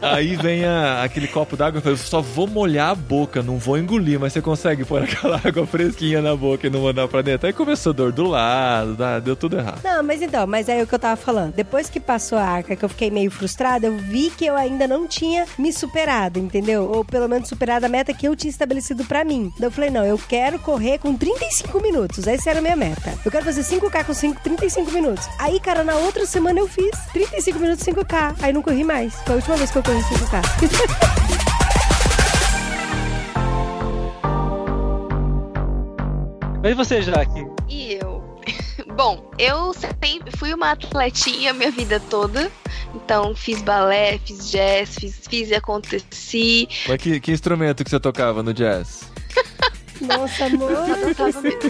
Aí 0.00 0.36
vem 0.36 0.64
a- 0.64 1.02
aquele 1.02 1.26
copo 1.28 1.56
d'água, 1.56 1.80
falei, 1.80 1.94
eu 1.94 1.98
só 1.98 2.20
vou 2.20 2.46
molhar 2.46 2.90
a 2.90 2.94
boca, 2.94 3.42
não 3.42 3.58
vou 3.58 3.78
engolir, 3.78 4.18
mas 4.20 4.32
você 4.32 4.40
consegue 4.40 4.84
pôr 4.84 5.02
aquela 5.02 5.40
água 5.44 5.66
fresquinha 5.66 6.20
na 6.20 6.34
boca 6.36 6.66
e 6.66 6.70
não 6.70 6.82
mandar 6.82 7.08
pra 7.08 7.22
dentro. 7.22 7.46
Aí 7.46 7.52
começou 7.52 7.92
dor 7.92 8.12
do 8.12 8.24
lado, 8.24 8.96
deu 9.22 9.36
tudo 9.36 9.58
errado. 9.58 9.80
Não, 9.84 10.02
mas 10.02 10.22
então, 10.22 10.46
mas 10.46 10.68
é 10.68 10.82
o 10.82 10.86
que 10.86 10.94
eu 10.94 10.98
tava 10.98 11.16
falando. 11.16 11.52
Depois 11.54 11.88
que 11.88 12.00
passou 12.00 12.38
a 12.38 12.44
arca, 12.44 12.76
que 12.76 12.84
eu 12.84 12.88
fiquei 12.88 13.10
meio 13.10 13.30
frustrada, 13.30 13.86
eu 13.86 13.96
vi 13.96 14.30
que 14.30 14.44
eu 14.46 14.56
ainda 14.56 14.86
não 14.86 15.06
tinha 15.06 15.46
me 15.58 15.72
superado, 15.72 16.38
entendeu? 16.38 16.90
Ou 16.90 17.04
pelo 17.04 17.28
menos 17.28 17.48
superado 17.48 17.86
a 17.86 17.88
meta 17.88 18.12
que 18.12 18.26
eu 18.26 18.36
tinha 18.36 18.50
estabelecido 18.50 19.04
pra 19.04 19.24
mim. 19.24 19.50
Daí 19.58 19.66
eu 19.68 19.70
falei, 19.72 19.90
não, 19.90 20.04
eu 20.04 20.18
quero 20.28 20.58
correr 20.58 20.98
com 20.98 21.14
35 21.16 21.80
minutos. 21.80 22.26
Essa 22.26 22.50
era 22.50 22.58
a 22.58 22.62
minha 22.62 22.76
meta. 22.76 23.14
Eu 23.24 23.30
quero 23.30 23.44
fazer 23.44 23.62
5K 23.62 24.04
com 24.04 24.14
5, 24.14 24.40
35 24.42 24.90
minutos. 24.92 25.26
Aí, 25.38 25.58
cara, 25.60 25.84
na 25.84 25.94
outra 25.96 26.26
semana 26.26 26.58
eu 26.60 26.68
fiz 26.68 26.90
35 27.12 27.58
minutos 27.58 27.84
5K. 27.84 28.36
Aí 28.42 28.52
não 28.52 28.62
corri 28.62 28.73
mais. 28.82 29.14
Foi 29.22 29.34
a 29.34 29.36
última 29.36 29.56
vez 29.56 29.70
que 29.70 29.78
eu 29.78 29.82
corri 29.82 30.00
5K. 30.00 30.42
Mas 36.64 36.74
você, 36.74 37.02
Jaque? 37.02 37.46
E 37.68 37.92
eu? 37.92 38.24
Bom, 38.96 39.30
eu 39.38 39.74
sempre 39.74 40.34
fui 40.36 40.54
uma 40.54 40.70
atletinha 40.70 41.52
minha 41.52 41.70
vida 41.70 42.00
toda. 42.00 42.50
Então, 42.94 43.34
fiz 43.34 43.60
balé, 43.60 44.18
fiz 44.24 44.50
jazz, 44.50 44.94
fiz, 44.94 45.20
fiz 45.28 45.50
e 45.50 45.54
aconteci. 45.54 46.66
Mas 46.88 46.96
que, 46.96 47.20
que 47.20 47.32
instrumento 47.32 47.84
que 47.84 47.90
você 47.90 48.00
tocava 48.00 48.42
no 48.42 48.54
jazz? 48.54 49.10
Nossa, 50.00 50.46
amor. 50.46 50.70
Eu 50.70 51.14
tava 51.14 51.40
mesmo. 51.42 51.60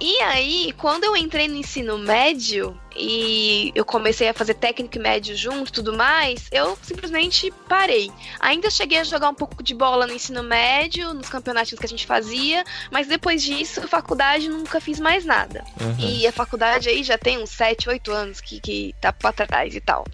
E 0.00 0.20
aí, 0.20 0.74
quando 0.76 1.04
eu 1.04 1.16
entrei 1.16 1.48
no 1.48 1.56
ensino 1.56 1.96
médio 1.96 2.78
e 2.96 3.72
eu 3.74 3.84
comecei 3.84 4.28
a 4.28 4.34
fazer 4.34 4.54
técnico 4.54 4.98
médio 4.98 5.36
junto 5.36 5.68
e 5.68 5.72
tudo 5.72 5.92
mais, 5.92 6.46
eu 6.52 6.78
simplesmente 6.82 7.52
parei. 7.68 8.10
Ainda 8.40 8.70
cheguei 8.70 8.98
a 8.98 9.04
jogar 9.04 9.28
um 9.28 9.34
pouco 9.34 9.62
de 9.62 9.74
bola 9.74 10.06
no 10.06 10.12
ensino 10.12 10.42
médio, 10.42 11.12
nos 11.14 11.28
campeonatos 11.28 11.72
que 11.78 11.84
a 11.86 11.88
gente 11.88 12.06
fazia, 12.06 12.64
mas 12.90 13.06
depois 13.06 13.42
disso, 13.42 13.86
faculdade, 13.88 14.48
nunca 14.48 14.80
fiz 14.80 15.00
mais 15.00 15.24
nada. 15.24 15.64
Uhum. 15.80 15.96
E 15.98 16.26
a 16.26 16.32
faculdade 16.32 16.88
aí 16.88 17.02
já 17.02 17.18
tem 17.18 17.38
uns 17.42 17.50
7, 17.50 17.88
8 17.88 18.12
anos 18.12 18.40
que, 18.40 18.60
que 18.60 18.94
tá 19.00 19.12
pra 19.12 19.32
trás 19.32 19.74
e 19.74 19.80
tal. 19.80 20.04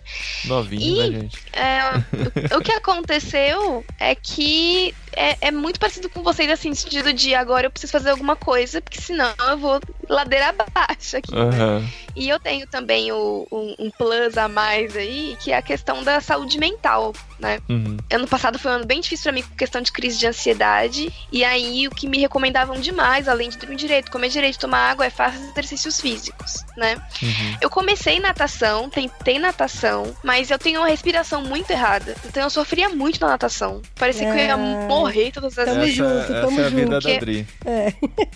Novinho, 0.45 1.05
E- 1.07 1.11
né, 1.11 1.21
gente? 1.21 1.39
É, 1.53 2.57
o, 2.57 2.61
que 2.61 2.73
aconteceu 2.73 3.85
é 3.99 4.15
que 4.15 4.95
é, 5.13 5.37
é 5.49 5.51
muito 5.51 5.79
parecido 5.81 6.09
com 6.09 6.23
vocês, 6.23 6.51
assim, 6.51 6.71
no 6.71 6.77
sentido 6.77 7.13
de 7.13 7.35
agora 7.35 7.67
eu 7.67 7.71
preciso 7.71 7.93
fazer 7.93 8.11
alguma 8.11 8.37
coisa, 8.37 8.81
porque 8.81 9.01
senão 9.01 9.35
eu 9.49 9.59
vou 9.59 9.81
ladeira 10.09 10.49
abaixo 10.51 11.17
aqui. 11.17 11.35
né? 11.35 11.41
Aham. 11.41 11.89
E 12.17 12.29
eu 12.29 12.39
tenho 12.41 12.67
também 12.71 13.11
o- 13.13 13.47
um, 13.51 13.75
um 13.79 13.91
plus 13.91 14.37
a 14.39 14.49
mais 14.49 14.97
aí, 14.97 15.37
que 15.41 15.53
é 15.53 15.57
a 15.57 15.63
questão 15.63 16.03
da 16.03 16.21
saúde 16.21 16.59
mental, 16.59 17.13
né? 17.39 17.59
Uhum. 17.69 17.97
Ano 18.13 18.27
passado 18.27 18.59
foi 18.59 18.71
um 18.71 18.75
ano 18.75 18.87
bem 18.87 19.01
difícil 19.01 19.25
pra 19.25 19.33
mim 19.33 19.43
com 19.43 19.55
questão 19.57 19.81
de 19.83 19.91
crise 19.93 20.19
de 20.19 20.27
ansiedade. 20.27 21.13
E 21.33 21.45
aí 21.45 21.87
o 21.87 21.91
que 21.91 22.07
me 22.09 22.19
recomendavam 22.19 22.79
demais, 22.81 23.29
além 23.29 23.49
de 23.49 23.59
dormir 23.59 23.77
direito, 23.77 24.11
comer 24.11 24.29
direito, 24.29 24.59
tomar 24.59 24.91
água, 24.91 25.07
é 25.07 25.11
fazer 25.11 25.45
exercícios 25.51 26.01
físicos, 26.01 26.65
né? 26.77 27.01
Uhum. 27.23 27.57
Eu 27.61 27.71
comecei 27.71 28.21
natação, 28.21 28.89
tentei 28.89 29.39
natação, 29.39 30.15
mas 30.23 30.51
eu 30.51 30.59
tenho 30.59 30.81
uma 30.81 30.89
respiração 30.89 31.43
muito 31.43 31.71
errada. 31.71 32.15
Então 32.27 32.43
eu 32.43 32.51
sofria 32.51 32.89
muito 32.89 33.21
na 33.21 33.29
natação. 33.29 33.83
Parecia 33.97 34.27
que 34.27 34.39
eu 34.39 34.45
ia 34.45 34.53
É. 34.53 34.57
morrer 34.57 35.31
todas 35.33 35.59
as 35.59 35.65
Tamo 35.67 35.81
vezes. 35.81 35.95
junto, 35.97 36.11
essa 36.33 36.41
tamo 36.43 36.61
é 36.61 36.65
a 36.67 36.69
vida 36.69 37.01
junto. 37.01 37.13
da 37.15 37.19
Dri. 37.21 37.47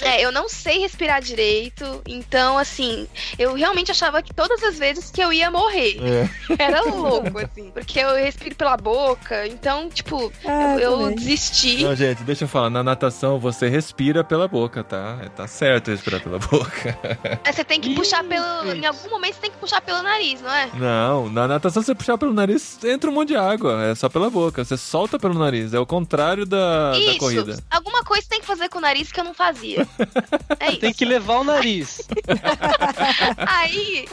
É, 0.00 0.24
eu 0.24 0.32
não 0.32 0.48
sei 0.48 0.78
respirar 0.78 1.20
direito. 1.22 2.02
Então, 2.06 2.58
assim, 2.58 3.06
eu 3.38 3.54
realmente 3.54 3.90
achava 3.90 4.22
que 4.24 4.34
todas 4.34 4.62
as 4.62 4.78
vezes 4.78 5.10
que 5.10 5.20
eu 5.22 5.32
ia 5.32 5.50
morrer. 5.50 5.98
É. 6.02 6.28
Era 6.62 6.82
louco, 6.82 7.38
assim. 7.38 7.70
Porque 7.70 7.98
eu 7.98 8.14
respiro 8.14 8.54
pela 8.54 8.76
boca. 8.76 9.46
Então, 9.46 9.88
tipo, 9.88 10.32
Ah, 10.44 10.76
eu, 10.78 11.00
eu 11.00 11.14
desisti. 11.14 11.82
Não, 11.84 11.94
gente, 11.94 12.22
deixa 12.24 12.44
eu 12.44 12.48
falar. 12.48 12.70
Na 12.70 12.82
natação 12.82 13.38
você 13.38 13.68
respira 13.68 14.22
pela 14.24 14.46
boca, 14.48 14.82
tá? 14.84 15.18
É, 15.22 15.28
Tá 15.28 15.46
certo 15.48 15.90
respirar 15.90 16.20
pela 16.22 16.38
boca. 16.38 16.96
Aí 17.44 17.52
Você 17.52 17.64
tem 17.64 17.80
que 17.80 17.90
Ih, 17.90 17.94
puxar 17.94 18.22
pelo. 18.24 18.64
gente. 18.66 18.78
Em 18.82 18.86
algum 18.86 19.10
momento 19.10 19.34
você 19.34 19.40
tem 19.40 19.50
que 19.50 19.56
puxar 19.58 19.80
pelo 19.80 20.02
nariz, 20.02 20.40
não 20.40 20.52
é? 20.52 20.70
Não, 20.74 21.28
na 21.28 21.48
natação 21.48 21.82
você 21.82 21.94
puxar 21.94 22.16
pelo 22.18 22.32
nariz, 22.32 22.78
entra 22.84 23.10
um 23.10 23.12
monte 23.14 23.28
de 23.28 23.36
água. 23.36 23.82
É 23.84 23.94
só 23.94 24.08
pela 24.08 24.30
boca. 24.30 24.64
Você 24.64 24.76
solta 24.76 25.18
pelo 25.18 25.34
nariz. 25.38 25.74
É 25.74 25.78
o 25.78 25.86
contrário 25.86 26.44
da, 26.46 26.92
da 26.92 26.98
Isso. 26.98 27.18
corrida. 27.18 27.62
Alguma 27.70 27.94
alguma 27.94 28.04
coisa 28.04 28.26
tem 28.28 28.40
que 28.40 28.46
fazer 28.46 28.68
com 28.68 28.78
o 28.78 28.80
nariz 28.80 29.12
que 29.12 29.20
eu 29.20 29.24
não 29.24 29.34
fazia. 29.34 29.86
É 30.60 30.70
isso. 30.70 30.80
Tem 30.80 30.92
que 30.92 31.04
levar 31.04 31.40
o 31.40 31.44
nariz. 31.44 32.00
Aí, 33.46 34.06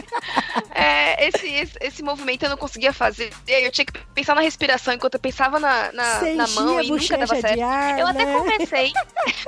é, 0.73 1.27
esse, 1.27 1.47
esse, 1.47 1.73
esse 1.81 2.03
movimento 2.03 2.43
eu 2.43 2.49
não 2.49 2.57
conseguia 2.57 2.93
fazer. 2.93 3.31
Eu 3.47 3.71
tinha 3.71 3.85
que 3.85 3.93
pensar 4.13 4.35
na 4.35 4.41
respiração 4.41 4.93
enquanto 4.93 5.15
eu 5.15 5.19
pensava 5.19 5.59
na, 5.59 5.91
na, 5.91 6.21
na 6.35 6.47
mão 6.47 6.81
e 6.81 6.89
nunca 6.89 7.17
dava 7.17 7.35
certo. 7.39 7.61
ar, 7.61 7.99
Eu 7.99 8.07
até 8.07 8.25
né? 8.25 8.33
comecei. 8.33 8.91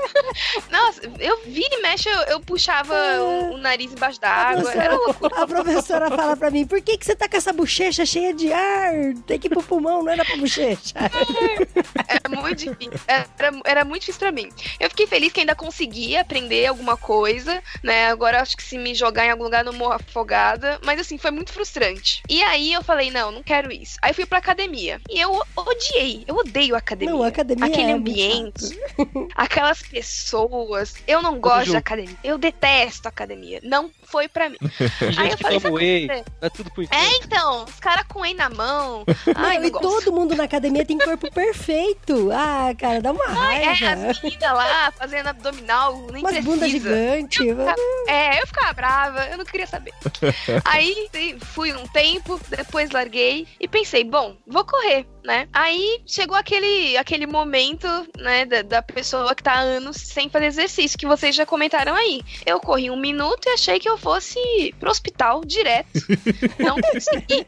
Nossa, 0.70 1.02
eu 1.20 1.42
vira 1.46 1.76
e 1.76 1.82
mexe, 1.82 2.10
eu, 2.10 2.20
eu 2.24 2.40
puxava 2.42 2.94
o, 3.20 3.54
o 3.54 3.58
nariz 3.58 3.92
embaixo 3.92 4.20
da 4.20 4.30
A 4.30 4.50
água. 4.50 4.72
Era 4.74 4.96
loucura. 4.96 5.44
a 5.44 5.48
professora 5.48 6.10
fala 6.16 6.36
pra 6.36 6.50
mim, 6.52 6.66
por 6.66 6.82
que, 6.82 6.98
que 6.98 7.06
você 7.06 7.16
tá 7.16 7.28
com 7.28 7.38
essa 7.38 7.54
bochecha 7.54 8.06
cheia 8.06 8.34
de 8.34 8.52
ar? 8.52 8.94
Tem 9.26 9.40
que 9.40 9.48
ir 9.48 9.50
pro 9.50 9.64
pulmão, 9.64 10.04
não 10.04 10.12
era 10.12 10.26
pra 10.26 10.36
bochecha. 10.38 10.94
Era 12.08 12.42
muito 12.42 12.58
difícil. 12.58 12.92
Era, 13.08 13.52
era 13.66 13.86
muito 13.86 14.02
difícil 14.02 14.20
pra 14.20 14.32
mim. 14.32 14.50
Eu 14.80 14.90
fiquei 14.90 15.08
feliz 15.08 15.32
que 15.32 15.40
ainda 15.40 15.56
consegui 15.56 16.16
aprender 16.16 16.66
alguma 16.68 16.96
coisa, 16.98 17.62
né? 17.82 18.08
Agora 18.08 18.42
acho 18.42 18.56
que 18.56 18.64
se 18.64 18.78
me 18.78 18.94
jogar 18.94 19.26
em 19.26 19.32
algum 19.32 19.44
lugar 19.44 19.66
eu 19.66 19.72
não 19.72 19.78
morro 19.78 19.94
afogada. 20.34 20.80
Mas 20.84 21.00
assim, 21.00 21.18
foi 21.18 21.32
muito 21.32 21.52
frustrante. 21.52 22.24
E 22.28 22.42
aí 22.44 22.74
eu 22.74 22.84
falei, 22.84 23.12
não, 23.12 23.32
não 23.32 23.44
quero 23.44 23.72
isso. 23.72 23.98
Aí 24.02 24.14
fui 24.14 24.26
pra 24.26 24.40
academia. 24.40 25.00
E 25.10 25.20
eu 25.20 25.42
odiei. 25.56 26.24
Eu 26.28 26.36
odeio 26.36 26.76
a 26.76 26.80
academia. 26.80 27.14
Não, 27.14 27.24
a 27.24 27.28
academia 27.28 27.66
Aquele 27.66 27.92
é 27.92 27.94
ambiente, 27.94 28.80
aquelas 29.36 29.82
pessoas. 29.82 30.96
Eu 31.08 31.22
não 31.22 31.40
gosto 31.40 31.72
de 31.72 31.78
academia. 31.78 32.18
Eu 32.24 32.38
detesto 32.38 33.08
academia. 33.08 33.60
Não 33.64 33.92
foi 34.14 34.28
pra 34.28 34.48
mim. 34.48 34.58
Tem 35.00 35.08
Aí 35.08 35.14
gente 35.14 35.32
eu 35.32 35.38
falei, 35.40 35.60
sabe 35.60 35.74
whey, 35.76 36.24
dá 36.40 36.50
tudo 36.52 36.70
por 36.70 36.84
É, 36.84 37.18
então, 37.24 37.64
os 37.64 37.80
caras 37.80 38.06
com 38.08 38.20
whey 38.22 38.36
na 38.36 38.48
mão. 38.48 39.04
Ai, 39.36 39.58
Não, 39.58 39.66
e 39.66 39.70
gosto. 39.72 39.82
todo 40.04 40.14
mundo 40.14 40.36
na 40.36 40.44
academia 40.44 40.86
tem 40.86 41.00
corpo 41.00 41.32
perfeito. 41.32 42.30
Ah, 42.32 42.72
cara, 42.78 43.02
dá 43.02 43.12
uma 43.12 43.26
É, 43.26 43.28
raiva. 43.74 44.10
as 44.12 44.22
meninas 44.22 44.52
lá 44.54 44.92
fazendo 44.92 45.28
abdominal, 45.30 45.94
nem 46.12 46.22
Umas 46.22 46.34
precisa. 46.34 46.42
bundas 46.44 46.70
gigantes. 46.70 47.42
É, 48.08 48.40
eu 48.40 48.46
ficava 48.46 48.72
brava, 48.74 49.26
eu 49.30 49.38
não 49.40 49.46
queria 49.46 49.66
saber. 49.66 49.94
Aí 50.64 51.10
fui 51.42 51.74
um 51.74 51.88
tempo, 51.88 52.40
depois 52.50 52.92
larguei 52.92 53.48
e 53.60 53.68
pensei, 53.68 54.04
bom, 54.04 54.38
vou 54.46 54.64
correr, 54.64 55.08
né? 55.24 55.48
Aí 55.54 56.02
chegou 56.06 56.36
aquele, 56.36 56.98
aquele 56.98 57.26
momento, 57.26 57.88
né, 58.18 58.46
da, 58.46 58.62
da 58.62 58.82
pessoa 58.82 59.34
que 59.34 59.44
tá 59.44 59.54
há 59.54 59.60
anos 59.60 59.98
sem 59.98 60.30
fazer 60.30 60.46
exercício, 60.46 60.98
que 60.98 61.06
vocês 61.06 61.36
já 61.36 61.46
comentaram 61.46 61.96
aí. 61.96 62.22
Eu 62.46 62.60
corri 62.60 62.90
um 62.90 62.96
minuto 62.96 63.48
e 63.48 63.50
achei 63.50 63.80
que 63.80 63.88
eu 63.88 63.98
fosse 63.98 64.40
pro 64.80 64.92
hospital 64.92 65.44
direto. 65.46 65.88
Não 66.60 66.76
consegui. 66.82 67.46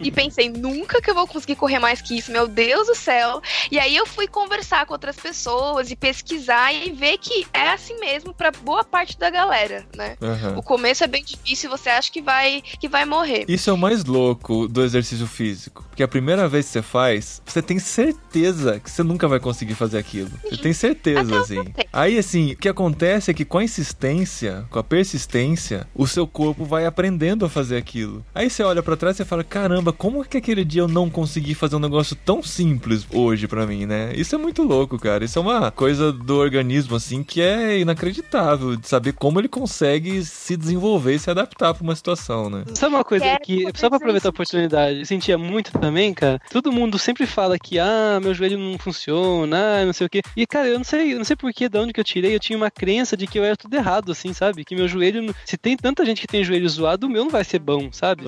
E 0.00 0.10
pensei, 0.10 0.48
nunca 0.48 1.00
que 1.00 1.10
eu 1.10 1.14
vou 1.14 1.26
conseguir 1.26 1.56
correr 1.56 1.78
mais 1.78 2.00
que 2.00 2.16
isso, 2.16 2.30
meu 2.30 2.46
Deus 2.46 2.86
do 2.86 2.94
céu. 2.94 3.40
E 3.70 3.78
aí 3.78 3.96
eu 3.96 4.06
fui 4.06 4.26
conversar 4.26 4.86
com 4.86 4.92
outras 4.92 5.16
pessoas 5.16 5.90
e 5.90 5.96
pesquisar 5.96 6.72
e 6.72 6.90
ver 6.90 7.18
que 7.18 7.46
é 7.52 7.70
assim 7.70 7.98
mesmo 7.98 8.32
pra 8.32 8.50
boa 8.50 8.84
parte 8.84 9.18
da 9.18 9.30
galera, 9.30 9.84
né? 9.94 10.16
Aham. 10.22 10.58
O 10.58 10.62
começo 10.62 11.02
é 11.02 11.06
bem 11.06 11.24
difícil, 11.24 11.70
você 11.70 11.88
acha 11.88 12.10
que 12.10 12.22
vai 12.22 12.62
que 12.80 12.88
vai 12.88 13.04
morrer. 13.04 13.44
Isso 13.48 13.70
é 13.70 13.72
o 13.72 13.78
mais 13.78 14.04
louco 14.04 14.68
do 14.68 14.82
exercício 14.82 15.26
físico. 15.26 15.84
Porque 15.88 16.02
a 16.02 16.08
primeira 16.08 16.48
vez 16.48 16.66
que 16.66 16.72
você 16.76 16.82
faz, 16.82 17.42
você 17.44 17.62
tem 17.62 17.78
certeza 17.78 18.78
que 18.80 18.90
você 18.90 19.02
nunca 19.02 19.26
vai 19.26 19.40
conseguir 19.40 19.74
fazer 19.74 19.98
aquilo. 19.98 20.30
Você 20.44 20.56
tem 20.56 20.72
certeza, 20.72 21.38
assim. 21.38 21.62
Aí, 21.92 22.18
assim, 22.18 22.52
o 22.52 22.56
que 22.56 22.68
acontece 22.68 23.30
é 23.30 23.34
que 23.34 23.44
com 23.44 23.58
a 23.58 23.64
insistência, 23.64 24.64
com 24.70 24.78
a 24.78 24.84
persistência, 24.84 25.86
o 25.94 26.06
seu 26.06 26.26
corpo 26.26 26.64
vai 26.64 26.84
aprendendo 26.84 27.44
a 27.44 27.48
fazer 27.48 27.76
aquilo. 27.76 28.24
Aí 28.34 28.50
você 28.50 28.62
olha 28.62 28.82
pra 28.82 28.96
trás 28.96 29.18
e 29.18 29.24
fala: 29.24 29.42
caramba, 29.42 29.92
como 29.92 30.24
que 30.24 30.36
aquele 30.36 30.64
dia 30.64 30.82
eu 30.82 30.88
não 30.88 31.08
consegui 31.08 31.54
fazer 31.54 31.76
um 31.76 31.80
negócio 31.80 32.16
tão 32.16 32.42
simples 32.42 33.06
hoje 33.10 33.46
pra 33.46 33.66
mim, 33.66 33.86
né? 33.86 34.12
Isso 34.14 34.34
é 34.34 34.38
muito 34.38 34.62
louco, 34.62 34.98
cara. 34.98 35.24
Isso 35.24 35.38
é 35.38 35.42
uma 35.42 35.70
coisa 35.70 36.12
do 36.12 36.36
organismo, 36.36 36.96
assim, 36.96 37.22
que 37.22 37.40
é 37.40 37.78
inacreditável 37.78 38.76
de 38.76 38.88
saber 38.88 39.12
como 39.12 39.40
ele 39.40 39.48
consegue 39.48 40.24
se 40.24 40.56
desenvolver 40.56 41.14
e 41.14 41.18
se 41.18 41.30
adaptar 41.30 41.72
pra 41.72 41.82
uma 41.82 41.96
situação, 41.96 42.50
né? 42.50 42.64
Sabe 42.74 42.94
uma 42.94 43.04
coisa 43.04 43.38
que, 43.42 43.64
só 43.74 43.88
pra 43.88 43.96
aproveitar 43.96 44.28
a 44.28 44.30
oportunidade, 44.30 45.00
eu 45.00 45.06
sentia 45.06 45.38
muito 45.38 45.72
também, 45.72 46.12
cara. 46.12 46.40
Todo 46.66 46.74
mundo 46.74 46.98
sempre 46.98 47.26
fala 47.26 47.56
que, 47.60 47.78
ah, 47.78 48.18
meu 48.20 48.34
joelho 48.34 48.58
não 48.58 48.76
funciona, 48.76 49.56
ah, 49.80 49.84
não 49.86 49.92
sei 49.92 50.08
o 50.08 50.10
quê. 50.10 50.20
E, 50.36 50.44
cara, 50.44 50.66
eu 50.66 50.76
não 50.78 50.84
sei, 50.84 51.12
eu 51.12 51.18
não 51.18 51.24
sei 51.24 51.36
porquê, 51.36 51.68
de 51.68 51.78
onde 51.78 51.92
que 51.92 52.00
eu 52.00 52.04
tirei, 52.04 52.34
eu 52.34 52.40
tinha 52.40 52.56
uma 52.56 52.72
crença 52.72 53.16
de 53.16 53.24
que 53.24 53.38
eu 53.38 53.44
era 53.44 53.56
tudo 53.56 53.72
errado, 53.74 54.10
assim, 54.10 54.32
sabe? 54.32 54.64
Que 54.64 54.74
meu 54.74 54.88
joelho, 54.88 55.32
se 55.44 55.56
tem 55.56 55.76
tanta 55.76 56.04
gente 56.04 56.20
que 56.20 56.26
tem 56.26 56.42
joelho 56.42 56.68
zoado, 56.68 57.06
o 57.06 57.10
meu 57.10 57.22
não 57.22 57.30
vai 57.30 57.44
ser 57.44 57.60
bom, 57.60 57.88
sabe? 57.92 58.24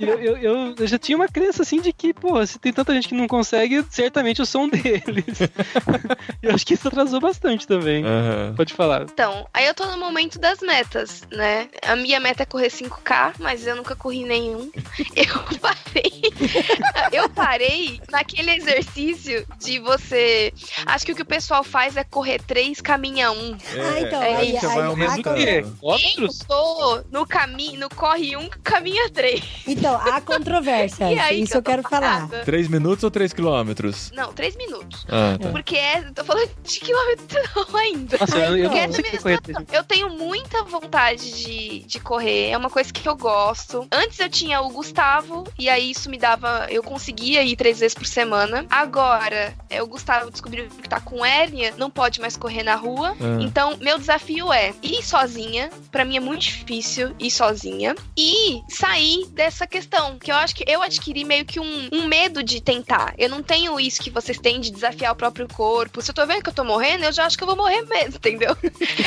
E 0.00 0.04
eu, 0.04 0.18
eu, 0.20 0.36
eu- 0.38 0.74
eu 0.78 0.86
já 0.86 0.98
tinha 0.98 1.14
uma 1.18 1.28
crença, 1.28 1.60
assim, 1.62 1.82
de 1.82 1.92
que, 1.92 2.14
pô, 2.14 2.44
se 2.46 2.58
tem 2.58 2.72
tanta 2.72 2.94
gente 2.94 3.08
que 3.08 3.14
não 3.14 3.28
consegue, 3.28 3.84
certamente 3.90 4.38
eu 4.40 4.46
sou 4.46 4.62
um 4.62 4.68
deles. 4.70 5.02
eu 6.42 6.54
acho 6.54 6.64
que 6.64 6.72
isso 6.72 6.88
atrasou 6.88 7.20
bastante 7.20 7.66
também. 7.66 8.02
Aham. 8.06 8.54
Pode 8.56 8.72
falar. 8.72 9.02
Então, 9.02 9.46
aí 9.52 9.66
eu 9.66 9.74
tô 9.74 9.84
no 9.84 9.98
momento 9.98 10.38
das 10.38 10.60
metas, 10.60 11.24
né? 11.30 11.68
A 11.86 11.94
minha 11.94 12.18
meta 12.18 12.42
é 12.44 12.46
correr 12.46 12.68
5K, 12.70 13.34
mas 13.38 13.66
eu 13.66 13.76
nunca 13.76 13.94
corri 13.94 14.24
nenhum. 14.24 14.70
Eu 15.14 15.58
parei. 15.60 16.22
Eu 17.10 17.28
parei 17.28 18.00
naquele 18.10 18.52
exercício 18.52 19.46
de 19.58 19.78
você. 19.78 20.52
Acho 20.86 21.06
que 21.06 21.12
o 21.12 21.16
que 21.16 21.22
o 21.22 21.26
pessoal 21.26 21.64
faz 21.64 21.96
é 21.96 22.04
correr 22.04 22.40
3, 22.42 22.80
caminha 22.80 23.30
1. 23.32 23.34
Ah, 23.34 24.00
então, 24.00 24.22
É 24.22 24.36
aí, 24.36 24.56
isso, 24.56 24.66
vai 24.66 24.78
aí, 24.80 24.86
aumentando. 24.86 25.38
Eu 25.38 26.28
tô 26.46 27.02
no 27.10 27.26
caminho, 27.26 27.80
no 27.80 27.88
corre 27.90 28.36
1, 28.36 28.48
caminha 28.62 29.10
3. 29.10 29.42
então, 29.66 29.96
há 29.96 30.20
controvérsias. 30.20 30.92
E 31.12 31.18
aí 31.18 31.42
Isso 31.42 31.52
que 31.52 31.58
eu 31.58 31.62
quero 31.62 31.82
falar. 31.82 32.28
3 32.44 32.68
minutos 32.68 33.04
ou 33.04 33.10
3 33.10 33.32
quilômetros? 33.32 34.10
Não, 34.12 34.32
3 34.32 34.56
minutos. 34.56 35.04
Ah, 35.08 35.36
tá. 35.40 35.50
Porque 35.50 35.76
é, 35.76 35.98
eu 35.98 36.14
tô 36.14 36.24
falando 36.24 36.50
de 36.62 36.80
quilômetro 36.80 37.38
não 37.54 37.76
ainda. 37.78 38.18
Nossa, 38.18 38.38
eu, 38.38 38.56
eu 38.56 38.70
não 38.70 38.76
é 38.76 38.88
que 38.88 39.18
correr 39.18 39.38
situação. 39.42 39.66
Eu 39.72 39.84
tenho 39.84 40.10
muita 40.10 40.62
vontade 40.64 41.32
de, 41.32 41.80
de 41.80 42.00
correr, 42.00 42.50
é 42.50 42.56
uma 42.56 42.70
coisa 42.70 42.92
que 42.92 43.06
eu 43.08 43.16
gosto. 43.16 43.86
Antes 43.92 44.18
eu 44.18 44.28
tinha 44.28 44.60
o 44.60 44.70
Gustavo, 44.70 45.44
e 45.58 45.68
aí 45.68 45.90
isso 45.90 46.08
me 46.10 46.18
dava. 46.18 46.66
Eu 46.70 46.82
conseguia 46.92 47.42
ir 47.42 47.56
três 47.56 47.80
vezes 47.80 47.94
por 47.94 48.06
semana. 48.06 48.66
Agora, 48.70 49.54
é, 49.70 49.82
o 49.82 49.86
Gustavo 49.86 50.30
descobriu 50.30 50.68
que 50.68 50.88
tá 50.88 51.00
com 51.00 51.24
hérnia, 51.24 51.72
não 51.78 51.90
pode 51.90 52.20
mais 52.20 52.36
correr 52.36 52.62
na 52.62 52.74
rua. 52.74 53.16
Ah. 53.18 53.40
Então, 53.40 53.78
meu 53.80 53.98
desafio 53.98 54.52
é 54.52 54.74
ir 54.82 55.02
sozinha. 55.02 55.70
Pra 55.90 56.04
mim 56.04 56.16
é 56.16 56.20
muito 56.20 56.42
difícil 56.42 57.14
ir 57.18 57.30
sozinha. 57.30 57.94
E 58.16 58.60
sair 58.68 59.26
dessa 59.28 59.66
questão. 59.66 60.18
Que 60.18 60.30
eu 60.30 60.36
acho 60.36 60.54
que 60.54 60.64
eu 60.66 60.82
adquiri 60.82 61.24
meio 61.24 61.46
que 61.46 61.58
um, 61.58 61.88
um 61.90 62.06
medo 62.06 62.42
de 62.42 62.60
tentar. 62.60 63.14
Eu 63.16 63.30
não 63.30 63.42
tenho 63.42 63.80
isso 63.80 64.02
que 64.02 64.10
vocês 64.10 64.38
têm 64.38 64.60
de 64.60 64.70
desafiar 64.70 65.12
o 65.12 65.16
próprio 65.16 65.48
corpo. 65.48 66.02
Se 66.02 66.10
eu 66.10 66.14
tô 66.14 66.26
vendo 66.26 66.42
que 66.42 66.50
eu 66.50 66.54
tô 66.54 66.64
morrendo, 66.64 67.04
eu 67.04 67.12
já 67.12 67.24
acho 67.24 67.38
que 67.38 67.42
eu 67.44 67.48
vou 67.48 67.56
morrer 67.56 67.82
mesmo, 67.82 68.16
entendeu? 68.16 68.54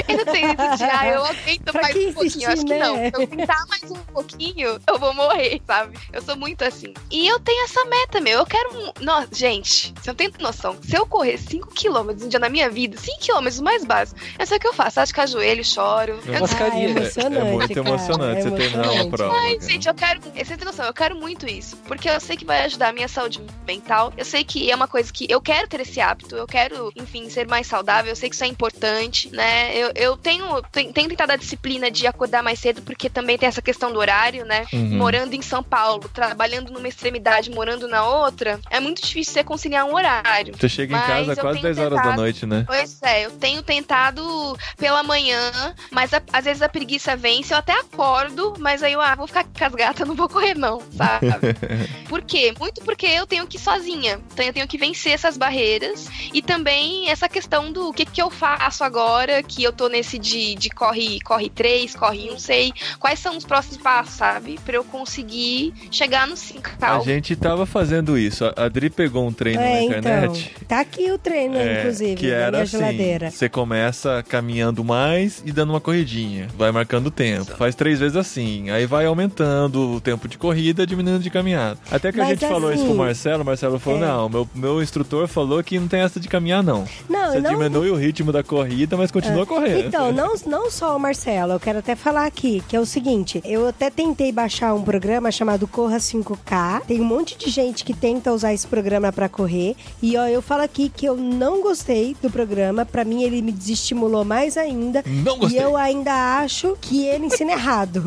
Eu 0.08 0.18
não 0.18 0.26
tenho 0.26 0.50
isso 0.50 0.78
de, 0.78 0.84
ah, 0.84 1.08
eu 1.08 1.26
aguento 1.26 1.72
Pra 1.72 1.82
mais 1.82 1.96
um 1.96 2.14
pouquinho. 2.14 2.44
Eu 2.48 2.54
acho 2.54 2.66
que 2.66 2.78
não. 2.78 2.96
né? 2.96 3.12
Se 3.12 3.22
eu 3.22 3.28
tentar 3.28 3.66
mais 3.68 3.92
um 3.92 3.96
pouquinho, 3.96 4.80
eu 4.88 5.00
vou 5.00 5.14
morrer, 5.14 5.62
sabe? 5.66 5.98
Eu 6.14 6.22
sou 6.22 6.36
muito 6.38 6.64
assim. 6.64 6.94
E 7.12 7.28
eu 7.28 7.40
tenho 7.40 7.64
essa 7.66 7.75
meta, 7.86 8.22
meu. 8.22 8.40
Eu 8.40 8.46
quero. 8.46 8.70
um- 8.78 8.92
Nossa, 9.04 9.28
gente, 9.34 9.94
você 10.02 10.10
não 10.12 10.16
tem 10.16 10.32
noção. 10.40 10.78
Se 10.82 10.96
eu 10.96 11.06
correr 11.06 11.38
5km 11.38 12.24
um 12.24 12.30
dia 12.30 12.40
na 12.40 12.48
minha 12.48 12.70
vida, 12.70 12.98
5km 12.98 13.62
mais 13.62 13.84
básico, 13.84 14.20
eu 14.40 14.46
sei 14.46 14.58
o 14.58 14.60
que 14.60 14.68
eu 14.68 14.74
faço. 14.74 15.00
Acho 15.00 15.14
que 15.14 15.20
ajoelho, 15.20 15.64
choro. 15.66 16.20
Eu 16.26 16.40
Nossa, 16.40 16.56
Ah, 16.56 16.58
carinha. 16.60 16.86
é 16.86 16.86
É- 16.86 16.88
é 16.88 16.92
emocionante. 17.00 17.38
é 17.38 17.44
muito 17.52 17.74
cara, 17.74 17.90
emocionante 17.90 18.40
é 18.40 18.44
você 18.44 18.52
terminar 18.52 18.92
uma 18.92 19.10
prova. 19.10 19.36
Ai, 19.36 19.56
cara. 19.58 19.70
gente, 19.70 19.88
eu 19.88 19.94
quero. 19.94 20.22
Você 20.22 20.58
tem 20.58 20.66
noção, 20.66 20.86
eu 20.86 20.94
quero 20.94 21.16
muito 21.16 21.48
isso. 21.48 21.76
Porque 21.88 22.10
eu 22.10 22.20
sei 22.20 22.38
que 22.38 22.46
vai 22.46 22.64
ajudar 22.66 22.90
a 22.90 22.94
minha 22.94 23.08
saúde 23.08 23.42
mental. 23.68 24.14
Eu 24.18 24.24
sei 24.26 24.44
que 24.44 24.70
é 24.72 24.76
uma 24.76 24.88
coisa 24.88 25.12
que 25.12 25.26
eu 25.30 25.42
quero 25.42 25.68
ter 25.68 25.82
esse 25.82 26.00
hábito. 26.00 26.36
Eu 26.36 26.46
quero, 26.48 26.92
enfim, 26.96 27.30
ser 27.30 27.48
mais 27.48 27.68
saudável. 27.68 28.12
Eu 28.12 28.16
sei 28.16 28.30
que 28.30 28.36
isso 28.36 28.44
é 28.44 28.48
importante, 28.48 29.30
né? 29.34 29.76
Eu, 29.76 29.92
eu 29.96 30.18
tenho, 30.18 30.62
tenho 30.72 30.94
tenho 30.94 31.10
tentado 31.10 31.32
a 31.32 31.36
disciplina 31.36 31.90
de 31.92 32.06
acordar 32.08 32.42
mais 32.44 32.60
cedo, 32.60 32.82
porque 32.82 33.10
também 33.10 33.38
tem 33.38 33.48
essa 33.48 33.62
questão 33.62 33.92
do 33.92 34.00
horário, 34.00 34.46
né? 34.46 34.66
Uhum. 34.72 34.98
Morando 34.98 35.34
em 35.34 35.42
São 35.42 35.62
Paulo, 35.64 36.08
trabalhando 36.14 36.72
numa 36.72 36.88
extremidade, 36.88 37.50
morando 37.52 37.65
na 37.66 38.04
outra, 38.08 38.60
é 38.70 38.80
muito 38.80 39.02
difícil 39.02 39.34
você 39.34 39.44
conciliar 39.44 39.86
um 39.86 39.96
horário. 39.96 40.56
Você 40.58 40.70
chega 40.70 40.96
em 40.96 41.00
casa 41.02 41.36
quase 41.36 41.60
tenho 41.62 41.74
10 41.74 41.78
horas 41.80 41.92
da 41.98 42.02
tentado. 42.02 42.22
noite, 42.22 42.46
né? 42.46 42.64
Pois 42.68 43.02
é, 43.02 43.26
eu 43.26 43.32
tenho 43.32 43.62
tentado 43.64 44.58
pela 44.78 45.04
manhã, 45.04 45.52
mas 45.92 46.14
a- 46.14 46.22
às 46.32 46.46
vezes 46.46 46.62
a 46.62 46.70
preguiça 46.70 47.16
vence, 47.16 47.54
eu 47.54 47.58
até 47.58 47.74
acordo, 47.74 48.54
mas 48.60 48.84
aí 48.84 48.94
eu 48.94 49.02
ah, 49.02 49.16
vou 49.16 49.28
ficar 49.28 49.44
com 49.44 49.66
as 49.66 49.74
gatas, 49.74 50.08
não 50.08 50.16
vou 50.16 50.30
correr 50.30 50.56
não, 50.56 50.80
sabe? 50.96 51.28
Por 52.08 52.22
quê? 52.22 52.54
Muito 52.60 52.82
porque 52.84 53.06
eu 53.08 53.26
tenho 53.26 53.48
que 53.48 53.58
ir 53.58 53.60
sozinha. 53.60 54.20
Então 54.34 54.46
eu 54.46 54.54
tenho 54.54 54.68
que 54.68 54.78
vencer 54.78 55.14
essas 55.14 55.38
barreiras. 55.38 56.08
E 56.34 56.42
também 56.42 57.10
essa 57.10 57.28
questão 57.28 57.72
do 57.72 57.92
que, 57.92 58.06
que 58.06 58.22
eu 58.22 58.30
faço 58.30 58.84
agora, 58.84 59.42
que 59.42 59.64
eu 59.64 59.74
tô 59.74 59.88
nesse 59.90 60.20
de, 60.20 60.56
de 60.56 60.70
corre, 60.70 61.20
corre 61.22 61.50
3, 61.50 61.96
corre 61.96 62.30
1, 62.32 62.40
sei. 62.40 62.74
Quais 63.00 63.20
são 63.20 63.36
os 63.38 63.44
próximos 63.46 63.78
passos, 63.78 64.14
sabe? 64.16 64.60
Pra 64.64 64.76
eu 64.76 64.84
conseguir 64.84 65.74
chegar 65.92 66.28
no 66.28 66.36
5 66.38 66.70
A 66.82 67.00
gente 67.00 67.36
tava 67.50 67.66
fazendo 67.66 68.18
isso. 68.18 68.46
A 68.56 68.66
Adri 68.66 68.90
pegou 68.90 69.26
um 69.28 69.32
treino 69.32 69.62
É, 69.62 69.74
na 69.74 69.82
então. 69.84 69.98
internet. 70.00 70.56
Tá 70.68 70.80
aqui 70.80 71.12
o 71.12 71.18
treino, 71.18 71.56
é, 71.58 71.80
inclusive, 71.80 72.16
que 72.16 72.28
na 72.30 72.36
era 72.36 72.52
minha 72.52 72.64
assim, 72.64 72.78
geladeira. 72.78 73.32
você 73.32 73.50
começa 73.50 74.24
caminhando 74.28 74.84
mais 74.84 75.42
e 75.46 75.52
dando 75.52 75.72
uma 75.72 75.82
corridinha, 75.82 76.48
vai 76.58 76.72
marcando 76.72 77.08
o 77.08 77.12
tempo, 77.12 77.56
faz 77.58 77.76
três 77.76 78.00
vezes 78.00 78.16
assim, 78.18 78.70
aí 78.70 78.86
vai 78.86 79.06
aumentando 79.06 79.96
o 79.96 80.02
tempo 80.02 80.28
de 80.28 80.38
corrida, 80.38 80.86
diminuindo 80.86 81.20
de 81.22 81.30
caminhada. 81.30 81.78
Até 81.92 82.12
que 82.12 82.20
a 82.20 82.24
Mas 82.24 82.40
gente 82.40 82.50
falou 82.50 82.72
isso 82.72 82.84
assim, 82.84 82.90
pro 82.94 82.98
Marcelo, 82.98 83.44
o 83.44 83.46
Marcelo 83.46 83.80
falou, 83.80 84.00
é. 84.00 84.08
não, 84.08 84.30
meu, 84.30 84.50
meu 84.56 84.82
instrutor 84.82 85.28
falou 85.28 85.64
que 85.64 85.80
não 85.80 85.88
tem 85.88 86.02
essa 86.02 86.20
de 86.20 86.28
caminhar 86.28 86.64
não. 86.64 86.86
Não, 87.10 87.32
Você 87.32 87.40
não- 87.42 87.52
diminui 87.52 87.90
o 87.90 87.96
ritmo 87.96 88.32
da 88.32 88.44
corrida, 88.44 88.96
mas 88.98 89.12
continua 89.12 89.46
correndo. 89.46 89.88
Então, 89.88 90.12
não, 90.14 90.34
não 90.48 90.72
só 90.72 90.96
o 90.96 91.00
Marcelo, 91.00 91.54
eu 91.54 91.60
quero 91.60 91.80
até 91.80 91.96
falar 91.96 92.26
aqui, 92.26 92.64
que 92.68 92.76
é 92.76 92.80
o 92.80 92.86
seguinte, 92.86 93.42
eu 93.46 93.68
até 93.68 93.90
tentei 93.90 94.32
baixar 94.32 94.74
um 94.74 94.82
programa 94.82 95.32
chamado 95.32 95.68
Corra 95.68 95.98
5K, 95.98 96.82
tem 96.88 97.00
um 97.02 97.06
monte 97.06 97.35
de 97.38 97.50
gente 97.50 97.84
que 97.84 97.94
tenta 97.94 98.32
usar 98.32 98.54
esse 98.54 98.66
programa 98.68 99.12
pra 99.12 99.28
correr, 99.30 99.76
e 100.02 100.18
ó, 100.18 100.26
eu 100.28 100.42
falo 100.42 100.64
aqui 100.64 100.90
que 100.90 101.06
eu 101.06 101.16
não 101.16 101.62
gostei 101.62 102.16
do 102.22 102.30
programa, 102.30 102.86
pra 102.86 103.04
mim 103.06 103.24
ele 103.24 103.42
me 103.42 103.52
desestimulou 103.52 104.24
mais 104.26 104.58
ainda, 104.58 105.04
Não 105.06 105.38
gostei. 105.38 105.60
e 105.60 105.64
eu 105.64 105.76
ainda 105.78 106.40
acho 106.40 106.78
que 106.82 107.06
ele 107.06 107.26
ensina 107.26 107.52
errado. 107.54 108.04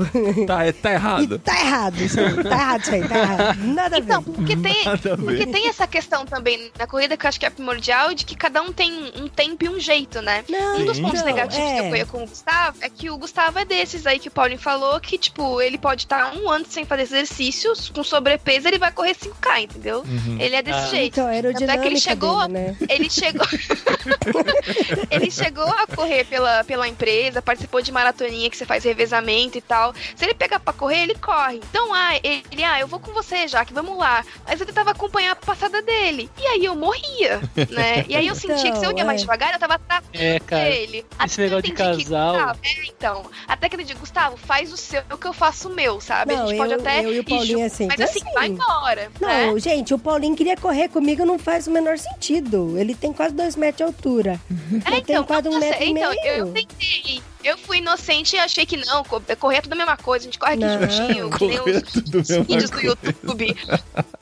Tá, 0.46 0.64
é- 0.64 0.72
tá 0.72 0.90
e 0.90 0.94
errado. 0.94 1.38
tá 1.38 1.60
errado 1.60 2.00
isso 2.00 2.20
aí, 2.20 2.42
tá 2.42 2.50
errado 2.50 2.80
isso 2.82 2.94
aí, 2.94 3.08
tá 3.08 3.18
errado. 3.18 3.58
Nada 3.64 3.96
a 3.96 4.00
ver. 4.00 4.04
Então, 4.08 4.22
porque 4.22 4.56
tem, 4.56 4.84
Nada 4.84 5.16
ver. 5.16 5.24
porque 5.24 5.46
tem 5.46 5.68
essa 5.68 5.86
questão 5.86 6.24
também 6.24 6.70
na 6.78 6.86
corrida 6.86 7.16
que 7.16 7.26
eu 7.26 7.28
acho 7.28 7.38
que 7.40 7.46
é 7.46 7.50
primordial 7.50 8.14
de 8.14 8.24
que 8.24 8.34
cada 8.36 8.62
um 8.62 8.72
tem 8.72 8.92
um 9.16 9.28
tempo 9.28 9.64
e 9.64 9.68
um 9.68 9.78
jeito, 9.78 10.20
né? 10.22 10.44
Não, 10.48 10.78
Um 10.80 10.84
dos 10.86 10.96
Sim. 10.96 11.02
pontos 11.02 11.20
então, 11.20 11.34
negativos 11.34 11.64
que 11.72 11.78
eu 11.78 11.84
é. 11.84 11.88
corria 11.88 12.06
com 12.06 12.22
o 12.22 12.26
Gustavo 12.26 12.76
é 12.80 12.88
que 12.88 13.10
o 13.10 13.18
Gustavo 13.18 13.58
é 13.58 13.64
desses 13.64 14.06
aí 14.06 14.18
que 14.18 14.28
o 14.28 14.30
Paulinho 14.30 14.60
falou, 14.60 14.98
que, 15.00 15.18
tipo, 15.18 15.60
ele 15.60 15.78
pode 15.78 16.02
estar 16.04 16.34
um 16.36 16.48
ano 16.50 16.64
sem 16.68 16.84
fazer 16.84 17.02
exercícios, 17.02 17.88
com 17.90 18.02
sobrepeso, 18.02 18.66
ele 18.68 18.78
vai 18.78 18.90
correr 18.92 19.14
5K, 19.18 19.60
entendeu? 19.62 20.00
Uhum. 20.06 20.36
Ele 20.40 20.54
é 20.56 20.62
desse 20.62 20.78
Ah. 20.78 20.86
jeito. 20.86 21.20
Então, 21.20 21.52
Tanto 21.52 21.70
é 21.70 21.78
que 21.78 21.86
ele 21.88 22.00
chegou, 22.00 22.40
dele, 22.48 22.52
né? 22.52 22.76
ele 22.88 23.10
chegou. 23.10 23.46
ele 25.10 25.30
chegou 25.30 25.64
a 25.66 25.86
correr 25.86 26.24
pela, 26.24 26.64
pela 26.64 26.88
empresa, 26.88 27.40
participou 27.42 27.80
de 27.82 27.90
maratoninha 27.92 28.48
que 28.50 28.56
você 28.56 28.64
faz 28.66 28.84
revezamento 28.84 29.58
e 29.58 29.60
tal. 29.60 29.94
Se 30.16 30.24
ele 30.24 30.34
pegar 30.34 30.60
pra 30.60 30.72
correr, 30.72 31.02
ele 31.02 31.14
corre. 31.14 31.56
Então, 31.70 31.92
ah, 31.92 32.18
ele, 32.22 32.64
ah, 32.64 32.80
eu 32.80 32.86
vou 32.86 33.00
com 33.00 33.12
você, 33.12 33.48
já 33.48 33.64
que 33.64 33.72
vamos 33.72 33.98
lá. 33.98 34.24
Mas 34.46 34.60
eu 34.60 34.66
tentava 34.66 34.90
acompanhar 34.90 35.32
a 35.32 35.36
passada 35.36 35.80
dele. 35.82 36.30
E 36.38 36.46
aí 36.46 36.64
eu 36.64 36.74
morria, 36.74 37.40
né? 37.70 38.04
E 38.08 38.16
aí 38.16 38.26
eu 38.26 38.34
sentia 38.36 38.70
que 38.72 38.78
se 38.78 38.84
eu 38.84 38.90
ia 38.90 38.98
Então, 38.98 39.06
mais 39.06 39.20
é. 39.20 39.24
devagar, 39.24 39.52
eu 39.52 39.58
tava 39.58 39.74
atrás 39.74 40.02
É, 40.12 40.38
cara. 40.40 40.64
dele. 40.70 41.04
esse 41.24 41.40
negócio 41.40 41.62
de 41.62 41.68
eu 41.70 41.74
entendi 41.74 42.04
que, 42.04 42.10
casal- 42.10 42.32
Gustavo, 42.34 42.60
é, 42.62 42.86
então. 42.86 43.30
Até 43.46 43.68
que 43.68 43.76
ele 43.76 43.84
diz, 43.84 43.98
Gustavo, 43.98 44.36
faz 44.36 44.72
o 44.72 44.76
seu 44.76 45.02
que 45.18 45.26
eu 45.26 45.32
faço 45.32 45.68
o 45.68 45.74
meu, 45.74 46.00
sabe? 46.00 46.34
Não, 46.34 46.44
a 46.44 46.46
gente 46.48 46.58
pode 46.58 46.72
eu- 46.74 46.80
até. 46.80 47.04
eu 47.04 47.12
e 47.12 47.18
o 47.18 47.20
ir 47.20 47.24
Paulinho 47.24 47.58
junto, 47.58 47.74
sempre 47.74 47.96
Mas 47.98 48.10
assim, 48.10 48.20
assim. 48.22 48.32
vai 48.34 48.46
embora. 48.48 49.07
Não, 49.20 49.54
né? 49.54 49.60
gente, 49.60 49.94
o 49.94 49.98
Paulinho 49.98 50.36
queria 50.36 50.56
correr 50.56 50.88
comigo, 50.88 51.24
não 51.24 51.38
faz 51.38 51.66
o 51.66 51.70
menor 51.70 51.98
sentido. 51.98 52.78
Ele 52.78 52.94
tem 52.94 53.12
quase 53.12 53.34
dois 53.34 53.56
metros 53.56 53.76
de 53.78 53.82
altura. 53.82 54.40
É, 54.84 54.98
eu 54.98 55.02
tenho 55.02 55.24
quase 55.24 55.48
um 55.48 55.58
metro 55.58 55.82
e 55.82 55.90
então, 55.90 56.10
meio. 56.10 56.26
eu 56.26 56.52
tentei. 56.52 57.22
Eu 57.44 57.56
fui 57.58 57.78
inocente 57.78 58.36
e 58.36 58.38
achei 58.38 58.66
que 58.66 58.76
não, 58.76 59.02
co- 59.04 59.22
correr 59.38 59.58
é 59.58 59.60
tudo 59.60 59.72
a 59.72 59.76
mesma 59.76 59.96
coisa, 59.96 60.24
a 60.24 60.26
gente 60.26 60.38
corre 60.38 60.54
aqui 60.54 60.64
Não. 60.64 60.90
juntinho, 60.90 61.30
que 61.38 61.46
nem 61.46 61.58
Correr 61.58 61.70
os, 61.70 61.76
é 61.76 61.80
tudo 61.80 62.20
os 62.20 62.28
mesma 62.28 62.44
vídeos 62.44 62.70
do 62.70 62.80
YouTube. 62.80 63.56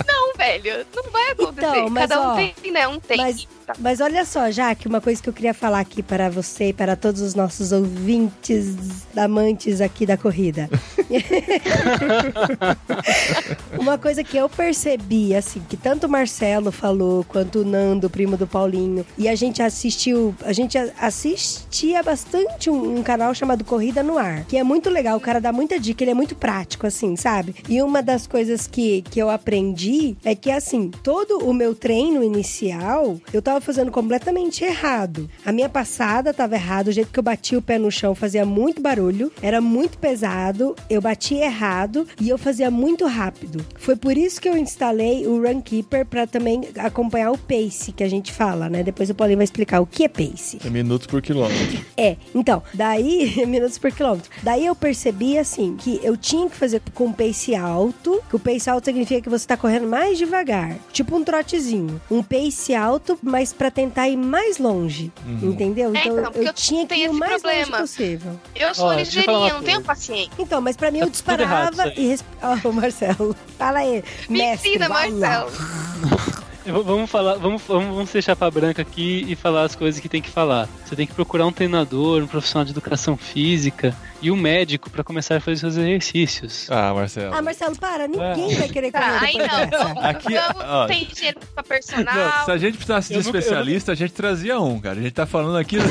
Não, 0.07 0.35
velho, 0.37 0.87
não 0.95 1.03
vai 1.11 1.31
acontecer. 1.31 1.67
Então, 1.67 1.91
mas, 1.91 2.09
Cada 2.09 2.23
um 2.23 2.33
ó, 2.33 2.37
tem, 2.37 2.55
né, 2.73 2.89
um 2.89 3.01
tem. 3.01 3.17
Mas, 3.17 3.49
mas 3.79 4.01
olha 4.01 4.25
só, 4.25 4.51
Jaque, 4.51 4.87
uma 4.87 5.01
coisa 5.01 5.21
que 5.23 5.29
eu 5.29 5.33
queria 5.33 5.55
falar 5.55 5.81
aqui 5.81 6.03
para 6.03 6.29
você 6.31 6.69
e 6.69 6.73
para 6.73 6.95
todos 6.95 7.21
os 7.21 7.35
nossos 7.35 7.73
ouvintes, 7.73 8.77
amantes 9.17 9.81
aqui 9.81 10.07
da 10.07 10.17
corrida. 10.17 10.69
uma 13.79 13.99
coisa 13.99 14.23
que 14.23 14.37
eu 14.37 14.49
percebi, 14.49 15.35
assim, 15.35 15.61
que 15.69 15.77
tanto 15.77 16.07
o 16.07 16.11
Marcelo 16.11 16.71
falou, 16.71 17.25
quanto 17.25 17.61
o 17.61 17.65
Nando, 17.65 18.09
primo 18.11 18.37
do 18.37 18.47
Paulinho, 18.47 19.05
e 19.19 19.29
a 19.29 19.35
gente 19.35 19.63
assistiu, 19.63 20.35
a 20.45 20.53
gente 20.53 20.77
assistia 20.79 22.03
bastante 22.03 22.71
um, 22.71 22.99
um 22.99 23.03
canal 23.07 23.33
chamado 23.33 23.65
Corrida 23.65 24.03
no 24.03 24.19
Ar, 24.19 24.45
que 24.47 24.57
é 24.57 24.65
muito 24.65 24.91
legal, 24.91 25.17
o 25.17 25.21
cara 25.21 25.41
dá 25.41 25.53
muita 25.53 25.79
dica, 25.79 26.03
ele 26.03 26.11
é 26.11 26.15
muito 26.15 26.35
prático, 26.35 26.89
assim, 26.89 27.15
sabe? 27.15 27.55
E 27.69 27.81
uma 27.81 28.03
das 28.03 28.27
coisas 28.27 28.67
que, 28.67 29.03
que 29.03 29.21
eu 29.21 29.31
aprendi 29.31 30.17
é 30.25 30.35
que, 30.35 30.51
assim, 30.51 30.91
todo 31.05 31.39
o 31.49 31.55
meu 31.55 31.73
treino 31.73 32.25
inicial, 32.25 33.17
eu 33.33 33.41
tava 33.41 33.61
fazendo 33.61 33.93
completamente 33.93 34.65
errado. 34.65 35.31
A 35.45 35.53
minha 35.53 35.69
passada 35.69 36.35
tava 36.35 36.57
errada, 36.57 36.91
o 36.91 36.93
jeito 36.93 37.13
que 37.13 37.19
eu 37.21 37.23
bati 37.23 37.55
o 37.55 37.63
pé 37.63 37.79
no 37.79 37.93
chão 37.93 38.13
fazia 38.13 38.45
muito 38.45 38.83
barulho, 38.83 39.31
era 39.41 39.61
muito 39.61 39.99
pesado, 39.99 40.75
eu 40.91 41.01
bati 41.01 41.37
errado 41.37 42.09
e 42.21 42.29
eu 42.29 42.37
fazia 42.37 42.73
muito 42.73 43.07
rápido. 43.07 43.65
Foi 43.77 43.95
por 43.95 44.19
isso 44.19 44.41
que 44.41 44.49
eu 44.49 44.57
instalei 44.57 45.29
o 45.29 45.41
Runkeeper 45.41 46.05
pra 46.07 46.27
também 46.27 46.63
acompanhar 46.77 47.31
o 47.31 47.39
pace 47.39 47.93
que 47.93 48.03
a 48.03 48.09
gente 48.09 48.33
fala, 48.33 48.69
né? 48.69 48.83
Depois 48.83 49.09
o 49.11 49.15
Paulinho 49.15 49.39
vai 49.39 49.45
explicar 49.45 49.81
o 49.81 49.87
que 49.87 50.03
é 50.03 50.09
pace. 50.09 50.59
É 50.67 50.71
minutos 50.71 51.07
por 51.07 51.23
quilômetro. 51.23 51.87
É, 51.97 52.17
então, 52.35 52.63
daí, 52.75 52.96
minutos 53.47 53.79
por 53.79 53.91
quilômetro. 53.93 54.31
Daí 54.43 54.67
eu 54.67 54.75
percebi, 54.75 55.39
assim, 55.39 55.77
que 55.77 56.01
eu 56.03 56.17
tinha 56.17 56.49
que 56.49 56.57
fazer 56.57 56.81
com 56.95 57.13
pace 57.13 57.55
alto, 57.55 58.23
que 58.29 58.37
o 58.37 58.39
pace 58.39 58.69
alto 58.71 58.85
significa 58.85 59.21
que 59.21 59.29
você 59.29 59.47
tá 59.47 59.57
correndo 59.57 59.87
mais 59.87 60.19
devagar, 60.19 60.77
tipo 60.93 61.17
um 61.17 61.25
trotezinho. 61.25 62.01
Um 62.11 62.23
pace 62.23 62.75
alto, 62.75 63.19
mas 63.23 63.53
pra 63.53 63.71
tentar 63.71 64.09
ir 64.09 64.17
mais 64.17 64.59
longe, 64.59 65.13
entendeu? 65.43 65.93
É, 65.95 66.01
Então, 66.01 66.19
então, 66.19 66.33
porque 66.33 66.39
eu 66.41 66.47
eu 66.47 66.53
tinha 66.53 66.87
que 66.87 66.95
ir 66.95 67.11
o 67.11 67.15
mais 67.15 67.43
longe 67.43 67.57
problema. 67.61 67.79
possível. 67.79 68.41
Eu 68.55 68.75
sou 68.75 68.95
deixa 68.95 69.21
eu 69.21 69.23
ligeirinha, 69.23 69.55
não 69.55 69.63
tenho 69.63 69.83
paciência. 69.83 70.31
Então, 70.39 70.61
mas 70.61 70.77
pra 70.77 70.91
mim 70.91 70.99
eu 70.99 71.07
Tá 71.07 71.11
disparava 71.13 71.89
e... 71.97 72.09
Resp... 72.09 72.25
Ó, 72.65 72.73
Marcelo, 72.73 73.37
fala 73.59 73.79
aí, 73.81 74.03
Me 74.29 74.39
mestre, 74.39 74.71
ensina. 74.71 74.89
Marcelo. 74.89 75.51
Vamos 76.67 77.09
falar, 77.09 77.37
vamos, 77.37 77.63
vamos 77.63 78.11
ser 78.11 78.23
chapa 78.23 78.51
branca 78.51 78.83
aqui 78.83 79.25
e 79.29 79.37
falar 79.37 79.63
as 79.63 79.77
coisas 79.77 80.01
que 80.01 80.09
tem 80.09 80.21
que 80.21 80.31
falar. 80.31 80.69
Você 80.85 80.97
tem 80.97 81.07
que 81.07 81.15
procurar 81.15 81.47
um 81.47 81.53
treinador, 81.53 82.23
um 82.23 82.27
profissional 82.27 82.65
de 82.65 82.73
educação 82.73 83.17
física 83.17 83.95
e 84.27 84.31
um 84.31 84.37
médico 84.37 84.91
pra 84.91 85.05
começar 85.05 85.37
a 85.37 85.41
fazer 85.41 85.59
seus 85.59 85.77
exercícios. 85.77 86.69
Ah, 86.71 86.93
Marcelo. 86.95 87.35
Ah, 87.35 87.43
Marcelo, 87.43 87.77
para, 87.77 88.09
ninguém 88.09 88.55
vai 88.57 88.69
querer 88.69 88.91
Tá, 88.91 89.21
aí 89.21 89.33
depois 89.39 89.71
não. 89.71 90.01
Aqui, 90.03 90.35
vamos, 90.35 90.63
ó. 90.65 90.87
tem 90.87 91.05
dinheiro 91.07 91.39
pra 91.55 91.63
Não, 91.63 91.69
personal. 91.69 92.45
se 92.45 92.51
a 92.51 92.59
gente 92.59 92.75
precisasse 92.77 93.09
de 93.09 93.15
Eu 93.15 93.23
nunca- 93.25 93.37
eu 93.37 93.41
especialista, 93.41 93.93
a 93.93 93.95
gente 93.95 94.13
trazia 94.13 94.59
um, 94.61 94.81
cara. 94.81 94.99
A 94.99 95.03
gente 95.03 95.13
tá 95.13 95.27
falando 95.27 95.57
aqui. 95.59 95.77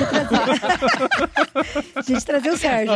A 1.95 2.01
gente 2.01 2.25
trazia 2.25 2.53
o 2.53 2.57
Sérgio. 2.57 2.93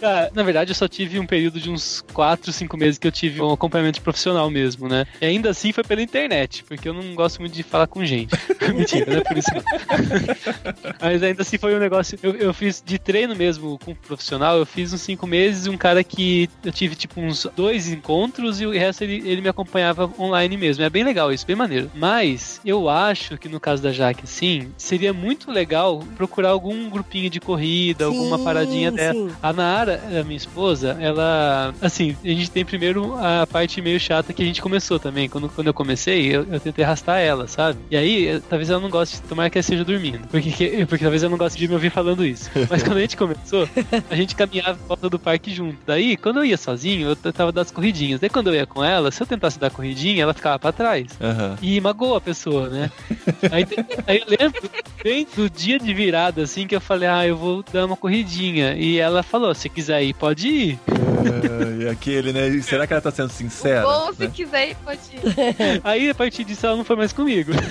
Cara, 0.00 0.30
na 0.34 0.42
verdade, 0.42 0.70
eu 0.70 0.74
só 0.74 0.86
tive 0.88 1.18
um 1.18 1.26
período 1.26 1.60
de 1.60 1.70
uns 1.70 2.02
4, 2.12 2.52
5 2.52 2.76
meses 2.76 2.98
que 2.98 3.06
eu 3.06 3.12
tive 3.12 3.40
um 3.42 3.52
acompanhamento 3.52 4.00
profissional 4.00 4.48
mesmo, 4.50 4.88
né? 4.88 5.04
E 5.20 5.26
ainda 5.26 5.50
assim 5.50 5.72
foi 5.72 5.82
pela 5.84 6.00
internet, 6.02 6.64
porque 6.64 6.88
eu 6.88 6.94
não 6.94 7.14
gosto 7.14 7.40
muito 7.40 7.52
de 7.54 7.62
falar 7.62 7.86
com 7.86 8.04
gente. 8.04 8.32
Mentira, 8.74 9.10
não 9.12 9.18
é 9.18 9.24
por 9.24 9.36
isso 9.36 9.50
não. 9.54 9.62
Mas 11.00 11.22
ainda 11.22 11.42
assim 11.42 11.58
foi 11.58 11.74
um 11.74 11.78
negócio. 11.78 12.18
Eu, 12.22 12.34
eu 12.36 12.54
fiz 12.54 12.82
de 12.84 12.98
treino 12.98 13.34
mesmo 13.34 13.78
com 13.84 13.90
um 13.92 13.94
profissional, 13.94 14.51
eu 14.58 14.66
fiz 14.66 14.92
uns 14.92 15.00
5 15.02 15.26
meses, 15.26 15.66
um 15.66 15.76
cara 15.76 16.02
que 16.04 16.48
eu 16.64 16.72
tive 16.72 16.94
tipo 16.94 17.20
uns 17.20 17.46
dois 17.56 17.88
encontros 17.88 18.60
e 18.60 18.66
o 18.66 18.70
resto 18.72 19.02
ele, 19.04 19.22
ele 19.28 19.40
me 19.40 19.48
acompanhava 19.48 20.10
online 20.18 20.56
mesmo. 20.56 20.82
É 20.84 20.90
bem 20.90 21.04
legal 21.04 21.32
isso, 21.32 21.46
bem 21.46 21.56
maneiro. 21.56 21.90
Mas 21.94 22.60
eu 22.64 22.88
acho 22.88 23.36
que 23.38 23.48
no 23.48 23.60
caso 23.60 23.82
da 23.82 23.92
Jaque, 23.92 24.24
assim, 24.24 24.68
seria 24.76 25.12
muito 25.12 25.50
legal 25.50 26.02
procurar 26.16 26.50
algum 26.50 26.88
grupinho 26.88 27.28
de 27.30 27.40
corrida, 27.40 28.04
alguma 28.04 28.38
Sim, 28.38 28.44
paradinha 28.44 28.90
dela. 28.92 29.14
sim. 29.14 29.34
A 29.42 29.52
Nara, 29.52 30.00
a 30.20 30.24
minha 30.24 30.36
esposa, 30.36 30.96
ela. 31.00 31.74
Assim, 31.80 32.16
a 32.24 32.28
gente 32.28 32.50
tem 32.50 32.64
primeiro 32.64 33.16
a 33.18 33.46
parte 33.46 33.80
meio 33.80 33.98
chata 34.00 34.32
que 34.32 34.42
a 34.42 34.46
gente 34.46 34.60
começou 34.62 34.98
também. 34.98 35.28
Quando, 35.28 35.48
quando 35.48 35.66
eu 35.68 35.74
comecei, 35.74 36.26
eu, 36.34 36.46
eu 36.50 36.60
tentei 36.60 36.84
arrastar 36.84 37.18
ela, 37.20 37.46
sabe? 37.48 37.78
E 37.90 37.96
aí, 37.96 38.26
eh, 38.28 38.40
talvez 38.48 38.70
ela 38.70 38.80
não 38.80 38.90
goste, 38.90 39.20
tomara 39.22 39.48
que 39.50 39.58
ela 39.58 39.60
esteja 39.60 39.84
dormindo. 39.84 40.26
Porque, 40.28 40.50
que- 40.50 40.86
porque 40.86 41.04
talvez 41.04 41.22
ela 41.22 41.30
não 41.30 41.38
goste 41.38 41.58
de 41.58 41.68
me 41.68 41.74
ouvir 41.74 41.90
falando 41.90 42.24
isso. 42.24 42.50
Mas 42.70 42.82
quando 42.82 42.96
a 42.98 43.00
gente 43.00 43.16
começou, 43.16 43.68
a 44.10 44.14
gente 44.16 44.31
caminhava 44.34 44.78
em 44.82 44.86
volta 44.86 45.08
do 45.08 45.18
parque 45.18 45.52
junto. 45.52 45.78
Daí, 45.86 46.16
quando 46.16 46.38
eu 46.38 46.44
ia 46.44 46.56
sozinho, 46.56 47.08
eu 47.08 47.16
tentava 47.16 47.52
dar 47.52 47.62
as 47.62 47.70
corridinhas. 47.70 48.20
Daí, 48.20 48.30
quando 48.30 48.48
eu 48.48 48.54
ia 48.54 48.66
com 48.66 48.82
ela, 48.82 49.10
se 49.10 49.22
eu 49.22 49.26
tentasse 49.26 49.58
dar 49.58 49.70
corridinha, 49.70 50.22
ela 50.22 50.34
ficava 50.34 50.58
pra 50.58 50.72
trás. 50.72 51.06
Aham. 51.20 51.56
E 51.60 51.80
magoou 51.80 52.16
a 52.16 52.20
pessoa, 52.20 52.68
né? 52.68 52.90
Aí, 53.50 53.66
aí 54.06 54.18
eu 54.18 54.26
lembro 54.38 54.62
bem 55.02 55.26
do 55.34 55.50
dia 55.50 55.78
de 55.78 55.92
virada, 55.92 56.42
assim, 56.42 56.66
que 56.66 56.74
eu 56.74 56.80
falei, 56.80 57.08
ah, 57.08 57.26
eu 57.26 57.36
vou 57.36 57.64
dar 57.72 57.86
uma 57.86 57.96
corridinha. 57.96 58.74
E 58.74 58.98
ela 58.98 59.22
falou, 59.22 59.54
se 59.54 59.68
quiser 59.68 60.02
ir, 60.02 60.14
pode 60.14 60.48
ir. 60.48 60.78
Ah, 60.88 61.82
e 61.82 61.88
aquele, 61.88 62.32
né? 62.32 62.60
Será 62.62 62.86
que 62.86 62.92
ela 62.92 63.02
tá 63.02 63.10
sendo 63.10 63.30
sincera? 63.30 63.86
Ou 63.86 64.14
se 64.14 64.22
né? 64.22 64.30
quiser, 64.32 64.70
ir, 64.70 64.76
pode 64.76 65.00
ir. 65.12 65.20
Aí, 65.84 66.10
a 66.10 66.14
partir 66.14 66.44
disso, 66.44 66.66
ela 66.66 66.76
não 66.76 66.84
foi 66.84 66.96
mais 66.96 67.12
comigo. 67.12 67.52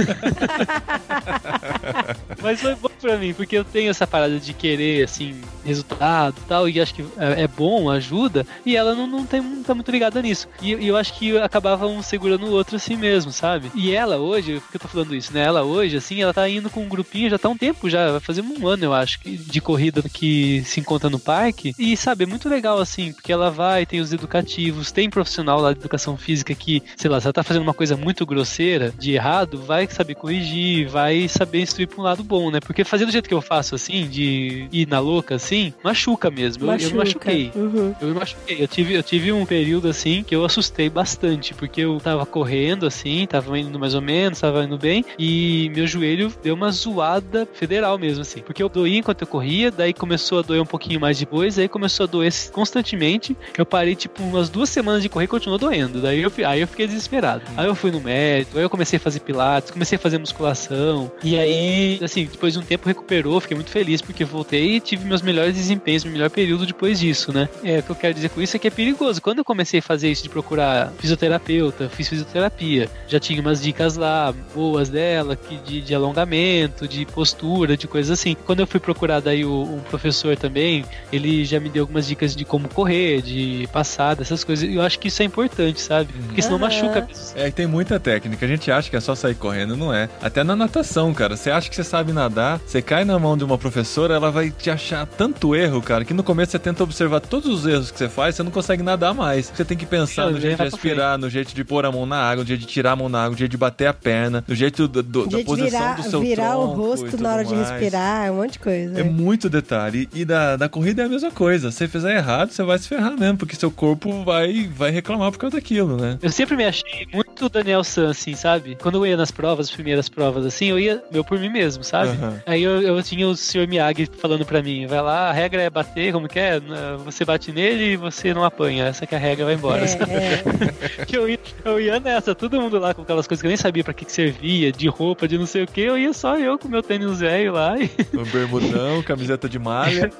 Mas 2.42 2.62
foi 2.62 2.76
bom 2.76 2.90
pra 3.00 3.18
mim, 3.18 3.34
porque 3.34 3.58
eu 3.58 3.64
tenho 3.64 3.90
essa 3.90 4.06
parada 4.06 4.40
de 4.40 4.54
querer, 4.54 5.04
assim, 5.04 5.42
resultado 5.66 6.36
tal, 6.52 6.68
e 6.68 6.82
acho 6.82 6.94
que 6.94 7.02
é, 7.18 7.44
é 7.44 7.48
bom, 7.48 7.90
ajuda, 7.90 8.46
e 8.66 8.76
ela 8.76 8.94
não, 8.94 9.08
não, 9.08 9.26
tem, 9.26 9.40
não 9.40 9.64
tá 9.64 9.74
muito 9.74 9.90
ligada 9.90 10.22
nisso. 10.22 10.50
E, 10.62 10.74
e 10.74 10.88
eu 10.90 10.98
acho 10.98 11.14
que 11.14 11.38
acabava 11.38 11.88
um 11.88 12.04
segurando 12.04 12.46
o 12.46 12.52
outro 12.52 12.76
assim 12.76 12.98
mesmo, 12.98 13.32
sabe? 13.32 13.72
E 13.74 13.96
ela 13.96 14.18
hoje, 14.18 14.60
por 14.60 14.70
que 14.70 14.76
eu 14.76 14.82
tô 14.82 14.88
falando 14.90 15.16
isso, 15.16 15.34
né? 15.34 15.46
Ela 15.46 15.64
hoje, 15.64 15.96
assim, 15.96 16.22
ela 16.22 16.34
tá 16.34 16.50
indo 16.50 16.70
com 16.70 16.82
um 16.82 16.90
grupinho, 16.90 17.30
já 17.30 17.38
tá 17.38 17.48
um 17.48 17.56
tempo 17.58 17.90
já, 17.90 18.12
vai 18.12 18.20
fazer 18.20 18.42
um 18.42 18.68
ano, 18.68 18.84
eu 18.84 18.94
acho, 18.94 19.20
de 19.24 19.62
corrida 19.62 20.02
que 20.02 20.62
se 20.66 20.82
encontra 20.82 21.10
no 21.10 21.20
parque. 21.20 21.74
E, 21.80 21.96
sabe, 21.96 22.26
é 22.26 22.28
muito 22.28 22.50
legal, 22.50 22.80
assim, 22.80 23.14
porque 23.14 23.32
ela 23.32 23.50
vai, 23.50 23.86
tem 23.86 24.02
os 24.02 24.12
educativos, 24.12 24.92
tem 24.92 25.10
profissional 25.10 25.62
lá 25.62 25.72
de 25.72 25.80
educação 25.80 26.18
física 26.18 26.54
que, 26.54 26.84
sei 26.98 27.10
lá, 27.10 27.22
se 27.22 27.28
ela 27.28 27.34
tá 27.34 27.44
fazendo 27.44 27.64
uma 27.64 27.74
coisa 27.74 27.96
muito 27.96 28.26
grosseira, 28.26 28.94
de 29.00 29.14
errado, 29.14 29.58
vai 29.58 29.88
saber 29.88 30.16
corrigir, 30.16 30.90
vai 30.90 31.30
saber 31.30 31.62
instruir 31.62 31.88
pra 31.88 32.02
um 32.02 32.04
lado 32.04 32.26
bom, 32.26 32.52
né? 32.52 32.60
Porque 32.60 32.84
fazer 32.84 33.06
do 33.06 33.12
jeito 33.12 33.30
que 33.30 33.34
eu 33.34 33.42
faço, 33.42 33.74
assim, 33.74 34.06
de 34.10 34.68
ir 34.70 34.86
na 34.86 35.00
louca, 35.00 35.36
assim, 35.36 35.74
machuca 35.82 36.30
mesmo. 36.30 36.41
Machuca. 36.48 36.84
Eu, 36.84 36.88
eu 36.88 36.92
me 36.92 36.98
machuquei. 36.98 37.52
Uhum. 37.56 37.96
Eu 38.02 38.08
me 38.08 38.14
machuquei. 38.14 38.64
Eu 38.64 38.68
tive, 38.68 38.94
eu 38.94 39.04
tive 39.04 39.32
um 39.32 39.46
período 39.46 39.88
assim 39.88 40.24
que 40.24 40.36
eu 40.36 40.44
assustei 40.46 40.90
bastante, 40.90 41.54
porque 41.54 41.82
eu 41.82 42.00
tava 42.00 42.26
correndo 42.26 42.86
assim, 42.86 43.26
tava 43.28 43.58
indo 43.58 43.80
mais 43.80 43.94
ou 43.94 44.02
menos, 44.02 44.40
tava 44.40 44.64
indo 44.64 44.78
bem, 44.78 45.06
e 45.18 45.72
meu 45.76 45.86
joelho 45.88 46.34
deu 46.44 46.56
uma 46.56 46.72
zoada 46.72 47.48
federal 47.54 47.98
mesmo, 47.98 48.22
assim. 48.22 48.42
Porque 48.42 48.62
eu 48.62 48.70
doía 48.70 48.98
enquanto 48.98 49.22
eu 49.22 49.28
corria, 49.28 49.72
daí 49.72 49.94
começou 49.94 50.40
a 50.40 50.42
doer 50.42 50.62
um 50.62 50.66
pouquinho 50.66 51.00
mais 51.00 51.20
depois, 51.20 51.58
aí 51.58 51.68
começou 51.68 52.06
a 52.06 52.08
doer 52.08 52.32
constantemente. 52.52 53.36
Eu 53.58 53.66
parei, 53.66 53.96
tipo, 53.96 54.24
umas 54.24 54.50
duas 54.50 54.70
semanas 54.70 55.02
de 55.02 55.10
correr 55.10 55.26
e 55.26 55.28
continuou 55.28 55.60
doendo. 55.60 56.02
Daí 56.02 56.22
eu, 56.22 56.32
aí 56.46 56.62
eu 56.62 56.68
fiquei 56.68 56.88
desesperado. 56.88 57.44
Aí 57.56 57.66
eu 57.66 57.76
fui 57.76 57.92
no 57.92 58.00
médico, 58.02 58.58
aí 58.58 58.64
eu 58.64 58.70
comecei 58.70 58.98
a 58.98 59.00
fazer 59.00 59.20
pilates, 59.20 59.72
comecei 59.72 59.96
a 59.96 60.00
fazer 60.00 60.18
musculação. 60.18 61.12
E 61.24 61.38
aí, 61.38 62.00
assim, 62.02 62.26
depois 62.26 62.54
de 62.54 62.60
um 62.60 62.64
tempo 62.64 62.88
recuperou, 62.88 63.40
fiquei 63.40 63.56
muito 63.56 63.70
feliz 63.70 64.02
porque 64.02 64.24
voltei 64.24 64.78
e 64.78 64.80
tive 64.80 65.06
meus 65.06 65.22
melhores 65.22 65.56
desempenhos, 65.56 66.04
meu 66.04 66.14
melhor 66.14 66.30
período 66.32 66.66
depois 66.66 67.00
disso, 67.00 67.32
né? 67.32 67.48
É, 67.64 67.80
o 67.80 67.84
que 67.84 67.90
eu 67.92 67.96
quero 67.96 68.14
dizer 68.14 68.30
com 68.30 68.42
isso 68.42 68.56
é 68.56 68.60
que 68.60 68.68
é 68.68 68.72
perigoso. 68.72 69.22
Quando 69.22 69.40
eu 69.40 69.46
comecei 69.46 69.80
a 69.80 69.84
fazer 69.84 70.10
isso 70.10 70.24
de 70.24 70.30
procurar 70.30 70.92
fisioterapeuta, 70.98 71.90
fiz 71.90 72.08
fisioterapia, 72.08 72.90
já 73.08 73.20
tinha 73.20 73.42
umas 73.42 73.62
dicas 73.62 73.96
lá 73.96 74.34
boas 74.56 74.90
dela, 74.90 75.36
que 75.36 75.58
de, 75.58 75.82
de 75.82 75.96
alongamento, 75.96 76.88
de 76.88 77.06
postura, 77.06 77.78
de 77.78 77.88
coisas 77.88 78.20
assim. 78.20 78.36
Quando 78.46 78.62
eu 78.62 78.68
fui 78.68 78.80
procurar 78.80 79.20
daí 79.20 79.46
o, 79.46 79.64
um 79.64 79.80
professor 79.80 80.36
também, 80.36 80.86
ele 81.12 81.46
já 81.46 81.60
me 81.60 81.70
deu 81.70 81.84
algumas 81.84 82.08
dicas 82.08 82.36
de 82.36 82.46
como 82.46 82.68
correr, 82.70 83.22
de 83.22 83.68
passada, 83.72 84.22
essas 84.22 84.44
coisas. 84.44 84.68
E 84.68 84.76
eu 84.76 84.82
acho 84.82 85.00
que 85.00 85.08
isso 85.08 85.22
é 85.22 85.26
importante, 85.26 85.82
sabe? 85.82 86.14
Porque 86.28 86.42
senão 86.42 86.58
Aham. 86.58 86.66
machuca 86.66 87.02
mesmo. 87.02 87.24
É, 87.36 87.48
e 87.48 87.52
tem 87.52 87.68
muita 87.68 88.00
técnica. 88.00 88.46
A 88.46 88.50
gente 88.50 88.72
acha 88.72 88.90
que 88.90 88.96
é 88.96 89.00
só 89.00 89.16
sair 89.16 89.36
correndo, 89.36 89.76
não 89.76 89.94
é. 89.94 90.10
Até 90.22 90.44
na 90.44 90.56
natação, 90.56 91.14
cara. 91.14 91.36
Você 91.36 91.52
acha 91.52 91.70
que 91.70 91.76
você 91.76 91.84
sabe 91.84 92.12
nadar, 92.12 92.60
você 92.66 92.82
cai 92.82 93.04
na 93.04 93.18
mão 93.20 93.38
de 93.38 93.44
uma 93.44 93.58
professora, 93.58 94.16
ela 94.16 94.32
vai 94.32 94.50
te 94.52 94.70
achar 94.70 95.06
tanto 95.06 95.56
erro, 95.56 95.82
cara, 95.82 96.06
que 96.06 96.14
no 96.22 96.26
começo 96.26 96.52
você 96.52 96.60
tenta 96.60 96.84
observar 96.84 97.20
todos 97.20 97.50
os 97.50 97.66
erros 97.66 97.90
que 97.92 97.98
você 97.98 98.08
faz, 98.08 98.36
você 98.36 98.44
não 98.44 98.52
consegue 98.52 98.84
nadar 98.84 99.14
mais. 99.14 99.52
Você 99.54 99.66
tem 99.66 99.76
que 99.76 99.86
pensar 99.86 100.30
no 100.30 100.40
jeito 100.40 100.58
de 100.58 100.64
respirar, 100.64 101.18
no 101.18 101.30
jeito 101.30 101.54
de 101.56 101.64
pôr 101.64 101.86
a 101.86 101.92
mão 101.92 102.06
na 102.06 102.18
água, 102.18 102.44
no 102.44 102.48
jeito 102.48 102.60
de 102.62 102.68
tirar 102.68 102.92
a 102.92 102.96
mão 102.96 103.10
na 103.10 103.20
água, 103.24 103.32
no 103.32 103.38
jeito 103.38 103.52
de 103.52 103.58
bater 103.58 103.88
a 103.88 103.94
perna, 103.94 104.44
no 104.48 104.54
jeito 104.56 104.88
do, 104.88 105.02
do- 105.02 105.26
da 105.28 105.40
posição 105.44 105.56
virar, 105.80 105.96
do 105.96 106.04
seu 106.04 106.22
virar 106.22 106.58
o 106.58 106.62
tronco 106.68 106.82
e 106.82 106.86
rosto 106.88 107.06
tudo 107.12 107.24
na 107.24 107.34
hora 107.34 107.44
de 107.46 107.56
mais. 107.56 107.70
respirar, 107.72 108.32
um 108.32 108.36
monte 108.36 108.52
de 108.54 108.60
coisa. 108.60 109.00
É 109.00 109.04
muito 109.04 109.50
detalhe. 109.50 110.08
E 110.14 110.24
da, 110.24 110.56
da 110.56 110.70
corrida 110.70 111.02
é 111.02 111.06
a 111.06 111.10
mesma 111.10 111.32
coisa. 111.32 111.72
Se 111.72 111.78
você 111.80 111.88
fizer 111.88 112.16
errado, 112.16 112.52
você 112.52 112.62
vai 112.64 112.78
se 112.78 112.88
ferrar 112.88 113.18
mesmo, 113.18 113.38
porque 113.38 113.56
seu 113.56 113.72
corpo 113.72 114.24
vai, 114.24 114.70
vai 114.76 114.92
reclamar 114.92 115.32
por 115.32 115.40
causa 115.40 115.56
daquilo, 115.56 115.98
né? 115.98 116.18
Eu 116.22 116.30
sempre 116.30 116.56
me 116.56 116.66
achei 116.66 117.08
muito 117.14 117.50
Daniel 117.50 117.84
San, 117.84 118.10
assim, 118.12 118.36
sabe? 118.36 118.78
Quando 118.80 118.96
eu 119.00 119.08
ia 119.08 119.18
nas 119.18 119.32
provas, 119.32 119.68
as 119.68 119.72
primeiras 119.74 120.08
provas, 120.08 120.46
assim, 120.46 120.68
eu 120.68 120.80
ia 120.80 121.02
meu 121.12 121.24
por 121.24 121.40
mim 121.40 121.50
mesmo, 121.50 121.84
sabe? 121.84 122.10
Aham. 122.12 122.42
Aí 122.46 122.62
eu, 122.62 122.82
eu 122.82 123.02
tinha 123.02 123.28
o 123.28 123.36
Sr. 123.36 123.68
Miyagi 123.68 124.08
falando 124.20 124.46
pra 124.46 124.62
mim, 124.62 124.86
vai 124.86 125.02
lá, 125.02 125.30
a 125.30 125.34
regra 125.34 125.62
é 125.62 125.70
bater, 125.70 126.11
como 126.12 126.28
que 126.28 126.40
é? 126.40 126.60
Na- 126.60 126.98
Você 126.98 127.24
bate 127.26 127.52
nele 127.52 127.94
e 127.94 127.96
você 127.98 128.34
não 128.34 128.44
apanha. 128.44 128.86
Essa 128.86 129.06
que 129.06 129.14
é 129.16 129.18
a 129.18 129.22
regra, 129.22 129.46
vai 129.46 129.54
embora. 129.56 129.84
É, 129.86 131.02
é. 131.02 131.06
que 131.06 131.18
eu 131.18 131.30
ia, 131.30 131.40
eu 131.66 131.80
ia 131.80 132.00
nessa, 132.00 132.34
todo 132.36 132.60
mundo 132.62 132.78
lá 132.80 132.94
com 132.94 133.02
aquelas 133.02 133.28
coisas 133.28 133.42
que 133.42 133.48
eu 133.48 133.50
nem 133.50 133.58
sabia 133.58 133.84
pra 133.84 133.94
que, 133.94 134.06
que 134.06 134.12
servia, 134.12 134.72
de 134.72 134.88
roupa, 134.88 135.28
de 135.28 135.38
não 135.38 135.46
sei 135.46 135.64
o 135.64 135.68
que, 135.68 135.82
eu 135.82 135.98
ia 135.98 136.14
só 136.14 136.38
eu 136.38 136.58
com 136.58 136.68
meu 136.68 136.82
tênis 136.84 137.20
velho 137.20 137.54
lá 137.54 137.78
e 137.78 137.90
Um 138.18 138.24
bermudão, 138.24 139.02
camiseta 139.04 139.48
de 139.50 139.58
malha. 139.60 140.12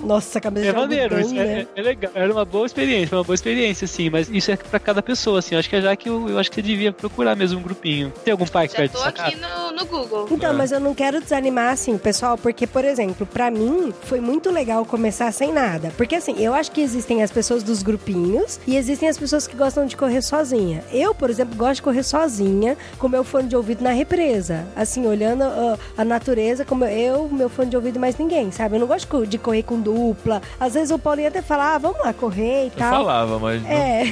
Nossa, 0.00 0.38
a 0.38 0.40
cabeça 0.40 0.66
é 0.68 0.72
de 0.72 0.78
maneiro, 0.78 1.20
isso 1.20 1.34
é, 1.34 1.44
né? 1.44 1.66
é 1.76 1.82
legal. 1.82 2.12
Era 2.14 2.32
uma 2.32 2.44
boa 2.44 2.66
experiência, 2.66 3.08
foi 3.08 3.18
uma 3.18 3.24
boa 3.24 3.34
experiência, 3.34 3.84
assim, 3.84 4.10
mas 4.10 4.28
isso 4.28 4.50
é 4.50 4.56
pra 4.56 4.78
cada 4.78 5.02
pessoa, 5.02 5.38
assim. 5.38 5.54
Eu 5.54 5.58
acho 5.58 5.68
que 5.68 5.76
é 5.76 5.80
já 5.80 5.96
que 5.96 6.08
eu, 6.08 6.28
eu 6.28 6.38
acho 6.38 6.50
que 6.50 6.56
você 6.56 6.62
devia 6.62 6.92
procurar 6.92 7.34
mesmo 7.36 7.58
um 7.58 7.62
grupinho. 7.62 8.12
Tem 8.24 8.32
algum 8.32 8.46
parque 8.46 8.72
Já 8.72 8.78
perto 8.78 8.92
tô 8.92 9.02
aqui 9.02 9.36
no, 9.36 9.72
no 9.72 9.84
Google. 9.86 10.28
Então, 10.30 10.50
É. 10.50 10.52
mas 10.52 10.72
eu 10.72 10.80
não 10.80 10.94
quero 10.94 11.20
desanimar 11.20 11.72
assim, 11.72 11.96
pessoal, 11.98 12.36
porque, 12.38 12.66
por 12.66 12.84
exemplo, 12.84 13.26
pra 13.26 13.50
mim 13.50 13.73
foi 14.02 14.20
muito 14.20 14.50
legal 14.50 14.84
começar 14.84 15.30
sem 15.32 15.52
nada. 15.52 15.92
Porque 15.96 16.14
assim, 16.16 16.34
eu 16.38 16.54
acho 16.54 16.70
que 16.70 16.80
existem 16.80 17.22
as 17.22 17.30
pessoas 17.30 17.62
dos 17.62 17.82
grupinhos 17.82 18.58
e 18.66 18.76
existem 18.76 19.08
as 19.08 19.16
pessoas 19.18 19.46
que 19.46 19.56
gostam 19.56 19.86
de 19.86 19.96
correr 19.96 20.22
sozinha. 20.22 20.82
Eu, 20.92 21.14
por 21.14 21.30
exemplo, 21.30 21.56
gosto 21.56 21.76
de 21.76 21.82
correr 21.82 22.02
sozinha 22.02 22.76
com 22.98 23.08
meu 23.08 23.24
fone 23.24 23.48
de 23.48 23.56
ouvido 23.56 23.82
na 23.82 23.90
represa. 23.90 24.66
Assim, 24.76 25.06
olhando 25.06 25.42
ah, 25.44 25.78
a 25.96 26.04
natureza 26.04 26.64
como 26.64 26.84
eu, 26.84 27.28
meu 27.28 27.48
fone 27.48 27.70
de 27.70 27.76
ouvido 27.76 27.96
e 27.96 27.98
mais 27.98 28.16
ninguém, 28.18 28.50
sabe? 28.50 28.76
Eu 28.76 28.80
não 28.80 28.86
gosto 28.86 29.00
de 29.02 29.06
co- 29.06 29.26
de 29.26 29.38
correr 29.38 29.62
com 29.62 29.80
dupla. 29.80 30.40
Às 30.58 30.74
vezes 30.74 30.90
o 30.90 30.98
Paulinho 30.98 31.28
até 31.28 31.42
fala, 31.42 31.74
ah, 31.74 31.78
vamos 31.78 31.98
lá 32.04 32.12
correr 32.12 32.64
e 32.64 32.66
Eu 32.66 32.70
tal. 32.76 32.90
falava, 32.90 33.38
mas 33.38 33.62
não- 33.62 33.68
É, 33.70 34.04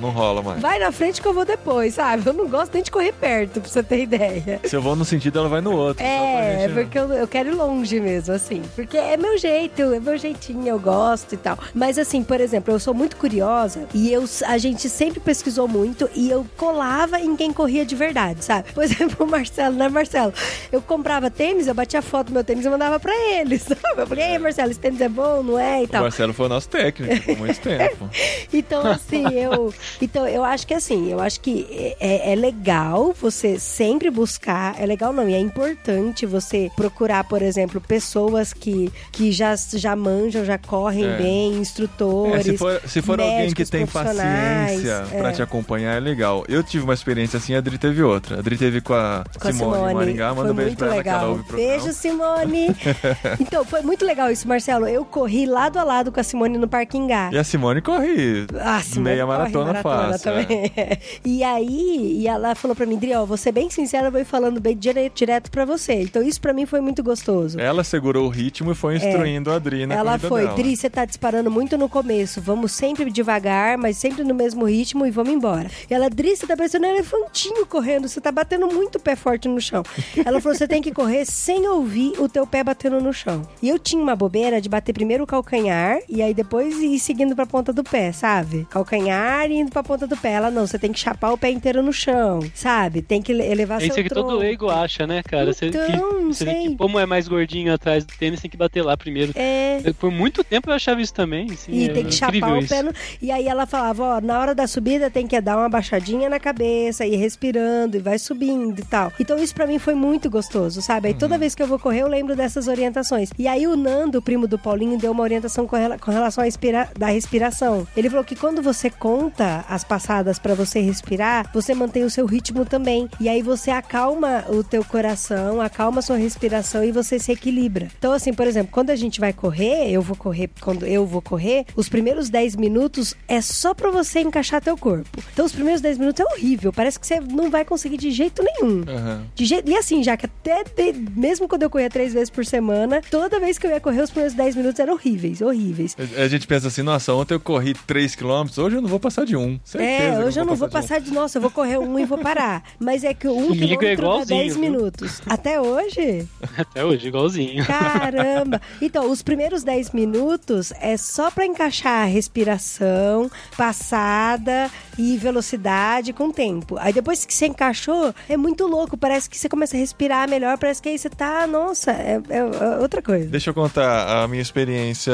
não, 0.00 0.10
rola 0.10 0.42
mais. 0.42 0.60
vai 0.60 0.78
na 0.78 0.92
frente 0.92 1.20
que 1.20 1.26
eu 1.28 1.34
vou 1.34 1.44
depois, 1.44 1.94
sabe? 1.94 2.26
Eu 2.26 2.32
não 2.32 2.48
gosto 2.48 2.72
nem 2.74 2.82
de 2.82 2.90
correr 2.90 3.12
perto, 3.12 3.60
pra 3.60 3.70
você 3.70 3.82
ter 3.82 4.02
ideia. 4.02 4.60
Se 4.64 4.76
eu 4.76 4.82
vou 4.82 4.94
num 4.96 5.04
sentido, 5.04 5.38
ela 5.38 5.48
vai 5.48 5.60
no 5.60 5.72
outro. 5.76 6.02
É, 6.04 6.66
gente- 6.66 6.74
porque 6.74 6.98
eu, 6.98 7.10
eu 7.12 7.28
quero 7.28 7.50
ir 7.50 7.54
longe 7.54 8.00
mesmo, 8.00 8.34
assim. 8.34 8.59
Porque 8.74 8.96
é 8.96 9.16
meu 9.16 9.36
jeito, 9.38 9.82
é 9.82 10.00
meu 10.00 10.16
jeitinho, 10.16 10.66
eu 10.66 10.78
gosto 10.78 11.34
e 11.34 11.38
tal. 11.38 11.58
Mas 11.74 11.98
assim, 11.98 12.22
por 12.22 12.40
exemplo, 12.40 12.72
eu 12.72 12.78
sou 12.78 12.94
muito 12.94 13.16
curiosa 13.16 13.86
e 13.94 14.12
eu, 14.12 14.24
a 14.46 14.58
gente 14.58 14.88
sempre 14.88 15.20
pesquisou 15.20 15.66
muito 15.68 16.08
e 16.14 16.30
eu 16.30 16.46
colava 16.56 17.20
em 17.20 17.36
quem 17.36 17.52
corria 17.52 17.84
de 17.84 17.94
verdade, 17.94 18.44
sabe? 18.44 18.72
Por 18.72 18.82
exemplo, 18.84 19.26
o 19.26 19.30
Marcelo, 19.30 19.76
né, 19.76 19.88
Marcelo? 19.88 20.32
Eu 20.70 20.80
comprava 20.82 21.30
tênis, 21.30 21.66
eu 21.66 21.74
batia 21.74 22.02
foto 22.02 22.28
do 22.28 22.32
meu 22.32 22.44
tênis 22.44 22.64
e 22.64 22.68
mandava 22.70 22.98
pra 22.98 23.14
ele, 23.14 23.58
sabe? 23.60 23.80
Eu 23.96 24.06
falei, 24.06 24.32
ei, 24.32 24.38
Marcelo, 24.38 24.70
esse 24.70 24.80
tênis 24.80 25.00
é 25.00 25.08
bom, 25.08 25.42
não 25.42 25.58
é? 25.58 25.82
E 25.82 25.84
O 25.84 25.88
tal. 25.88 26.02
Marcelo 26.02 26.32
foi 26.32 26.46
o 26.46 26.48
nosso 26.48 26.68
técnico 26.68 27.22
por 27.24 27.36
muito 27.38 27.60
tempo. 27.60 28.08
Então, 28.52 28.86
assim, 28.86 29.24
eu. 29.34 29.72
Então, 30.00 30.26
eu 30.26 30.44
acho 30.44 30.66
que 30.66 30.74
assim, 30.74 31.10
eu 31.10 31.20
acho 31.20 31.40
que 31.40 31.94
é, 32.00 32.32
é 32.32 32.34
legal 32.34 33.14
você 33.18 33.58
sempre 33.58 34.10
buscar. 34.10 34.80
É 34.80 34.86
legal 34.86 35.12
não, 35.12 35.28
e 35.28 35.34
é 35.34 35.40
importante 35.40 36.26
você 36.26 36.70
procurar, 36.76 37.24
por 37.24 37.42
exemplo, 37.42 37.80
pessoas 37.80 38.39
que, 38.52 38.90
que 39.12 39.30
já, 39.32 39.54
já 39.74 39.94
manjam, 39.94 40.44
já 40.44 40.58
correm 40.58 41.04
É. 41.06 41.16
bem, 41.16 41.54
É, 41.54 41.56
instrutores. 41.58 42.44
se 42.44 42.56
for, 42.56 42.80
se 42.86 43.02
for 43.02 43.20
alguém 43.20 43.36
que 43.36 43.42
médicos 43.42 43.70
tem 43.70 43.86
paciência 43.86 45.04
é. 45.12 45.18
pra 45.18 45.32
te 45.32 45.42
acompanhar, 45.42 45.96
é 45.96 46.00
legal. 46.00 46.44
Eu 46.48 46.62
tive 46.62 46.84
uma 46.84 46.94
experiência 46.94 47.36
assim, 47.36 47.54
a 47.54 47.58
Adri 47.58 47.78
teve 47.78 48.02
outra. 48.02 48.36
A 48.36 48.38
Adri 48.40 48.56
teve 48.56 48.80
com 48.80 48.94
a, 48.94 49.24
Com 49.40 49.52
Simone, 49.52 49.74
Simone. 49.76 49.94
Maringá. 49.94 50.34
Manda 50.34 50.52
um 50.52 50.54
beijo 50.54 50.68
muito 50.70 50.78
pra 50.78 50.86
ela 50.94 51.02
que 51.02 51.08
ela 51.08 51.18
legal. 51.18 51.30
ouve. 51.32 51.52
Beijo, 51.52 51.92
Simone. 51.92 52.76
então, 53.40 53.64
foi 53.64 53.82
muito 53.82 54.04
legal 54.04 54.30
isso, 54.30 54.46
Marcelo. 54.48 54.86
Eu 54.86 55.04
corri 55.04 55.46
lado 55.46 55.78
a 55.78 55.84
lado 55.84 56.12
com 56.12 56.20
a 56.20 56.22
Simone 56.22 56.58
no 56.58 56.68
Parquingá. 56.68 57.30
E 57.32 57.38
a 57.38 57.44
Simone 57.44 57.80
corre 57.80 58.46
Ah, 58.58 58.80
Simone 58.82 59.04
meia 59.10 59.24
corre 59.26 59.38
maratona, 59.38 59.82
fácil. 59.82 60.30
é. 60.32 60.98
E 61.24 61.42
aí, 61.42 62.18
e 62.20 62.28
ela 62.28 62.54
falou 62.54 62.74
pra 62.74 62.86
mim, 62.86 62.96
Dri, 62.96 63.14
ó, 63.14 63.24
vou 63.24 63.36
ser 63.36 63.52
bem 63.52 63.68
sincera, 63.70 64.08
eu 64.08 64.12
vou 64.12 64.20
ir 64.20 64.24
falando 64.24 64.60
bem 64.60 64.76
direto, 64.76 65.14
direto 65.14 65.50
pra 65.50 65.64
você. 65.64 65.94
Então 66.02 66.22
isso 66.22 66.40
pra 66.40 66.52
mim 66.52 66.66
foi 66.66 66.80
muito 66.80 67.02
gostoso. 67.02 67.58
Ela 67.58 67.84
segurou 67.84 68.26
o 68.26 68.29
ritmo 68.30 68.72
e 68.72 68.74
foi 68.74 68.96
instruindo 68.96 69.50
a 69.50 69.56
Adri 69.56 69.84
na 69.86 69.94
Ela 69.94 70.18
foi, 70.18 70.44
dela. 70.44 70.54
Dri, 70.56 70.76
você 70.76 70.88
tá 70.88 71.04
disparando 71.04 71.50
muito 71.50 71.76
no 71.76 71.88
começo. 71.88 72.40
Vamos 72.40 72.72
sempre 72.72 73.10
devagar, 73.10 73.76
mas 73.76 73.96
sempre 73.98 74.24
no 74.24 74.34
mesmo 74.34 74.64
ritmo 74.64 75.04
e 75.06 75.10
vamos 75.10 75.32
embora. 75.32 75.70
E 75.90 75.92
ela, 75.94 76.08
Dri, 76.08 76.34
você 76.36 76.46
tá 76.46 76.56
parecendo 76.56 76.86
um 76.86 76.90
elefantinho 76.90 77.66
correndo, 77.66 78.08
você 78.08 78.20
tá 78.20 78.32
batendo 78.32 78.66
muito 78.68 78.96
o 78.96 79.00
pé 79.00 79.14
forte 79.16 79.48
no 79.48 79.60
chão. 79.60 79.82
Ela 80.24 80.40
falou, 80.40 80.56
você 80.56 80.66
tem 80.66 80.80
que 80.80 80.92
correr 80.92 81.24
sem 81.26 81.66
ouvir 81.68 82.12
o 82.18 82.28
teu 82.28 82.46
pé 82.46 82.62
batendo 82.64 83.00
no 83.00 83.12
chão. 83.12 83.42
E 83.62 83.68
eu 83.68 83.78
tinha 83.78 84.02
uma 84.02 84.16
bobeira 84.16 84.60
de 84.60 84.68
bater 84.68 84.92
primeiro 84.92 85.24
o 85.24 85.26
calcanhar 85.26 85.98
e 86.08 86.22
aí 86.22 86.32
depois 86.32 86.76
ir 86.78 86.98
seguindo 86.98 87.34
pra 87.34 87.44
ponta 87.46 87.72
do 87.72 87.82
pé, 87.84 88.12
sabe? 88.12 88.66
Calcanhar 88.70 89.50
e 89.50 89.54
indo 89.60 89.70
pra 89.70 89.82
ponta 89.82 90.06
do 90.06 90.16
pé. 90.16 90.32
Ela, 90.32 90.50
não, 90.50 90.66
você 90.66 90.78
tem 90.78 90.92
que 90.92 90.98
chapar 91.00 91.32
o 91.32 91.38
pé 91.38 91.50
inteiro 91.50 91.82
no 91.82 91.92
chão, 91.92 92.40
sabe? 92.54 93.02
Tem 93.02 93.20
que 93.20 93.32
elevar 93.32 93.78
É 93.78 93.80
seu 93.80 93.88
isso 93.88 94.02
que 94.02 94.08
todo 94.08 94.26
tronco. 94.28 94.40
leigo 94.40 94.68
acha, 94.70 95.06
né, 95.06 95.22
cara? 95.22 95.52
Você, 95.52 95.66
Então, 95.66 95.86
que, 95.86 95.96
não 95.96 96.32
você 96.32 96.44
sei. 96.44 96.68
que, 96.68 96.76
como 96.76 96.98
é 96.98 97.06
mais 97.06 97.26
gordinho 97.28 97.72
atrás 97.74 98.04
do 98.04 98.12
tênis, 98.20 98.40
tem 98.40 98.50
que 98.50 98.56
bater 98.56 98.82
lá 98.84 98.96
primeiro. 98.96 99.32
É. 99.34 99.80
Por 99.98 100.10
muito 100.10 100.44
tempo 100.44 100.70
eu 100.70 100.74
achava 100.74 101.00
isso 101.00 101.12
também. 101.14 101.50
Assim, 101.50 101.72
E 101.72 101.88
é 101.88 101.92
tem 101.92 102.04
que 102.04 102.12
chapar 102.14 102.58
o 102.58 102.66
pé. 102.66 102.82
No... 102.82 102.92
E 103.20 103.30
aí 103.32 103.48
ela 103.48 103.66
falava, 103.66 104.02
ó, 104.04 104.20
na 104.20 104.38
hora 104.38 104.54
da 104.54 104.66
subida 104.66 105.10
tem 105.10 105.26
que 105.26 105.40
dar 105.40 105.56
uma 105.56 105.68
baixadinha 105.68 106.28
na 106.28 106.38
cabeça, 106.38 107.06
ir 107.06 107.16
respirando 107.16 107.96
e 107.96 108.00
vai 108.00 108.18
subindo 108.18 108.78
e 108.78 108.84
tal. 108.84 109.10
Então 109.18 109.38
isso 109.38 109.54
pra 109.54 109.66
mim 109.66 109.78
foi 109.78 109.94
muito 109.94 110.28
gostoso, 110.30 110.82
sabe? 110.82 111.08
Aí 111.08 111.14
Uhum. 111.14 111.18
toda 111.18 111.38
vez 111.38 111.54
que 111.54 111.62
eu 111.62 111.66
vou 111.66 111.78
correr 111.78 112.02
eu 112.02 112.08
lembro 112.08 112.36
dessas 112.36 112.68
orientações. 112.68 113.30
E 113.38 113.48
aí 113.48 113.66
o 113.66 113.74
Nando, 113.76 114.18
o 114.18 114.22
primo 114.22 114.46
do 114.46 114.58
Paulinho, 114.58 114.98
deu 114.98 115.12
uma 115.12 115.22
orientação 115.22 115.66
com, 115.66 115.76
rela- 115.76 115.98
com 115.98 116.10
relação 116.10 116.44
à 116.44 116.46
expira... 116.48 116.88
da 116.98 117.06
respiração. 117.08 117.86
Ele 117.96 118.10
falou 118.10 118.24
que 118.24 118.36
quando 118.36 118.60
você 118.62 118.90
conta 118.90 119.64
as 119.68 119.82
passadas 119.82 120.38
pra 120.38 120.54
você 120.54 120.80
respirar, 120.80 121.50
você 121.52 121.74
mantém 121.74 122.04
o 122.04 122.10
seu 122.10 122.26
ritmo 122.26 122.64
também. 122.64 123.08
E 123.18 123.28
aí 123.28 123.40
você 123.42 123.70
acalma 123.70 124.00
acalma 124.00 124.44
o 124.48 124.62
teu 124.64 124.84
coração, 124.84 125.60
acalma 125.60 125.98
a 125.98 126.02
sua 126.02 126.16
respiração 126.16 126.82
e 126.84 126.90
você 126.92 127.18
se 127.18 127.30
equilibra. 127.32 127.88
Então, 127.98 128.09
assim, 128.12 128.32
por 128.32 128.46
exemplo, 128.46 128.70
quando 128.72 128.90
a 128.90 128.96
gente 128.96 129.20
vai 129.20 129.32
correr, 129.32 129.90
eu 129.90 130.02
vou 130.02 130.16
correr, 130.16 130.50
quando 130.60 130.86
eu 130.86 131.04
vou 131.06 131.20
correr, 131.22 131.64
os 131.76 131.88
primeiros 131.88 132.28
10 132.28 132.56
minutos 132.56 133.14
é 133.28 133.40
só 133.40 133.74
pra 133.74 133.90
você 133.90 134.20
encaixar 134.20 134.60
teu 134.60 134.76
corpo. 134.76 135.08
Então, 135.32 135.44
os 135.44 135.52
primeiros 135.52 135.80
10 135.80 135.98
minutos 135.98 136.20
é 136.20 136.24
horrível. 136.34 136.72
Parece 136.72 136.98
que 136.98 137.06
você 137.06 137.20
não 137.20 137.50
vai 137.50 137.64
conseguir 137.64 137.96
de 137.96 138.10
jeito 138.10 138.42
nenhum. 138.42 138.82
Aham. 138.88 139.24
De 139.34 139.44
jeito, 139.44 139.70
e 139.70 139.76
assim, 139.76 140.02
já 140.02 140.16
que 140.16 140.26
até 140.26 140.64
de- 140.64 140.92
mesmo 141.16 141.48
quando 141.48 141.62
eu 141.62 141.70
corria 141.70 141.88
três 141.90 142.12
vezes 142.12 142.30
por 142.30 142.44
semana, 142.44 143.00
toda 143.10 143.38
vez 143.40 143.58
que 143.58 143.66
eu 143.66 143.70
ia 143.70 143.80
correr, 143.80 144.00
os 144.02 144.10
primeiros 144.10 144.34
10 144.34 144.56
minutos 144.56 144.78
eram 144.80 144.94
horríveis, 144.94 145.40
horríveis. 145.40 145.96
A 146.16 146.28
gente 146.28 146.46
pensa 146.46 146.68
assim, 146.68 146.82
nossa, 146.82 147.12
ontem 147.14 147.34
eu 147.34 147.40
corri 147.40 147.74
3km, 147.74 148.58
hoje 148.62 148.76
eu 148.76 148.82
não 148.82 148.88
vou 148.88 149.00
passar 149.00 149.24
de 149.24 149.36
um. 149.36 149.58
Certeza 149.64 149.90
É, 150.20 150.24
hoje 150.24 150.38
eu 150.40 150.44
não 150.44 150.54
vou 150.56 150.68
de 150.68 150.74
um. 150.76 150.80
passar 150.80 151.00
de. 151.00 151.12
Nossa, 151.12 151.38
eu 151.38 151.42
vou 151.42 151.50
correr 151.50 151.78
um 151.78 151.98
e 151.98 152.04
vou 152.04 152.18
parar. 152.18 152.62
Mas 152.78 153.04
é 153.04 153.12
que 153.14 153.26
um 153.28 153.48
Comigo 153.48 153.64
é 153.64 153.66
quilômetro 153.76 153.92
igualzinho, 154.04 154.40
10 154.40 154.52
viu? 154.56 154.60
minutos. 154.62 155.22
Até 155.26 155.60
hoje? 155.60 156.26
Até 156.56 156.84
hoje, 156.84 157.08
igualzinho. 157.08 157.64
Caramba! 158.00 158.60
Então, 158.80 159.10
os 159.10 159.22
primeiros 159.22 159.62
10 159.62 159.90
minutos 159.92 160.72
é 160.80 160.96
só 160.96 161.30
pra 161.30 161.44
encaixar 161.46 162.02
a 162.02 162.04
respiração, 162.04 163.30
passada 163.56 164.70
e 164.98 165.16
velocidade 165.16 166.12
com 166.12 166.30
tempo. 166.30 166.76
Aí 166.78 166.92
depois 166.92 167.24
que 167.24 167.32
você 167.34 167.46
encaixou, 167.46 168.14
é 168.28 168.36
muito 168.36 168.66
louco. 168.66 168.96
Parece 168.96 169.28
que 169.28 169.38
você 169.38 169.48
começa 169.48 169.76
a 169.76 169.80
respirar 169.80 170.28
melhor, 170.28 170.58
parece 170.58 170.80
que 170.82 170.88
aí 170.88 170.98
você 170.98 171.08
tá. 171.10 171.46
Nossa, 171.46 171.90
é, 171.92 172.20
é- 172.28 172.36
é 172.38 172.78
outra 172.80 173.00
coisa. 173.02 173.26
Deixa 173.28 173.50
eu 173.50 173.54
contar 173.54 174.22
a 174.22 174.28
minha 174.28 174.42
experiência 174.42 175.12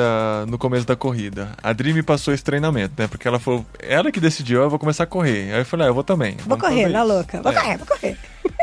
no 0.49 0.59
começo 0.59 0.87
da 0.87 0.97
corrida. 0.97 1.51
A 1.63 1.73
Dri 1.73 1.93
me 1.93 2.03
passou 2.03 2.33
esse 2.35 2.43
treinamento, 2.45 2.95
né? 2.99 3.07
Porque 3.09 3.27
ela 3.29 3.39
falou, 3.39 3.65
ela 3.81 4.11
que 4.11 4.21
decidiu, 4.21 4.63
eu 4.63 4.71
vou 4.71 4.79
começar 4.79 5.05
a 5.05 5.07
correr. 5.07 5.53
Aí 5.53 5.61
eu 5.61 5.65
falei, 5.65 5.87
ah, 5.87 5.91
eu 5.91 5.95
vou 5.95 6.05
também. 6.05 6.33
Vou 6.39 6.57
Vamos 6.57 6.65
correr, 6.65 6.89
na 6.89 7.03
louca. 7.03 7.41
Vou 7.43 7.53
É. 7.53 7.55
correr, 7.55 7.77
vou 7.79 7.87
correr. 7.87 8.17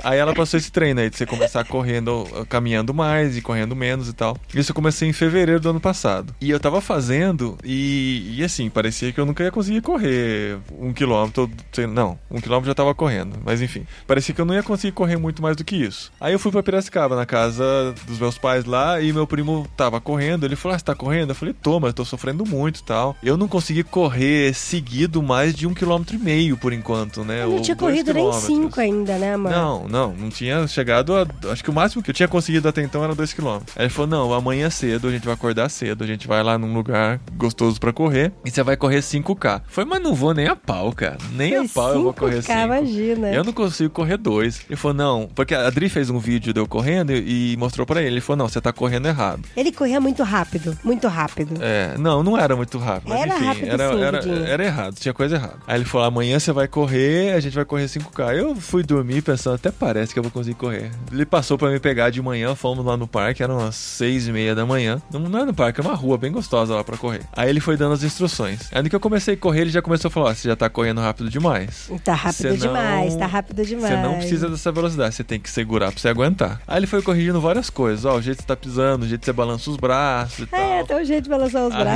Aí 0.04 0.20
ela 0.20 0.34
passou 0.34 0.58
esse 0.58 0.72
treino 0.72 1.00
aí 1.00 1.10
de 1.10 1.18
você 1.18 1.26
começar 1.26 1.64
correndo, 1.66 2.26
caminhando 2.50 2.94
mais 2.94 3.38
e 3.38 3.42
correndo 3.42 3.76
menos 3.76 4.10
e 4.10 4.14
tal. 4.14 4.38
Isso 4.54 4.72
eu 4.72 4.76
comecei 4.76 5.08
em 5.08 5.14
fevereiro 5.14 5.60
do 5.60 5.70
ano 5.70 5.80
passado. 5.80 6.36
E 6.42 6.50
eu 6.50 6.60
tava 6.60 6.82
fazendo 6.82 7.58
e, 7.64 8.36
e 8.38 8.44
assim, 8.44 8.70
parecia 8.70 9.12
que 9.12 9.20
eu 9.20 9.26
nunca 9.26 9.44
ia 9.44 9.52
conseguir 9.52 9.82
correr 9.82 10.58
um 10.80 10.92
quilômetro. 10.94 11.50
Não, 11.90 12.18
um 12.30 12.42
quilômetro 12.42 12.68
já 12.68 12.76
tava 12.76 12.94
correndo. 12.94 13.38
Mas 13.44 13.62
enfim, 13.62 13.86
parecia 14.06 14.36
que 14.36 14.42
eu 14.42 14.46
não 14.46 14.54
ia 14.54 14.64
conseguir 14.64 14.94
correr 14.94 15.18
muito 15.18 15.42
mais 15.42 15.56
do 15.56 15.64
que 15.64 15.76
isso. 15.76 16.12
Aí 16.20 16.34
eu 16.34 16.40
fui 16.40 16.52
pra 16.52 16.64
Piracicaba, 16.64 17.16
na 17.16 17.26
casa 17.26 17.94
dos 18.06 18.20
meus 18.20 18.38
pais 18.38 18.66
lá, 18.66 19.00
e 19.02 19.14
meu 19.14 19.26
primo 19.26 19.68
tava 19.78 20.02
correndo. 20.02 20.46
Ele 20.46 20.56
falou: 20.56 20.76
Ah, 20.76 20.80
você 20.80 20.86
tá 20.86 20.96
correndo? 20.96 21.30
Eu 21.30 21.36
falei: 21.36 21.54
tô, 21.54 21.80
mas 21.80 21.90
eu 21.90 21.94
tô 21.94 22.06
sofrendo 22.06 22.46
muito 22.46 22.80
e 22.80 22.84
tal. 22.84 23.16
Eu 23.24 23.38
não 23.38 23.48
consegui 23.48 23.84
correr 23.84 24.54
seguido 24.54 25.22
mais 25.24 25.54
de 25.54 25.68
um 25.68 25.74
quilômetro 25.74 26.16
e 26.16 26.20
meio 26.20 26.58
por 26.58 26.74
enquanto, 26.74 27.24
né? 27.24 27.44
Eu 27.44 27.50
não 27.50 27.56
ou 27.56 27.62
tinha 27.62 27.76
corrido 27.76 28.14
nem. 28.14 28.34
5 28.34 28.80
ainda, 28.80 29.18
né, 29.18 29.34
amor? 29.34 29.52
Não, 29.52 29.73
não, 29.90 30.14
não 30.14 30.30
tinha 30.30 30.68
chegado 30.68 31.14
a. 31.16 31.26
Acho 31.52 31.64
que 31.64 31.70
o 31.70 31.74
máximo 31.74 32.02
que 32.02 32.10
eu 32.10 32.14
tinha 32.14 32.28
conseguido 32.28 32.68
até 32.68 32.82
então 32.82 33.04
era 33.04 33.16
2km. 33.16 33.62
Aí 33.76 33.84
ele 33.86 33.90
falou: 33.90 34.08
não, 34.08 34.34
amanhã 34.34 34.70
cedo 34.70 35.08
a 35.08 35.12
gente 35.12 35.26
vai 35.26 35.34
acordar 35.34 35.70
cedo, 35.70 36.04
a 36.04 36.08
gente 36.08 36.28
vai 36.28 36.44
lá 36.44 36.58
num 36.58 36.74
lugar 36.74 37.20
gostoso 37.36 37.80
pra 37.80 37.92
correr 37.94 38.32
e 38.46 38.52
você 38.52 38.62
vai 38.64 38.76
correr 38.78 39.00
5K. 39.00 39.62
Foi, 39.68 39.86
mas 39.86 40.02
não 40.02 40.14
vou 40.14 40.34
nem 40.34 40.48
a 40.48 40.56
pau, 40.56 40.92
cara. 40.92 41.18
Nem 41.34 41.56
a 41.56 41.60
Foi 41.68 41.68
pau 41.70 41.94
eu 41.94 42.04
vou 42.04 42.14
correr 42.14 42.40
5K, 42.40 42.44
5. 42.46 42.60
imagina. 42.60 43.32
Eu 43.34 43.44
não 43.44 43.54
consigo 43.54 43.90
correr 43.90 44.18
dois. 44.18 44.62
Ele 44.70 44.76
falou: 44.76 44.96
não, 44.96 45.30
porque 45.34 45.54
a 45.56 45.68
Adri 45.68 45.90
fez 45.90 46.10
um 46.10 46.20
vídeo 46.20 46.54
de 46.54 46.60
eu 46.60 46.68
correndo 46.68 47.12
e, 47.12 47.54
e 47.54 47.58
mostrou 47.58 47.86
pra 47.86 48.02
ele. 48.02 48.16
Ele 48.16 48.22
falou: 48.22 48.38
não, 48.38 48.50
você 48.50 48.62
tá 48.62 48.72
correndo 48.72 49.08
errado. 49.08 49.42
Ele 49.56 49.72
corria 49.72 50.00
muito 50.00 50.24
rápido, 50.24 50.78
muito 50.84 51.08
rápido. 51.08 51.56
É, 51.62 51.98
não, 51.98 52.24
não 52.24 52.38
era 52.38 52.56
muito 52.56 52.78
rápido. 52.78 53.10
Mas 53.10 53.22
Era 53.22 53.36
enfim, 53.36 53.46
rápido 53.46 53.72
era, 53.72 54.22
sim, 54.22 54.30
era, 54.32 54.50
era 54.50 54.66
errado, 54.66 54.96
tinha 54.96 55.14
coisa 55.14 55.36
errada. 55.36 55.58
Aí 55.68 55.78
ele 55.78 55.86
falou: 55.86 56.08
amanhã 56.08 56.40
você 56.40 56.52
vai 56.52 56.68
correr, 56.68 57.34
a 57.34 57.40
gente 57.40 57.54
vai 57.56 57.66
correr 57.66 57.86
5K. 57.86 58.36
Eu 58.38 58.56
fui 58.56 58.84
dormir 58.84 59.22
pensando, 59.22 59.58
até 59.64 59.72
parece 59.72 60.12
que 60.14 60.20
eu 60.20 60.24
vou 60.24 60.32
conseguir 60.32 60.56
correr. 60.58 60.92
Ele 61.10 61.26
passou 61.26 61.58
pra 61.58 61.70
me 61.70 61.80
pegar 61.80 62.10
de 62.10 62.22
manhã, 62.22 62.54
fomos 62.54 62.86
lá 62.86 62.98
no 62.98 63.08
parque, 63.08 63.42
eram 63.42 63.60
umas 63.60 63.76
6 63.76 64.28
e 64.28 64.32
meia 64.34 64.54
da 64.54 64.66
manhã. 64.66 65.02
Não, 65.12 65.40
é 65.40 65.46
no 65.46 65.54
parque, 65.54 65.80
é 65.80 65.84
uma 65.84 65.96
rua 65.96 66.18
bem 66.18 66.32
gostosa 66.34 66.76
lá 66.76 66.84
pra 66.84 66.98
correr. 66.98 67.22
Aí 67.32 67.50
ele 67.50 67.62
foi 67.62 67.78
dando 67.78 67.94
as 67.94 68.04
instruções. 68.04 68.68
Aí 68.74 68.84
no 68.84 68.90
que 68.90 68.96
eu 68.96 69.00
comecei 69.00 69.36
a 69.36 69.38
correr, 69.38 69.62
ele 69.62 69.70
já 69.70 69.82
começou 69.82 70.10
a 70.10 70.12
falar: 70.12 70.32
ó, 70.32 70.34
você 70.34 70.50
já 70.50 70.56
tá 70.56 70.70
correndo 70.70 71.00
rápido 71.00 71.30
demais. 71.30 71.90
Tá 72.04 72.14
rápido 72.14 72.50
não- 72.50 72.58
demais, 72.58 73.16
tá 73.16 73.26
rápido 73.26 73.66
demais. 73.66 73.94
Você 73.94 74.02
não 74.02 74.16
precisa 74.18 74.50
dessa 74.50 74.70
velocidade, 74.72 75.16
você 75.16 75.24
tem 75.24 75.40
que 75.40 75.50
segurar 75.50 75.92
pra 75.94 76.02
você 76.02 76.10
aguentar. 76.10 76.62
Aí 76.68 76.78
ele 76.80 76.88
foi 76.88 77.02
corrigindo 77.02 77.40
várias 77.40 77.70
coisas, 77.70 78.04
ó, 78.04 78.18
o 78.18 78.22
jeito 78.22 78.38
que 78.38 78.44
você 78.44 78.48
tá 78.48 78.56
pisando, 78.58 79.06
o 79.06 79.08
jeito 79.08 79.22
que 79.22 79.26
você 79.26 79.34
balança 79.34 79.70
os 79.70 79.78
braços 79.78 80.40
e 80.40 80.46
tal 80.46 80.60
É, 80.60 80.84
tem 80.84 80.98
um 80.98 81.06
jeito 81.06 81.24
de 81.24 81.30
balançar 81.30 81.66
os 81.66 81.74
a 81.74 81.80
braços. 81.80 81.96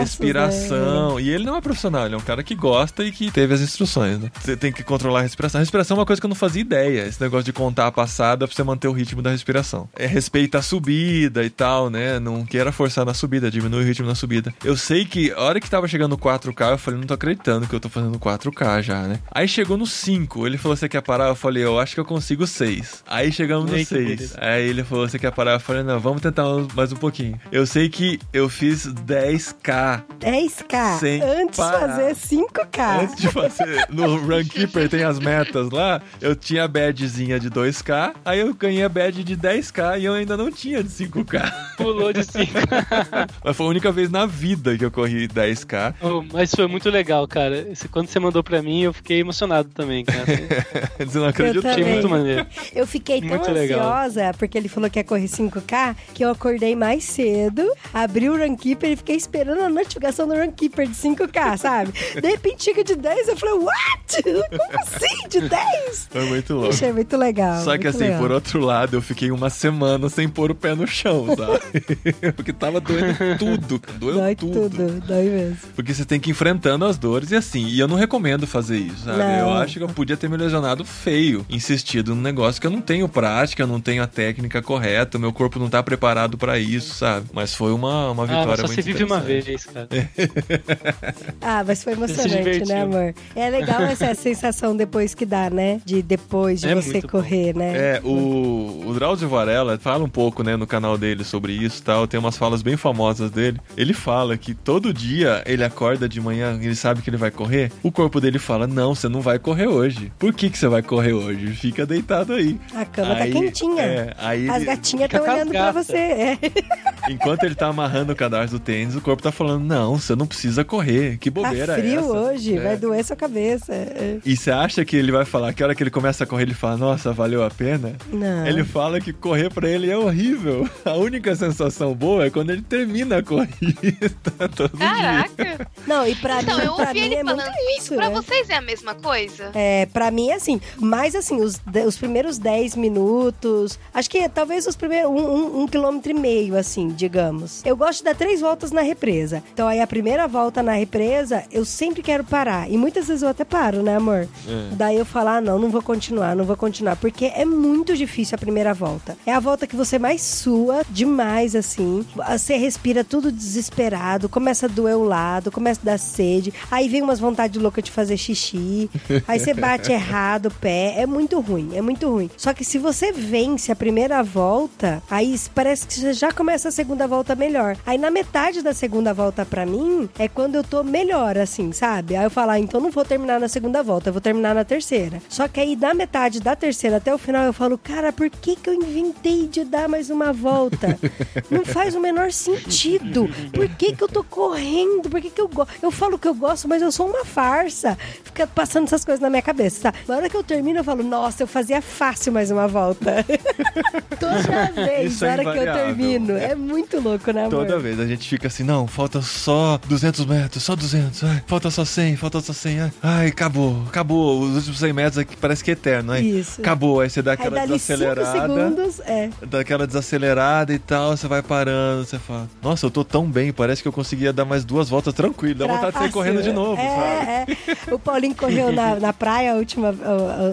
respiração. 0.52 1.20
E 1.20 1.30
ele 1.30 1.44
não 1.44 1.56
é 1.56 1.62
profissional, 1.62 2.06
ele 2.06 2.16
é 2.16 2.18
um 2.18 2.22
cara 2.22 2.44
que 2.44 2.56
gosta 2.56 3.04
e 3.04 3.12
que 3.12 3.30
teve 3.32 3.54
as 3.54 3.60
instruções, 3.62 4.20
né? 4.20 4.32
Você 4.42 4.56
tem 4.56 4.72
que 4.72 4.84
controlar 4.84 5.20
a 5.20 5.24
respiração. 5.24 5.60
A 5.60 5.62
respiração 5.64 5.98
é 5.98 6.00
uma 6.00 6.06
coisa 6.06 6.20
que 6.22 6.26
eu 6.26 6.30
não 6.30 6.36
fazia 6.36 6.62
ideia. 6.62 7.06
Esse 7.06 7.22
negócio 7.22 7.44
de 7.46 7.54
contar 7.58 7.88
a 7.88 7.92
passada 7.92 8.48
pra 8.48 8.56
você 8.56 8.64
manter 8.64 8.88
o 8.88 8.92
ritmo 8.92 9.22
da 9.22 9.32
respiração. 9.32 9.90
É 9.96 10.06
respeita 10.06 10.60
a 10.60 10.62
subida 10.62 11.44
e 11.44 11.50
tal, 11.50 11.90
né? 11.90 12.20
Não 12.20 12.46
queira 12.46 12.72
forçar 12.72 13.04
na 13.04 13.14
subida, 13.16 13.50
diminui 13.50 13.82
o 13.84 13.86
ritmo 13.86 14.06
na 14.08 14.14
subida. 14.14 14.54
Eu 14.64 14.78
sei 14.78 15.04
que 15.06 15.32
a 15.32 15.42
hora 15.42 15.60
que 15.60 15.70
tava 15.70 15.88
chegando 15.88 16.12
no 16.12 16.18
4K, 16.18 16.72
eu 16.72 16.78
falei, 16.78 17.00
não 17.00 17.08
tô 17.08 17.16
acreditando 17.16 17.68
que 17.68 17.74
eu 17.74 17.80
tô 17.80 17.90
fazendo 17.90 18.20
4K 18.20 18.84
já, 18.84 19.02
né? 19.04 19.20
Aí 19.32 19.48
chegou 19.48 19.76
no 19.76 19.88
5, 19.88 20.46
ele 20.46 20.58
falou, 20.58 20.78
você 20.78 20.88
quer 20.88 21.02
parar? 21.02 21.30
Eu 21.30 21.36
falei, 21.36 21.64
eu 21.64 21.80
acho 21.80 21.96
que 21.96 22.00
eu 22.00 22.06
consigo 22.06 22.46
6. 22.46 23.04
Aí 23.08 23.32
chegamos 23.32 23.70
no 23.70 23.76
Eita, 23.76 23.96
6. 23.96 24.06
beleza. 24.08 24.38
Aí 24.40 24.70
ele 24.70 24.84
falou, 24.84 25.10
você 25.10 25.18
quer 25.18 25.32
parar? 25.32 25.54
Eu 25.54 25.60
falei, 25.60 25.82
não, 25.82 26.00
vamos 26.00 26.22
tentar 26.22 26.44
mais 26.76 26.92
um 26.92 26.98
pouquinho. 26.98 27.40
Eu 27.52 27.66
sei 27.66 27.90
que 27.90 28.20
eu 28.32 28.48
fiz 28.48 28.86
10K 28.88 30.04
10k. 30.20 31.00
Sem 31.00 31.22
Antes 31.22 31.52
de 31.52 31.58
parar. 31.58 31.80
fazer 31.80 32.16
5k. 32.16 33.02
Antes 33.02 33.16
de 33.16 33.28
fazer 33.30 33.88
no 33.90 34.18
Runkeeper 34.18 34.90
tem 34.90 35.04
as 35.04 35.20
metas 35.20 35.70
lá, 35.72 36.02
eu 36.22 36.36
tinha 36.36 36.64
a 36.64 36.68
badgezinha 36.68 37.40
de 37.40 37.47
2K, 37.50 38.14
aí 38.26 38.40
eu 38.40 38.54
ganhei 38.54 38.84
a 38.84 38.90
badge 38.90 39.24
de 39.24 39.36
10K 39.38 40.00
e 40.00 40.06
eu 40.06 40.14
ainda 40.14 40.36
não 40.38 40.52
tinha 40.52 40.84
de 40.84 40.90
5K. 40.90 41.52
Pulou 41.78 42.12
de 42.14 42.24
5. 42.24 42.52
Mas 43.44 43.56
foi 43.58 43.66
a 43.66 43.70
única 43.70 43.92
vez 43.92 44.10
na 44.10 44.26
vida 44.26 44.78
que 44.78 44.84
eu 44.86 44.92
corri 44.92 45.28
10K. 45.28 45.96
Oh, 46.02 46.24
mas 46.34 46.54
foi 46.54 46.68
muito 46.68 46.90
legal, 46.90 47.28
cara. 47.28 47.68
Esse- 47.72 47.88
Quando 47.88 48.08
você 48.08 48.20
mandou 48.20 48.44
pra 48.44 48.62
mim, 48.62 48.82
eu 48.82 48.94
fiquei 48.94 49.20
emocionado 49.20 49.70
também, 49.74 50.04
cara. 50.04 50.26
Você 51.00 51.18
não 51.20 51.28
acreditou? 51.28 51.62
também. 51.62 51.82
Achei 51.84 51.94
muito 51.94 52.10
maneiro. 52.10 52.46
Eu 52.74 52.88
fiquei 52.88 53.20
tão 53.22 53.30
Muito 53.30 53.52
legal. 53.52 53.80
ansiosa, 53.80 54.32
porque 54.38 54.58
ele 54.58 54.68
falou 54.68 54.90
que 54.90 55.00
ia 55.00 55.04
correr 55.04 55.26
5K, 55.28 55.96
que 56.14 56.24
eu 56.26 56.30
acordei 56.32 56.76
mais 56.76 57.04
cedo, 57.04 57.64
abri 57.94 58.30
o 58.30 58.38
Runkeeper 58.38 58.92
e 58.92 58.96
fiquei 58.96 59.16
esperando 59.16 59.62
a 59.62 59.70
notificação 59.70 60.28
do 60.28 60.34
Runkeeper 60.36 60.88
de 60.88 60.96
5K, 60.96 61.58
sabe? 61.58 61.92
De 62.20 62.28
repente 62.28 62.64
chega 62.64 62.84
de 62.84 62.96
10, 62.96 63.28
eu 63.30 63.38
falei, 63.38 63.56
what? 63.56 64.24
Como 64.24 64.80
assim? 64.82 65.28
De 65.30 65.42
10? 65.42 66.08
Foi 66.12 66.26
muito 66.26 66.54
louco. 66.56 66.70
Achei 66.70 66.92
muito 66.92 67.16
legal. 67.18 67.27
Só 67.64 67.78
que 67.78 67.88
assim, 67.88 68.00
legal. 68.00 68.20
por 68.20 68.32
outro 68.32 68.60
lado, 68.60 68.96
eu 68.96 69.02
fiquei 69.02 69.32
uma 69.32 69.50
semana 69.50 70.10
sem 70.10 70.28
pôr 70.28 70.52
o 70.52 70.56
pé 70.56 70.74
no 70.76 70.88
chão, 70.88 71.28
sabe? 71.28 71.82
Porque 72.36 72.54
tava 72.54 72.80
doendo 72.80 73.16
tudo, 73.38 73.82
doeu 74.00 74.16
Dói 74.16 74.36
tudo. 74.36 74.70
tudo, 74.70 75.02
dói 75.08 75.24
mesmo. 75.26 75.58
Porque 75.76 75.94
você 75.94 76.06
tem 76.06 76.20
que 76.20 76.30
ir 76.30 76.32
enfrentando 76.32 76.86
as 76.86 76.98
dores 76.98 77.32
e 77.32 77.36
assim, 77.36 77.66
e 77.68 77.80
eu 77.80 77.88
não 77.88 77.96
recomendo 77.96 78.46
fazer 78.48 78.78
isso, 78.78 79.06
sabe? 79.06 79.18
Não. 79.20 79.40
Eu 79.40 79.54
acho 79.54 79.78
que 79.78 79.84
eu 79.84 79.88
podia 79.90 80.18
ter 80.18 80.30
me 80.30 80.38
lesionado 80.38 80.84
feio, 80.86 81.46
insistido 81.50 82.14
num 82.16 82.22
negócio 82.22 82.60
que 82.62 82.68
eu 82.68 82.72
não 82.72 82.82
tenho 82.82 83.08
prática, 83.10 83.64
eu 83.64 83.68
não 83.68 83.80
tenho 83.80 84.02
a 84.04 84.08
técnica 84.08 84.62
correta, 84.62 85.18
o 85.18 85.22
meu 85.22 85.34
corpo 85.34 85.60
não 85.60 85.70
tá 85.70 85.82
preparado 85.84 86.38
pra 86.38 86.58
isso, 86.60 86.94
sabe? 86.96 87.28
Mas 87.34 87.54
foi 87.54 87.72
uma, 87.74 88.12
uma 88.12 88.24
Ah, 88.24 88.26
vitória 88.26 88.48
mas 88.50 88.60
só 88.62 88.68
muito 88.68 88.76
você 88.76 88.82
vive 88.82 89.04
uma 89.04 89.20
vez, 89.20 89.66
cara. 89.66 89.88
Ah, 91.42 91.64
mas 91.66 91.84
foi 91.84 91.94
emocionante, 91.94 92.66
né, 92.66 92.82
amor? 92.82 93.14
É 93.36 93.50
legal 93.50 93.82
essa 93.82 94.14
sensação 94.16 94.76
depois 94.76 95.14
que 95.14 95.26
dá, 95.26 95.50
né? 95.50 95.80
De 95.86 96.02
depois 96.02 96.62
de 96.62 96.68
É 96.68 96.76
você. 96.76 97.02
Correr, 97.22 97.56
né? 97.56 97.74
É, 97.98 98.02
o, 98.04 98.84
o 98.88 98.94
Drauzio 98.94 99.28
Varela 99.30 99.78
fala 99.78 100.04
um 100.04 100.10
pouco, 100.10 100.44
né, 100.44 100.56
no 100.56 100.68
canal 100.68 100.98
dele 100.98 101.24
sobre 101.24 101.54
isso 101.54 101.80
e 101.82 101.84
tal. 101.84 102.08
Tem 102.08 102.20
umas 102.20 102.38
falas 102.38 102.62
bem 102.62 102.78
famosas 102.78 103.32
dele. 103.32 103.60
Ele 103.76 103.94
fala 103.94 104.38
que 104.38 104.54
todo 104.54 104.94
dia 104.94 105.44
ele 105.46 105.64
acorda 105.64 106.08
de 106.08 106.20
manhã, 106.22 106.58
ele 106.62 106.76
sabe 106.76 107.02
que 107.02 107.10
ele 107.10 107.18
vai 107.18 107.32
correr. 107.32 107.72
O 107.84 107.92
corpo 107.92 108.20
dele 108.22 108.40
fala: 108.40 108.68
Não, 108.68 108.94
você 108.96 109.08
não 109.08 109.22
vai 109.22 109.40
correr 109.40 109.68
hoje. 109.68 110.12
Por 110.20 110.34
que, 110.34 110.50
que 110.50 110.58
você 110.58 110.68
vai 110.68 110.82
correr 110.82 111.14
hoje? 111.14 111.48
Fica 111.48 111.86
deitado 111.86 112.34
aí. 112.34 112.58
A 112.74 112.86
cama 112.86 113.14
Aí- 113.16 113.34
tá 113.34 113.40
quentinha. 113.40 113.82
É, 113.82 114.14
aí 114.18 114.50
As 114.50 114.64
gatinhas 114.64 115.06
estão 115.12 115.24
olhando 115.24 115.52
pra 115.52 115.72
você. 115.72 115.98
É. 115.98 116.38
enquanto 117.10 117.44
ele 117.44 117.56
tá 117.56 117.68
amarrando 117.68 118.14
o 118.14 118.16
cadarço 118.16 118.54
do 118.54 118.60
tênis, 118.60 118.96
o 118.96 119.02
corpo 119.02 119.22
tá 119.24 119.32
falando: 119.32 119.64
Não, 119.64 119.98
você 119.98 120.16
não 120.16 120.28
precisa 120.28 120.64
correr. 120.64 121.18
Que 121.18 121.32
Tá 121.32 121.42
bobeira 121.42 121.74
é 121.74 121.80
frio 121.80 122.00
essa? 122.00 122.12
hoje, 122.12 122.58
É. 122.58 122.60
vai 122.62 122.78
doer 122.78 123.04
sua 123.04 123.16
cabeça. 123.16 123.74
É. 123.74 124.18
E 124.26 124.36
você 124.36 124.52
acha 124.52 124.84
que 124.86 124.96
ele 124.96 125.12
vai 125.12 125.26
falar 125.26 125.54
que 125.54 125.62
a 125.62 125.66
hora 125.68 125.76
que 125.76 125.84
ele 125.84 125.90
começa 125.90 126.24
a 126.24 126.28
correr, 126.28 126.44
ele 126.44 126.54
fala, 126.54 126.78
nossa, 126.78 127.07
valeu 127.12 127.44
a 127.44 127.50
pena? 127.50 127.94
Não. 128.12 128.46
Ele 128.46 128.64
fala 128.64 129.00
que 129.00 129.12
correr 129.14 129.50
pra 129.52 129.68
ele 129.70 129.90
é 129.90 129.98
horrível. 129.98 130.68
A 130.86 130.94
única 130.94 131.36
sensação 131.36 131.94
boa 131.94 132.26
é 132.26 132.30
quando 132.30 132.50
ele 132.52 132.62
termina 132.62 133.18
a 133.18 133.24
corrida 133.24 134.10
todo 134.56 134.78
dia. 134.78 134.88
Caraca! 134.88 135.68
Não, 135.86 136.08
e 136.08 136.16
pra 136.16 136.42
Então, 136.42 136.58
mim, 136.58 136.66
eu 136.66 136.74
pra 136.76 136.88
ouvi 136.88 137.00
mim 137.00 137.06
ele 137.06 137.16
é 137.16 137.24
muito 137.24 137.38
falando 137.42 137.56
isso, 137.78 137.82
isso. 137.82 137.96
Pra 137.96 138.10
né? 138.10 138.16
vocês 138.16 138.50
é 138.50 138.56
a 138.56 138.62
mesma 138.62 138.96
coisa? 138.96 139.52
É, 139.54 139.86
pra 139.88 140.12
mim 140.12 140.30
é 140.30 140.36
assim, 140.36 140.60
mas 140.78 141.16
assim, 141.16 141.42
os, 141.42 141.60
os 141.86 141.98
primeiros 141.98 142.38
10 142.38 142.76
minutos, 142.76 143.80
acho 143.94 144.10
que 144.10 144.28
talvez 144.30 144.68
os 144.68 144.76
primeiros 144.76 145.10
um, 145.10 145.16
um, 145.16 145.62
um 145.62 145.68
quilômetro 145.68 146.12
e 146.12 146.14
meio, 146.14 146.58
assim, 146.58 146.90
digamos. 146.90 147.62
Eu 147.66 147.76
gosto 147.76 148.00
de 148.00 148.06
dar 148.06 148.16
três 148.16 148.42
voltas 148.42 148.72
na 148.72 148.82
represa. 148.82 149.44
Então 149.54 149.68
aí 149.68 149.80
a 149.82 149.88
primeira 149.88 150.28
volta 150.28 150.62
na 150.62 150.74
represa, 150.74 151.44
eu 151.52 151.64
sempre 151.66 152.02
quero 152.02 152.24
parar. 152.24 152.70
E 152.70 152.78
muitas 152.78 153.08
vezes 153.08 153.24
eu 153.24 153.30
até 153.30 153.44
paro, 153.46 153.82
né, 153.82 153.96
amor? 153.96 154.28
É. 154.48 154.76
Daí 154.76 154.98
eu 154.98 155.06
falo, 155.06 155.30
ah, 155.30 155.42
não, 155.42 155.58
não 155.58 155.70
vou 155.70 155.82
continuar, 155.82 156.36
não 156.36 156.44
vou 156.46 156.58
continuar. 156.58 156.96
Porque 157.00 157.26
é 157.26 157.46
muito 157.46 157.96
difícil 157.96 158.36
a 158.36 158.40
primeira 158.40 158.74
volta. 158.74 159.18
É 159.26 159.34
a 159.34 159.40
volta 159.40 159.68
que 159.68 159.76
você 159.76 160.00
mais 160.00 160.22
sua 160.22 160.84
demais, 160.90 161.56
assim. 161.56 162.06
Você 162.16 162.58
respira 162.58 163.04
tudo 163.04 163.32
desesperado, 163.32 164.30
começa 164.30 164.66
a 164.66 164.70
doer 164.70 164.98
o 164.98 165.04
lado, 165.04 165.52
começa 165.52 165.80
a 165.84 165.86
dar 165.86 166.00
sede. 166.00 166.54
Aí 166.70 166.88
vem 166.88 167.02
umas 167.02 167.20
vontades 167.20 167.62
loucas 167.62 167.84
de 167.84 167.92
fazer 167.92 168.18
xixi. 168.18 168.90
Aí 169.28 169.40
você 169.40 169.54
bate 169.54 169.92
errado 169.92 170.48
o 170.48 170.52
pé. 170.52 170.96
É 170.98 171.06
muito 171.06 171.40
ruim, 171.40 171.72
é 171.76 171.82
muito 171.82 172.10
ruim. 172.10 172.30
Só 172.38 172.54
que 172.54 172.64
se 172.64 172.78
você 172.78 173.12
vence 173.12 173.72
a 173.72 173.76
primeira 173.76 174.24
volta, 174.24 175.02
aí 175.10 175.36
parece 175.54 175.88
que 175.88 175.94
você 175.94 176.14
já 176.14 176.32
começa 176.32 176.70
a 176.70 176.72
segunda 176.72 177.08
volta 177.08 177.36
melhor. 177.36 177.78
Aí 177.86 177.98
na 177.98 178.10
metade 178.10 178.62
da 178.62 178.74
segunda 178.74 179.14
volta 179.14 179.46
pra 179.46 179.66
mim, 179.66 180.10
é 180.18 180.28
quando 180.28 180.56
eu 180.56 180.64
tô 180.64 180.84
melhor, 180.84 181.38
assim, 181.38 181.72
sabe? 181.72 182.16
Aí 182.16 182.24
eu 182.24 182.30
falo, 182.30 182.52
ah, 182.52 182.60
então 182.60 182.80
não 182.80 182.92
vou 182.92 183.06
terminar 183.06 183.40
na 183.40 183.48
segunda 183.48 183.84
volta, 183.84 184.10
eu 184.10 184.14
vou 184.14 184.22
terminar 184.22 184.56
na 184.56 184.64
terceira. 184.64 185.22
Só 185.30 185.48
que 185.48 185.60
aí 185.60 185.76
da 185.76 185.94
metade 185.94 186.40
da 186.40 186.56
terceira 186.56 186.87
até 186.94 187.14
o 187.14 187.18
final 187.18 187.44
eu 187.46 187.54
falo, 187.54 187.78
cara, 187.78 188.12
por 188.12 188.30
que 188.30 188.56
que 188.56 188.70
eu 188.70 188.74
inventei 188.74 189.48
de 189.48 189.64
dar 189.64 189.88
mais 189.88 190.10
uma 190.10 190.32
volta? 190.32 190.98
não 191.50 191.66
faz 191.66 191.96
o 191.96 192.00
menor 192.00 192.32
sentido. 192.32 193.30
Por 193.54 193.68
que 193.70 193.96
que 193.96 194.04
eu 194.04 194.08
tô 194.08 194.24
correndo? 194.24 195.10
Por 195.10 195.22
que 195.22 195.30
que 195.30 195.42
eu 195.42 195.48
gosto? 195.48 195.74
Eu 195.82 195.92
falo 195.92 196.18
que 196.18 196.28
eu 196.28 196.34
gosto, 196.34 196.68
mas 196.68 196.82
eu 196.82 196.92
sou 196.92 197.08
uma 197.08 197.26
farsa. 197.26 197.98
Fica 198.24 198.46
passando 198.48 198.86
essas 198.86 199.04
coisas 199.04 199.22
na 199.22 199.30
minha 199.30 199.42
cabeça, 199.42 199.92
tá? 199.92 200.00
Na 200.08 200.18
hora 200.18 200.30
que 200.30 200.38
eu 200.38 200.44
termino, 200.44 200.80
eu 200.80 200.84
falo, 200.84 201.04
nossa, 201.04 201.44
eu 201.44 201.48
fazia 201.48 201.82
fácil 201.82 202.32
mais 202.32 202.52
uma 202.52 202.68
volta. 202.68 203.26
Toda 204.20 204.72
vez, 204.74 205.14
Isso 205.14 205.26
é 205.26 205.28
na 205.28 205.34
hora 205.34 205.52
que 205.54 205.68
eu 205.68 205.74
termino. 205.74 206.38
É 206.38 206.56
muito 206.56 207.00
louco, 207.00 207.32
né, 207.32 207.46
amor? 207.46 207.66
Toda 207.66 207.80
vez 207.80 208.00
a 208.00 208.06
gente 208.06 208.28
fica 208.28 208.48
assim, 208.48 208.64
não, 208.64 208.88
falta 208.88 209.22
só 209.22 209.80
200 209.88 210.26
metros, 210.26 210.64
só 210.64 210.76
200, 210.76 211.24
ai, 211.24 211.44
falta 211.46 211.70
só 211.70 211.86
100, 211.86 212.16
falta 212.18 212.42
só 212.42 212.54
100, 212.54 212.82
ai, 212.82 212.92
ai, 213.02 213.28
acabou, 213.28 213.84
acabou, 213.88 214.42
os 214.42 214.56
últimos 214.56 214.80
100 214.80 214.94
metros 214.94 215.18
aqui 215.18 215.36
parece 215.36 215.64
que 215.64 215.72
é 215.72 215.74
eterno, 215.74 216.14
ai, 216.14 216.22
Isso. 216.22 216.62
acabou, 216.62 216.77
aí 217.02 217.10
você 217.10 217.22
dá 217.22 217.32
Aí 217.32 217.36
aquela 217.36 217.56
cinco 217.62 217.68
desacelerada, 217.74 218.32
segundos, 218.42 219.00
é. 219.02 219.30
dá 219.48 219.60
aquela 219.60 219.86
desacelerada 219.88 220.74
e 220.74 220.80
tal, 220.80 221.16
você 221.16 221.28
vai 221.28 221.42
parando, 221.42 222.06
você 222.06 222.18
fala, 222.20 222.48
nossa, 222.62 222.86
eu 222.86 222.92
tô 222.92 223.04
tão 223.04 223.26
bem, 223.26 223.52
parece 223.52 223.82
que 223.82 223.88
eu 223.88 223.94
conseguia 223.94 224.32
dar 224.32 224.46
mais 224.46 224.64
duas 224.66 224.90
voltas 224.90 225.14
tranquilo, 225.14 225.56
dá 225.60 225.66
Pra 225.66 225.76
vontade 225.76 225.92
de 225.94 225.98
sair 226.00 226.08
fácil. 226.08 226.14
correndo 226.14 226.42
de 226.44 226.52
novo, 226.54 226.76
sabe? 226.76 226.88
é, 226.88 227.46
É, 227.88 227.94
O 227.94 228.00
Paulinho 228.00 228.36
correu 228.36 228.72
na, 228.72 228.96
na 228.96 229.14
praia 229.14 229.54
a 229.54 229.56
última, 229.56 229.94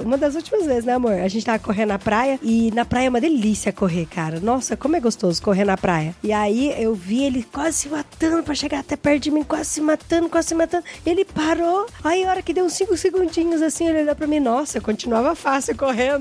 uma 0.05 0.17
das 0.19 0.35
últimas 0.35 0.67
vezes, 0.67 0.85
né, 0.85 0.95
amor? 0.95 1.13
A 1.13 1.29
gente 1.29 1.45
tava 1.45 1.59
correndo 1.59 1.89
na 1.89 1.99
praia 1.99 2.39
e 2.43 2.71
na 2.75 2.85
praia 2.85 3.07
é 3.07 3.09
uma 3.11 3.21
delícia 3.21 3.73
correr, 3.73 4.07
cara. 4.07 4.41
Nossa, 4.41 4.77
como 4.77 4.97
é 4.97 5.01
gostoso 5.01 5.41
correr 5.43 5.65
na 5.65 5.77
praia. 5.77 6.15
E 6.23 6.33
aí 6.33 6.75
eu 6.83 6.95
vi 6.95 7.25
ele 7.25 7.43
quase 7.53 7.79
se 7.79 7.89
matando 7.89 8.43
pra 8.43 8.55
chegar 8.55 8.81
até 8.81 8.97
perto 8.97 9.23
de 9.25 9.31
mim, 9.31 9.43
quase 9.43 9.71
se 9.71 9.81
matando, 9.81 10.29
quase 10.29 10.49
se 10.49 10.55
matando. 10.55 10.85
Ele 11.05 11.25
parou. 11.25 11.87
Aí 12.03 12.25
a 12.25 12.31
hora 12.31 12.43
que 12.43 12.53
deu 12.53 12.65
uns 12.65 12.73
cinco 12.75 12.97
segundinhos 12.97 13.63
assim, 13.63 13.87
ele 13.89 14.03
olhou 14.03 14.15
pra 14.15 14.27
mim, 14.27 14.41
nossa, 14.41 14.81
continuava 14.81 15.35
fácil 15.35 15.77
correndo. 15.77 16.14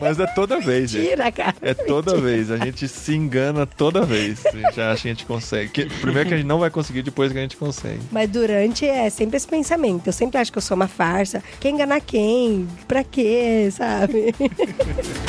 Mas 0.00 0.18
é 0.20 0.26
toda 0.26 0.58
vez, 0.60 0.90
gente. 0.90 1.02
mentira, 1.02 1.30
cara. 1.32 1.54
É 1.62 1.74
toda 1.74 2.16
vez, 2.16 2.50
a 2.50 2.56
gente 2.56 2.86
se 2.88 3.14
engana 3.14 3.66
toda 3.66 4.02
vez. 4.04 4.44
A 4.46 4.50
gente 4.50 4.80
acha 4.80 5.02
que 5.02 5.08
a 5.08 5.12
gente 5.12 5.24
consegue. 5.24 5.70
Que- 5.70 5.86
primeiro 5.86 6.28
que 6.28 6.34
a 6.34 6.38
gente 6.38 6.46
não 6.46 6.58
vai 6.58 6.70
conseguir, 6.70 7.02
depois 7.02 7.32
que 7.32 7.38
a 7.38 7.42
gente 7.42 7.56
consegue. 7.56 8.00
Mas 8.10 8.28
durante 8.28 8.86
é 8.86 9.08
sempre 9.10 9.36
esse 9.36 9.46
pensamento. 9.46 10.06
Eu 10.06 10.12
sempre 10.12 10.38
acho 10.38 10.50
que 10.52 10.58
eu 10.58 10.62
sou 10.62 10.74
uma 10.76 10.88
farsa. 10.88 11.42
Quem 11.60 11.74
enganar 11.74 12.00
quem? 12.00 12.68
Pra 12.86 13.02
quê, 13.04 13.68
sabe? 13.70 14.34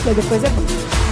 Mas 0.06 0.16
depois 0.16 0.44
é 0.44 0.50
bom. 0.50 1.09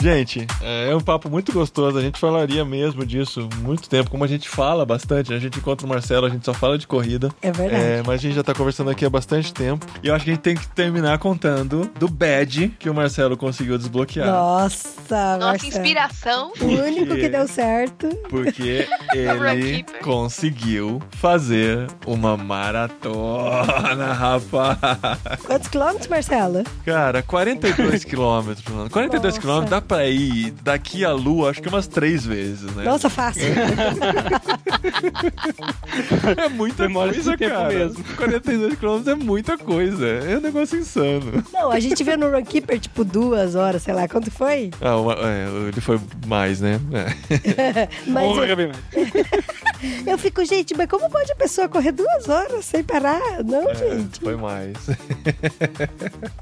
Gente, 0.00 0.46
é 0.62 0.94
um 0.94 1.00
papo 1.00 1.28
muito 1.28 1.52
gostoso. 1.52 1.98
A 1.98 2.00
gente 2.00 2.20
falaria 2.20 2.64
mesmo 2.64 3.04
disso 3.04 3.48
muito 3.58 3.88
tempo, 3.88 4.10
como 4.10 4.22
a 4.22 4.28
gente 4.28 4.48
fala 4.48 4.86
bastante. 4.86 5.34
A 5.34 5.38
gente 5.38 5.58
encontra 5.58 5.84
o 5.84 5.88
Marcelo, 5.88 6.26
a 6.26 6.30
gente 6.30 6.44
só 6.44 6.54
fala 6.54 6.78
de 6.78 6.86
corrida. 6.86 7.30
É 7.42 7.50
verdade. 7.50 7.82
É, 7.82 8.02
mas 8.06 8.20
a 8.20 8.22
gente 8.22 8.34
já 8.34 8.42
tá 8.44 8.54
conversando 8.54 8.90
aqui 8.90 9.04
há 9.04 9.10
bastante 9.10 9.52
tempo. 9.52 9.84
E 10.02 10.06
eu 10.08 10.14
acho 10.14 10.24
que 10.24 10.30
a 10.30 10.34
gente 10.34 10.42
tem 10.42 10.54
que 10.56 10.66
terminar 10.68 11.18
contando 11.18 11.90
do 11.98 12.06
badge 12.08 12.68
que 12.78 12.88
o 12.88 12.94
Marcelo 12.94 13.36
conseguiu 13.36 13.76
desbloquear. 13.76 14.28
Nossa, 14.28 14.88
Nossa, 15.10 15.38
Marcelo. 15.38 15.68
inspiração. 15.68 16.52
O 16.60 16.64
único 16.64 17.14
que 17.16 17.28
deu 17.28 17.48
certo. 17.48 18.08
Porque 18.30 18.86
ele 19.12 19.84
conseguiu 20.02 21.02
fazer 21.10 21.88
uma 22.06 22.36
maratona, 22.36 24.12
rapaz. 24.14 24.78
Quantos 25.44 25.68
quilômetros, 25.68 26.06
Marcelo? 26.06 26.62
Cara, 26.84 27.20
42 27.22 28.04
quilômetros, 28.04 28.64
mano. 28.72 28.90
42 28.90 29.34
Nossa. 29.34 29.40
quilômetros 29.40 29.70
dá 29.70 29.80
pra 29.88 30.06
ir 30.06 30.50
daqui 30.62 31.04
à 31.04 31.12
lua, 31.12 31.50
acho 31.50 31.62
que 31.62 31.68
umas 31.68 31.86
três 31.86 32.24
vezes, 32.26 32.70
né? 32.74 32.84
Nossa, 32.84 33.08
fácil. 33.10 33.42
É 36.36 36.48
muita 36.48 36.86
Demora 36.86 37.12
coisa, 37.12 37.36
cara. 37.36 37.68
mesmo. 37.68 38.04
42 38.16 38.74
quilômetros 38.78 39.08
é 39.08 39.14
muita 39.14 39.58
coisa. 39.58 40.06
É 40.06 40.36
um 40.36 40.40
negócio 40.40 40.78
insano. 40.78 41.44
Não, 41.52 41.70
a 41.70 41.80
gente 41.80 42.02
viu 42.04 42.16
no 42.16 42.30
Runkeeper, 42.30 42.78
tipo, 42.78 43.04
duas 43.04 43.54
horas, 43.54 43.82
sei 43.82 43.94
lá, 43.94 44.06
quanto 44.06 44.30
foi? 44.30 44.70
Ah, 44.80 44.96
uma- 44.96 45.14
é, 45.14 45.46
ele 45.68 45.80
foi 45.80 45.98
mais, 46.26 46.60
né? 46.60 46.80
É. 46.92 47.88
Mas 48.06 48.36
eu, 48.36 48.70
eu 50.12 50.18
fico, 50.18 50.44
gente, 50.44 50.74
mas 50.76 50.88
como 50.88 51.08
pode 51.10 51.32
a 51.32 51.36
pessoa 51.36 51.68
correr 51.68 51.92
duas 51.92 52.28
horas 52.28 52.64
sem 52.64 52.82
parar? 52.82 53.42
Não, 53.44 53.68
É, 53.70 53.74
gente. 53.74 54.20
foi 54.20 54.36
mais. 54.36 54.76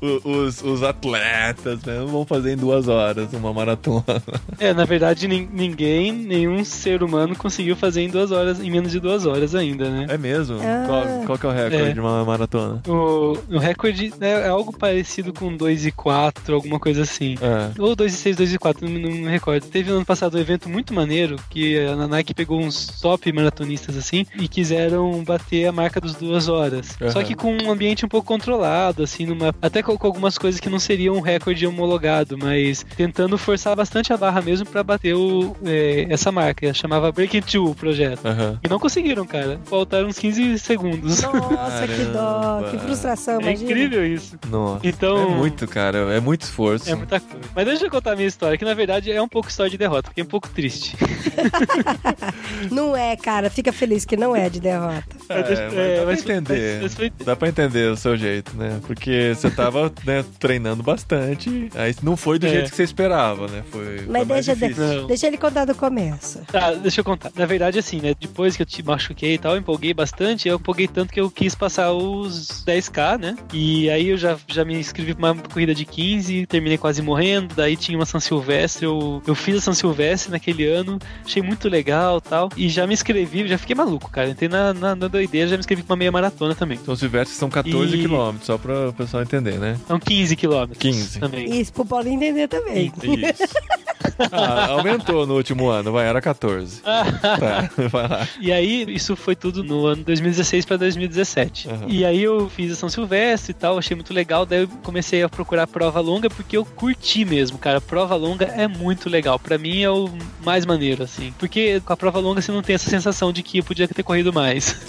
Os, 0.01 0.63
os 0.63 0.83
atletas, 0.83 1.83
né? 1.85 2.05
Vão 2.07 2.25
fazer 2.27 2.53
em 2.53 2.57
duas 2.57 2.89
horas 2.89 3.33
uma 3.37 3.53
maratona. 3.53 4.05
É, 4.59 4.73
na 4.73 4.85
verdade, 4.87 5.29
nin- 5.29 5.49
ninguém, 5.53 6.11
nenhum 6.13 6.65
ser 6.65 7.03
humano 7.03 7.37
conseguiu 7.37 7.77
fazer 7.77 8.01
em 8.03 8.09
duas 8.09 8.31
horas, 8.33 8.59
em 8.59 8.71
menos 8.71 8.91
de 8.91 8.99
duas 8.99 9.27
horas 9.27 9.55
ainda, 9.55 9.91
né? 9.91 10.07
É 10.09 10.17
mesmo? 10.17 10.59
Ah. 10.63 10.85
Qual, 10.87 11.05
qual 11.27 11.39
que 11.39 11.47
é 11.47 11.49
o 11.49 11.53
recorde 11.53 11.91
É. 11.91 11.93
de 11.93 12.01
uma 12.01 12.25
maratona? 12.25 12.81
O, 12.89 13.37
o 13.51 13.59
recorde 13.59 14.15
é, 14.21 14.31
é 14.31 14.49
algo 14.49 14.73
parecido 14.73 15.33
com 15.35 15.55
2 15.55 15.87
e 15.87 15.93
4, 15.93 16.55
alguma 16.55 16.79
coisa 16.81 17.03
assim. 17.03 17.35
É. 17.41 17.81
Ou 17.81 17.95
2 17.95 18.15
e 18.15 18.17
6, 18.17 18.37
2 18.37 18.55
e 18.55 18.59
4, 18.59 18.89
não, 18.89 18.99
não 18.99 19.11
me 19.11 19.29
recordo. 19.29 19.67
Teve 19.67 19.91
no 19.91 19.97
ano 19.97 20.07
passado 20.07 20.37
um 20.39 20.41
evento 20.41 20.69
muito 20.71 20.95
maneiro 20.95 21.37
que 21.51 21.79
a 21.79 22.07
Nike 22.07 22.33
pegou 22.33 22.59
uns 22.61 22.87
top 23.01 23.31
maratonistas 23.33 23.97
assim 23.97 24.25
e 24.41 24.49
quiseram 24.49 25.23
bater 25.23 25.67
a 25.67 25.73
marca 25.73 26.01
dos 26.01 26.15
duas 26.15 26.49
horas. 26.49 26.97
Aham. 27.01 27.11
Só 27.11 27.23
que 27.23 27.35
com 27.35 27.53
um 27.55 27.71
ambiente 27.71 28.07
um 28.07 28.09
pouco 28.09 28.27
controlado, 28.27 29.03
assim, 29.03 29.27
numa, 29.27 29.55
até 29.61 29.83
com, 29.83 29.97
com 29.99 30.07
algumas 30.07 30.39
coisas 30.39 30.61
que 30.61 30.71
não 30.71 30.79
seriam 30.79 31.17
um 31.17 31.21
recorde 31.21 31.67
homologado, 31.67 32.39
mas 32.39 32.87
tentando 32.97 33.26
forçar 33.37 33.75
bastante 33.75 34.13
a 34.13 34.17
barra 34.17 34.41
mesmo 34.41 34.67
pra 34.67 34.83
bater 34.85 35.15
o, 35.15 35.57
é, 35.65 36.07
essa 36.11 36.31
marca. 36.31 36.73
Chamava 36.73 37.11
Breaking 37.11 37.43
Two 37.43 37.71
o 37.71 37.75
projeto. 37.75 38.25
Aham. 38.25 38.61
E 38.63 38.69
não 38.69 38.79
conseguiram, 38.79 39.27
cara. 39.27 39.59
Faltaram 39.65 40.07
uns 40.09 40.19
15 40.19 40.59
segundos. 40.59 41.23
Nossa, 41.23 41.89
que 41.89 42.05
dó, 42.13 42.63
que 42.71 42.79
frustração, 42.79 43.39
É 43.41 43.43
imagina. 43.43 43.71
incrível 43.71 44.07
isso. 44.07 44.39
Nossa. 44.49 44.87
Então- 44.87 45.17
É 45.33 45.35
muito, 45.35 45.67
cara. 45.67 45.99
É 46.15 46.21
muito 46.21 46.43
esforço. 46.43 46.89
É 46.91 46.95
muita 46.95 47.19
coisa. 47.21 47.47
Mas 47.55 47.65
deixa 47.67 47.85
eu 47.87 47.91
contar 47.91 48.13
a 48.13 48.17
minha 48.17 48.29
história, 48.29 48.57
que 48.57 48.65
na 48.65 48.75
verdade 48.75 49.11
é 49.11 49.21
um 49.21 49.29
pouco 49.29 49.49
história 49.49 49.71
de 49.71 49.79
derrota, 49.79 50.09
porque 50.11 50.21
é 50.21 50.25
um 50.25 50.29
pouco 50.29 50.49
triste. 50.49 50.97
Não 52.71 52.97
é, 52.97 53.17
cara, 53.17 53.51
fica 53.51 53.73
feliz 53.73 54.05
que 54.05 54.17
não 54.17 54.35
é 54.35 54.49
de 54.49 54.61
derrota. 54.61 55.05
É, 55.29 55.41
mas 55.43 55.59
É, 55.59 56.01
dá 56.01 56.07
mas- 56.07 56.23
pra 56.23 56.35
entender. 56.37 56.79
mas 56.83 56.95
foi- 56.95 57.13
Dá 57.25 57.37
pra 57.37 57.49
entender 57.49 57.91
o 57.91 57.97
seu 57.97 58.17
jeito, 58.17 58.57
né? 58.57 58.81
Porque 58.87 59.33
você 59.35 59.51
tava 59.51 59.93
né, 60.05 60.25
treinando 60.39 60.83
bastante. 60.83 61.69
Aí 61.75 61.95
não 62.03 62.17
foi 62.17 62.39
do 62.39 62.47
É. 62.47 62.51
jeito 62.51 62.71
que 62.71 62.77
você 62.77 62.83
esperava, 62.83 63.16
né? 63.51 63.63
Foi, 63.71 63.99
foi 63.99 64.07
Mas 64.09 64.27
mais 64.29 64.47
deixa, 64.47 64.55
difícil. 64.67 64.85
Não. 65.01 65.07
deixa 65.07 65.27
ele 65.27 65.37
contar 65.37 65.65
do 65.65 65.75
começo. 65.75 66.41
Tá, 66.51 66.73
deixa 66.73 67.01
eu 67.01 67.05
contar. 67.05 67.31
Na 67.37 67.47
verdade, 67.47 67.79
assim, 67.79 68.01
né? 68.01 68.15
Depois 68.19 68.57
que 68.57 68.63
eu 68.63 68.67
te 68.67 68.83
machuquei 68.83 69.35
e 69.35 69.39
tal, 69.39 69.53
eu 69.53 69.59
empolguei 69.59 69.93
bastante. 69.95 70.49
Eu 70.49 70.57
empolguei 70.57 70.87
tanto 70.89 71.13
que 71.13 71.21
eu 71.21 71.31
quis 71.31 71.55
passar 71.55 71.93
os 71.93 72.65
10k, 72.67 73.19
né? 73.19 73.37
E 73.53 73.89
aí 73.91 74.09
eu 74.09 74.17
já, 74.17 74.37
já 74.47 74.65
me 74.65 74.79
inscrevi 74.79 75.15
pra 75.15 75.33
uma 75.33 75.43
corrida 75.43 75.75
de 75.75 75.85
15, 75.85 76.47
terminei 76.47 76.79
quase 76.79 77.03
morrendo. 77.03 77.55
Daí 77.55 77.77
tinha 77.77 77.99
uma 77.99 78.07
São 78.07 78.21
Silvestre. 78.21 78.85
Eu, 78.85 79.23
eu 79.27 79.35
fiz 79.35 79.57
a 79.57 79.61
São 79.61 79.75
Silvestre 79.75 80.31
naquele 80.31 80.65
ano, 80.67 80.99
achei 81.25 81.43
muito 81.43 81.69
legal 81.69 82.21
tal. 82.21 82.49
E 82.57 82.69
já 82.69 82.87
me 82.87 82.95
inscrevi, 82.95 83.47
já 83.49 83.59
fiquei 83.59 83.75
maluco, 83.75 84.11
cara. 84.11 84.29
Entrei 84.31 84.49
na, 84.49 84.73
na, 84.75 84.95
na 84.95 85.09
doideira, 85.09 85.49
já 85.49 85.57
me 85.57 85.61
inscrevi 85.61 85.83
pra 85.83 85.93
uma 85.95 85.99
meia 85.99 86.13
maratona 86.13 86.55
também. 86.55 86.79
Então, 86.81 86.95
Silvestre 86.97 87.37
são 87.37 87.49
14 87.51 87.97
E- 87.97 88.01
quilômetros, 88.01 88.47
só 88.47 88.59
pra 88.59 88.89
o 88.89 88.93
pessoal 88.93 89.23
entender, 89.23 89.59
né? 89.59 89.77
São 89.87 89.99
15 89.99 90.37
quilômetros 90.37 90.79
15. 90.79 91.21
também. 91.21 91.61
Isso 91.61 91.73
pro 91.73 91.85
Paulo 91.85 92.09
entender 92.09 92.49
também. 92.49 92.93
Isso. 93.15 93.43
Ah, 94.33 94.69
aumentou 94.71 95.27
no 95.27 95.35
último 95.35 95.69
ano, 95.69 95.93
vai, 95.93 96.07
era 96.07 96.21
14. 96.23 96.81
tá, 96.81 97.71
vai 97.91 98.09
lá. 98.09 98.27
E 98.41 98.51
aí, 98.51 98.87
isso 98.89 99.15
foi 99.17 99.35
tudo 99.37 99.63
no 99.63 99.85
ano 99.85 100.03
2016 100.05 100.65
para 100.65 100.77
2017. 100.79 101.69
Uhum. 101.69 101.75
E 101.89 102.03
aí 102.05 102.23
eu 102.23 102.49
fiz 102.49 102.73
a 102.73 102.77
São 102.77 102.89
Silvestre 102.89 103.51
e 103.51 103.55
tal, 103.55 103.77
achei 103.77 103.95
muito 103.95 104.15
legal. 104.15 104.47
Daí 104.47 104.63
eu 104.63 104.69
comecei 104.83 105.23
a 105.23 105.29
procurar 105.29 105.67
prova 105.67 106.01
longa 106.01 106.31
porque 106.31 106.57
eu 106.57 106.65
curti 106.65 107.25
mesmo, 107.27 107.59
cara. 107.59 107.79
Prova 107.81 108.15
longa 108.15 108.47
é 108.47 108.67
muito 108.67 109.11
legal. 109.11 109.39
Pra 109.39 109.59
mim 109.59 109.83
é 109.83 109.91
o 109.91 110.09
mais 110.43 110.65
maneiro, 110.65 111.03
assim. 111.03 111.35
Porque 111.39 111.81
com 111.81 111.93
a 111.93 111.97
prova 111.97 112.19
longa 112.19 112.41
você 112.41 112.53
não 112.53 112.63
tem 112.63 112.75
essa 112.75 112.89
sensação 112.89 113.33
de 113.33 113.43
que 113.43 113.59
eu 113.59 113.65
podia 113.65 113.87
ter 113.89 114.03
corrido 114.03 114.33
mais. 114.33 114.77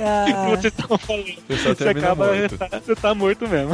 Ah, 0.00 0.26
Como 0.44 0.50
vocês 0.56 0.72
estavam 0.72 0.96
falando. 0.98 1.24
Você 1.48 1.88
acaba, 1.88 2.26
morto. 2.32 2.56
tá- 2.58 2.80
você 2.84 2.94
tá 2.94 3.14
morto 3.16 3.48
mesmo. 3.48 3.70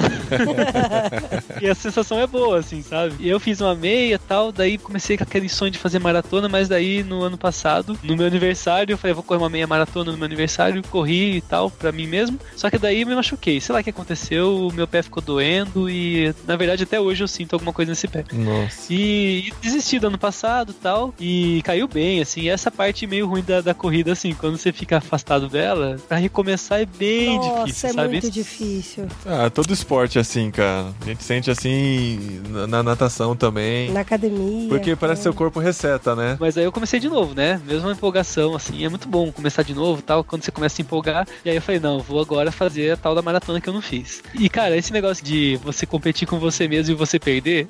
e 1.61 1.69
a 1.69 1.75
sensação 1.75 2.19
é 2.19 2.27
boa, 2.27 2.59
assim, 2.61 2.83
sabe? 2.83 3.15
E 3.25 3.29
eu 3.31 3.41
fiz 3.41 3.59
uma 3.63 3.75
meia 3.75 4.17
e 4.17 4.19
tal, 4.19 4.53
daí 4.53 4.77
comecei 4.77 5.17
com 5.17 5.23
aquele 5.23 5.49
sonho 5.49 5.71
de 5.71 5.79
fazer 5.79 5.99
maratona, 5.99 6.47
mas 6.47 6.69
daí 6.69 7.03
no 7.03 7.23
ano 7.23 7.39
passado, 7.39 7.99
no 8.03 8.15
meu 8.15 8.27
aniversário, 8.27 8.93
eu 8.93 8.99
falei, 8.99 9.15
vou 9.15 9.23
correr 9.23 9.39
uma 9.39 9.49
meia 9.49 9.67
maratona 9.67 10.13
no 10.13 10.19
meu 10.19 10.27
aniversário, 10.27 10.83
corri 10.91 11.39
e 11.39 11.41
tal, 11.41 11.71
pra 11.71 11.91
mim 11.91 12.07
mesmo. 12.07 12.39
Só 12.55 12.69
que 12.69 12.77
daí 12.77 13.01
eu 13.01 13.07
me 13.07 13.15
machuquei. 13.15 13.63
Sei 13.63 13.73
lá 13.73 13.81
o 13.81 13.85
que 13.85 13.89
aconteceu, 13.89 14.67
o 14.67 14.73
meu 14.75 14.87
pé 14.87 15.03
ficou 15.03 15.23
doendo 15.23 15.89
e, 15.89 16.35
na 16.47 16.55
verdade, 16.55 16.83
até 16.83 17.01
hoje 17.01 17.25
eu 17.25 17.29
sinto 17.29 17.55
alguma 17.55 17.73
coisa 17.73 17.93
nesse 17.93 18.07
pé. 18.07 18.27
Nossa. 18.31 18.93
E, 18.93 19.49
e 19.49 19.53
desisti 19.63 19.99
do 19.99 20.09
ano 20.09 20.19
passado 20.19 20.73
e 20.73 20.75
tal. 20.75 21.15
E 21.19 21.63
caiu 21.65 21.89
bem, 21.89 22.21
assim. 22.21 22.43
E 22.43 22.51
essa 22.51 22.71
parte 22.71 23.07
meio 23.07 23.27
ruim 23.27 23.43
da, 23.43 23.63
da 23.63 23.73
corrida, 23.73 24.13
assim, 24.13 24.35
quando 24.35 24.59
você 24.59 24.71
fica 24.71 24.99
afastado 24.99 25.49
dela, 25.49 25.97
pra 26.07 26.19
recomeçar 26.19 26.83
é 26.83 26.85
bem 26.85 27.39
nossa, 27.39 27.65
difícil, 27.65 27.89
é 27.89 27.93
sabe? 27.95 28.09
muito 28.09 28.31
difícil. 28.31 29.07
Ah, 29.25 29.49
todo 29.49 29.73
esporte 29.73 30.19
é 30.19 30.21
assim, 30.21 30.51
cara. 30.51 30.93
A 31.01 31.05
gente 31.07 31.25
sente 31.25 31.51
assim 31.51 32.43
na, 32.69 32.83
na 32.83 32.95
natação 33.15 33.37
também. 33.37 33.91
Na 33.93 34.01
academia. 34.01 34.69
Porque 34.69 34.97
parece 34.97 35.21
que 35.21 35.23
seu 35.25 35.35
corpo 35.35 35.61
reseta, 35.61 36.17
né? 36.17 36.37
Mas 36.41 36.59
aí 36.59 36.65
eu 36.65 36.73
comecei 36.73 36.99
de 36.99 37.09
novo, 37.09 37.35
né? 37.35 37.61
Mesma 37.67 37.93
empolgação, 37.93 38.55
assim, 38.57 38.85
é 38.85 38.89
muito 38.89 39.09
bom 39.09 39.31
começar 39.31 39.63
de 39.63 39.73
novo 39.75 40.03
tal, 40.03 40.25
quando 40.25 40.43
você 40.43 40.51
começa 40.51 40.81
a 40.81 40.83
empolgar. 40.83 41.27
E 41.45 41.51
aí 41.51 41.57
eu 41.57 41.63
falei, 41.63 41.81
não, 41.81 42.01
vou 42.01 42.21
agora 42.21 42.51
fazer 42.51 42.93
a 42.93 42.97
tal 42.97 43.15
da 43.15 43.23
maratona 43.23 43.61
que 43.61 43.69
eu 43.69 43.73
não 43.73 43.81
fiz. 43.81 44.23
E, 44.35 44.49
cara, 44.49 44.77
esse 44.77 44.93
negócio 44.93 45.25
de 45.25 45.57
você 45.63 45.87
competir 45.87 46.27
com 46.27 46.39
você 46.39 46.67
mesmo 46.67 46.93
e 46.93 46.97
você 46.97 47.19
perder, 47.19 47.67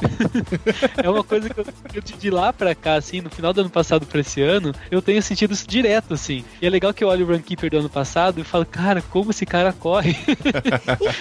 é 1.02 1.08
uma 1.08 1.22
coisa 1.22 1.48
que 1.50 1.60
eu, 1.98 2.02
de 2.02 2.30
lá 2.30 2.52
pra 2.52 2.74
cá, 2.74 2.94
assim, 2.94 3.20
no 3.20 3.30
final 3.30 3.52
do 3.52 3.60
ano 3.60 3.70
passado 3.70 4.06
pra 4.06 4.20
esse 4.20 4.40
ano, 4.40 4.72
eu 4.90 5.02
tenho 5.02 5.22
sentido 5.22 5.52
isso 5.52 5.66
direto, 5.68 6.14
assim. 6.14 6.44
E 6.62 6.66
é 6.66 6.70
legal 6.70 6.94
que 6.94 7.04
eu 7.04 7.08
olho 7.08 7.26
o 7.26 7.32
Runkeeper 7.32 7.70
do 7.70 7.78
ano 7.78 7.90
passado 7.90 8.40
e 8.40 8.44
falo, 8.44 8.64
cara, 8.64 9.02
como 9.02 9.30
esse 9.30 9.44
cara 9.44 9.72
corre? 9.72 10.16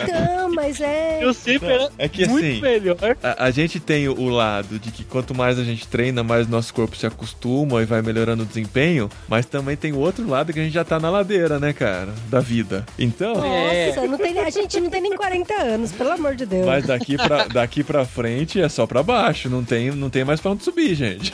Então, 0.03 0.53
mas 0.53 0.79
é. 0.79 1.19
Eu 1.23 1.33
sempre 1.33 1.69
era 1.71 1.89
É 1.97 2.07
que 2.07 2.25
muito 2.27 2.45
assim, 2.45 2.61
melhor. 2.61 3.17
a, 3.21 3.45
a 3.45 3.51
gente 3.51 3.79
tem 3.79 4.02
o 4.07 4.29
lado 4.29 4.77
de 4.79 4.91
que 4.91 5.03
quanto 5.03 5.33
mais 5.35 5.57
a 5.59 5.63
gente 5.63 5.87
treina, 5.87 6.23
mais 6.23 6.47
nosso 6.47 6.73
corpo 6.73 6.95
se 6.95 7.05
acostuma 7.05 7.81
e 7.81 7.85
vai 7.85 8.01
melhorando 8.01 8.43
o 8.43 8.45
desempenho, 8.45 9.09
mas 9.27 9.45
também 9.45 9.75
tem 9.75 9.91
o 9.93 9.99
outro 9.99 10.27
lado 10.27 10.51
que 10.53 10.59
a 10.59 10.63
gente 10.63 10.73
já 10.73 10.83
tá 10.83 10.99
na 10.99 11.09
ladeira, 11.09 11.59
né, 11.59 11.73
cara? 11.73 12.09
Da 12.29 12.39
vida. 12.39 12.85
Então, 12.97 13.43
É. 13.43 13.87
Nossa, 13.87 14.07
não 14.07 14.17
tem, 14.17 14.37
a 14.39 14.49
gente 14.49 14.79
não 14.79 14.89
tem 14.89 15.01
nem 15.01 15.15
40 15.15 15.53
anos, 15.53 15.91
pelo 15.91 16.11
amor 16.11 16.35
de 16.35 16.45
Deus. 16.45 16.65
mas 16.65 16.85
daqui 16.85 17.17
pra, 17.17 17.45
daqui 17.51 17.83
pra 17.83 18.05
frente 18.05 18.59
é 18.61 18.69
só 18.69 18.85
pra 18.85 19.03
baixo, 19.03 19.49
não 19.49 19.63
tem, 19.63 19.91
não 19.91 20.09
tem 20.09 20.23
mais 20.23 20.39
pra 20.39 20.51
onde 20.51 20.63
subir, 20.63 20.93
gente. 20.95 21.33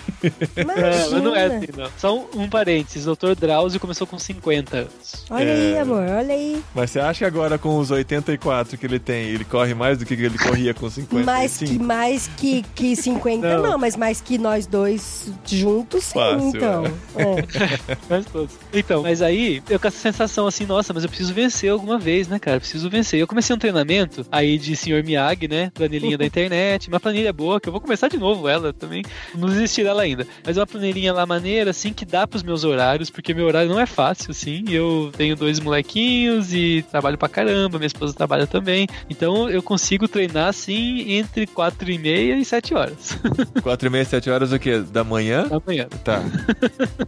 É, 0.56 0.64
mas 0.64 1.12
não 1.12 1.36
é 1.36 1.46
Imagina. 1.48 1.58
assim, 1.58 1.68
não. 1.78 1.90
Só 1.98 2.18
um, 2.18 2.44
um 2.44 2.50
parênteses, 2.50 3.08
o 3.08 3.16
Dr. 3.16 3.36
Drauzio 3.40 3.80
começou 3.80 4.06
com 4.08 4.18
50 4.20 4.78
anos. 4.78 5.26
Olha 5.30 5.54
aí, 5.54 5.74
É. 5.74 5.80
amor, 5.82 6.04
olha 6.10 6.34
aí. 6.34 6.62
Mas 6.76 6.92
você 6.92 7.00
acha 7.00 7.20
que 7.20 7.26
agora 7.26 7.58
com 7.58 7.78
os 7.78 7.92
84 7.92 8.78
que 8.78 8.86
ele 8.86 9.00
tem, 9.00 9.28
ele 9.30 9.44
corre 9.46 9.74
mais 9.74 9.98
do 9.98 10.06
que 10.06 10.14
ele 10.14 10.38
corria 10.38 10.74
com 10.74 10.90
55? 10.90 11.26
Mais 11.26 11.58
que, 11.58 11.80
mais 11.80 12.30
que, 12.38 12.59
que 12.64 12.96
50, 12.96 13.58
não. 13.58 13.72
Não. 13.72 13.78
mas 13.78 13.96
mais 13.96 14.22
que 14.22 14.38
nós 14.38 14.66
dois 14.66 15.32
juntos, 15.46 16.06
sim, 16.06 16.14
Fácil, 16.14 16.48
então. 16.50 16.84
É. 17.16 17.90
Nós 18.10 18.26
todos. 18.26 18.56
Então, 18.74 19.04
mas 19.04 19.22
aí 19.22 19.62
eu 19.70 19.80
com 19.80 19.88
essa 19.88 19.98
sensação 19.98 20.48
assim, 20.48 20.66
nossa, 20.66 20.94
mas 20.94 21.04
eu 21.04 21.10
preciso 21.10 21.34
vencer 21.34 21.72
alguma 21.72 21.98
vez, 21.98 22.28
né, 22.28 22.40
cara? 22.40 22.58
Eu 22.58 22.62
preciso 22.62 22.90
vencer. 22.90 23.20
Eu 23.20 23.28
comecei 23.28 23.56
um 23.56 23.60
treinamento 23.60 24.26
aí 24.32 24.58
de 24.58 24.76
Sr. 24.76 25.04
Miyagi, 25.04 25.48
né? 25.48 25.72
Planilhinha 25.74 26.18
da 26.18 26.26
internet. 26.26 26.88
Uma 26.88 27.00
planilha 27.00 27.32
boa, 27.32 27.60
que 27.60 27.68
eu 27.68 27.72
vou 27.72 27.82
começar 27.82 28.08
de 28.08 28.18
novo 28.18 28.48
ela 28.48 28.74
também. 28.74 29.04
Não 29.36 29.48
desisti 29.48 29.84
dela 29.84 30.02
ainda. 30.02 30.28
Mas 30.46 30.58
é 30.58 30.60
uma 30.60 30.68
planilhinha 30.68 31.14
lá 31.14 31.26
maneira, 31.26 31.72
assim, 31.72 31.94
que 31.94 32.06
dá 32.06 32.28
pros 32.28 32.44
meus 32.44 32.64
horários, 32.64 33.10
porque 33.10 33.34
meu 33.34 33.46
horário 33.46 33.70
não 33.70 33.80
é 33.80 33.86
fácil, 33.86 34.32
assim. 34.32 34.64
Eu 34.70 35.12
tenho 35.16 35.36
dois 35.36 35.60
molequinhos 35.60 36.54
e 36.54 36.86
trabalho 36.90 37.18
pra 37.18 37.30
caramba, 37.30 37.78
minha 37.78 37.88
esposa 37.88 38.14
trabalha 38.14 38.48
também. 38.48 38.88
Então 39.10 39.50
eu 39.50 39.62
consigo 39.62 40.08
treinar, 40.08 40.48
assim, 40.48 41.14
entre 41.14 41.48
quatro 41.48 41.90
e 41.90 41.98
meia 41.98 42.36
e 42.36 42.46
sete 42.50 42.74
horas 42.74 43.18
4 43.64 43.88
e 43.88 43.90
meia, 43.92 44.06
7 44.06 44.30
horas 44.30 44.52
o 44.52 44.60
quê? 44.60 44.80
Da 44.80 45.04
manhã? 45.04 45.48
da 45.48 45.62
manhã. 45.66 45.88
Tá. 46.04 46.22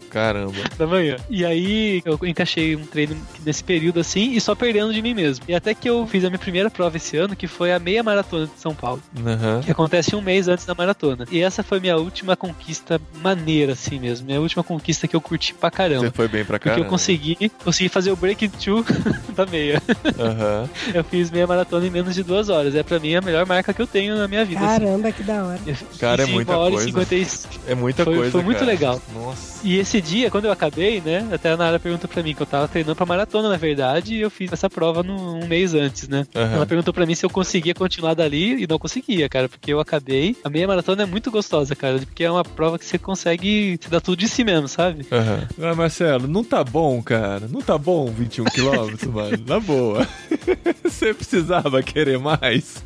Caramba. 0.10 0.54
da 0.78 0.88
manhã. 0.88 1.16
E 1.30 1.46
aí 1.46 2.02
eu 2.06 2.20
encaixei 2.24 2.76
um 2.76 2.86
treino 2.86 3.16
nesse 3.46 3.64
período 3.64 4.00
assim 4.00 4.32
e 4.34 4.42
só 4.42 4.54
perdendo 4.56 4.94
de 4.94 5.02
mim 5.02 5.14
mesmo. 5.14 5.46
E 5.48 5.54
até 5.56 5.74
que 5.74 5.89
eu 5.89 6.06
fiz 6.08 6.24
a 6.26 6.30
minha 6.30 6.39
primeira 6.39 6.70
prova 6.70 6.98
esse 6.98 7.18
ano, 7.18 7.36
que 7.36 7.48
foi 7.48 7.72
a 7.74 7.80
meia 7.80 8.04
maratona 8.04 8.46
de 8.48 8.60
São 8.60 8.74
Paulo, 8.74 9.02
Aham. 9.26 9.62
que 9.64 9.72
acontece 9.72 10.16
um 10.16 10.22
mês 10.22 10.48
antes 10.48 10.66
da 10.66 10.76
maratona. 10.76 11.26
E 11.32 11.39
essa 11.42 11.64
foi 11.64 11.80
minha 11.80 11.98
última 11.98 12.36
conquista 12.36 13.00
maneira, 13.22 13.74
assim 13.74 14.00
mesmo. 14.00 14.26
Minha 14.28 14.42
última 14.42 14.64
conquista 14.64 15.08
que 15.08 15.16
eu 15.16 15.22
curti 15.22 15.54
pra 15.54 15.70
Você 15.70 15.76
caramba. 15.76 16.12
foi 16.14 16.28
bem 16.28 16.46
pra 16.46 16.60
cá? 16.60 16.72
Porque 16.72 16.86
eu 16.86 16.89
consegui, 16.89 17.52
consegui 17.64 17.89
fazer 17.89 18.12
o 18.12 18.16
break 18.16 18.48
two 18.50 18.86
da 19.36 19.46
meia. 19.46 19.82
Aham. 20.20 20.70
Eu 20.94 21.04
fiz 21.04 21.32
meia 21.32 21.48
maratona 21.48 21.86
em 21.86 21.89
menos 21.89 22.14
de 22.16 22.24
duas 22.24 22.50
horas. 22.50 22.76
É 22.76 22.84
pra 22.84 23.00
mim 23.00 23.16
a 23.16 23.22
melhor 23.22 23.46
marca 23.46 23.74
que 23.74 23.82
eu 23.82 23.88
tenho 23.88 24.16
na 24.18 24.28
minha 24.28 24.44
vida. 24.46 24.60
assim. 24.60 24.80
Caramba, 24.80 25.12
que 25.12 25.24
da 25.32 25.43
hora. 25.45 25.59
Cara, 25.99 26.23
é 26.23 26.25
muita 26.25 26.53
coisa. 26.55 26.84
E 26.89 27.25
50 27.25 27.49
É 27.67 27.75
muita 27.75 28.03
Foi- 28.03 28.15
coisa. 28.15 28.32
foi 28.32 28.43
muito 28.43 28.59
cara. 28.59 28.71
legal. 28.71 29.01
Nossa. 29.13 29.61
E 29.63 29.77
esse 29.77 30.01
dia, 30.01 30.32
quando 30.32 30.45
eu 30.45 30.51
acabei, 30.51 31.01
né? 31.01 31.27
Até 31.32 31.51
a 31.51 31.57
Nara 31.57 31.79
perguntou 31.79 32.09
pra 32.09 32.23
mim 32.23 32.34
que 32.34 32.41
eu 32.41 32.45
tava 32.47 32.67
treinando 32.67 32.95
pra 32.95 33.05
maratona, 33.05 33.49
na 33.49 33.57
verdade, 33.57 34.15
e 34.15 34.21
eu 34.21 34.29
fiz 34.29 34.51
essa 34.51 34.69
prova 34.69 35.03
no, 35.03 35.36
um 35.36 35.47
mês 35.47 35.73
antes, 35.73 36.07
né? 36.07 36.25
Aham. 36.36 36.55
Ela 36.55 36.65
perguntou 36.65 36.93
pra 36.93 37.05
mim 37.05 37.13
se 37.15 37.25
eu 37.25 37.29
conseguia 37.29 37.73
continuar 37.73 38.13
dali 38.15 38.63
e 38.63 38.67
não 38.67 38.79
conseguia, 38.79 39.29
cara, 39.29 39.47
porque 39.47 39.71
eu 39.71 39.79
acabei. 39.79 40.36
A 40.43 40.49
meia 40.49 40.67
maratona 40.67 41.03
é 41.03 41.05
muito 41.05 41.29
gostosa, 41.32 41.75
cara, 41.75 41.99
porque 41.99 42.23
é 42.23 42.32
uma 42.32 42.43
prova 42.43 42.79
que 42.79 42.86
você 42.86 42.97
consegue 42.97 43.77
se 43.82 43.89
dar 43.89 44.01
tudo 44.01 44.17
de 44.19 44.27
si 44.27 44.43
mesmo, 44.43 44.67
sabe? 44.67 45.05
Aham. 45.11 45.47
Ah, 45.61 45.75
Marcelo, 45.75 46.27
não 46.27 46.43
tá 46.43 46.63
bom, 46.63 47.01
cara. 47.01 47.47
Não 47.47 47.61
tá 47.61 47.77
bom 47.77 48.07
21 48.07 48.45
quilômetros, 48.45 49.03
mano. 49.11 49.38
Na 49.47 49.59
boa. 49.59 50.07
Você 50.84 51.13
precisava 51.13 51.82
querer 51.84 52.17
mais. 52.19 52.84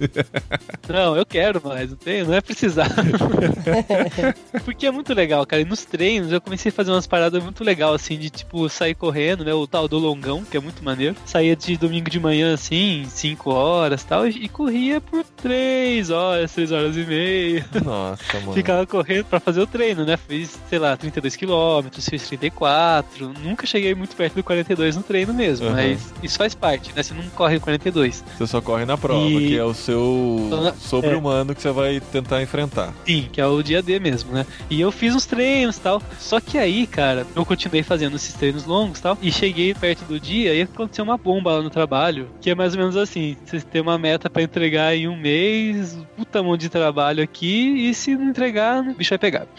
Não, 0.87 1.15
eu 1.15 1.25
quero 1.25 1.61
mais, 1.63 1.89
não 1.89 1.97
tem, 1.97 2.23
não 2.36 2.39
é 2.39 2.41
precisar. 2.41 2.89
porque 4.65 4.86
é 4.86 4.91
muito 4.91 5.13
legal, 5.13 5.45
cara. 5.45 5.61
E 5.61 5.65
nos 5.65 5.86
treinos 5.86 6.31
eu 6.31 6.41
comecei 6.41 6.69
a 6.69 6.73
fazer 6.73 6.91
umas 6.91 7.07
paradas 7.07 7.41
muito 7.41 7.63
legal, 7.63 7.93
assim, 7.93 8.17
de 8.17 8.29
tipo 8.29 8.67
sair 8.69 8.93
correndo, 8.93 9.45
né? 9.45 9.53
O 9.53 9.65
tal 9.65 9.88
do 9.88 9.97
longão, 9.97 10.43
que 10.43 10.57
é 10.57 10.59
muito 10.59 10.83
maneiro. 10.83 11.15
Saía 11.25 11.55
de 11.55 11.77
domingo 11.77 12.09
de 12.09 12.19
manhã, 12.19 12.53
assim, 12.53 13.05
5 13.09 13.49
horas 13.51 14.01
e 14.01 14.05
tal, 14.05 14.27
e 14.27 14.49
corria 14.49 14.99
por 14.99 15.23
3 15.23 16.09
horas, 16.09 16.51
3 16.51 16.71
horas 16.71 16.97
e 16.97 17.05
meia. 17.05 17.65
Nossa, 17.83 18.39
mano. 18.41 18.53
Ficava 18.53 18.86
correndo 18.86 19.25
pra 19.25 19.39
fazer 19.39 19.61
o 19.61 19.67
treino, 19.67 20.05
né? 20.05 20.17
Fiz, 20.17 20.59
sei 20.69 20.79
lá, 20.79 20.95
32 20.97 21.36
quilômetros, 21.36 22.07
fiz 22.09 22.27
34. 22.27 23.31
Nunca 23.43 23.65
cheguei 23.65 23.95
muito 23.95 24.15
perto 24.15 24.36
do 24.36 24.43
42 24.43 24.95
no 24.97 25.03
treino 25.03 25.33
mesmo, 25.33 25.67
Uhum. 25.67 25.73
mas 25.73 26.13
isso 26.21 26.38
faz 26.38 26.53
parte, 26.53 26.91
né? 26.95 27.01
Você 27.01 27.13
não 27.13 27.23
corre 27.29 27.57
o 27.57 27.61
42. 27.61 28.23
Você 28.38 28.47
só 28.47 28.59
corre 28.61 28.86
na 28.86 28.97
prova, 28.97 29.25
E- 29.25 29.47
que 29.49 29.57
é 29.57 29.63
o 29.63 29.73
seu 29.73 30.49
sobre-humano 30.79 31.53
que 31.55 31.61
você 31.61 31.71
vai 31.71 31.99
tentar 32.26 32.41
enfrentar. 32.41 32.93
Sim, 33.05 33.30
que 33.32 33.39
é 33.39 33.45
o 33.45 33.61
dia 33.61 33.82
D 33.82 33.99
mesmo, 33.99 34.34
né? 34.34 34.45
E 34.69 34.82
eu 34.82 34.91
fiz 34.91 35.15
uns 35.15 35.26
treinos 35.26 35.78
e 35.78 35.82
tal. 35.82 36.01
Só 36.19 36.39
que 36.39 36.57
aí, 36.57 36.88
cara, 36.88 37.26
eu 37.36 37.45
continuei 37.45 37.84
fazendo 37.84 38.15
esses 38.15 38.34
treinos 38.34 38.65
longos 38.65 38.99
e 38.99 39.01
tal. 39.01 39.17
E 39.21 39.32
cheguei 39.32 39.73
perto 39.73 40.03
do 40.05 40.19
dia 40.19 40.53
e 40.53 40.61
aconteceu 40.63 41.03
uma 41.03 41.17
bomba 41.17 41.53
lá 41.53 41.61
no 41.61 41.69
trabalho. 41.69 42.28
Que 42.41 42.49
é 42.49 42.55
mais 42.55 42.73
ou 42.73 42.80
menos 42.80 42.97
assim: 42.97 43.38
você 43.45 43.61
tem 43.61 43.82
uma 43.82 43.97
meta 43.97 44.30
pra 44.30 44.41
entregar 44.41 44.95
em 44.95 45.07
um 45.07 45.15
mês, 45.15 45.97
puta 46.17 46.41
mão 46.41 46.57
de 46.57 46.67
trabalho 46.67 47.23
aqui. 47.23 47.88
E 47.89 47.93
se 47.93 48.15
não 48.15 48.30
entregar, 48.30 48.82
o 48.82 48.95
bicho 48.95 49.11
vai 49.11 49.19
pegar. 49.19 49.45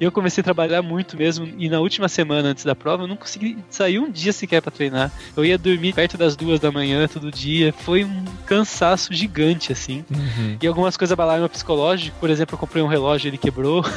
E 0.00 0.04
eu 0.04 0.12
comecei 0.12 0.40
a 0.40 0.44
trabalhar 0.44 0.82
muito 0.82 1.16
mesmo, 1.16 1.48
e 1.58 1.68
na 1.68 1.80
última 1.80 2.08
semana 2.08 2.48
antes 2.48 2.64
da 2.64 2.74
prova 2.74 3.04
eu 3.04 3.06
não 3.06 3.16
consegui 3.16 3.58
sair 3.68 3.98
um 3.98 4.10
dia 4.10 4.32
sequer 4.32 4.62
pra 4.62 4.70
treinar. 4.70 5.12
Eu 5.36 5.44
ia 5.44 5.58
dormir 5.58 5.92
perto 5.92 6.16
das 6.16 6.36
duas 6.36 6.60
da 6.60 6.70
manhã 6.70 7.06
todo 7.06 7.30
dia. 7.30 7.72
Foi 7.72 8.04
um 8.04 8.24
cansaço 8.46 9.12
gigante, 9.12 9.72
assim. 9.72 10.04
Uhum. 10.10 10.56
E 10.60 10.66
algumas 10.66 10.96
coisas 10.96 11.12
abalaram 11.12 11.40
meu 11.40 11.48
psicológico. 11.48 11.89
Por 12.20 12.30
exemplo, 12.30 12.54
eu 12.54 12.58
comprei 12.58 12.82
um 12.82 12.86
relógio 12.86 13.26
e 13.26 13.30
ele 13.30 13.38
quebrou. 13.38 13.84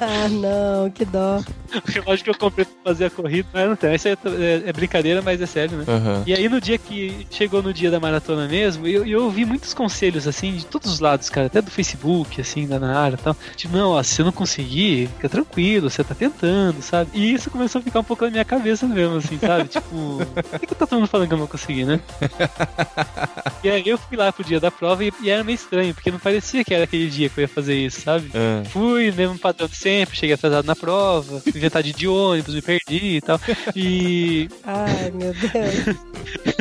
Ah, 0.00 0.28
não, 0.28 0.90
que 0.90 1.04
dó. 1.04 1.38
o 1.38 1.90
relógio 1.90 2.24
que 2.24 2.30
eu 2.30 2.34
comprei 2.36 2.64
pra 2.64 2.92
fazer 2.92 3.06
a 3.06 3.10
corrida. 3.10 3.48
Mas 3.52 3.68
não 3.68 3.76
tem, 3.76 3.94
isso 3.94 4.08
é, 4.08 4.12
é- 4.12 4.62
é 4.66 4.72
brincadeira, 4.72 5.22
mas 5.22 5.40
é 5.40 5.46
sério, 5.46 5.78
né? 5.78 5.84
Aham. 5.86 6.22
E 6.26 6.34
aí 6.34 6.48
no 6.48 6.60
dia 6.60 6.78
que 6.78 7.26
chegou 7.30 7.62
no 7.62 7.72
dia 7.72 7.90
da 7.90 8.00
maratona 8.00 8.46
mesmo, 8.48 8.86
eu, 8.86 9.06
eu 9.06 9.24
ouvi 9.24 9.44
muitos 9.44 9.72
conselhos 9.74 10.26
assim 10.26 10.52
de 10.52 10.66
todos 10.66 10.92
os 10.92 11.00
lados, 11.00 11.28
cara, 11.30 11.46
até 11.46 11.60
do 11.62 11.70
Facebook, 11.70 12.40
assim, 12.40 12.66
da 12.66 12.78
Nara 12.78 13.14
e 13.14 13.18
tal. 13.22 13.36
Tipo, 13.56 13.76
não, 13.76 13.90
ó, 13.90 14.02
se 14.02 14.14
você 14.14 14.22
não 14.24 14.32
conseguir, 14.32 15.08
fica 15.08 15.28
tranquilo, 15.28 15.90
você 15.90 16.02
tá 16.02 16.14
tentando, 16.14 16.82
sabe? 16.82 17.10
E 17.14 17.32
isso 17.32 17.50
começou 17.50 17.80
a 17.80 17.82
ficar 17.82 18.00
um 18.00 18.04
pouco 18.04 18.24
na 18.24 18.30
minha 18.30 18.44
cabeça 18.44 18.86
mesmo, 18.86 19.16
assim, 19.16 19.38
sabe? 19.38 19.68
Tipo, 19.68 20.18
por 20.50 20.60
que, 20.60 20.66
que 20.66 20.74
tá 20.74 20.86
todo 20.86 20.98
mundo 20.98 21.08
falando 21.08 21.28
que 21.28 21.34
eu 21.34 21.38
não 21.38 21.46
consegui? 21.46 21.66
consegui, 21.66 21.84
né? 21.84 22.00
e 23.62 23.68
aí 23.70 23.82
eu 23.86 23.98
fui 23.98 24.16
lá 24.16 24.32
pro 24.32 24.44
dia 24.44 24.60
da 24.60 24.70
prova 24.70 25.04
e, 25.04 25.12
e, 25.20 25.30
era 25.30 25.42
meio 25.42 25.54
estranho, 25.56 25.94
porque 25.94 26.10
não 26.10 26.18
parecia 26.18 26.55
que 26.64 26.74
era 26.74 26.84
aquele 26.84 27.08
dia 27.08 27.28
que 27.28 27.38
eu 27.38 27.42
ia 27.42 27.48
fazer 27.48 27.74
isso, 27.74 28.00
sabe? 28.00 28.30
É. 28.34 28.64
Fui, 28.68 29.10
mesmo 29.12 29.38
padrão 29.38 29.68
de 29.68 29.76
sempre, 29.76 30.16
cheguei 30.16 30.34
atrasado 30.34 30.66
na 30.66 30.76
prova, 30.76 31.42
inventar 31.46 31.82
de, 31.82 31.92
de 31.92 32.08
ônibus, 32.08 32.54
me 32.54 32.62
perdi 32.62 33.16
e 33.16 33.20
tal. 33.20 33.40
E. 33.74 34.48
Ai, 34.64 35.10
meu 35.10 35.32
Deus. 35.32 35.96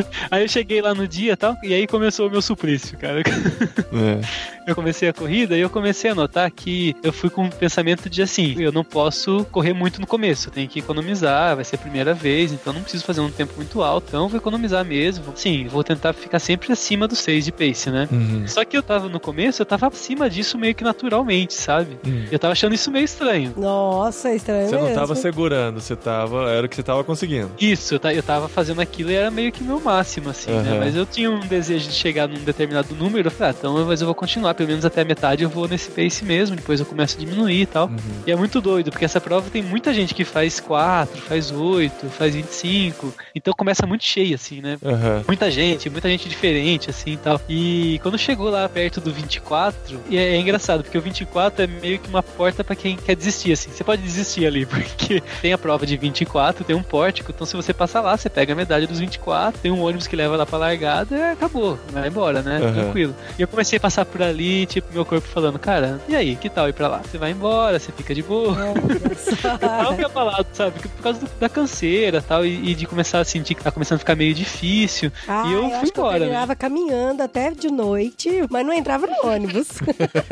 aí 0.31 0.43
eu 0.43 0.49
cheguei 0.49 0.81
lá 0.81 0.93
no 0.93 1.07
dia 1.07 1.33
e 1.33 1.37
tal, 1.37 1.55
e 1.63 1.73
aí 1.73 1.87
começou 1.87 2.27
o 2.27 2.31
meu 2.31 2.41
suplício, 2.41 2.97
cara. 2.97 3.21
É. 3.21 4.54
Eu 4.65 4.75
comecei 4.75 5.07
a 5.07 5.13
corrida 5.13 5.55
e 5.55 5.61
eu 5.61 5.69
comecei 5.69 6.11
a 6.11 6.15
notar 6.15 6.49
que 6.49 6.95
eu 7.03 7.13
fui 7.13 7.29
com 7.29 7.43
um 7.43 7.49
pensamento 7.49 8.09
de 8.09 8.21
assim, 8.21 8.55
eu 8.59 8.71
não 8.71 8.83
posso 8.83 9.45
correr 9.51 9.73
muito 9.73 10.01
no 10.01 10.07
começo, 10.07 10.49
eu 10.49 10.53
tenho 10.53 10.67
que 10.67 10.79
economizar, 10.79 11.55
vai 11.55 11.63
ser 11.63 11.75
a 11.75 11.79
primeira 11.79 12.13
vez, 12.13 12.51
então 12.51 12.73
não 12.73 12.81
preciso 12.81 13.03
fazer 13.03 13.21
um 13.21 13.29
tempo 13.29 13.53
muito 13.55 13.83
alto, 13.83 14.07
então 14.07 14.27
vou 14.27 14.37
economizar 14.37 14.83
mesmo. 14.83 15.33
Sim, 15.35 15.67
vou 15.67 15.83
tentar 15.83 16.13
ficar 16.13 16.39
sempre 16.39 16.71
acima 16.73 17.07
dos 17.07 17.19
6 17.19 17.45
de 17.45 17.51
pace, 17.51 17.89
né? 17.91 18.07
Uhum. 18.11 18.47
Só 18.47 18.65
que 18.65 18.75
eu 18.75 18.81
tava 18.81 19.07
no 19.07 19.19
começo, 19.19 19.61
eu 19.61 19.65
tava 19.65 19.87
acima 19.87 20.29
disso 20.29 20.57
meio 20.57 20.73
que 20.73 20.83
naturalmente, 20.83 21.53
sabe? 21.53 21.97
Uhum. 22.05 22.25
Eu 22.31 22.39
tava 22.39 22.53
achando 22.53 22.73
isso 22.73 22.89
meio 22.91 23.05
estranho. 23.05 23.53
Nossa, 23.55 24.33
estranho 24.33 24.67
Você 24.67 24.75
mesmo. 24.75 24.89
não 24.89 24.95
tava 24.95 25.15
segurando, 25.15 25.79
você 25.79 25.95
tava, 25.95 26.49
era 26.49 26.65
o 26.65 26.69
que 26.69 26.75
você 26.75 26.83
tava 26.83 27.03
conseguindo. 27.03 27.51
Isso, 27.59 27.95
eu, 27.95 28.23
tava 28.23 28.47
fazendo 28.47 28.81
aquilo 28.81 29.11
e 29.11 29.15
era 29.15 29.29
meio 29.29 29.51
que 29.51 29.63
meu 29.63 29.79
máximo, 29.79 30.29
assim, 30.29 30.51
uhum. 30.51 30.61
né? 30.63 30.79
Mas 30.79 30.95
eu 30.95 31.05
tinha 31.05 31.29
um 31.29 31.39
desejo 31.39 31.89
de 31.89 31.95
chegar 31.95 32.27
num 32.27 32.43
determinado 32.43 32.95
número, 32.95 33.27
eu 33.27 33.31
falei, 33.31 33.53
ah, 33.53 33.55
então 33.57 33.85
mas 33.85 34.01
eu 34.01 34.07
vou 34.07 34.15
continuar 34.15 34.54
pelo 34.55 34.69
menos 34.69 34.85
até 34.85 35.01
a 35.01 35.05
metade 35.05 35.43
eu 35.43 35.49
vou 35.49 35.67
nesse 35.67 35.89
pace 35.89 36.23
mesmo, 36.23 36.55
depois 36.55 36.79
eu 36.79 36.85
começo 36.85 37.15
a 37.15 37.19
diminuir 37.19 37.61
e 37.61 37.65
tal. 37.65 37.87
Uhum. 37.87 37.97
E 38.25 38.31
é 38.31 38.35
muito 38.35 38.59
doido, 38.61 38.91
porque 38.91 39.05
essa 39.05 39.21
prova 39.21 39.49
tem 39.49 39.61
muita 39.61 39.93
gente 39.93 40.13
que 40.13 40.23
faz 40.23 40.59
4, 40.59 41.21
faz 41.21 41.51
8, 41.51 42.07
faz 42.09 42.33
25, 42.33 43.13
então 43.33 43.53
começa 43.53 43.85
muito 43.85 44.03
cheio, 44.03 44.35
assim, 44.35 44.61
né? 44.61 44.77
Uhum. 44.81 45.23
Muita 45.27 45.49
gente, 45.51 45.89
muita 45.89 46.09
gente 46.09 46.27
diferente, 46.29 46.89
assim 46.89 47.13
e 47.13 47.17
tal. 47.17 47.41
E 47.47 47.99
quando 48.01 48.17
chegou 48.17 48.49
lá 48.49 48.67
perto 48.67 49.01
do 49.01 49.11
24, 49.11 49.99
é, 50.11 50.15
é 50.15 50.39
engraçado, 50.39 50.83
porque 50.83 50.97
o 50.97 51.01
24 51.01 51.63
é 51.63 51.67
meio 51.67 51.99
que 51.99 52.07
uma 52.07 52.23
porta 52.23 52.63
para 52.63 52.75
quem 52.75 52.95
quer 52.95 53.15
desistir, 53.15 53.51
assim. 53.51 53.69
Você 53.71 53.83
pode 53.83 54.01
desistir 54.01 54.45
ali, 54.45 54.65
porque 54.65 55.21
tem 55.41 55.53
a 55.53 55.57
prova 55.57 55.85
de 55.85 55.97
24, 55.97 56.63
tem 56.63 56.75
um 56.75 56.83
pórtico, 56.83 57.31
então 57.31 57.45
se 57.45 57.55
você 57.55 57.73
passar 57.73 58.01
lá, 58.01 58.15
você 58.15 58.29
pega 58.29 58.53
a 58.53 58.55
medalha 58.55 58.87
dos 58.87 58.99
24, 58.99 59.59
tem 59.61 59.71
um 59.71 59.81
ônibus 59.81 60.07
que 60.07 60.15
leva 60.15 60.35
lá 60.35 60.45
pra 60.45 60.57
largada 60.57 61.15
e 61.15 61.31
acabou, 61.31 61.79
vai 61.91 62.07
embora, 62.07 62.41
né? 62.41 62.59
Uhum. 62.59 62.73
Tranquilo. 62.73 63.15
E 63.37 63.41
eu 63.41 63.47
comecei 63.47 63.77
a 63.77 63.79
passar 63.79 64.05
por 64.05 64.21
ali, 64.21 64.44
tipo, 64.67 64.87
meu 64.93 65.05
corpo 65.05 65.27
falando, 65.27 65.57
cara, 65.59 66.01
e 66.07 66.15
aí, 66.15 66.35
que 66.35 66.49
tal 66.49 66.67
ir 66.69 66.73
pra 66.73 66.87
lá? 66.87 66.99
Você 66.99 67.17
vai 67.17 67.31
embora, 67.31 67.79
você 67.79 67.91
fica 67.91 68.13
de 68.13 68.23
boa. 68.23 68.55
eu 68.73 69.59
tava 69.59 70.05
abalado, 70.05 70.47
sabe? 70.53 70.79
Por 70.79 71.03
causa 71.03 71.19
do, 71.19 71.29
da 71.39 71.49
canseira 71.49 72.21
tal, 72.21 72.45
e, 72.45 72.71
e, 72.71 72.75
de 72.75 72.85
começar 72.85 73.19
a 73.19 73.25
sentir 73.25 73.55
que 73.55 73.63
tá 73.63 73.71
começando 73.71 73.97
a 73.97 73.99
ficar 73.99 74.15
meio 74.15 74.33
difícil. 74.33 75.11
Ah, 75.27 75.43
e 75.47 75.53
eu, 75.53 75.63
eu 75.63 75.69
fui 75.69 75.77
acho 75.77 75.91
embora. 75.91 76.09
Que 76.09 76.15
eu 76.15 76.19
terminava 76.19 76.51
né? 76.51 76.55
caminhando 76.55 77.23
até 77.23 77.51
de 77.51 77.69
noite, 77.69 78.29
mas 78.49 78.65
não 78.65 78.73
entrava 78.73 79.07
no 79.07 79.29
ônibus. 79.29 79.67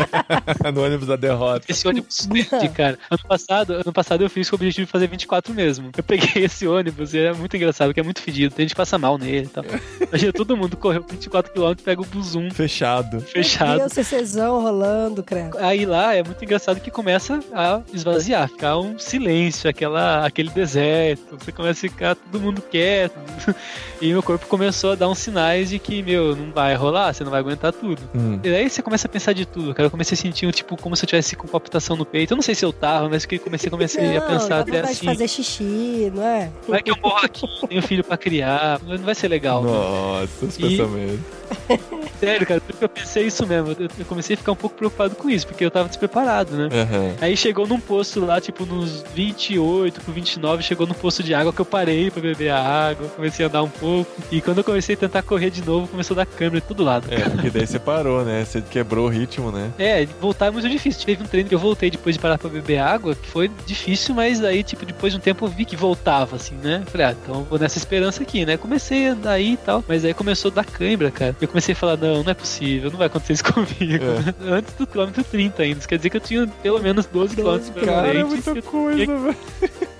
no 0.74 0.84
ônibus 0.84 1.08
da 1.08 1.16
derrota. 1.16 1.66
Esse 1.68 1.88
ônibus 1.88 2.28
de 2.30 2.70
cara. 2.70 2.98
Ano 3.10 3.24
passado, 3.28 3.74
ano 3.74 3.94
passado 3.94 4.24
eu 4.24 4.30
fiz 4.30 4.50
com 4.50 4.56
o 4.56 4.58
objetivo 4.58 4.86
de 4.86 4.92
fazer 4.92 5.08
24 5.08 5.54
mesmo. 5.54 5.92
Eu 5.96 6.04
peguei 6.04 6.44
esse 6.46 6.68
ônibus 6.68 7.14
e 7.14 7.20
era 7.20 7.34
muito 7.34 7.56
engraçado, 7.56 7.90
porque 7.90 8.00
é 8.00 8.04
muito 8.04 8.22
fedido. 8.22 8.54
Tem 8.54 8.64
gente 8.64 8.74
que 8.74 8.78
passa 8.78 8.98
mal 8.98 9.18
nele 9.18 9.46
e 9.46 9.50
tal. 9.50 9.64
Imagina, 10.02 10.34
todo 10.34 10.58
mundo 10.58 10.78
correu 10.78 11.04
24km 11.04 11.80
e 11.80 11.82
pega 11.82 12.02
o 12.02 12.06
buzum. 12.06 12.50
Fechado. 12.52 13.22
Fechado. 13.22 13.80
E 13.80 13.82
o 14.04 14.06
CCzão 14.06 14.62
rolando, 14.62 15.24
credo. 15.24 15.58
Aí 15.60 15.86
lá 15.86 16.14
é 16.14 16.24
muito 16.24 16.44
engraçado 16.44 16.80
que 16.80 16.92
começa 16.92 17.40
a 17.54 17.82
esvaziar, 17.94 18.50
ficar 18.50 18.78
um 18.78 19.00
silêncio, 19.00 19.70
aquela, 19.70 20.26
aquele 20.26 20.50
deserto. 20.50 21.38
Você 21.40 21.52
começa 21.52 21.86
a 21.86 21.90
ficar 21.90 22.16
todo 22.16 22.40
mundo 22.40 22.62
quieto. 22.62 23.18
E 24.02 24.12
meu 24.12 24.22
corpo 24.22 24.46
começou 24.48 24.92
a 24.92 24.96
dar 24.96 25.08
uns 25.08 25.20
sinais 25.20 25.70
de 25.70 25.80
que, 25.80 26.04
meu, 26.04 26.36
não 26.36 26.52
vai 26.52 26.76
rolar, 26.76 27.14
você 27.14 27.24
não 27.24 27.32
vai 27.32 27.40
aguentar 27.40 27.72
tudo. 27.72 28.02
Hum. 28.14 28.38
E 28.44 28.54
aí 28.54 28.70
você 28.70 28.82
começa 28.82 29.08
a 29.08 29.10
pensar 29.10 29.32
de 29.32 29.46
tudo, 29.46 29.74
cara. 29.74 29.88
Eu 29.88 29.92
comecei 29.92 30.14
a 30.14 30.18
sentir, 30.18 30.52
tipo, 30.52 30.76
como 30.76 30.94
se 30.94 31.06
eu 31.06 31.08
tivesse 31.08 31.38
com 31.38 31.48
palpitação 31.48 31.96
no 31.96 32.06
peito. 32.06 32.34
Eu 32.34 32.36
não 32.36 32.42
sei 32.42 32.54
se 32.54 32.66
eu 32.66 32.74
tava, 32.74 33.08
mas 33.08 33.26
que 33.26 33.40
comecei, 33.40 33.70
comecei 33.70 34.06
não, 34.10 34.18
a 34.18 34.22
pensar 34.22 34.60
até 34.60 34.82
assim. 34.82 35.06
fazer 35.06 35.26
xixi, 35.26 36.12
não 36.14 36.22
é? 36.22 36.52
Vai 36.68 36.84
que 36.84 36.92
eu 36.92 36.98
morro 37.02 37.24
aqui, 37.24 37.48
tenho 37.70 37.82
filho 37.82 38.04
pra 38.04 38.18
criar, 38.18 38.82
não 38.86 38.98
vai 38.98 39.16
ser 39.16 39.30
legal. 39.30 39.64
Nossa, 39.64 40.46
os 40.46 40.58
pensamentos. 40.58 41.22
Sério, 42.20 42.48
cara, 42.48 42.62
eu 42.80 42.90
pensei 42.90 43.28
isso 43.28 43.46
mesmo. 43.46 43.76
Eu 43.80 44.06
comecei 44.06 44.36
a 44.36 44.38
ficar 44.38 44.52
um 44.52 44.56
pouco 44.56 44.76
preocupado 44.76 45.16
com 45.16 45.30
isso, 45.30 45.48
porque 45.48 45.66
eu 45.66 45.72
tava 45.72 45.88
despreparado, 45.88 46.56
né? 46.56 46.64
Uhum. 46.66 47.16
Aí 47.22 47.36
chegou 47.36 47.68
num 47.68 47.80
posto 47.80 48.24
lá, 48.24 48.40
tipo, 48.40 48.66
nos 48.66 49.04
28 49.14 50.02
pro 50.02 50.14
29, 50.14 50.64
chegou 50.64 50.88
num 50.88 50.94
posto 50.94 51.24
de 51.24 51.34
água 51.34 51.52
que 51.52 51.60
eu 51.60 51.66
parei 51.66 52.10
pra 52.10 52.22
beber 52.22 52.50
a 52.50 52.60
água, 52.60 53.08
comecei 53.10 53.46
a 53.46 53.50
andar 53.50 53.64
um 53.64 53.70
pouco. 53.70 54.12
E 54.32 54.42
quando 54.42 54.60
eu 54.60 54.64
comecei 54.64 54.96
a 54.96 54.98
tentar 54.98 55.22
correr 55.24 55.50
de 55.50 55.64
novo, 55.64 55.88
começou 55.88 56.16
a 56.16 56.24
dar 56.24 56.26
câmera 56.26 56.62
de 56.62 56.68
todo 56.68 56.84
lado. 56.84 57.08
É, 57.12 57.30
porque 57.30 57.50
daí 57.50 57.68
você 57.68 57.80
parou, 57.80 58.24
né? 58.24 58.46
Você 58.46 58.62
quebrou 58.62 59.08
o 59.08 59.10
ritmo, 59.10 59.52
né? 59.52 59.72
É, 59.78 60.06
voltar 60.20 60.48
é 60.48 60.52
muito 60.52 60.70
difícil. 60.70 61.06
Teve 61.06 61.24
um 61.24 61.28
treino 61.28 61.50
que 61.50 61.56
eu 61.56 61.60
voltei 61.60 61.90
depois 61.90 62.16
de 62.16 62.22
parar 62.22 62.38
pra 62.38 62.50
beber 62.50 62.80
água, 62.80 63.16
que 63.16 63.28
foi 63.28 63.50
difícil, 63.66 64.16
mas 64.16 64.44
aí, 64.44 64.64
tipo, 64.64 64.86
depois 64.86 65.14
de 65.14 65.20
um 65.20 65.22
tempo 65.22 65.46
eu 65.46 65.50
vi 65.50 65.66
que 65.66 65.76
voltava, 65.76 66.36
assim, 66.36 66.56
né? 66.56 66.84
Falei, 66.88 67.08
ah, 67.08 67.16
então 67.22 67.44
vou 67.44 67.60
nessa 67.60 67.78
esperança 67.78 68.24
aqui, 68.24 68.46
né? 68.46 68.58
Comecei 68.58 69.08
a 69.10 69.12
andar 69.12 69.32
aí 69.32 69.54
e 69.54 69.58
tal, 69.58 69.84
mas 69.88 70.06
aí 70.06 70.14
começou 70.14 70.52
a 70.52 70.56
dar 70.56 70.66
câimbra, 70.66 71.12
cara. 71.12 71.36
Eu 71.44 71.48
comecei 71.50 71.74
a 71.74 71.76
falar, 71.76 71.98
não, 71.98 72.24
não 72.24 72.32
é 72.32 72.34
possível, 72.34 72.90
não 72.90 72.98
vai 72.98 73.08
acontecer 73.08 73.34
isso 73.34 73.44
comigo. 73.52 74.06
É. 74.06 74.54
Antes 74.54 74.74
do 74.76 74.88
quilômetro 74.88 75.24
30 75.24 75.64
ainda, 75.64 75.80
isso 75.80 75.88
quer 75.88 75.98
dizer 75.98 76.10
que 76.10 76.18
eu 76.18 76.22
tinha 76.22 76.48
pelo 76.62 76.80
menos 76.80 77.06
12 77.06 77.36
quilômetros 77.36 77.70
pela 77.70 77.86
cara, 77.86 78.10
frente. 78.10 78.20
É 78.20 78.24
muita 78.24 78.62
coisa, 78.62 79.18
velho. 79.18 79.38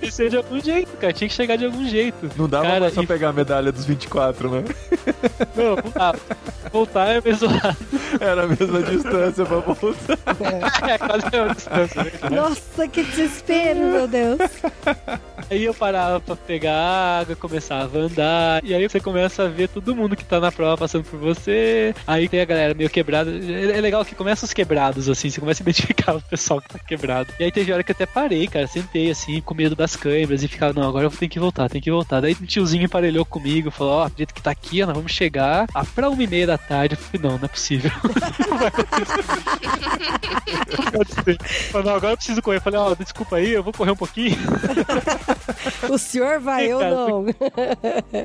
Isso 0.08 0.28
de 0.28 0.36
algum 0.36 0.60
jeito, 0.60 0.96
cara. 0.96 1.12
Tinha 1.12 1.28
que 1.28 1.34
chegar 1.34 1.56
de 1.56 1.64
algum 1.64 1.86
jeito. 1.86 2.30
Não 2.36 2.48
dava 2.48 2.66
cara, 2.66 2.80
mais 2.80 2.94
pra 2.94 3.02
e... 3.02 3.06
pegar 3.06 3.28
a 3.30 3.32
medalha 3.32 3.72
dos 3.72 3.84
24, 3.84 4.50
né? 4.50 4.64
Não, 5.56 5.76
não 5.76 5.90
dava. 5.94 6.18
Voltar 6.72 7.08
é 7.08 7.20
mesmo 7.20 7.48
Era 8.20 8.44
a 8.44 8.46
mesma 8.46 8.82
distância 8.82 9.44
pra 9.44 9.58
voltar. 9.58 10.18
É, 10.88 10.92
é 10.92 10.98
quase 10.98 11.26
a 11.26 11.30
mesma 11.30 11.54
distância. 11.54 12.04
Né? 12.04 12.10
Nossa, 12.30 12.88
que 12.88 13.02
desespero, 13.02 13.80
meu 13.80 14.08
Deus. 14.08 14.38
Aí 15.50 15.64
eu 15.64 15.74
parava 15.74 16.20
pra 16.20 16.36
pegar 16.36 17.20
água, 17.20 17.36
começava 17.36 17.98
a 17.98 18.02
andar. 18.02 18.64
E 18.64 18.74
aí 18.74 18.88
você 18.88 19.00
começa 19.00 19.44
a 19.44 19.48
ver 19.48 19.68
todo 19.68 19.94
mundo 19.94 20.16
que 20.16 20.24
tá 20.24 20.40
na 20.40 20.50
prova 20.50 20.78
passando 20.78 21.04
por 21.04 21.18
você. 21.18 21.94
Aí 22.06 22.28
tem 22.28 22.40
a 22.40 22.44
galera 22.44 22.74
meio 22.74 22.90
quebrada. 22.90 23.30
É 23.30 23.80
legal 23.80 24.04
que 24.04 24.14
começa 24.14 24.44
os 24.44 24.52
quebrados, 24.52 25.08
assim. 25.08 25.30
Você 25.30 25.40
começa 25.40 25.62
a 25.62 25.64
identificar 25.64 26.16
o 26.16 26.22
pessoal 26.22 26.60
que 26.60 26.68
tá 26.68 26.78
quebrado. 26.78 27.32
E 27.38 27.44
aí 27.44 27.52
teve 27.52 27.72
hora 27.72 27.82
que 27.82 27.92
eu 27.92 27.94
até 27.94 28.06
parei, 28.06 28.46
cara. 28.46 28.66
Sentei 28.66 29.10
assim, 29.10 29.40
com 29.40 29.54
medo 29.54 29.76
das 29.76 29.93
câimbras 29.96 30.42
e 30.42 30.48
ficava, 30.48 30.72
não, 30.72 30.88
agora 30.88 31.06
eu 31.06 31.10
tenho 31.10 31.30
que 31.30 31.40
voltar, 31.40 31.68
tem 31.68 31.80
que 31.80 31.90
voltar. 31.90 32.20
Daí 32.20 32.36
um 32.40 32.46
tiozinho 32.46 32.84
emparelhou 32.84 33.24
comigo, 33.24 33.70
falou, 33.70 33.94
ó, 33.94 34.06
oh, 34.06 34.08
do 34.08 34.16
jeito 34.16 34.34
que 34.34 34.42
tá 34.42 34.50
aqui, 34.50 34.82
ó, 34.82 34.86
nós 34.86 34.96
vamos 34.96 35.12
chegar 35.12 35.66
a 35.74 35.84
pra 35.84 36.10
uma 36.10 36.22
e 36.22 36.26
meia 36.26 36.46
da 36.46 36.58
tarde. 36.58 36.94
Eu 36.94 36.98
falei, 36.98 37.30
não, 37.30 37.38
não 37.38 37.44
é 37.44 37.48
possível. 37.48 37.90
Falei, 41.70 41.86
não, 41.86 41.94
agora 41.94 42.12
eu 42.12 42.16
preciso 42.16 42.42
correr. 42.42 42.58
Eu 42.58 42.60
falei, 42.60 42.78
ó, 42.78 42.90
oh, 42.90 42.94
desculpa 42.94 43.36
aí, 43.36 43.52
eu 43.52 43.62
vou 43.62 43.72
correr 43.72 43.90
um 43.90 43.96
pouquinho. 43.96 44.36
o 45.90 45.98
senhor 45.98 46.40
vai, 46.40 46.66
eu 46.66 46.80
não. 46.80 47.26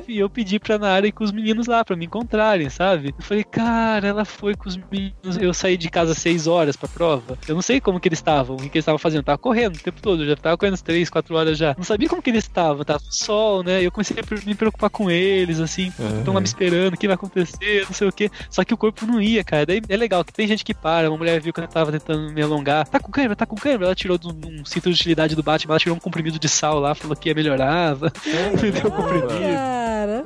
E 0.06 0.18
eu 0.18 0.28
pedi 0.28 0.58
pra 0.58 0.78
Nara 0.78 1.06
ir 1.06 1.12
com 1.12 1.24
os 1.24 1.32
meninos 1.32 1.66
lá, 1.66 1.84
pra 1.84 1.96
me 1.96 2.06
encontrarem, 2.06 2.68
sabe? 2.68 3.14
Eu 3.16 3.24
falei, 3.24 3.44
cara, 3.44 4.08
ela 4.08 4.24
foi 4.24 4.54
com 4.54 4.68
os 4.68 4.76
meninos. 4.76 5.36
Eu 5.40 5.52
saí 5.52 5.76
de 5.76 5.90
casa 5.90 6.12
às 6.12 6.18
seis 6.18 6.46
horas 6.46 6.76
pra 6.76 6.88
prova. 6.88 7.38
Eu 7.48 7.54
não 7.54 7.62
sei 7.62 7.80
como 7.80 7.98
que 7.98 8.08
eles 8.08 8.18
estavam, 8.18 8.56
o 8.56 8.58
que 8.58 8.64
eles 8.66 8.82
estavam 8.82 8.98
fazendo. 8.98 9.20
Eu 9.20 9.24
tava 9.24 9.38
correndo 9.38 9.76
o 9.76 9.80
tempo 9.80 10.00
todo, 10.00 10.22
eu 10.22 10.28
já 10.28 10.36
tava 10.36 10.56
correndo 10.56 10.74
às 10.74 10.82
três, 10.82 11.10
quatro 11.10 11.36
horas 11.36 11.49
já. 11.54 11.74
Não 11.76 11.84
sabia 11.84 12.08
como 12.08 12.22
que 12.22 12.30
eles 12.30 12.44
estavam, 12.44 12.84
tava 12.84 13.00
sol, 13.10 13.62
né? 13.62 13.84
Eu 13.84 13.90
comecei 13.90 14.16
a 14.18 14.46
me 14.46 14.54
preocupar 14.54 14.90
com 14.90 15.10
eles, 15.10 15.60
assim, 15.60 15.88
estão 15.88 16.08
uhum. 16.26 16.32
lá 16.34 16.40
me 16.40 16.46
esperando, 16.46 16.94
o 16.94 16.96
que 16.96 17.06
vai 17.06 17.14
acontecer, 17.14 17.84
não 17.86 17.92
sei 17.92 18.08
o 18.08 18.12
que. 18.12 18.30
Só 18.48 18.64
que 18.64 18.74
o 18.74 18.76
corpo 18.76 19.06
não 19.06 19.20
ia, 19.20 19.44
cara. 19.44 19.66
Daí 19.66 19.80
é 19.88 19.96
legal 19.96 20.24
que 20.24 20.32
tem 20.32 20.46
gente 20.46 20.64
que 20.64 20.74
para, 20.74 21.08
uma 21.10 21.18
mulher 21.18 21.40
viu 21.40 21.52
que 21.52 21.60
eu 21.60 21.68
tava 21.68 21.92
tentando 21.92 22.32
me 22.32 22.42
alongar. 22.42 22.86
Tá 22.88 23.00
com 23.00 23.10
câmera, 23.10 23.36
tá 23.36 23.46
com 23.46 23.56
câmera. 23.56 23.86
Ela 23.86 23.94
tirou 23.94 24.18
um, 24.24 24.60
um 24.60 24.64
cinto 24.64 24.88
de 24.88 24.94
utilidade 24.94 25.34
do 25.34 25.42
Batman, 25.42 25.72
ela 25.72 25.80
tirou 25.80 25.96
um 25.96 26.00
comprimido 26.00 26.38
de 26.38 26.48
sal 26.48 26.78
lá, 26.78 26.94
falou 26.94 27.16
que 27.16 27.28
ia 27.28 27.34
melhorava. 27.34 28.12
me 28.62 28.70
deu 28.72 28.86
um 28.86 28.90
comprimido. 28.90 29.79
Cara. 30.00 30.24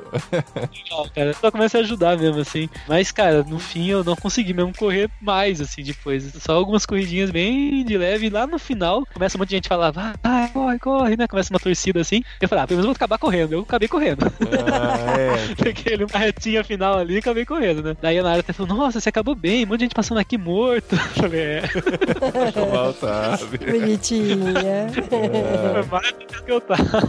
Legal, 0.73 1.09
cara. 1.13 1.33
Só 1.33 1.51
comecei 1.51 1.81
a 1.81 1.83
ajudar 1.83 2.17
mesmo, 2.17 2.39
assim. 2.39 2.69
Mas, 2.87 3.11
cara, 3.11 3.43
no 3.43 3.59
fim 3.59 3.89
eu 3.89 4.03
não 4.03 4.15
consegui 4.15 4.53
mesmo 4.53 4.73
correr 4.73 5.09
mais, 5.21 5.59
assim, 5.59 5.83
depois. 5.83 6.31
Só 6.39 6.53
algumas 6.53 6.85
corridinhas 6.85 7.29
bem 7.29 7.83
de 7.83 7.97
leve. 7.97 8.27
E 8.27 8.29
lá 8.29 8.47
no 8.47 8.57
final, 8.57 9.05
começa 9.13 9.37
um 9.37 9.39
monte 9.39 9.49
de 9.49 9.55
gente 9.55 9.67
a 9.67 9.69
falar, 9.69 9.91
vai, 9.91 10.47
corre, 10.53 10.79
corre, 10.79 11.17
né? 11.17 11.27
Começa 11.27 11.53
uma 11.53 11.59
torcida 11.59 11.99
assim. 11.99 12.23
Eu 12.39 12.47
falei, 12.47 12.63
ah, 12.63 12.67
pelo 12.67 12.77
menos 12.77 12.85
vou 12.85 12.95
acabar 12.95 13.17
correndo. 13.17 13.53
Eu 13.53 13.59
acabei 13.61 13.87
correndo. 13.87 14.31
Ah, 14.71 15.19
é. 15.19 15.55
Peguei 15.61 15.97
uma 15.97 16.19
retinha 16.19 16.63
final 16.63 16.97
ali 16.97 17.15
e 17.15 17.17
acabei 17.17 17.45
correndo, 17.45 17.83
né? 17.83 17.97
Daí 18.01 18.17
a 18.17 18.23
Nara 18.23 18.39
até 18.39 18.53
falou, 18.53 18.77
nossa, 18.77 18.99
você 18.99 19.09
acabou 19.09 19.35
bem, 19.35 19.65
um 19.65 19.67
monte 19.67 19.79
de 19.79 19.85
gente 19.85 19.95
passando 19.95 20.19
aqui 20.19 20.37
morto. 20.37 20.95
Eu 20.95 21.21
falei, 21.21 21.41
é. 21.41 21.63
Mal 22.71 22.93
sabe. 22.93 23.57
Bonitinha. 23.57 24.53
É. 24.59 24.87
Foi 25.01 25.83
mais 25.91 26.11
do 26.13 26.43
que 26.43 26.51
eu 26.51 26.61
tava. 26.61 27.03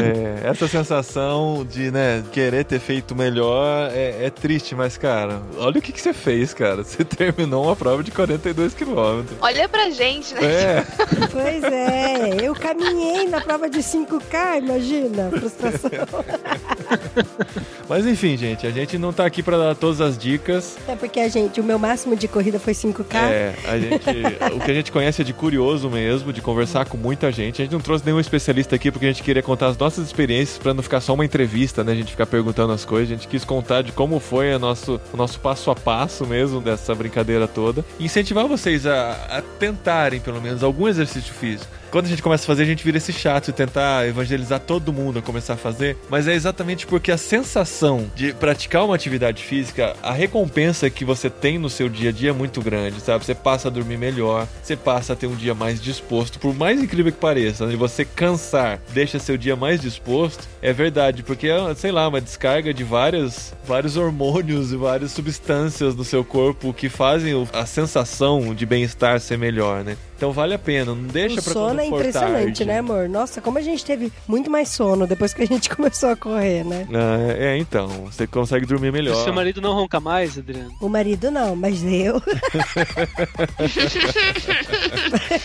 É, 0.00 0.48
essa 0.48 0.68
sensação 0.68 1.64
de, 1.64 1.90
né, 1.90 2.09
querer 2.32 2.64
ter 2.64 2.78
feito 2.78 3.14
melhor 3.14 3.90
é, 3.92 4.26
é 4.26 4.30
triste, 4.30 4.74
mas, 4.74 4.96
cara, 4.96 5.40
olha 5.58 5.78
o 5.78 5.82
que, 5.82 5.92
que 5.92 6.00
você 6.00 6.12
fez, 6.12 6.52
cara. 6.54 6.82
Você 6.82 7.04
terminou 7.04 7.64
uma 7.64 7.76
prova 7.76 8.02
de 8.02 8.10
42 8.10 8.74
quilômetros. 8.74 9.36
Olha 9.40 9.68
pra 9.68 9.90
gente, 9.90 10.34
né? 10.34 10.40
É. 10.42 10.86
Pois 11.30 11.62
é, 11.64 12.36
eu 12.46 12.54
caminhei 12.54 13.28
na 13.28 13.40
prova 13.40 13.68
de 13.68 13.80
5K, 13.80 14.58
imagina, 14.58 15.30
frustração. 15.30 15.90
Mas 17.90 18.06
enfim, 18.06 18.36
gente, 18.36 18.68
a 18.68 18.70
gente 18.70 18.96
não 18.96 19.12
tá 19.12 19.26
aqui 19.26 19.42
pra 19.42 19.58
dar 19.58 19.74
todas 19.74 20.00
as 20.00 20.16
dicas. 20.16 20.78
É 20.86 20.94
porque 20.94 21.18
a 21.18 21.26
gente, 21.26 21.60
o 21.60 21.64
meu 21.64 21.76
máximo 21.76 22.14
de 22.14 22.28
corrida 22.28 22.60
foi 22.60 22.72
5K. 22.72 23.16
É, 23.16 23.54
a 23.66 23.76
gente, 23.76 24.08
o 24.54 24.60
que 24.60 24.70
a 24.70 24.74
gente 24.74 24.92
conhece 24.92 25.22
é 25.22 25.24
de 25.24 25.32
curioso 25.32 25.90
mesmo, 25.90 26.32
de 26.32 26.40
conversar 26.40 26.86
com 26.86 26.96
muita 26.96 27.32
gente. 27.32 27.60
A 27.60 27.64
gente 27.64 27.72
não 27.72 27.80
trouxe 27.80 28.06
nenhum 28.06 28.20
especialista 28.20 28.76
aqui 28.76 28.92
porque 28.92 29.06
a 29.06 29.08
gente 29.08 29.24
queria 29.24 29.42
contar 29.42 29.66
as 29.66 29.76
nossas 29.76 30.06
experiências 30.06 30.56
pra 30.56 30.72
não 30.72 30.84
ficar 30.84 31.00
só 31.00 31.14
uma 31.14 31.24
entrevista, 31.24 31.82
né? 31.82 31.90
A 31.90 31.96
gente 31.96 32.12
ficar 32.12 32.26
perguntando 32.26 32.72
as 32.72 32.84
coisas. 32.84 33.08
A 33.10 33.16
gente 33.16 33.26
quis 33.26 33.44
contar 33.44 33.82
de 33.82 33.90
como 33.90 34.20
foi 34.20 34.52
a 34.52 34.58
nosso, 34.60 35.00
o 35.12 35.16
nosso 35.16 35.40
passo 35.40 35.68
a 35.72 35.74
passo 35.74 36.24
mesmo 36.24 36.60
dessa 36.60 36.94
brincadeira 36.94 37.48
toda. 37.48 37.84
E 37.98 38.04
incentivar 38.04 38.46
vocês 38.46 38.86
a, 38.86 39.14
a 39.28 39.42
tentarem, 39.58 40.20
pelo 40.20 40.40
menos, 40.40 40.62
algum 40.62 40.86
exercício 40.86 41.34
físico. 41.34 41.79
Quando 41.90 42.06
a 42.06 42.08
gente 42.08 42.22
começa 42.22 42.44
a 42.44 42.46
fazer, 42.46 42.62
a 42.62 42.66
gente 42.66 42.84
vira 42.84 42.98
esse 42.98 43.12
chato 43.12 43.48
e 43.48 43.52
tentar 43.52 44.06
evangelizar 44.06 44.60
todo 44.60 44.92
mundo 44.92 45.18
a 45.18 45.22
começar 45.22 45.54
a 45.54 45.56
fazer. 45.56 45.96
Mas 46.08 46.28
é 46.28 46.34
exatamente 46.34 46.86
porque 46.86 47.10
a 47.10 47.18
sensação 47.18 48.08
de 48.14 48.32
praticar 48.32 48.84
uma 48.84 48.94
atividade 48.94 49.42
física, 49.42 49.96
a 50.00 50.12
recompensa 50.12 50.88
que 50.88 51.04
você 51.04 51.28
tem 51.28 51.58
no 51.58 51.68
seu 51.68 51.88
dia 51.88 52.10
a 52.10 52.12
dia 52.12 52.30
é 52.30 52.32
muito 52.32 52.60
grande, 52.62 53.00
sabe? 53.00 53.24
Você 53.24 53.34
passa 53.34 53.66
a 53.66 53.70
dormir 53.70 53.98
melhor, 53.98 54.46
você 54.62 54.76
passa 54.76 55.14
a 55.14 55.16
ter 55.16 55.26
um 55.26 55.34
dia 55.34 55.54
mais 55.54 55.80
disposto, 55.80 56.38
por 56.38 56.54
mais 56.54 56.80
incrível 56.80 57.10
que 57.10 57.18
pareça, 57.18 57.66
né? 57.66 57.74
você 57.80 58.04
cansar 58.04 58.78
deixa 58.92 59.18
seu 59.18 59.38
dia 59.38 59.56
mais 59.56 59.80
disposto, 59.80 60.46
é 60.60 60.72
verdade, 60.72 61.22
porque 61.22 61.48
é, 61.48 61.74
sei 61.74 61.90
lá, 61.90 62.06
uma 62.06 62.20
descarga 62.20 62.74
de 62.74 62.84
várias, 62.84 63.54
vários 63.66 63.96
hormônios 63.96 64.70
e 64.70 64.76
várias 64.76 65.10
substâncias 65.12 65.96
no 65.96 66.04
seu 66.04 66.22
corpo 66.22 66.74
que 66.74 66.88
fazem 66.88 67.32
a 67.52 67.64
sensação 67.64 68.54
de 68.54 68.66
bem-estar 68.66 69.18
ser 69.18 69.38
melhor, 69.38 69.82
né? 69.82 69.96
Então 70.20 70.32
vale 70.32 70.52
a 70.52 70.58
pena, 70.58 70.94
não 70.94 71.04
deixa 71.04 71.40
pra 71.40 71.54
sono 71.84 71.96
é 71.96 71.98
impressionante, 71.98 72.44
tarde. 72.44 72.64
né, 72.64 72.78
amor? 72.78 73.08
Nossa, 73.08 73.40
como 73.40 73.58
a 73.58 73.62
gente 73.62 73.84
teve 73.84 74.12
muito 74.26 74.50
mais 74.50 74.68
sono 74.68 75.06
depois 75.06 75.32
que 75.32 75.42
a 75.42 75.46
gente 75.46 75.68
começou 75.74 76.10
a 76.10 76.16
correr, 76.16 76.64
né? 76.64 76.86
Ah, 76.92 77.34
é, 77.36 77.58
então, 77.58 77.88
você 78.06 78.26
consegue 78.26 78.66
dormir 78.66 78.92
melhor. 78.92 79.22
Seu 79.24 79.32
marido 79.32 79.60
não 79.60 79.72
ronca 79.72 80.00
mais, 80.00 80.38
Adriano? 80.38 80.70
O 80.80 80.88
marido 80.88 81.30
não, 81.30 81.56
mas 81.56 81.82
eu. 81.84 82.20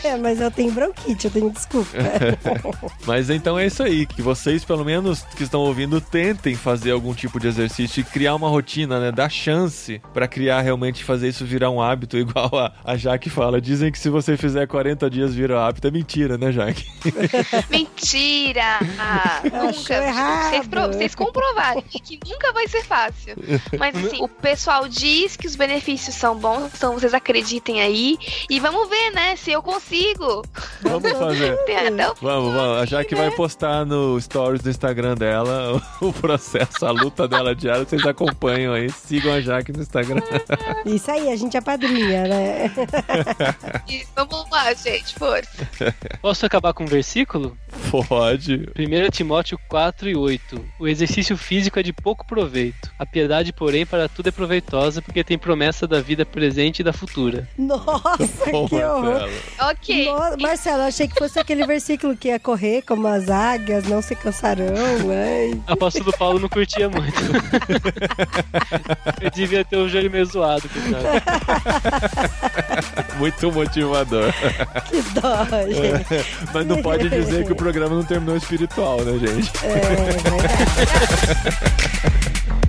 é, 0.04 0.18
mas 0.18 0.42
eu 0.42 0.52
tenho 0.52 0.72
bronquite, 0.72 1.26
eu 1.26 1.32
tenho 1.32 1.50
desculpa. 1.50 1.90
Mas 3.06 3.30
então 3.30 3.58
é 3.58 3.68
isso 3.68 3.84
aí, 3.84 4.06
que 4.06 4.22
vocês, 4.22 4.64
pelo 4.64 4.84
menos 4.84 5.22
que 5.36 5.44
estão 5.44 5.62
ouvindo, 5.62 6.02
tentem 6.02 6.56
fazer 6.56 6.92
algum 6.92 7.14
tipo 7.14 7.40
de 7.40 7.48
exercício 7.48 8.02
e 8.02 8.04
criar 8.04 8.36
uma 8.36 8.50
rotina, 8.50 9.00
né? 9.00 9.12
Dar 9.12 9.30
chance 9.30 10.02
pra 10.14 10.28
criar 10.28 10.62
realmente 10.62 11.04
fazer 11.04 11.30
isso 11.30 11.46
virar 11.46 11.70
um 11.70 11.82
hábito, 11.82 12.18
igual 12.18 12.50
a, 12.54 12.74
a 12.84 12.98
Jaque 12.98 13.30
fala. 13.30 13.62
Dizem 13.62 13.92
que 13.92 14.00
se 14.00 14.10
você 14.10 14.38
fizer 14.38 14.68
40 14.68 15.10
dias 15.10 15.34
vira 15.34 15.66
hábito, 15.66 15.88
é 15.88 15.92
mentira, 15.92 16.25
né, 16.38 16.52
Jaque? 16.52 16.86
Mentira! 17.70 18.80
Nunca. 19.44 19.94
errado. 19.94 20.50
Vocês, 20.50 20.68
pro- 20.68 20.88
vocês 20.88 21.16
comprovarem 21.16 21.82
que 21.84 22.20
nunca 22.28 22.52
vai 22.52 22.68
ser 22.68 22.84
fácil. 22.84 23.36
Mas 23.78 23.96
assim, 24.04 24.22
o 24.22 24.28
pessoal 24.28 24.88
diz 24.88 25.36
que 25.38 25.48
os 25.48 25.56
benefícios 25.56 26.16
são 26.16 26.36
bons, 26.36 26.72
então 26.76 26.94
vocês 26.94 27.14
acreditem 27.14 27.82
aí. 27.82 28.18
E 28.50 28.60
vamos 28.60 28.90
ver, 28.90 29.12
né, 29.12 29.36
se 29.36 29.52
eu 29.52 29.62
consigo. 29.62 30.44
Vamos 30.82 31.12
fazer. 31.12 31.56
Vamos, 32.22 32.54
vamos. 32.54 32.78
A 32.82 32.86
Jaque 32.86 33.16
vai 33.16 33.30
postar 33.32 33.86
no 33.86 34.20
stories 34.20 34.62
do 34.62 34.70
Instagram 34.70 35.16
dela 35.16 35.82
o 36.02 36.12
processo, 36.14 36.86
a 36.86 36.92
luta 36.92 37.28
dela 37.28 37.56
diária. 37.56 37.86
Vocês 37.86 38.06
acompanham 38.06 38.74
aí. 38.74 38.90
Sigam 38.90 39.34
a 39.34 39.42
Jaque 39.42 39.72
no 39.72 39.82
Instagram. 39.82 40.22
Isso 40.86 41.10
aí, 41.12 41.32
a 41.32 41.36
gente 41.36 41.56
é 41.58 41.62
padrinha, 41.62 42.24
né? 42.28 42.72
Isso, 43.88 44.08
Vamos 44.16 44.50
lá, 44.50 44.74
gente, 44.74 45.14
força. 45.16 45.50
Posso 46.22 46.46
acabar 46.46 46.74
com 46.74 46.84
um 46.84 46.88
versículo? 46.88 47.58
Pode. 48.08 48.68
1 48.78 49.10
Timóteo 49.12 49.60
4 49.70 50.10
e 50.10 50.16
8. 50.16 50.66
O 50.80 50.88
exercício 50.88 51.38
físico 51.38 51.80
é 51.80 51.84
de 51.84 51.94
pouco 51.94 52.26
proveito. 52.26 52.92
A 53.00 53.06
piedade, 53.06 53.54
porém, 53.54 53.86
para 53.86 54.08
tudo 54.10 54.28
é 54.30 54.32
proveitosa, 54.32 55.02
porque 55.02 55.24
tem 55.24 55.38
promessa 55.38 55.88
da 55.88 56.02
vida 56.02 56.26
presente 56.26 56.80
e 56.80 56.84
da 56.84 56.92
futura. 56.94 57.48
Nossa, 57.58 58.52
Bom, 58.52 58.68
que 58.68 58.76
horror. 58.76 59.04
Marcelo. 59.04 59.32
Ok. 59.62 60.06
No- 60.06 60.38
Marcelo, 60.42 60.78
eu 60.80 60.88
achei 60.88 61.08
que 61.08 61.16
fosse 61.16 61.40
aquele 61.40 61.66
versículo 61.66 62.16
que 62.16 62.28
ia 62.30 62.40
correr 62.40 62.82
como 62.82 63.08
as 63.08 63.30
águias, 63.30 63.86
não 63.86 64.02
se 64.02 64.16
cansarão. 64.16 64.66
Ai. 65.12 65.60
Apóstolo 65.68 66.12
Paulo 66.18 66.40
não 66.40 66.50
curtia 66.50 66.90
muito. 66.90 67.22
Eu 69.22 69.30
devia 69.32 69.64
ter 69.64 69.78
o 69.78 69.88
joelho 69.88 70.12
meio 70.12 70.26
zoado, 70.26 70.64
coitado. 70.70 71.06
Muito 73.18 73.52
motivador. 73.52 74.34
Que 74.90 75.02
dó, 75.20 75.46
gente. 75.68 76.26
Mas 76.54 76.66
não 76.66 76.82
pode 76.82 77.10
dizer 77.10 77.46
que 77.46 77.52
o 77.52 77.56
programa 77.66 77.96
não 77.96 78.04
terminou 78.04 78.38
espiritual, 78.38 79.02
né, 79.04 79.18
gente? 79.18 79.52
É, 79.64 79.80
verdade. 79.80 80.46